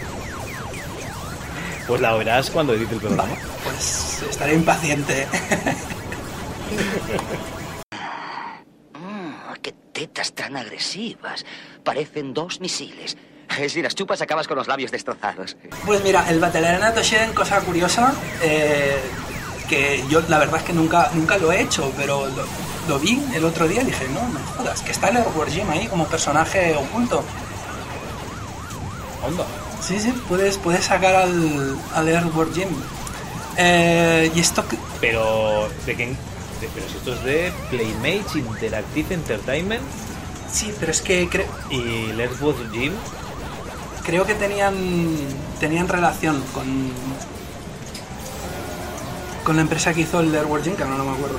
Pues 1.86 2.00
la 2.00 2.14
verás 2.14 2.50
cuando 2.50 2.74
edite 2.74 2.94
el 2.94 3.00
programa. 3.00 3.24
Vale, 3.24 3.36
pues 3.64 4.22
estaré 4.30 4.54
impaciente. 4.54 5.26
Mm, 8.94 9.52
¡Qué 9.62 9.72
tetas 9.92 10.32
tan 10.32 10.56
agresivas! 10.56 11.44
Parecen 11.84 12.32
dos 12.34 12.60
misiles. 12.60 13.16
Si 13.68 13.82
las 13.82 13.94
chupas 13.94 14.20
acabas 14.22 14.46
con 14.48 14.56
los 14.56 14.66
labios 14.66 14.90
destrozados. 14.90 15.56
Pues 15.86 16.02
mira, 16.02 16.28
el 16.28 16.40
Battle 16.40 16.66
Arena 16.66 16.92
Toshinden, 16.94 17.32
cosa 17.32 17.60
curiosa, 17.60 18.12
eh, 18.42 18.98
que 19.68 20.04
yo 20.08 20.20
la 20.28 20.38
verdad 20.38 20.56
es 20.58 20.62
que 20.64 20.72
nunca, 20.72 21.10
nunca 21.14 21.36
lo 21.38 21.52
he 21.52 21.60
hecho, 21.62 21.92
pero 21.96 22.26
lo, 22.26 22.44
lo 22.88 22.98
vi 22.98 23.22
el 23.34 23.44
otro 23.44 23.66
día 23.68 23.82
y 23.82 23.86
dije, 23.86 24.06
no, 24.08 24.26
no 24.28 24.38
jodas, 24.56 24.80
que 24.82 24.92
está 24.92 25.08
el 25.08 25.16
Airborne 25.18 25.52
Jim 25.52 25.70
ahí 25.70 25.86
como 25.88 26.06
personaje 26.06 26.74
oculto. 26.76 27.24
Onda. 29.24 29.44
Sí, 29.80 29.98
sí, 29.98 30.12
puedes, 30.28 30.58
puedes 30.58 30.84
sacar 30.84 31.14
al, 31.14 31.76
al 31.94 32.08
Airborne 32.08 32.52
Jim. 32.54 32.68
Eh, 33.56 34.30
y 34.34 34.40
esto, 34.40 34.66
que- 34.66 34.78
Pero. 35.00 35.68
¿de 35.86 35.94
qué- 35.96 36.06
de- 36.06 36.68
pero 36.74 36.88
si 36.88 36.96
esto 36.96 37.14
es 37.14 37.24
de 37.24 37.52
Playmates 37.70 38.36
Interactive 38.36 39.14
Entertainment 39.14 39.82
sí, 40.50 40.72
pero 40.78 40.92
es 40.92 41.00
que 41.02 41.28
cre- 41.30 41.46
y 41.70 42.12
Let's 42.12 42.40
Watch 42.40 42.56
Gym. 42.72 42.92
Creo 44.04 44.26
que 44.26 44.34
tenían, 44.34 44.74
tenían 45.60 45.88
relación 45.88 46.42
con, 46.52 46.90
con 49.44 49.56
la 49.56 49.62
empresa 49.62 49.92
que 49.94 50.02
hizo 50.02 50.20
el 50.20 50.34
Airborne 50.34 50.64
Jim, 50.64 50.76
que 50.76 50.82
ahora 50.82 50.96
no 50.96 51.04
me 51.04 51.12
acuerdo. 51.12 51.38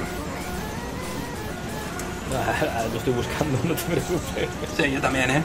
Lo 2.91 2.97
estoy 2.97 3.13
buscando, 3.13 3.59
no 3.63 3.75
te 3.75 3.83
preocupes. 3.83 4.49
Sí, 4.75 4.91
yo 4.91 5.01
también, 5.01 5.29
¿eh? 5.29 5.43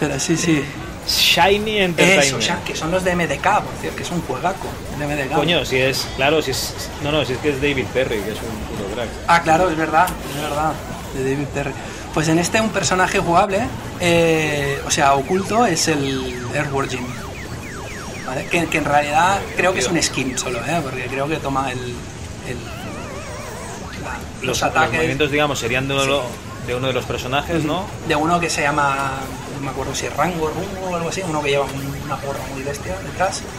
Pero 0.00 0.18
sí, 0.20 0.36
sí. 0.36 0.64
Shiny 1.06 1.76
Eso, 1.78 1.84
Entertainment. 1.84 2.38
o 2.38 2.42
sea, 2.42 2.64
que 2.64 2.74
son 2.74 2.90
los 2.90 3.04
de 3.04 3.14
MDK, 3.14 3.42
por 3.42 3.74
cierto, 3.80 3.96
que 3.96 4.02
es 4.02 4.10
un 4.10 4.22
juegaco. 4.22 4.68
el 4.98 5.06
MDK. 5.06 5.34
Coño, 5.34 5.64
si 5.64 5.76
es, 5.76 6.06
claro, 6.16 6.40
si 6.40 6.50
es, 6.52 6.74
no, 7.02 7.12
no, 7.12 7.24
si 7.24 7.34
es 7.34 7.38
que 7.40 7.50
es 7.50 7.60
David 7.60 7.84
Perry, 7.92 8.20
que 8.20 8.30
es 8.30 8.38
un 8.38 8.76
puto 8.76 8.94
crack. 8.94 9.08
Ah, 9.26 9.42
claro, 9.42 9.68
es 9.68 9.76
verdad, 9.76 10.06
es 10.34 10.42
verdad, 10.42 10.72
de 11.14 11.30
David 11.30 11.46
Perry. 11.52 11.72
Pues 12.14 12.28
en 12.28 12.38
este 12.38 12.60
un 12.60 12.70
personaje 12.70 13.18
jugable, 13.18 13.60
eh, 14.00 14.80
o 14.86 14.90
sea, 14.90 15.14
oculto, 15.14 15.66
es 15.66 15.88
el 15.88 16.46
Earthworm 16.54 16.88
Jim. 16.88 17.04
¿Vale? 18.26 18.46
Que, 18.46 18.66
que 18.66 18.78
en 18.78 18.84
realidad 18.84 19.40
creo 19.56 19.72
que 19.74 19.80
es 19.80 19.88
un 19.88 20.00
skin 20.02 20.38
solo, 20.38 20.58
¿eh? 20.60 20.80
porque 20.82 21.04
creo 21.06 21.26
que 21.28 21.36
toma 21.36 21.70
el, 21.72 21.78
Los, 21.78 21.96
los 24.38 24.46
los 24.46 24.62
ataques 24.62 24.94
movimientos, 24.94 25.30
digamos, 25.30 25.58
serían 25.58 25.88
de, 25.88 25.94
uno- 25.94 26.22
de 26.66 26.74
uno 26.74 26.86
de 26.86 26.92
los 26.92 27.04
personajes, 27.04 27.64
¿no? 27.64 27.84
de 28.08 28.14
uno 28.16 28.38
que 28.40 28.48
se 28.48 28.62
llama, 28.62 29.10
no 29.56 29.60
me 29.64 29.70
acuerdo 29.70 29.94
si 29.94 30.06
es 30.06 30.16
Rango 30.16 30.50
o 30.88 30.94
algo 30.96 31.08
así, 31.08 31.22
uno 31.28 31.42
que 31.42 31.50
lleva 31.50 31.64
un- 31.64 32.02
una 32.04 32.16
porra 32.16 32.40
muy 32.52 32.62
bestia 32.62 32.96
detrás. 33.00 33.42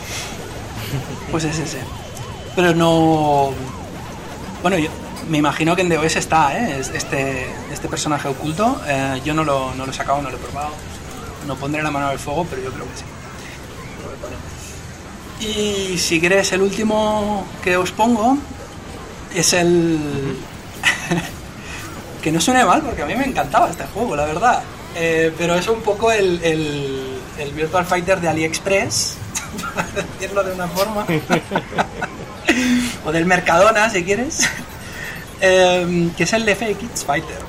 Pues 1.32 1.44
es 1.44 1.58
ese. 1.58 1.80
Pero 2.56 2.74
no. 2.76 3.52
Bueno, 4.62 4.78
yo 4.78 4.90
me 5.28 5.40
imagino 5.40 5.76
que 5.76 5.82
en 5.82 5.90
DOS 5.90 6.16
está, 6.16 6.58
¿eh? 6.58 6.78
Es- 6.80 6.90
Este, 6.90 7.48
este 7.76 7.88
personaje 7.88 8.28
oculto. 8.28 8.82
Eh, 8.88 9.22
yo 9.24 9.34
no 9.34 9.44
lo, 9.44 9.76
no 9.76 9.86
lo 9.86 9.92
he 9.92 9.96
sacado, 9.96 10.22
no 10.22 10.30
lo 10.30 10.38
he 10.38 10.40
probado. 10.40 10.72
No 11.46 11.56
pondré 11.56 11.84
la 11.84 11.92
mano 11.92 12.08
al 12.08 12.18
fuego, 12.18 12.48
pero 12.50 12.64
yo 12.64 12.72
creo 12.72 12.86
que 12.86 12.98
sí. 12.98 13.06
Y 15.48 15.98
si 15.98 16.20
quieres, 16.20 16.52
el 16.54 16.62
último 16.62 17.46
que 17.64 17.78
os 17.78 17.92
pongo 17.92 18.38
es 19.36 19.54
el. 19.54 20.00
que 22.24 22.32
no 22.32 22.42
suene 22.42 22.66
mal, 22.66 22.82
porque 22.82 23.04
a 23.04 23.06
mí 23.06 23.16
me 23.16 23.26
encantaba 23.26 23.70
este 23.70 23.84
juego, 23.94 24.16
la 24.16 24.26
verdad. 24.26 24.64
Eh, 24.96 25.34
pero 25.38 25.56
es 25.56 25.68
un 25.68 25.82
poco 25.82 26.12
el, 26.12 26.42
el, 26.42 27.20
el 27.38 27.52
Virtual 27.52 27.86
Fighter 27.86 28.22
de 28.22 28.30
AliExpress, 28.30 29.18
para 29.76 29.88
decirlo 29.92 30.44
de 30.44 30.54
una 30.54 30.68
forma. 30.70 31.06
o 33.06 33.12
del 33.12 33.26
Mercadona, 33.26 33.90
si 33.90 34.04
quieres. 34.04 34.48
Eh, 35.42 36.12
que 36.16 36.24
es 36.24 36.34
el 36.34 36.44
FX 36.44 37.04
Fighter. 37.06 37.45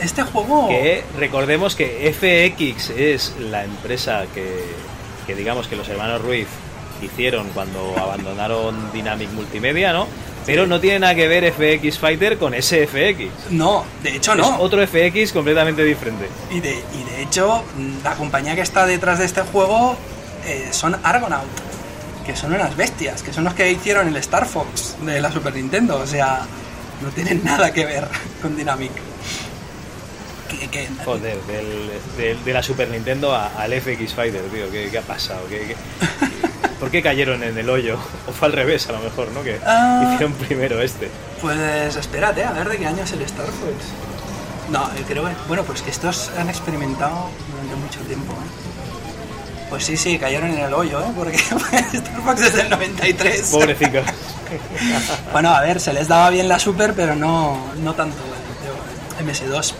Este 0.00 0.22
juego. 0.22 0.68
Que 0.68 1.04
recordemos 1.18 1.76
que 1.76 2.12
FX 2.12 2.90
es 2.90 3.34
la 3.38 3.64
empresa 3.64 4.24
que, 4.34 4.64
que 5.26 5.34
digamos 5.34 5.66
que 5.66 5.76
los 5.76 5.88
hermanos 5.88 6.22
Ruiz 6.22 6.48
hicieron 7.02 7.48
cuando 7.54 7.94
abandonaron 7.98 8.92
Dynamic 8.92 9.30
Multimedia, 9.30 9.92
¿no? 9.92 10.06
Pero 10.46 10.66
no 10.66 10.80
tiene 10.80 11.00
nada 11.00 11.14
que 11.14 11.28
ver 11.28 11.52
FX 11.52 11.98
Fighter 11.98 12.38
con 12.38 12.54
SFX. 12.54 13.50
No, 13.50 13.84
de 14.02 14.16
hecho 14.16 14.32
Es 14.32 14.38
no. 14.38 14.58
otro 14.58 14.84
FX 14.86 15.32
completamente 15.32 15.84
diferente. 15.84 16.28
Y 16.50 16.60
de, 16.60 16.72
y 16.72 17.04
de 17.10 17.22
hecho, 17.22 17.62
la 18.02 18.14
compañía 18.14 18.54
que 18.54 18.62
está 18.62 18.86
detrás 18.86 19.18
de 19.18 19.26
este 19.26 19.42
juego 19.42 19.96
eh, 20.46 20.68
son 20.72 20.96
Argonaut, 21.04 21.44
que 22.26 22.34
son 22.34 22.52
unas 22.54 22.74
bestias, 22.76 23.22
que 23.22 23.32
son 23.32 23.44
los 23.44 23.54
que 23.54 23.70
hicieron 23.70 24.08
el 24.08 24.16
Star 24.16 24.46
Fox 24.46 24.96
de 25.02 25.20
la 25.20 25.30
Super 25.30 25.54
Nintendo. 25.54 25.98
O 25.98 26.06
sea, 26.06 26.40
no 27.02 27.10
tienen 27.10 27.44
nada 27.44 27.72
que 27.72 27.84
ver 27.84 28.08
con 28.42 28.56
Dynamic. 28.56 28.90
Joder, 31.04 31.40
del, 31.42 31.90
del- 32.16 32.44
de 32.44 32.52
la 32.52 32.62
Super 32.62 32.88
Nintendo 32.88 33.34
a- 33.34 33.48
al 33.58 33.72
FX 33.72 34.14
Fighter, 34.14 34.42
tío. 34.52 34.70
¿Qué, 34.70 34.88
qué 34.90 34.98
ha 34.98 35.02
pasado? 35.02 35.40
¿Qué, 35.48 35.58
qué- 35.68 35.76
por 36.80 36.90
qué 36.90 37.02
cayeron 37.02 37.42
en 37.42 37.56
el 37.58 37.68
hoyo? 37.68 37.98
O 38.28 38.32
fue 38.32 38.48
al 38.48 38.52
revés, 38.54 38.88
a 38.88 38.92
lo 38.92 39.00
mejor, 39.00 39.30
¿no? 39.32 39.42
Que 39.42 39.58
Ah. 39.66 40.02
hicieron 40.14 40.32
primero 40.34 40.80
este. 40.80 41.10
Pues 41.40 41.96
espérate, 41.96 42.44
a 42.44 42.52
ver 42.52 42.68
de 42.68 42.78
qué 42.78 42.86
año 42.86 43.02
es 43.04 43.12
el 43.12 43.22
Star 43.22 43.46
Fox. 43.46 43.92
No, 44.70 44.84
eh, 44.96 45.04
creo 45.08 45.24
que. 45.24 45.32
Bueno, 45.48 45.64
pues 45.64 45.82
que 45.82 45.90
estos 45.90 46.30
han 46.38 46.48
experimentado 46.48 47.28
durante 47.50 47.74
mucho 47.76 48.00
tiempo. 48.00 48.32
¿eh? 48.32 49.66
Pues 49.68 49.84
sí, 49.84 49.96
sí, 49.96 50.18
cayeron 50.18 50.50
en 50.50 50.58
el 50.58 50.74
hoyo, 50.74 51.00
¿eh? 51.00 51.12
Porque 51.16 51.36
Star 51.92 52.22
Fox 52.24 52.40
es 52.42 52.54
del 52.54 52.70
93. 52.70 53.50
Pobrecicos. 53.50 54.02
Bueno, 55.32 55.50
a 55.50 55.60
ver, 55.60 55.78
se 55.80 55.92
les 55.92 56.08
daba 56.08 56.28
bien 56.30 56.48
la 56.48 56.58
Super, 56.58 56.92
pero 56.94 57.14
no, 57.14 57.56
no 57.84 57.94
tanto 57.94 58.16
el 59.20 59.24
de 59.26 59.32
MS2. 59.32 59.74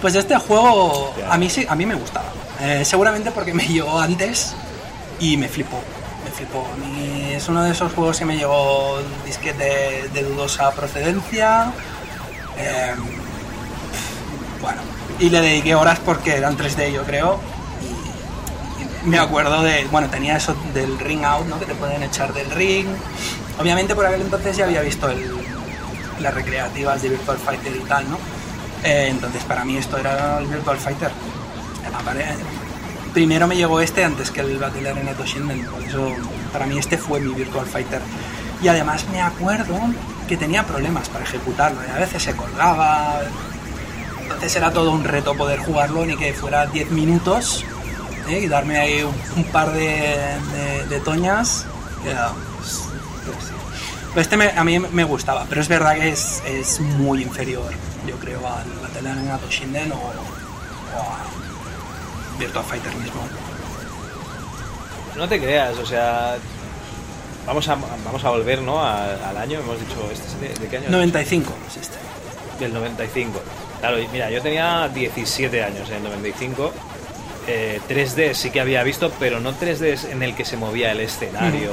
Pues 0.00 0.14
este 0.14 0.36
juego 0.36 1.14
a 1.28 1.36
mí 1.36 1.50
sí, 1.50 1.66
a 1.68 1.74
mí 1.74 1.84
me 1.86 1.94
gustaba. 1.94 2.26
Eh, 2.60 2.84
seguramente 2.84 3.30
porque 3.30 3.52
me 3.54 3.64
llegó 3.68 3.98
antes 4.00 4.54
y 5.18 5.36
me 5.36 5.48
flipó. 5.48 5.80
Me 6.24 6.30
flipó. 6.30 6.66
A 6.72 6.76
mí 6.76 7.32
es 7.34 7.48
uno 7.48 7.62
de 7.62 7.72
esos 7.72 7.92
juegos 7.92 8.18
que 8.18 8.24
me 8.24 8.36
llegó 8.36 8.98
disquete 9.26 10.08
de 10.12 10.22
dudosa 10.22 10.70
procedencia. 10.72 11.72
Eh, 12.58 12.94
bueno, 14.60 14.80
y 15.18 15.30
le 15.30 15.40
dediqué 15.40 15.74
horas 15.74 15.98
porque 16.04 16.36
eran 16.36 16.56
3D, 16.56 16.92
yo 16.92 17.02
creo. 17.04 17.38
Y, 17.82 18.82
y 18.82 19.08
me 19.08 19.18
acuerdo 19.18 19.62
de, 19.62 19.86
bueno, 19.90 20.08
tenía 20.10 20.36
eso 20.36 20.54
del 20.74 20.98
ring 20.98 21.24
out, 21.24 21.46
¿no? 21.46 21.58
Que 21.58 21.66
te 21.66 21.74
pueden 21.74 22.02
echar 22.02 22.32
del 22.34 22.50
ring. 22.50 22.86
Obviamente 23.58 23.94
por 23.94 24.06
aquel 24.06 24.22
entonces 24.22 24.56
ya 24.56 24.64
había 24.64 24.80
visto 24.82 25.08
el- 25.10 25.34
las 26.20 26.34
recreativas 26.34 27.00
de 27.00 27.08
Virtual 27.10 27.38
Fighter 27.38 27.74
y 27.76 27.80
tal, 27.80 28.10
¿no? 28.10 28.18
Eh, 28.84 29.08
entonces 29.10 29.42
para 29.44 29.64
mí 29.64 29.76
esto 29.76 29.98
era 29.98 30.38
el 30.38 30.46
Virtual 30.46 30.78
Fighter. 30.78 31.10
Primero 33.12 33.46
me 33.46 33.56
llegó 33.56 33.80
este 33.80 34.04
antes 34.04 34.30
que 34.30 34.40
el 34.40 34.56
Battle 34.58 34.88
Arena 34.88 35.12
Toshinden, 35.12 35.64
por 35.66 35.82
eso 35.82 36.14
para 36.52 36.66
mí 36.66 36.78
este 36.78 36.96
fue 36.96 37.20
mi 37.20 37.34
Virtual 37.34 37.66
Fighter. 37.66 38.00
Y 38.62 38.68
además 38.68 39.04
me 39.10 39.20
acuerdo 39.20 39.78
que 40.28 40.36
tenía 40.36 40.64
problemas 40.64 41.08
para 41.08 41.24
ejecutarlo, 41.24 41.80
y 41.86 41.90
a 41.90 41.98
veces 41.98 42.22
se 42.22 42.36
colgaba, 42.36 43.20
entonces 44.22 44.54
era 44.54 44.70
todo 44.72 44.92
un 44.92 45.02
reto 45.02 45.34
poder 45.34 45.58
jugarlo, 45.58 46.06
ni 46.06 46.16
que 46.16 46.32
fuera 46.32 46.66
10 46.66 46.90
minutos 46.92 47.64
¿eh? 48.28 48.40
y 48.44 48.46
darme 48.48 48.78
ahí 48.78 49.02
un, 49.36 49.44
par 49.44 49.72
de, 49.72 49.80
de- 50.52 50.86
de 50.88 51.00
toñas 51.00 51.66
pues, 52.02 52.82
pues 53.26 53.44
sí. 53.48 53.52
Pero 53.54 53.98
este 54.16 54.36
me- 54.36 54.50
a 54.50 54.64
mí 54.64 54.78
me 54.78 55.04
gustaba, 55.04 55.46
pero 55.48 55.60
es 55.60 55.68
verdad 55.68 55.94
que 55.94 56.08
es, 56.08 56.42
es 56.46 56.80
muy 56.80 57.22
inferior, 57.22 57.70
yo 58.06 58.16
creo, 58.16 58.38
al 58.46 58.64
Battle 58.82 59.08
Arena 59.10 59.38
Toshinden 59.38 59.92
o, 59.92 59.96
o 59.96 60.00
a 61.00 62.38
Virtua 62.38 62.62
Fighter 62.62 62.94
mismo. 62.96 63.20
No 65.16 65.28
te 65.28 65.38
creas, 65.40 65.76
o 65.78 65.86
sea. 65.86 66.36
Vamos 67.46 67.66
a, 67.68 67.74
vamos 68.04 68.22
a 68.24 68.30
volver, 68.30 68.62
¿no? 68.62 68.80
A- 68.80 69.14
al 69.28 69.36
año, 69.36 69.58
hemos 69.60 69.78
dicho. 69.80 70.08
¿este 70.12 70.26
es 70.26 70.40
de, 70.40 70.48
de 70.64 70.68
qué 70.68 70.76
año? 70.78 70.90
95 70.90 71.52
es 71.68 71.76
este. 71.78 71.96
Del 72.58 72.72
95. 72.74 73.40
Claro, 73.80 73.96
mira, 74.12 74.30
yo 74.30 74.42
tenía 74.42 74.88
17 74.88 75.62
años 75.64 75.88
en 75.88 75.96
el 75.96 76.02
95. 76.04 76.72
Eh, 77.48 77.80
3D 77.88 78.34
sí 78.34 78.50
que 78.50 78.60
había 78.60 78.82
visto, 78.82 79.10
pero 79.18 79.40
no 79.40 79.52
3D 79.54 80.10
en 80.10 80.22
el 80.22 80.34
que 80.34 80.44
se 80.44 80.56
movía 80.56 80.92
el 80.92 81.00
escenario 81.00 81.70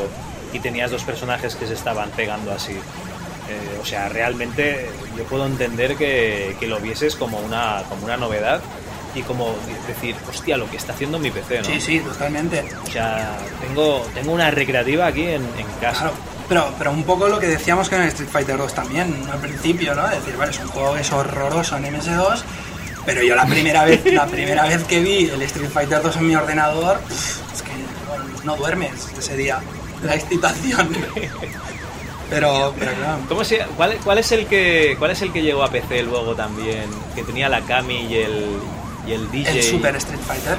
tenías 0.60 0.92
dos 0.92 1.04
personajes 1.04 1.56
que 1.56 1.68
se 1.68 1.74
estaban 1.74 2.10
pegando 2.12 2.52
así. 2.52 2.74
Eh, 2.74 3.80
o 3.82 3.86
sea, 3.86 4.10
realmente 4.10 4.90
yo 5.18 5.24
puedo 5.26 5.46
entender 5.46 5.96
que, 5.96 6.56
que 6.60 6.68
lo 6.68 6.80
vieses 6.80 7.16
como 7.16 7.40
una, 7.40 7.84
como 7.90 8.06
una 8.06 8.18
novedad 8.18 8.62
y 9.16 9.22
como 9.22 9.56
decir, 9.88 10.16
hostia, 10.30 10.58
lo 10.58 10.70
que 10.70 10.78
está 10.78 10.94
haciendo 10.94 11.18
mi 11.18 11.32
PC, 11.32 11.60
¿no? 11.60 11.66
Sí, 11.66 11.82
sí, 11.82 12.00
totalmente. 12.00 12.66
O 12.86 12.92
sea, 12.92 13.38
tengo, 13.62 14.06
tengo 14.14 14.32
una 14.34 14.52
recreativa 14.52 15.08
aquí 15.08 15.24
en, 15.24 15.44
en 15.58 15.68
casa. 15.82 16.00
Claro, 16.02 16.14
pero, 16.48 16.74
pero 16.78 16.92
un 16.92 17.04
poco 17.04 17.28
lo 17.28 17.40
que 17.40 17.48
decíamos 17.48 17.90
que 17.90 17.96
en 17.96 18.04
Street 18.04 18.30
Fighter 18.30 18.58
2 18.58 18.74
también, 18.74 19.14
al 19.32 19.40
principio, 19.40 19.96
¿no? 19.96 20.06
Es 20.08 20.20
decir, 20.20 20.38
vale, 20.38 20.52
es 20.52 20.60
un 20.60 20.68
juego 20.68 20.94
que 20.94 21.02
es 21.02 21.12
horroroso 21.12 21.78
en 21.78 21.86
MS2, 21.86 22.42
pero 23.06 23.24
yo 23.24 23.36
la 23.36 23.46
primera 23.46 23.86
vez, 23.86 24.06
la 24.14 24.28
primera 24.28 24.66
vez 24.66 24.84
que 24.84 25.00
vi 25.00 25.30
el 25.30 25.42
Street 25.44 25.70
Fighter 25.70 26.02
2 26.02 26.18
en 26.18 26.28
mi 26.28 26.36
ordenador, 26.36 27.00
es 27.10 27.62
que 27.62 27.72
bueno, 28.08 28.26
no 28.44 28.56
duermes 28.56 29.08
ese 29.18 29.36
día, 29.36 29.60
la 30.04 30.16
excitación. 30.16 30.90
Pero, 32.30 32.74
pero 32.78 32.92
claro. 32.94 33.20
¿Cómo 33.30 33.44
se, 33.46 33.60
cuál, 33.78 33.98
cuál 34.04 34.18
es 34.18 34.32
el 34.34 34.48
que 34.48 34.96
cuál 35.00 35.12
es 35.12 35.22
el 35.22 35.32
que 35.32 35.42
llegó 35.42 35.64
a 35.64 35.70
PC 35.72 36.04
luego 36.04 36.36
también? 36.36 36.86
Que 37.16 37.24
tenía 37.24 37.48
la 37.48 37.62
Kami 37.62 38.02
y 38.08 38.16
el 38.16 38.46
y 39.08 39.14
el 39.14 39.32
DJ. 39.32 39.52
El 39.52 39.64
Super 39.64 39.96
Street 39.96 40.20
Fighter. 40.28 40.58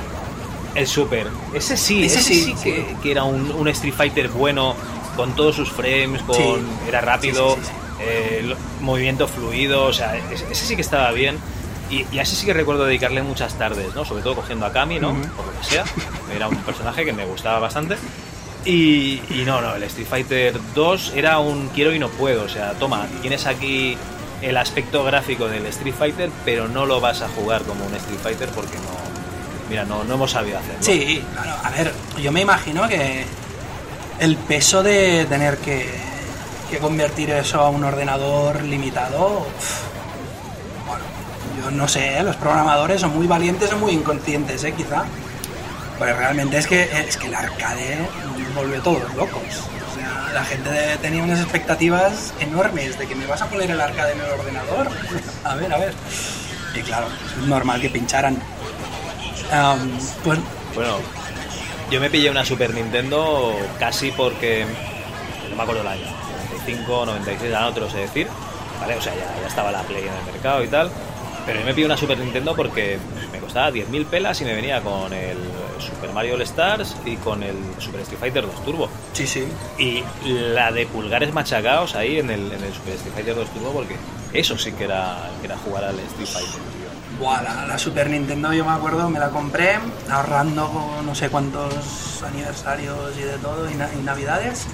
El 0.74 0.86
Super. 0.86 1.27
Ese 1.52 1.77
sí, 1.77 2.05
Ese 2.06 2.20
ese, 2.20 2.28
sí, 2.28 2.43
sí, 2.44 2.55
sí. 2.56 2.62
que, 2.62 2.97
que 3.02 3.10
era 3.10 3.24
un, 3.24 3.51
un 3.52 3.69
Street 3.69 3.93
Fighter 3.94 4.28
bueno, 4.28 4.74
con 5.16 5.35
todos 5.36 5.56
sus 5.56 5.70
frames, 5.70 6.23
con 6.23 6.36
Sí. 6.36 6.55
era 6.89 7.01
rápido, 7.02 7.59
eh, 8.01 8.55
movimiento 8.81 9.28
fluido, 9.28 9.85
o 9.85 9.93
sea, 9.93 10.16
ese, 10.31 10.47
ese 10.51 10.65
sí 10.66 10.74
que 10.74 10.82
estaba 10.82 11.10
bien. 11.12 11.36
Y, 11.90 12.06
y 12.12 12.19
a 12.19 12.23
ese 12.23 12.36
sí 12.36 12.47
que 12.47 12.52
recuerdo 12.55 12.85
dedicarle 12.85 13.23
muchas 13.23 13.55
tardes, 13.59 13.94
¿no? 13.94 14.05
Sobre 14.06 14.23
todo 14.23 14.36
cogiendo 14.36 14.65
a 14.66 14.73
Kami, 14.73 15.01
¿no? 15.01 15.10
Ujú. 15.10 15.20
Por 15.36 15.47
lo 15.47 15.60
que 15.60 15.66
sea. 15.66 15.85
Era 16.35 16.48
un 16.48 16.56
personaje 16.56 17.05
que 17.05 17.12
me 17.12 17.24
gustaba 17.27 17.59
bastante. 17.59 17.97
Y, 18.64 19.20
no, 19.47 19.60
no, 19.60 19.74
el 19.74 19.82
Street 19.85 20.06
Fighter 20.06 20.60
2 20.74 21.12
era 21.16 21.39
un 21.39 21.68
quiero 21.68 21.94
y 21.94 21.98
no 21.98 22.09
puedo. 22.09 22.44
O 22.44 22.48
sea, 22.48 22.72
toma, 22.72 23.06
tienes 23.22 23.47
aquí 23.47 23.97
el 24.43 24.56
aspecto 24.56 25.05
gráfico 25.05 25.48
del 25.48 25.66
Street 25.66 25.94
Fighter, 25.94 26.30
pero 26.44 26.68
no 26.68 26.86
lo 26.86 27.01
vas 27.01 27.22
a 27.22 27.28
jugar 27.28 27.62
como 27.62 27.86
un 27.86 27.94
Street 27.94 28.20
Fighter 28.20 28.48
porque 28.51 28.76
no. 28.76 28.98
Mira, 29.70 29.85
no, 29.85 30.05
no 30.05 30.14
hemos 30.14 30.30
sabido 30.30 30.59
hacerlo. 30.59 30.78
Sí, 30.80 31.22
claro, 31.35 31.56
a 31.62 31.70
ver, 31.70 31.93
yo 32.22 32.32
me 32.32 32.40
imagino 32.40 32.89
que 32.89 33.24
el 34.18 34.36
peso 34.36 34.82
de 34.82 35.26
tener 35.26 35.59
que, 35.59 35.89
convertir 36.80 37.30
eso 37.30 37.60
a 37.60 37.70
un 37.70 37.85
ordenador 37.85 38.62
limitado. 38.62 39.47
Bueno, 40.86 41.05
yo 41.62 41.70
no 41.70 41.89
sé, 41.89 42.18
¿eh? 42.18 42.22
los 42.22 42.36
programadores 42.36 43.01
son 43.01 43.16
muy 43.16 43.26
valientes 43.26 43.72
o 43.72 43.78
muy 43.78 43.93
inconscientes, 43.93 44.64
¿eh? 44.64 44.72
quizá. 44.72 45.05
Pero 45.98 46.16
realmente 46.16 46.58
es 46.58 46.66
que, 46.66 46.82
es 46.82 47.16
que 47.16 47.26
el 47.26 47.34
arcade 47.34 47.98
volvió 48.54 48.80
todos 48.82 49.14
locos. 49.14 49.42
La 50.32 50.44
gente 50.44 50.70
tenía 51.02 51.22
unas 51.22 51.40
expectativas 51.40 52.32
enormes 52.38 52.98
de 52.98 53.06
que 53.06 53.14
me 53.14 53.26
vas 53.26 53.42
a 53.42 53.46
poner 53.46 53.70
el 53.70 53.80
arcade 53.80 54.12
en 54.12 54.20
el 54.20 54.26
ordenador. 54.26 54.88
A 55.44 55.54
ver, 55.56 55.72
a 55.72 55.78
ver. 55.78 55.94
Y 56.74 56.80
claro, 56.82 57.08
es 57.40 57.46
normal 57.46 57.80
que 57.80 57.90
pincharan. 57.90 58.38
Pues 60.22 60.38
Bueno, 60.74 60.98
yo 61.90 62.00
me 62.00 62.10
pillé 62.10 62.30
una 62.30 62.44
Super 62.44 62.72
Nintendo 62.74 63.56
casi 63.78 64.10
porque. 64.10 64.66
No 65.50 65.56
me 65.56 65.62
acuerdo 65.62 65.80
el 65.80 65.88
año. 65.88 66.06
95, 66.50 67.06
96, 67.06 67.54
ahora 67.54 67.66
no 67.66 67.74
te 67.74 67.80
lo 67.80 67.90
sé 67.90 67.98
decir. 67.98 68.28
¿Vale? 68.80 68.94
O 68.96 69.02
sea, 69.02 69.14
ya, 69.14 69.40
ya 69.40 69.48
estaba 69.48 69.72
la 69.72 69.82
Play 69.82 70.02
en 70.02 70.14
el 70.14 70.32
mercado 70.32 70.62
y 70.62 70.68
tal. 70.68 70.90
Pero 71.48 71.60
yo 71.60 71.66
me 71.66 71.74
pillé 71.74 71.86
una 71.86 71.96
Super 71.96 72.18
Nintendo 72.18 72.54
porque 72.54 72.98
me 73.32 73.38
costaba 73.40 73.70
10.000 73.72 74.04
pelas 74.06 74.40
y 74.40 74.44
me 74.44 74.54
venía 74.54 74.80
con 74.82 75.12
el 75.12 75.36
Super 75.80 76.12
Mario 76.12 76.34
All 76.34 76.42
Stars 76.42 76.94
y 77.04 77.16
con 77.16 77.42
el 77.42 77.56
Super 77.78 78.00
Street 78.02 78.20
Fighter 78.20 78.44
2 78.46 78.64
Turbo. 78.64 78.88
sí, 79.14 79.26
sí. 79.26 79.44
Y 79.78 80.04
la 80.28 80.70
de 80.70 80.86
pulgares 80.86 81.32
machacados 81.32 81.94
ahí 81.94 82.18
en 82.18 82.30
el, 82.30 82.52
en 82.52 82.62
el 82.62 82.72
Super 82.74 82.92
Street 82.94 83.14
Fighter 83.14 83.34
2 83.34 83.48
Turbo 83.50 83.72
porque 83.72 83.96
eso 84.32 84.58
sí 84.58 84.72
que 84.72 84.84
era, 84.84 85.30
que 85.40 85.46
era 85.46 85.56
jugar 85.56 85.84
al 85.84 85.98
Street 86.00 86.28
Fighter, 86.28 86.50
tío. 86.52 87.18
Buah, 87.18 87.42
la, 87.42 87.66
la 87.66 87.78
Super 87.78 88.10
Nintendo 88.10 88.52
yo 88.52 88.64
me 88.66 88.72
acuerdo, 88.72 89.08
me 89.08 89.18
la 89.18 89.30
compré 89.30 89.78
ahorrando 90.10 91.00
no 91.04 91.14
sé 91.14 91.30
cuántos 91.30 92.22
aniversarios 92.22 93.16
y 93.18 93.22
de 93.22 93.38
todo 93.38 93.68
y, 93.70 93.74
na- 93.74 93.88
y 93.98 94.02
navidades. 94.02 94.66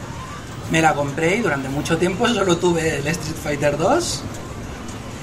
Me 0.72 0.80
la 0.82 0.92
compré 0.94 1.36
y 1.36 1.40
durante 1.40 1.68
mucho 1.68 1.96
tiempo 1.98 2.26
solo 2.26 2.56
tuve 2.56 2.96
el 2.98 3.06
Street 3.06 3.36
Fighter 3.42 3.76
2 3.78 4.22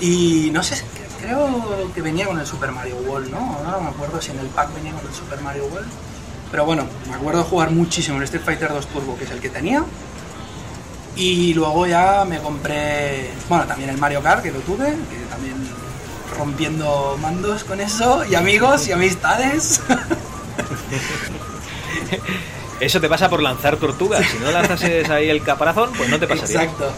y 0.01 0.49
no 0.51 0.63
sé, 0.63 0.81
creo 1.21 1.91
que 1.93 2.01
venía 2.01 2.25
con 2.25 2.39
el 2.39 2.45
Super 2.45 2.71
Mario 2.71 2.95
World, 2.97 3.31
¿no? 3.31 3.37
Ahora 3.57 3.71
no 3.71 3.81
me 3.81 3.89
acuerdo 3.89 4.21
si 4.21 4.31
en 4.31 4.39
el 4.39 4.47
pack 4.47 4.73
venía 4.73 4.91
con 4.93 5.05
el 5.07 5.13
Super 5.13 5.39
Mario 5.41 5.65
World. 5.65 5.87
Pero 6.51 6.65
bueno, 6.65 6.85
me 7.07 7.15
acuerdo 7.15 7.43
jugar 7.43 7.71
muchísimo 7.71 8.17
el 8.17 8.23
Street 8.23 8.43
Fighter 8.43 8.69
2 8.69 8.87
Turbo, 8.87 9.17
que 9.17 9.23
es 9.23 9.31
el 9.31 9.39
que 9.39 9.49
tenía. 9.49 9.83
Y 11.15 11.53
luego 11.53 11.87
ya 11.87 12.25
me 12.25 12.39
compré, 12.39 13.31
bueno, 13.47 13.65
también 13.65 13.89
el 13.89 13.97
Mario 13.97 14.21
Kart, 14.21 14.41
que 14.43 14.51
lo 14.51 14.59
tuve, 14.59 14.87
que 14.87 15.17
también 15.29 15.55
rompiendo 16.37 17.17
mandos 17.21 17.63
con 17.63 17.79
eso, 17.79 18.25
y 18.25 18.35
amigos 18.35 18.87
y 18.87 18.91
amistades. 18.93 19.81
Eso 22.79 22.99
te 22.99 23.07
pasa 23.07 23.29
por 23.29 23.43
lanzar 23.43 23.77
tortugas. 23.77 24.25
Si 24.27 24.39
no 24.39 24.51
lanzases 24.51 25.07
ahí 25.11 25.29
el 25.29 25.43
caparazón, 25.43 25.91
pues 25.95 26.09
no 26.09 26.17
te 26.19 26.27
pasaría. 26.27 26.63
Exacto. 26.63 26.91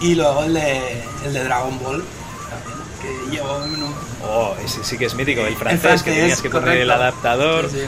Y 0.00 0.14
luego 0.14 0.44
el 0.44 0.54
de, 0.54 1.02
el 1.24 1.32
de 1.32 1.42
Dragon 1.42 1.76
Ball, 1.80 2.04
que. 3.30 3.40
Oh, 4.24 4.54
ese 4.64 4.82
sí 4.84 4.98
que 4.98 5.06
es 5.06 5.14
mítico, 5.14 5.42
el 5.42 5.56
francés, 5.56 6.02
que 6.02 6.12
tenías 6.12 6.42
que 6.42 6.50
poner 6.50 6.78
el 6.78 6.88
correcto. 6.88 7.02
adaptador. 7.02 7.70
Sí, 7.70 7.78
sí. 7.80 7.86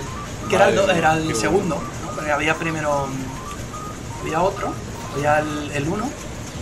Que 0.49 0.57
era 0.57 0.69
el, 0.69 0.78
era 0.90 1.16
segundo, 1.35 1.77
¿no? 1.77 2.11
Porque 2.15 2.31
había 2.31 2.55
primero... 2.55 3.07
mm, 3.07 4.20
Había 4.23 4.40
otro, 4.43 4.73
había 5.15 5.39
el, 5.40 5.70
el 5.73 5.89
uno. 5.89 6.09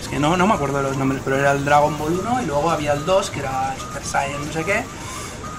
Es 0.00 0.08
que 0.08 0.18
no, 0.18 0.36
no 0.36 0.46
me 0.46 0.54
acuerdo 0.54 0.76
de 0.78 0.82
los 0.84 0.96
nombres, 0.96 1.20
pero 1.24 1.36
era 1.38 1.52
el 1.52 1.64
Dragon 1.64 1.96
Ball 1.98 2.20
1 2.20 2.42
y 2.42 2.46
luego 2.46 2.70
había 2.70 2.92
el 2.92 3.04
2, 3.04 3.30
que 3.30 3.40
era 3.40 3.74
Super 3.78 4.04
Saiyan 4.04 4.46
no 4.46 4.52
sé 4.52 4.64
qué, 4.64 4.84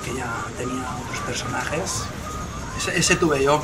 que 0.06 0.14
ya 0.16 0.28
tenía 0.58 0.84
otros 1.04 1.20
personajes. 1.26 2.04
Ese, 2.78 2.98
ese 3.00 3.16
tuve 3.16 3.44
yo. 3.44 3.62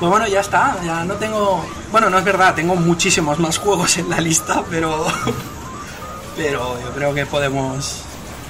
Pues 0.00 0.10
bueno, 0.10 0.26
ya 0.28 0.40
está, 0.40 0.76
ya 0.84 1.04
no 1.04 1.14
tengo... 1.14 1.64
Bueno, 1.90 2.08
no 2.08 2.18
es 2.18 2.24
verdad, 2.24 2.54
tengo 2.54 2.76
muchísimos 2.76 3.38
más 3.40 3.58
juegos 3.58 3.96
en 3.98 4.08
la 4.08 4.20
lista, 4.20 4.62
pero... 4.70 5.06
Pero 6.38 6.80
yo 6.80 6.90
creo 6.94 7.14
que 7.14 7.26
podemos... 7.26 8.02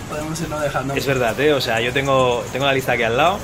Podemos 0.08 0.40
irlo 0.40 0.58
dejando. 0.60 0.94
Es 0.94 1.04
verdad, 1.06 1.38
¿eh? 1.40 1.52
O 1.52 1.60
sea, 1.60 1.80
yo 1.80 1.92
tengo, 1.92 2.42
tengo 2.52 2.64
la 2.64 2.72
lista 2.72 2.92
aquí 2.92 3.02
al 3.02 3.16
lado 3.16 3.38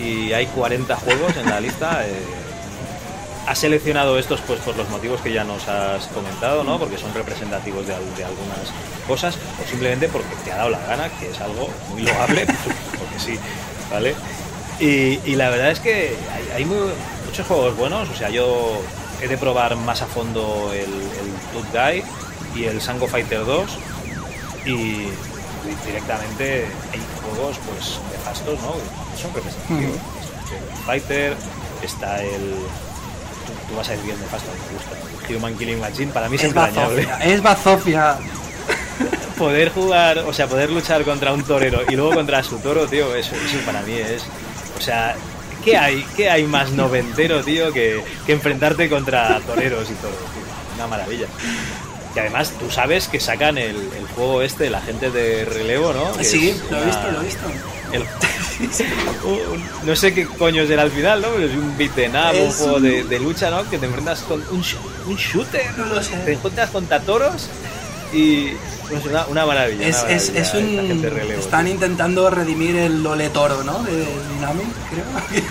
y 0.00 0.32
hay 0.32 0.46
40 0.46 0.94
juegos 0.96 1.36
en 1.36 1.46
la 1.50 1.60
lista. 1.60 2.06
eh. 2.06 2.14
Has 3.46 3.58
seleccionado 3.58 4.18
estos 4.18 4.40
pues 4.40 4.58
por 4.60 4.74
los 4.76 4.88
motivos 4.88 5.20
que 5.20 5.32
ya 5.32 5.44
nos 5.44 5.68
has 5.68 6.06
comentado, 6.08 6.64
¿no? 6.64 6.78
Porque 6.78 6.96
son 6.98 7.12
representativos 7.14 7.86
de, 7.86 7.94
al- 7.94 8.14
de 8.16 8.24
algunas 8.24 8.58
cosas 9.06 9.36
o 9.62 9.68
simplemente 9.68 10.08
porque 10.08 10.34
te 10.44 10.52
ha 10.52 10.56
dado 10.56 10.70
la 10.70 10.80
gana, 10.80 11.08
que 11.20 11.30
es 11.30 11.40
algo 11.40 11.68
muy 11.90 12.02
loable, 12.02 12.46
porque 12.98 13.18
sí, 13.18 13.38
¿vale? 13.90 14.14
Y, 14.80 15.36
la 15.36 15.48
verdad 15.50 15.70
es 15.70 15.80
que 15.80 16.16
hay, 16.54 16.64
muy- 16.64 16.90
muchos 17.26 17.46
juegos 17.46 17.76
buenos, 17.76 18.08
o 18.08 18.14
sea, 18.16 18.30
yo 18.30 18.80
he 19.22 19.28
de 19.28 19.36
probar 19.38 19.76
más 19.76 20.02
a 20.02 20.06
fondo 20.06 20.70
el, 20.72 20.80
el 20.80 21.62
Guy 21.72 22.02
y 22.56 22.64
el 22.64 22.80
Sango 22.80 23.06
Fighter 23.06 23.44
2 23.44 23.70
y 24.64 25.08
directamente 25.84 26.66
hay 26.92 27.00
juegos 27.22 27.56
pues 27.68 28.00
nefastos, 28.12 28.60
¿no? 28.62 28.74
Son 29.20 29.34
representativos. 29.34 29.96
El 29.96 30.84
Fighter, 30.84 31.36
está 31.82 32.22
el... 32.22 32.54
Tú, 33.46 33.52
tú 33.68 33.76
vas 33.76 33.88
a 33.88 33.94
que 33.94 34.10
es 34.12 34.18
nefasto, 34.18 34.48
me 34.50 34.74
gusta. 34.76 35.36
Human 35.36 35.58
Killing 35.58 35.80
Machine 35.80 36.12
para 36.12 36.28
mí 36.28 36.36
es, 36.36 36.44
Es 36.44 36.54
es 37.24 37.42
bazofia. 37.42 38.16
Poder 39.38 39.70
jugar, 39.70 40.18
o 40.20 40.32
sea, 40.32 40.46
poder 40.48 40.70
luchar 40.70 41.04
contra 41.04 41.30
un 41.32 41.42
torero 41.42 41.82
y 41.86 41.94
luego 41.94 42.14
contra 42.14 42.42
su 42.42 42.58
toro, 42.58 42.86
tío, 42.86 43.14
eso, 43.14 43.34
eso 43.34 43.58
para 43.66 43.82
mí 43.82 43.92
es... 43.92 44.24
O 44.78 44.80
sea, 44.80 45.14
¿qué 45.62 45.76
hay, 45.76 46.06
qué 46.16 46.30
hay 46.30 46.44
más 46.44 46.70
noventero, 46.70 47.42
tío, 47.44 47.70
que, 47.70 48.02
que 48.24 48.32
enfrentarte 48.32 48.88
contra 48.88 49.38
toreros 49.40 49.90
y 49.90 49.94
toros? 49.94 50.16
tío? 50.16 50.74
Una 50.76 50.86
maravilla. 50.86 51.26
Y 52.16 52.18
además 52.18 52.50
tú 52.58 52.70
sabes 52.70 53.08
que 53.08 53.20
sacan 53.20 53.58
el, 53.58 53.76
el 53.76 54.06
juego 54.14 54.40
este, 54.40 54.70
la 54.70 54.80
gente 54.80 55.10
de 55.10 55.44
relevo, 55.44 55.92
¿no? 55.92 56.12
Que 56.16 56.24
Sí, 56.24 56.58
lo 56.70 56.78
he 56.78 56.82
una- 56.82 56.86
visto, 56.86 57.10
lo 57.12 57.20
he 57.20 57.24
visto. 57.24 57.46
el- 57.92 58.02
un- 59.24 59.86
no 59.86 59.94
sé 59.96 60.14
qué 60.14 60.26
coño 60.26 60.62
es 60.62 60.70
al 60.78 60.90
final, 60.90 61.20
¿no? 61.20 61.28
Pero 61.28 61.46
es 61.46 61.52
un 61.54 61.76
beat'em 61.76 62.12
up, 62.14 62.42
un 62.42 62.52
juego 62.52 62.80
de, 62.80 63.04
de 63.04 63.18
lucha, 63.20 63.50
¿no? 63.50 63.68
Que 63.68 63.78
te 63.78 63.84
enfrentas 63.86 64.20
con 64.22 64.40
un, 64.50 64.62
sh- 64.62 64.76
un 65.06 65.16
shooter. 65.16 65.76
No 65.76 65.84
lo 65.86 66.02
sé. 66.02 66.16
Te 66.24 66.32
encuentras 66.32 66.70
contra 66.70 67.00
toros 67.00 67.48
y 68.14 68.48
pues 68.88 69.04
una, 69.04 69.26
una 69.26 69.44
maravilla. 69.44 69.86
Es, 69.86 69.96
una 69.96 70.04
maravilla, 70.04 70.40
es 70.40 70.54
un... 70.54 71.02
de 71.02 71.10
relevo, 71.10 71.40
Están 71.40 71.64
tío. 71.66 71.74
intentando 71.74 72.30
redimir 72.30 72.76
el 72.76 73.02
Lole 73.02 73.28
Toro, 73.28 73.62
¿no? 73.62 73.82
De 73.82 74.06
Dynamic, 74.34 74.68
creo. 74.90 75.42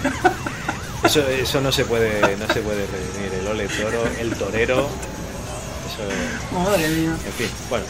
Eso, 1.03 1.19
eso 1.27 1.61
no 1.61 1.71
se 1.71 1.85
puede, 1.85 2.35
no 2.37 2.47
se 2.51 2.61
puede 2.61 2.87
redimir. 2.87 3.39
El 3.39 3.47
ole 3.47 3.67
toro, 3.67 4.03
el 4.19 4.33
torero. 4.35 4.89
Eso, 5.97 6.59
Madre 6.59 6.87
mía. 6.89 7.11
en 7.25 7.33
fin, 7.33 7.47
bueno. 7.69 7.85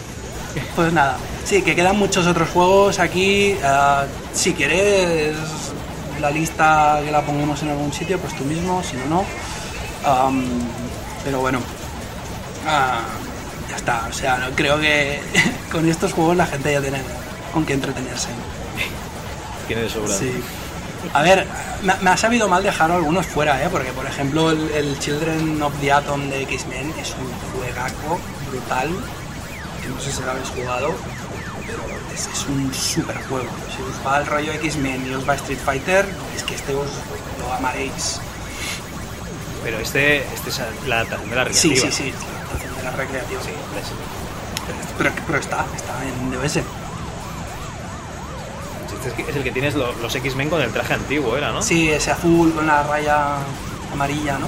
Pues 0.76 0.94
nada, 0.94 1.18
sí, 1.44 1.62
que 1.62 1.76
quedan 1.76 1.98
muchos 1.98 2.26
otros 2.28 2.48
juegos 2.50 3.00
aquí. 3.00 3.58
ah, 3.64 4.06
si 4.34 4.54
quieres 4.54 5.36
la 6.22 6.32
lista 6.32 7.02
que 7.04 7.12
la 7.12 7.22
pongamos 7.22 7.62
en 7.64 7.70
algún 7.72 7.92
sitio, 7.92 8.18
pues 8.20 8.34
tú 8.38 8.44
mismo, 8.46 8.82
si 8.84 8.96
no, 8.98 9.06
no. 9.08 9.26
Pero 11.24 11.40
bueno, 11.40 11.60
ah, 12.68 13.00
ya 13.70 13.76
está. 13.76 14.08
O 14.10 14.14
sea, 14.14 14.38
no- 14.38 14.52
creo 14.56 14.80
que 14.80 15.20
con 15.72 15.90
estos 15.90 16.14
juegos 16.14 16.38
la 16.38 16.46
gente 16.46 16.72
ya 16.72 16.82
tiene 16.82 17.00
con 17.54 17.66
qué 17.66 17.74
entretenerse. 17.74 18.30
Tiene 19.68 19.82
de 19.84 19.90
sobra. 19.90 20.14
Sí. 20.16 20.32
A 21.14 21.22
ver, 21.22 21.46
me, 21.84 21.94
me 22.02 22.10
ha 22.10 22.18
sabido 22.18 22.48
mal 22.48 22.64
dejar 22.64 22.92
algunos 22.92 23.26
fuera, 23.26 23.64
¿eh? 23.64 23.70
Porque, 23.72 23.92
por 23.92 24.06
ejemplo, 24.06 24.52
el, 24.52 24.70
el 24.72 25.00
Children 25.00 25.62
of 25.62 25.74
the 25.80 25.92
Atom 25.92 26.30
de 26.30 26.42
X-Men 26.44 26.94
es 27.00 27.12
un 27.12 27.32
juegaco 27.60 28.20
brutal. 28.50 28.90
Que 29.82 29.90
no 29.90 30.00
sé 30.00 30.12
si 30.12 30.22
lo 30.24 30.32
habéis 30.32 30.50
jugado, 30.50 30.96
pero 31.68 31.80
es, 32.14 32.28
es 32.28 32.46
un 32.48 32.74
super 32.74 33.16
juego. 33.28 33.48
Si 33.76 33.82
os 33.84 34.06
va 34.06 34.20
el 34.20 34.26
rollo 34.26 34.52
X-Men 34.54 35.08
y 35.10 35.14
os 35.14 35.28
va 35.28 35.36
Street 35.36 35.60
Fighter, 35.64 36.06
es 36.36 36.44
que 36.44 36.56
este 36.56 36.74
os 36.74 36.90
lo 37.40 37.54
amaréis. 37.54 38.20
Pero 39.64 39.80
este, 39.80 40.24
este 40.34 40.50
es 40.50 40.62
la 40.88 40.98
adaptación 41.02 41.30
de 41.30 41.36
la 41.36 41.46
Sí, 41.54 41.70
recreativa. 41.70 41.92
sí, 41.92 42.04
sí. 42.04 42.14
De 42.78 42.84
la 42.84 42.92
recreativa. 42.92 43.42
Sí, 43.42 43.50
Pero, 44.98 45.12
pero 45.28 45.40
está, 45.40 45.66
está 45.76 45.94
en 46.04 46.32
DOS. 46.32 46.60
Este 48.94 49.30
es 49.30 49.36
el 49.36 49.44
que 49.44 49.52
tienes 49.52 49.76
lo- 49.76 49.94
los 49.94 50.14
X-Men 50.16 50.50
con 50.50 50.62
el 50.62 50.72
traje 50.72 50.94
antiguo, 50.94 51.36
¿era, 51.38 51.52
no? 51.52 51.62
Sí, 51.62 51.90
ese 51.90 52.12
azul 52.12 52.54
con 52.54 52.68
la 52.68 52.84
raya 52.84 53.38
amarilla, 53.94 54.38
¿no? 54.40 54.48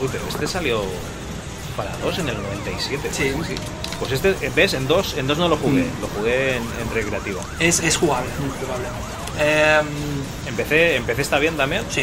Uy, 0.00 0.08
pero 0.12 0.24
este 0.28 0.46
salió 0.46 0.82
para 1.76 1.96
dos 1.98 2.18
en 2.18 2.28
el 2.28 2.36
97. 2.42 3.08
Sí. 3.12 3.32
Pues 3.98 4.12
este, 4.12 4.34
¿ves? 4.54 4.74
En 4.74 4.86
dos, 4.86 5.14
en 5.16 5.26
dos 5.26 5.38
no 5.38 5.48
lo 5.48 5.56
jugué. 5.56 5.82
Mm. 5.82 6.00
Lo 6.00 6.06
jugué 6.08 6.56
en, 6.56 6.62
en 6.62 6.94
recreativa. 6.94 7.42
Es, 7.58 7.80
es 7.80 7.96
jugable, 7.96 8.30
muy 8.40 8.50
jugable. 8.60 8.86
Em, 9.40 9.86
Empecé, 10.46 10.96
empecé 10.96 11.22
está 11.22 11.38
bien 11.38 11.56
también. 11.56 11.82
Sí, 11.90 12.02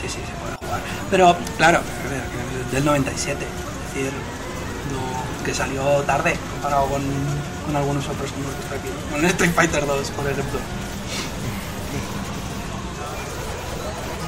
sí, 0.00 0.08
sí, 0.08 0.18
se 0.26 0.32
puede 0.42 0.56
jugar. 0.56 0.80
Pero, 1.10 1.36
claro, 1.58 1.80
del 2.72 2.84
97, 2.84 3.44
es 3.44 3.94
decir, 3.94 4.12
que 5.42 5.54
salió 5.54 5.82
tarde 6.02 6.36
comparado 6.52 6.86
con, 6.86 7.02
con 7.66 7.76
algunos 7.76 8.08
otros 8.08 8.30
que 8.30 8.40
hemos 8.40 8.56
visto 8.56 8.74
aquí. 8.74 8.88
Con 9.10 9.24
Street 9.24 9.52
Fighter 9.52 9.86
2, 9.86 10.10
por 10.10 10.30
ejemplo. 10.30 10.58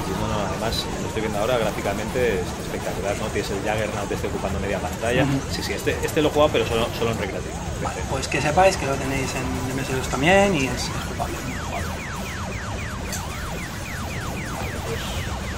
Y 0.06 0.20
bueno, 0.20 0.34
además 0.50 0.84
lo 1.00 1.08
estoy 1.08 1.22
viendo 1.22 1.38
ahora 1.38 1.58
gráficamente 1.58 2.40
es 2.40 2.46
espectacular, 2.64 3.16
¿no? 3.18 3.26
Tienes 3.28 3.50
el 3.50 3.58
Juggernaut 3.58 4.10
este 4.10 4.26
ocupando 4.26 4.60
media 4.60 4.78
pantalla. 4.78 5.26
Sí, 5.50 5.62
sí, 5.62 5.72
este, 5.72 5.96
este 6.02 6.22
lo 6.22 6.28
he 6.28 6.32
jugado 6.32 6.50
pero 6.52 6.66
solo, 6.66 6.88
solo 6.98 7.12
en 7.12 7.18
recreativo. 7.18 7.54
Vale, 7.82 8.00
pues 8.10 8.28
que 8.28 8.40
sepáis 8.40 8.76
que 8.76 8.86
lo 8.86 8.94
tenéis 8.94 9.30
en 9.34 9.44
MS2 9.76 10.08
también 10.10 10.54
y 10.54 10.66
es, 10.66 10.72
es 10.74 10.90
jugable. 11.12 11.36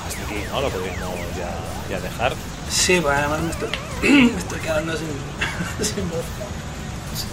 Hasta 0.06 0.22
aquí, 0.22 0.44
¿no? 0.50 0.60
Lo 0.60 0.68
podríamos 0.70 1.14
ya, 1.36 1.50
ya 1.90 2.00
dejar. 2.00 2.34
Sí, 2.68 3.00
pues 3.00 3.16
además 3.16 3.40
me 3.42 3.50
estoy, 3.50 3.68
me 4.32 4.38
estoy 4.38 4.60
quedando 4.60 4.96
sin, 4.96 5.08
sin 5.84 6.10
voz. 6.10 6.24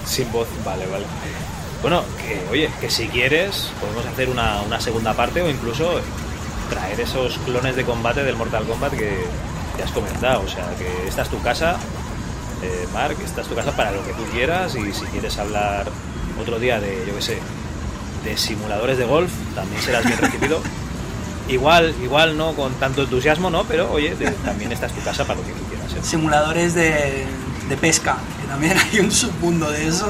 Sin 0.06 0.32
voz, 0.32 0.48
vale, 0.64 0.86
vale. 0.88 1.06
Bueno, 1.82 2.04
que 2.18 2.42
oye, 2.50 2.70
que 2.80 2.90
si 2.90 3.08
quieres 3.08 3.70
podemos 3.82 4.06
hacer 4.06 4.30
una, 4.30 4.62
una 4.62 4.80
segunda 4.80 5.14
parte 5.14 5.42
o 5.42 5.50
incluso 5.50 6.00
traer 6.70 7.00
esos 7.02 7.38
clones 7.40 7.76
de 7.76 7.84
combate 7.84 8.24
del 8.24 8.38
Mortal 8.38 8.64
Kombat 8.64 8.94
que, 8.94 9.26
que 9.76 9.84
has 9.84 9.92
comentado. 9.92 10.42
O 10.44 10.48
sea, 10.48 10.74
que 10.78 11.08
esta 11.08 11.24
es 11.24 11.30
tu 11.30 11.42
casa, 11.42 11.78
eh, 12.62 12.88
Mark, 12.94 13.18
esta 13.24 13.42
es 13.42 13.48
tu 13.48 13.56
casa 13.56 13.76
para 13.76 13.92
lo 13.92 14.06
que 14.06 14.14
tú 14.14 14.24
quieras 14.32 14.76
y 14.76 14.94
si 14.94 15.06
quieres 15.08 15.38
hablar 15.38 15.88
otro 16.40 16.60
día 16.60 16.80
de, 16.80 17.04
yo 17.06 17.16
qué 17.16 17.22
sé, 17.22 17.38
de 18.24 18.38
simuladores 18.38 18.98
de 18.98 19.06
golf, 19.06 19.32
también 19.54 19.82
serás 19.82 20.06
bien 20.06 20.18
recibido. 20.18 20.62
Igual, 21.50 21.94
igual 22.02 22.38
no 22.38 22.54
con 22.54 22.74
tanto 22.76 23.02
entusiasmo, 23.04 23.50
¿no? 23.50 23.64
Pero 23.66 23.92
oye, 23.92 24.16
de- 24.16 24.32
también 24.32 24.72
esta 24.72 24.86
es 24.86 24.94
tu 24.94 25.02
casa 25.02 25.26
para 25.26 25.40
lo 25.40 25.46
que 25.46 25.52
tú 25.52 25.64
quieras. 25.70 25.92
¿eh? 25.94 26.00
Simuladores 26.02 26.74
de, 26.74 27.26
de 27.70 27.78
pesca, 27.78 28.18
que 28.42 28.48
también 28.48 28.78
hay 28.94 29.00
un 29.00 29.12
submundo 29.12 29.70
de 29.70 29.88
eso. 29.88 30.10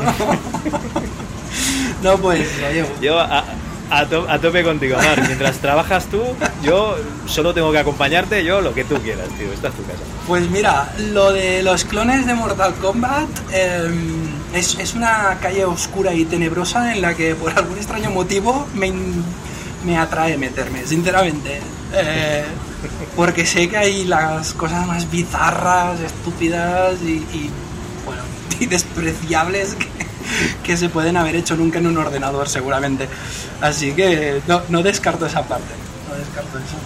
no, 2.03 2.17
pues, 2.17 2.47
oye, 2.69 2.85
Yo 3.01 3.19
a, 3.19 3.43
a 3.89 4.05
to- 4.07 4.27
a 4.29 4.39
tope 4.39 4.63
contigo, 4.63 4.97
Mark. 4.97 5.23
Mientras 5.25 5.57
trabajas 5.57 6.05
tú, 6.05 6.21
yo 6.63 6.97
solo 7.25 7.53
tengo 7.53 7.71
que 7.71 7.79
acompañarte, 7.79 8.43
yo 8.43 8.61
lo 8.61 8.73
que 8.73 8.83
tú 8.83 8.95
quieras, 9.01 9.27
tío. 9.37 9.51
Esta 9.53 9.69
es 9.69 9.73
tu 9.75 9.83
casa. 9.83 9.99
Pues 10.27 10.49
mira, 10.49 10.93
lo 11.11 11.31
de 11.31 11.63
los 11.63 11.83
clones 11.85 12.25
de 12.25 12.33
Mortal 12.33 12.73
Kombat 12.75 13.27
eh, 13.51 13.89
es, 14.53 14.77
es 14.79 14.93
una 14.93 15.37
calle 15.41 15.65
oscura 15.65 16.13
y 16.13 16.25
tenebrosa 16.25 16.93
en 16.93 17.01
la 17.01 17.15
que 17.15 17.35
por 17.35 17.51
algún 17.57 17.77
extraño 17.77 18.09
motivo 18.11 18.67
me, 18.73 18.87
in- 18.87 19.23
me 19.83 19.97
atrae 19.97 20.37
meterme, 20.37 20.85
sinceramente. 20.85 21.61
Eh, 21.93 22.43
porque 23.15 23.45
sé 23.45 23.69
que 23.69 23.77
hay 23.77 24.05
las 24.05 24.53
cosas 24.53 24.87
más 24.87 25.09
bizarras, 25.09 25.99
estúpidas 25.99 27.01
y, 27.01 27.17
y, 27.33 27.49
bueno, 28.05 28.21
y 28.59 28.65
despreciables 28.65 29.75
que, 29.75 29.87
que 30.63 30.77
se 30.77 30.89
pueden 30.89 31.17
haber 31.17 31.35
hecho 31.35 31.55
nunca 31.55 31.79
en 31.79 31.87
un 31.87 31.97
ordenador 31.97 32.49
seguramente. 32.49 33.07
Así 33.61 33.93
que 33.93 34.41
no, 34.47 34.61
no 34.69 34.81
descarto 34.83 35.25
esa 35.25 35.43
parte. 35.43 35.73
No 36.09 36.15
descarto 36.15 36.57
eso. 36.57 36.77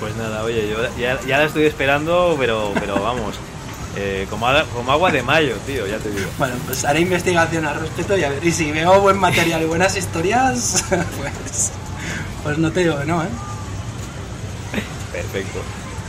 Pues 0.00 0.16
nada, 0.16 0.42
oye, 0.42 0.68
yo 0.68 0.78
ya, 0.98 1.20
ya 1.26 1.38
la 1.38 1.44
estoy 1.44 1.64
esperando, 1.64 2.34
pero, 2.38 2.72
pero 2.74 3.00
vamos, 3.00 3.36
eh, 3.96 4.26
como, 4.28 4.46
como 4.74 4.92
agua 4.92 5.12
de 5.12 5.22
mayo, 5.22 5.56
tío, 5.66 5.86
ya 5.86 5.98
te 5.98 6.10
digo. 6.10 6.28
Bueno, 6.38 6.54
pues 6.66 6.84
haré 6.84 7.00
investigación 7.00 7.64
al 7.66 7.78
respecto 7.78 8.16
y 8.16 8.24
a 8.24 8.30
ver. 8.30 8.44
Y 8.44 8.52
si 8.52 8.72
veo 8.72 9.00
buen 9.00 9.18
material 9.18 9.62
y 9.62 9.66
buenas 9.66 9.96
historias, 9.96 10.84
pues, 10.90 11.72
pues 12.42 12.58
no 12.58 12.70
te 12.70 12.80
digo 12.80 12.98
que 12.98 13.04
no, 13.04 13.22
¿eh? 13.22 13.28
Perfecto. 15.12 15.60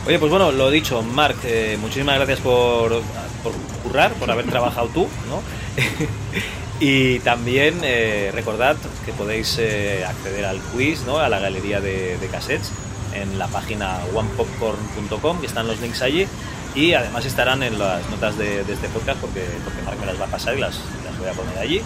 Oye, 0.06 0.18
pues 0.18 0.30
bueno, 0.30 0.52
lo 0.52 0.70
dicho, 0.70 1.02
Marc, 1.02 1.36
eh, 1.44 1.78
muchísimas 1.80 2.16
gracias 2.16 2.40
por, 2.40 3.00
por 3.42 3.52
currar, 3.82 4.12
por 4.14 4.30
haber 4.30 4.46
trabajado 4.46 4.88
tú, 4.88 5.08
¿no? 5.28 5.42
y 6.80 7.20
también 7.20 7.80
eh, 7.82 8.30
recordad 8.34 8.76
que 9.06 9.12
podéis 9.12 9.56
eh, 9.58 10.04
acceder 10.04 10.44
al 10.44 10.58
quiz, 10.60 11.04
¿no? 11.06 11.18
A 11.18 11.28
la 11.28 11.38
galería 11.38 11.80
de, 11.80 12.18
cassettes 12.30 12.70
en 13.14 13.38
la 13.38 13.46
página 13.46 13.98
onepopcorn.com, 14.14 15.40
que 15.40 15.46
están 15.46 15.66
los 15.66 15.80
links 15.80 16.02
allí. 16.02 16.26
Y 16.74 16.92
además 16.94 17.24
estarán 17.24 17.62
en 17.62 17.78
las 17.78 18.08
notas 18.10 18.36
de, 18.36 18.64
de 18.64 18.72
este 18.72 18.88
podcast 18.88 19.20
porque, 19.20 19.46
porque 19.62 19.80
Marc 19.82 20.00
me 20.00 20.06
las 20.06 20.20
va 20.20 20.24
a 20.24 20.28
pasar 20.28 20.56
y 20.56 20.60
las, 20.60 20.80
las 21.04 21.18
voy 21.18 21.28
a 21.28 21.32
poner 21.32 21.58
allí. 21.58 21.80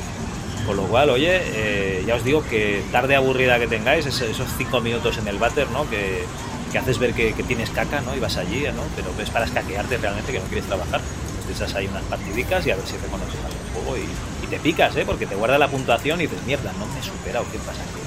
Con 0.68 0.76
lo 0.76 0.82
cual, 0.82 1.08
oye, 1.08 1.40
eh, 1.42 2.04
ya 2.06 2.14
os 2.16 2.22
digo 2.22 2.44
que 2.44 2.84
tarde 2.92 3.16
aburrida 3.16 3.58
que 3.58 3.66
tengáis, 3.66 4.04
es- 4.04 4.20
esos 4.20 4.46
cinco 4.58 4.82
minutos 4.82 5.16
en 5.16 5.26
el 5.26 5.38
váter, 5.38 5.66
¿no? 5.70 5.88
Que, 5.88 6.26
que 6.70 6.76
haces 6.78 6.98
ver 6.98 7.14
que, 7.14 7.32
tienes 7.32 7.70
caca, 7.70 8.02
¿no? 8.02 8.14
Y 8.14 8.20
vas 8.20 8.36
allí, 8.36 8.64
¿no? 8.76 8.82
Pero 8.94 9.08
es 9.18 9.30
para 9.30 9.46
escaquearte 9.46 9.96
realmente, 9.96 10.30
que 10.30 10.38
no 10.40 10.44
quieres 10.44 10.66
trabajar. 10.66 11.00
Te 11.46 11.52
echas 11.54 11.74
ahí 11.74 11.86
unas 11.86 12.02
partidicas 12.02 12.66
y 12.66 12.70
a 12.70 12.76
ver 12.76 12.86
si 12.86 12.98
reconoces 12.98 13.40
algún 13.46 13.72
juego 13.72 13.96
y, 13.96 14.46
te 14.46 14.58
picas, 14.58 14.94
¿eh? 14.96 15.04
Porque 15.06 15.24
te 15.26 15.34
guarda 15.36 15.56
la 15.56 15.68
puntuación 15.68 16.20
y 16.20 16.24
dices, 16.26 16.42
mierda, 16.46 16.70
no 16.78 16.84
me 16.86 17.00
he 17.00 17.02
superado, 17.02 17.46
¿qué 17.50 17.58
pasa 17.60 17.80
aquí? 17.80 18.00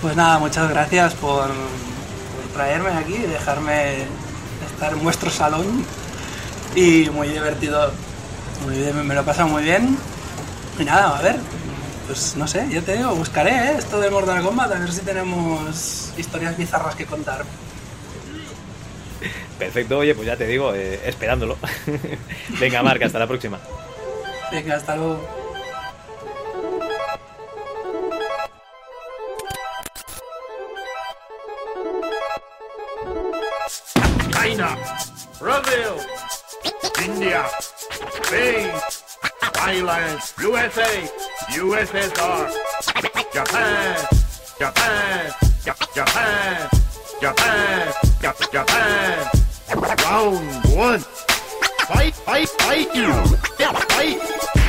Pues 0.00 0.14
nada, 0.14 0.38
muchas 0.38 0.70
gracias 0.70 1.14
por, 1.14 1.46
por 1.48 2.52
traerme 2.54 2.90
aquí 2.90 3.14
y 3.14 3.26
dejarme 3.26 4.04
estar 4.72 4.92
en 4.92 5.02
vuestro 5.02 5.28
salón. 5.28 5.84
Y 6.76 7.10
muy 7.10 7.28
divertido. 7.28 7.92
Muy 8.64 8.76
bien, 8.78 9.06
me 9.06 9.14
lo 9.14 9.22
he 9.22 9.24
pasado 9.24 9.48
muy 9.48 9.62
bien. 9.64 9.96
Y 10.80 10.84
nada, 10.84 11.18
a 11.18 11.22
ver. 11.22 11.36
Pues 12.06 12.34
no 12.36 12.48
sé, 12.48 12.66
ya 12.70 12.80
te 12.80 12.96
digo, 12.96 13.14
buscaré 13.14 13.50
¿eh? 13.50 13.74
esto 13.78 14.00
de 14.00 14.10
Mortal 14.10 14.42
Kombat, 14.42 14.72
a 14.72 14.78
ver 14.78 14.90
si 14.90 15.02
tenemos 15.02 16.12
historias 16.16 16.56
bizarras 16.56 16.96
que 16.96 17.06
contar. 17.06 17.44
Perfecto, 19.58 19.98
oye, 19.98 20.14
pues 20.14 20.26
ya 20.26 20.36
te 20.36 20.46
digo, 20.46 20.74
eh, 20.74 21.00
esperándolo. 21.04 21.58
Venga, 22.58 22.82
Marca, 22.82 23.06
hasta 23.06 23.18
la 23.18 23.26
próxima. 23.26 23.60
Venga, 24.50 24.76
hasta 24.76 24.96
luego. 24.96 25.40
China, 34.32 34.76
Brazil, 35.38 35.94
India, 37.04 37.44
Spain, 38.24 38.70
Thailand, 39.60 40.16
USA, 40.40 41.06
USSR, 41.50 42.50
Japan, 43.30 43.96
Japan, 44.58 45.32
Japan, 45.62 46.70
Japan, 47.20 47.92
Japan. 48.50 49.30
Round 50.02 50.64
one. 50.74 51.00
Fight, 51.90 52.14
fight, 52.14 52.48
fight 52.48 52.94
you. 52.94 53.12
Fight. 53.92 54.59